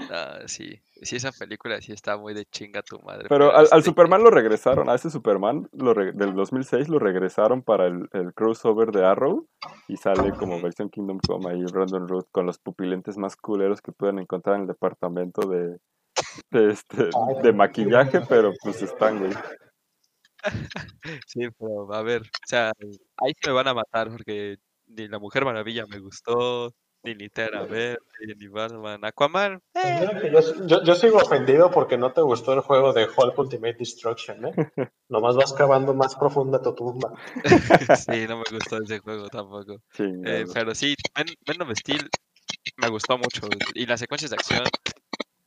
No, 0.08 0.48
sí. 0.48 0.80
Sí, 1.02 1.16
esa 1.16 1.32
película 1.32 1.80
sí 1.80 1.92
está 1.92 2.16
muy 2.16 2.34
de 2.34 2.44
chinga 2.46 2.82
tu 2.82 2.98
madre. 3.00 3.26
Pero 3.28 3.50
al, 3.50 3.66
al 3.70 3.78
este, 3.78 3.82
Superman 3.82 4.22
lo 4.22 4.30
regresaron, 4.30 4.88
a 4.88 4.94
ese 4.94 5.10
Superman 5.10 5.68
lo 5.72 5.94
re- 5.94 6.12
del 6.12 6.34
2006 6.34 6.88
lo 6.88 6.98
regresaron 6.98 7.62
para 7.62 7.86
el, 7.86 8.08
el 8.12 8.34
crossover 8.34 8.90
de 8.90 9.04
Arrow 9.04 9.46
y 9.88 9.96
sale 9.96 10.32
como 10.32 10.60
versión 10.60 10.90
Kingdom 10.90 11.18
Come 11.26 11.50
ahí 11.50 11.64
Brandon 11.72 12.06
Root 12.08 12.28
con 12.30 12.46
los 12.46 12.58
pupilentes 12.58 13.16
más 13.16 13.36
culeros 13.36 13.80
que 13.80 13.92
puedan 13.92 14.18
encontrar 14.18 14.56
en 14.56 14.62
el 14.62 14.68
departamento 14.68 15.48
de, 15.48 15.78
de, 16.50 16.70
este, 16.70 17.08
de 17.42 17.52
maquillaje, 17.52 18.20
pero 18.28 18.52
pues 18.62 18.82
están, 18.82 19.18
güey. 19.18 19.32
Sí, 21.26 21.48
pero 21.58 21.92
a 21.92 22.02
ver, 22.02 22.22
o 22.22 22.46
sea, 22.46 22.72
ahí 23.18 23.32
sí 23.34 23.46
me 23.46 23.52
van 23.52 23.68
a 23.68 23.74
matar 23.74 24.10
porque 24.10 24.56
ni 24.86 25.08
la 25.08 25.18
Mujer 25.18 25.44
Maravilla 25.44 25.84
me 25.86 25.98
gustó, 25.98 26.72
ni 27.02 27.14
Linterna 27.14 27.62
Verde, 27.64 27.98
ni 28.36 28.48
Batman, 28.48 29.04
Aquaman. 29.04 29.62
eh, 29.74 29.96
Mira 30.00 30.20
que 30.20 30.30
Yo, 30.30 30.66
yo- 30.66 30.82
yo 30.84 30.94
sigo 30.94 31.18
ofendido 31.18 31.70
porque 31.70 31.96
no 31.96 32.12
te 32.12 32.20
gustó 32.20 32.52
el 32.52 32.60
juego 32.60 32.92
de 32.92 33.04
Hulk 33.06 33.38
Ultimate 33.38 33.76
Destruction, 33.78 34.44
¿eh? 34.46 34.52
Nomás 35.08 35.34
vas 35.36 35.52
cavando 35.52 35.92
más 35.94 36.14
profunda 36.14 36.62
tu 36.62 36.74
tumba. 36.74 37.12
sí, 38.06 38.26
no 38.28 38.38
me 38.38 38.44
gustó 38.56 38.76
ese 38.82 38.98
juego 39.00 39.28
tampoco. 39.28 39.80
Eh, 39.98 40.44
pero 40.52 40.74
sí, 40.74 40.94
Man, 41.16 41.26
Man 41.46 41.62
of 41.68 41.76
Steel 41.76 42.08
me 42.76 42.88
gustó 42.88 43.18
mucho 43.18 43.48
y 43.74 43.86
las 43.86 43.98
secuencias 44.00 44.30
de 44.30 44.36
acción, 44.36 44.68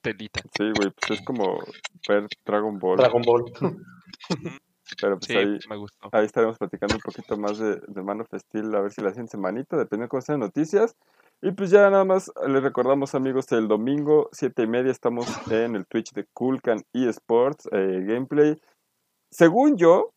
telita. 0.02 0.42
Sí, 0.58 0.72
güey, 0.72 0.90
pues 0.92 1.12
es 1.12 1.26
como 1.26 1.64
ver 2.08 2.28
Dragon 2.46 2.78
Ball. 2.80 2.98
Dragon 2.98 3.22
Ball. 3.22 3.46
Pero 5.00 5.18
pues 5.18 5.28
Sí, 5.28 5.38
ahí, 5.38 5.60
me 5.70 5.78
gustó. 5.78 6.10
ahí 6.12 6.26
estaremos 6.26 6.58
platicando 6.58 6.96
un 6.96 7.02
poquito 7.02 7.38
más 7.38 7.58
de, 7.58 7.80
de 7.88 8.02
Man 8.04 8.22
of 8.22 8.28
Steel, 8.34 8.74
a 8.76 8.82
ver 8.82 8.92
si 8.92 9.02
la 9.02 9.10
siguiente 9.10 9.32
semanita, 9.32 9.78
dependiendo 9.78 10.06
de 10.06 10.10
cómo 10.10 10.22
sean 10.22 10.40
noticias. 10.42 10.96
Y 11.46 11.52
pues 11.52 11.72
ya 11.72 11.90
nada 11.90 12.06
más 12.06 12.32
les 12.48 12.64
recordamos 12.64 13.16
amigos, 13.16 13.52
el 13.52 13.68
domingo, 13.68 14.30
siete 14.32 14.64
y 14.64 14.68
media, 14.68 14.92
estamos 14.92 15.28
en 15.52 15.76
el 15.76 15.86
Twitch 15.86 16.14
de 16.14 16.26
Coolcan 16.34 16.82
eSports 16.94 17.68
eh, 17.74 18.02
Gameplay. 18.08 18.58
Según 19.30 19.76
yo, 19.76 20.14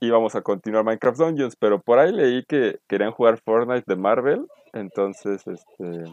íbamos 0.00 0.34
a 0.34 0.42
continuar 0.42 0.84
Minecraft 0.84 1.18
Dungeons, 1.18 1.54
pero 1.56 1.80
por 1.80 2.00
ahí 2.00 2.10
leí 2.12 2.44
que 2.44 2.80
querían 2.88 3.12
jugar 3.12 3.38
Fortnite 3.44 3.84
de 3.86 3.94
Marvel. 3.96 4.46
Entonces, 4.72 5.46
este, 5.46 6.12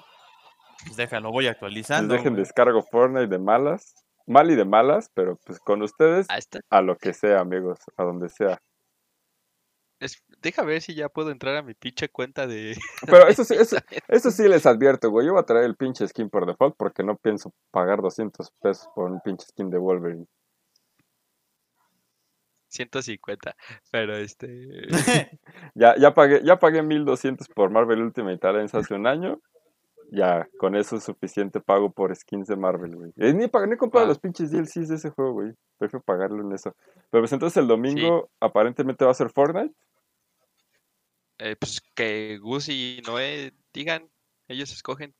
Pues 0.86 0.98
déjalo, 0.98 1.32
voy 1.32 1.46
les 1.46 1.54
actualizando. 1.54 2.14
dejen 2.14 2.36
descargo 2.36 2.84
Fortnite 2.84 3.28
de 3.28 3.40
malas. 3.40 3.96
Mal 4.28 4.52
y 4.52 4.56
de 4.56 4.64
malas, 4.66 5.10
pero 5.16 5.38
pues 5.46 5.60
con 5.60 5.82
ustedes 5.82 6.28
está- 6.38 6.60
a 6.70 6.82
lo 6.82 6.96
que 6.96 7.14
sea, 7.14 7.40
amigos, 7.42 7.80
a 7.98 8.04
donde 8.04 8.30
sea. 8.30 8.60
Es- 10.04 10.24
deja 10.42 10.64
ver 10.64 10.82
si 10.82 10.94
ya 10.96 11.10
puedo 11.10 11.32
entrar 11.32 11.56
a 11.56 11.62
mi 11.64 11.74
pinche 11.74 12.10
cuenta 12.10 12.48
de... 12.48 12.76
Pero 13.08 13.28
eso 13.28 13.44
sí, 13.44 13.56
eso, 13.56 13.78
eso 14.08 14.32
sí 14.32 14.48
les 14.48 14.66
advierto, 14.66 15.10
güey. 15.10 15.26
Yo 15.28 15.34
voy 15.34 15.42
a 15.42 15.46
traer 15.46 15.66
el 15.66 15.76
pinche 15.76 16.08
skin 16.08 16.30
por 16.30 16.46
default 16.46 16.76
porque 16.78 17.04
no 17.04 17.16
pienso 17.18 17.54
pagar 17.72 18.02
200 18.02 18.52
pesos 18.62 18.88
por 18.96 19.10
un 19.12 19.22
pinche 19.22 19.46
skin 19.48 19.70
de 19.70 19.78
Wolverine. 19.78 20.26
150, 22.70 23.56
pero 23.92 24.16
este... 24.18 24.88
Ya, 25.76 25.96
ya 25.98 26.14
pagué, 26.14 26.42
ya 26.44 26.58
pagué 26.60 26.82
1200 26.84 27.48
por 27.50 27.70
Marvel 27.70 28.02
Ultimate 28.02 28.46
Alliance 28.48 28.78
hace 28.78 28.94
un 28.96 29.08
año. 29.08 29.40
Ya, 30.16 30.48
con 30.60 30.76
eso 30.76 30.96
es 30.98 31.04
suficiente 31.06 31.60
pago 31.60 31.92
por 31.92 32.16
skins 32.16 32.48
de 32.48 32.56
Marvel, 32.56 32.96
güey. 32.96 33.12
Eh, 33.18 33.34
ni, 33.34 33.48
pagué, 33.48 33.66
ni 33.68 33.74
he 33.74 33.78
comprado 33.78 34.06
Ah. 34.06 34.10
los 34.10 34.20
pinches 34.20 34.52
DLCs 34.52 34.88
de 34.90 34.96
ese 34.96 35.10
juego, 35.10 35.34
güey. 35.34 35.54
Prefiero 35.80 36.04
pagarlo 36.04 36.42
en 36.44 36.54
eso. 36.54 36.76
Pero 37.10 37.24
pues 37.24 37.34
entonces 37.34 37.58
el 37.58 37.68
domingo 37.68 38.30
aparentemente 38.40 39.06
va 39.06 39.12
a 39.12 39.16
ser 39.16 39.32
Fortnite. 39.32 39.74
eh, 41.40 41.56
pues 41.60 41.82
que 41.96 42.38
Gus 42.40 42.70
y 42.70 43.02
Noé 43.08 43.54
digan, 43.74 44.10
ellos 44.48 44.72
escogen. 44.72 45.16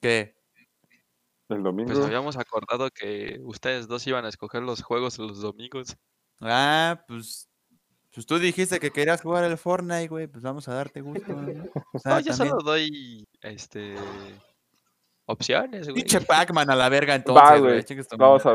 ¿Qué? 0.00 0.36
El 1.48 1.62
domingo. 1.62 1.92
Pues 1.92 2.04
habíamos 2.04 2.36
acordado 2.38 2.88
que 2.90 3.38
ustedes 3.42 3.88
dos 3.88 4.06
iban 4.06 4.24
a 4.24 4.28
escoger 4.28 4.62
los 4.62 4.82
juegos 4.82 5.18
los 5.18 5.40
domingos. 5.42 5.96
Ah, 6.40 7.04
pues. 7.08 7.48
Pues 8.14 8.26
tú 8.26 8.38
dijiste 8.38 8.78
que 8.78 8.90
querías 8.90 9.22
jugar 9.22 9.44
el 9.44 9.56
Fortnite, 9.56 10.08
güey. 10.08 10.26
Pues 10.26 10.42
vamos 10.42 10.68
a 10.68 10.74
darte 10.74 11.00
gusto. 11.00 11.32
¿no? 11.32 11.64
O 11.94 11.98
sea, 11.98 12.12
No, 12.14 12.20
yo 12.20 12.32
también- 12.34 12.48
solo 12.50 12.62
doy 12.62 13.26
este 13.40 13.94
opciones, 15.24 15.84
güey. 15.88 15.94
Pinche 16.02 16.20
Pac-Man 16.20 16.68
a 16.70 16.76
la 16.76 16.88
verga 16.88 17.14
entonces, 17.14 17.42
Va, 17.50 17.58
güey. 17.58 17.84
Vamos 18.18 18.44
a, 18.44 18.54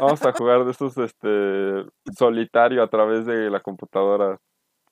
vamos 0.00 0.22
a 0.24 0.32
jugar 0.32 0.64
de 0.64 0.70
estos 0.72 0.96
este 0.98 1.84
solitario 2.16 2.82
a 2.82 2.88
través 2.90 3.26
de 3.26 3.50
la 3.50 3.60
computadora. 3.60 4.38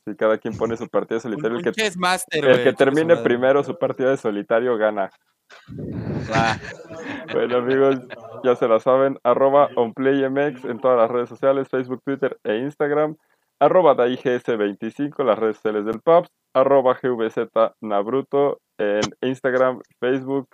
Si 0.06 0.14
cada 0.14 0.38
quien 0.38 0.56
pone 0.56 0.76
su 0.76 0.88
partida 0.88 1.16
de 1.16 1.20
solitario, 1.22 1.58
Un, 1.58 1.66
el 1.66 1.74
que, 1.74 1.90
master, 1.96 2.44
el 2.44 2.62
que 2.62 2.70
su 2.70 2.76
termine 2.76 3.16
primero 3.16 3.64
su 3.64 3.76
partida 3.78 4.10
de 4.10 4.16
solitario 4.18 4.76
gana. 4.78 5.10
Bueno 7.32 7.56
amigos, 7.58 7.96
ya 8.44 8.54
se 8.56 8.68
la 8.68 8.80
saben, 8.80 9.18
arroba 9.22 9.68
OnPlayMX 9.76 10.64
en 10.64 10.78
todas 10.80 10.98
las 10.98 11.10
redes 11.10 11.28
sociales, 11.28 11.68
Facebook, 11.68 12.02
Twitter 12.04 12.38
e 12.44 12.56
Instagram, 12.58 13.16
arroba 13.60 13.96
DaiGS25, 13.96 15.24
las 15.24 15.38
redes 15.38 15.56
sociales 15.56 15.84
del 15.84 16.00
Pubs, 16.00 16.28
arroba 16.54 16.98
GVZ 17.00 17.48
Nabruto 17.80 18.60
en 18.78 19.00
Instagram, 19.22 19.80
Facebook 20.00 20.48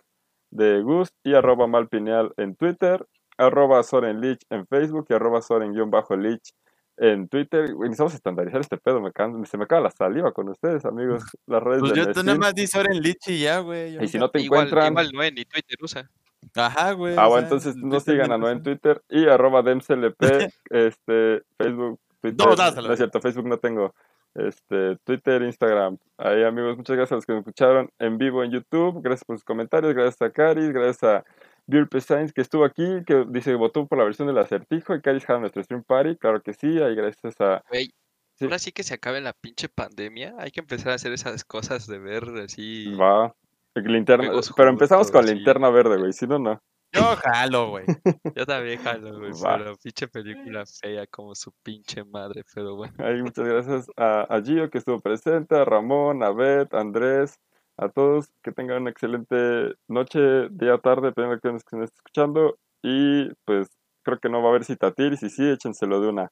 de 0.50 0.80
Gus 0.82 1.10
y 1.24 1.34
arroba 1.34 1.66
Malpineal 1.66 2.32
en 2.36 2.54
Twitter, 2.56 3.04
arroba 3.36 3.82
Soren 3.82 4.20
Lich 4.20 4.40
en 4.50 4.66
Facebook 4.66 5.06
y 5.10 5.14
arroba 5.14 5.42
Soren-Lich 5.42 6.52
en 6.96 7.28
Twitter. 7.28 7.70
Necesitamos 7.76 8.14
estandarizar 8.14 8.60
este 8.60 8.76
pedo, 8.78 9.00
me 9.00 9.10
can- 9.12 9.44
se 9.46 9.58
me 9.58 9.64
acaba 9.64 9.82
la 9.82 9.90
saliva 9.90 10.32
con 10.32 10.48
ustedes 10.48 10.84
amigos, 10.84 11.24
las 11.46 11.62
redes 11.62 11.80
Pues 11.80 11.92
de 11.92 11.98
yo 11.98 12.12
tú 12.12 12.22
nada 12.22 12.38
más 12.38 12.54
di 12.54 12.66
Soren 12.68 13.00
Lichi 13.00 13.32
y 13.32 13.40
ya, 13.42 13.58
güey. 13.58 14.02
Y 14.02 14.08
si 14.08 14.18
no 14.18 14.30
te 14.30 14.40
Igual, 14.40 14.68
encuentran... 14.68 14.92
igual 14.92 15.10
Noé 15.12 15.32
ni 15.32 15.44
Twitter 15.44 15.76
usa. 15.82 16.08
Ajá, 16.54 16.92
güey. 16.92 17.16
Ah, 17.18 17.26
bueno, 17.26 17.44
entonces 17.44 17.74
en 17.74 17.82
no 17.82 17.88
Twitter 17.96 18.14
sigan 18.14 18.32
a 18.32 18.38
Noé 18.38 18.52
en. 18.52 18.62
Twitter 18.62 19.02
y 19.08 19.26
arroba 19.26 19.62
DemsLP, 19.62 20.16
este, 20.70 21.42
Facebook, 21.58 21.98
Twitter. 22.32 22.46
No, 22.46 22.56
dáselo. 22.56 22.88
no 22.88 22.94
es 22.94 22.98
cierto, 22.98 23.20
Facebook 23.20 23.46
no 23.46 23.58
tengo. 23.58 23.94
Este, 24.34 24.96
Twitter, 25.04 25.42
Instagram. 25.42 25.96
Ahí, 26.18 26.42
amigos, 26.42 26.76
muchas 26.76 26.96
gracias 26.96 27.12
a 27.12 27.14
los 27.16 27.26
que 27.26 27.32
me 27.34 27.38
escucharon 27.38 27.90
en 27.98 28.18
vivo 28.18 28.42
en 28.42 28.50
YouTube. 28.50 29.00
Gracias 29.00 29.24
por 29.24 29.36
sus 29.36 29.44
comentarios. 29.44 29.94
Gracias 29.94 30.20
a 30.22 30.30
Caris, 30.30 30.70
gracias 30.70 31.04
a 31.04 31.24
Beer 31.66 31.88
Science 32.00 32.32
que 32.32 32.40
estuvo 32.40 32.64
aquí, 32.64 33.04
que 33.06 33.24
dice 33.28 33.54
votó 33.54 33.86
por 33.86 33.98
la 33.98 34.04
versión 34.04 34.26
del 34.28 34.38
acertijo 34.38 34.94
y 34.94 35.00
que 35.00 35.10
ha 35.10 35.38
nuestro 35.38 35.62
stream 35.62 35.84
party. 35.84 36.16
Claro 36.16 36.42
que 36.42 36.52
sí, 36.52 36.82
ahí 36.82 36.94
gracias 36.94 37.40
a. 37.40 37.62
Sí. 37.70 38.46
ahora 38.46 38.58
sí 38.58 38.72
que 38.72 38.82
se 38.82 38.94
acabe 38.94 39.20
la 39.20 39.32
pinche 39.32 39.68
pandemia. 39.68 40.34
Hay 40.38 40.50
que 40.50 40.60
empezar 40.60 40.90
a 40.90 40.96
hacer 40.96 41.12
esas 41.12 41.44
cosas 41.44 41.86
de 41.86 41.98
ver 41.98 42.24
así. 42.44 42.92
Va. 42.96 43.34
Linterna, 43.76 44.30
pero 44.56 44.70
empezamos 44.70 45.10
con 45.10 45.26
sí. 45.26 45.34
linterna 45.34 45.68
verde, 45.68 45.96
güey. 45.96 46.12
Si 46.12 46.26
no, 46.26 46.38
no. 46.38 46.60
Yo 46.94 47.16
jalo, 47.16 47.70
güey. 47.70 47.84
Yo 48.34 48.46
también 48.46 48.78
jalo, 48.80 49.18
güey. 49.18 49.32
Pero 49.42 49.76
pinche 49.76 50.08
película 50.08 50.64
fea 50.66 51.06
como 51.08 51.34
su 51.34 51.52
pinche 51.62 52.04
madre. 52.04 52.44
Pero 52.54 52.76
bueno. 52.76 52.94
Ahí 52.98 53.22
muchas 53.22 53.46
gracias 53.46 53.86
a, 53.96 54.22
a 54.22 54.42
Gio 54.42 54.70
que 54.70 54.78
estuvo 54.78 55.00
presente, 55.00 55.56
a 55.56 55.64
Ramón, 55.64 56.22
a 56.22 56.30
Beth, 56.30 56.72
a 56.72 56.80
Andrés, 56.80 57.38
a 57.76 57.88
todos. 57.88 58.30
Que 58.42 58.52
tengan 58.52 58.82
una 58.82 58.90
excelente 58.90 59.74
noche, 59.88 60.48
día, 60.50 60.78
tarde, 60.78 61.08
dependiendo 61.08 61.36
de 61.36 61.40
que 61.40 61.52
nos 61.52 61.62
estén 61.62 61.82
escuchando. 61.82 62.58
Y 62.82 63.28
pues 63.44 63.68
creo 64.02 64.18
que 64.18 64.28
no 64.28 64.40
va 64.40 64.46
a 64.46 64.50
haber 64.50 64.64
citatir. 64.64 65.12
Y 65.14 65.16
si 65.16 65.30
sí, 65.30 65.48
échenselo 65.48 66.00
de 66.00 66.08
una. 66.08 66.30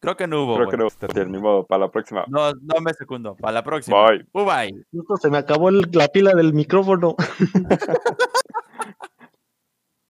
Creo 0.00 0.16
que 0.16 0.26
no 0.26 0.44
hubo, 0.44 0.56
Creo 0.56 0.68
que 0.68 0.76
no 0.76 0.90
citatir, 0.90 1.28
ni 1.28 1.38
modo. 1.38 1.64
Para 1.66 1.86
la 1.86 1.90
próxima. 1.90 2.24
No, 2.28 2.52
no 2.52 2.80
me 2.80 2.92
secundo. 2.94 3.34
Para 3.36 3.52
la 3.54 3.62
próxima. 3.64 3.96
Bye. 4.06 4.26
Bye 4.32 4.44
bye. 4.44 4.84
Justo 4.92 5.16
se 5.16 5.30
me 5.30 5.38
acabó 5.38 5.68
el- 5.70 5.88
la 5.92 6.08
pila 6.08 6.32
del 6.34 6.52
micrófono. 6.52 7.16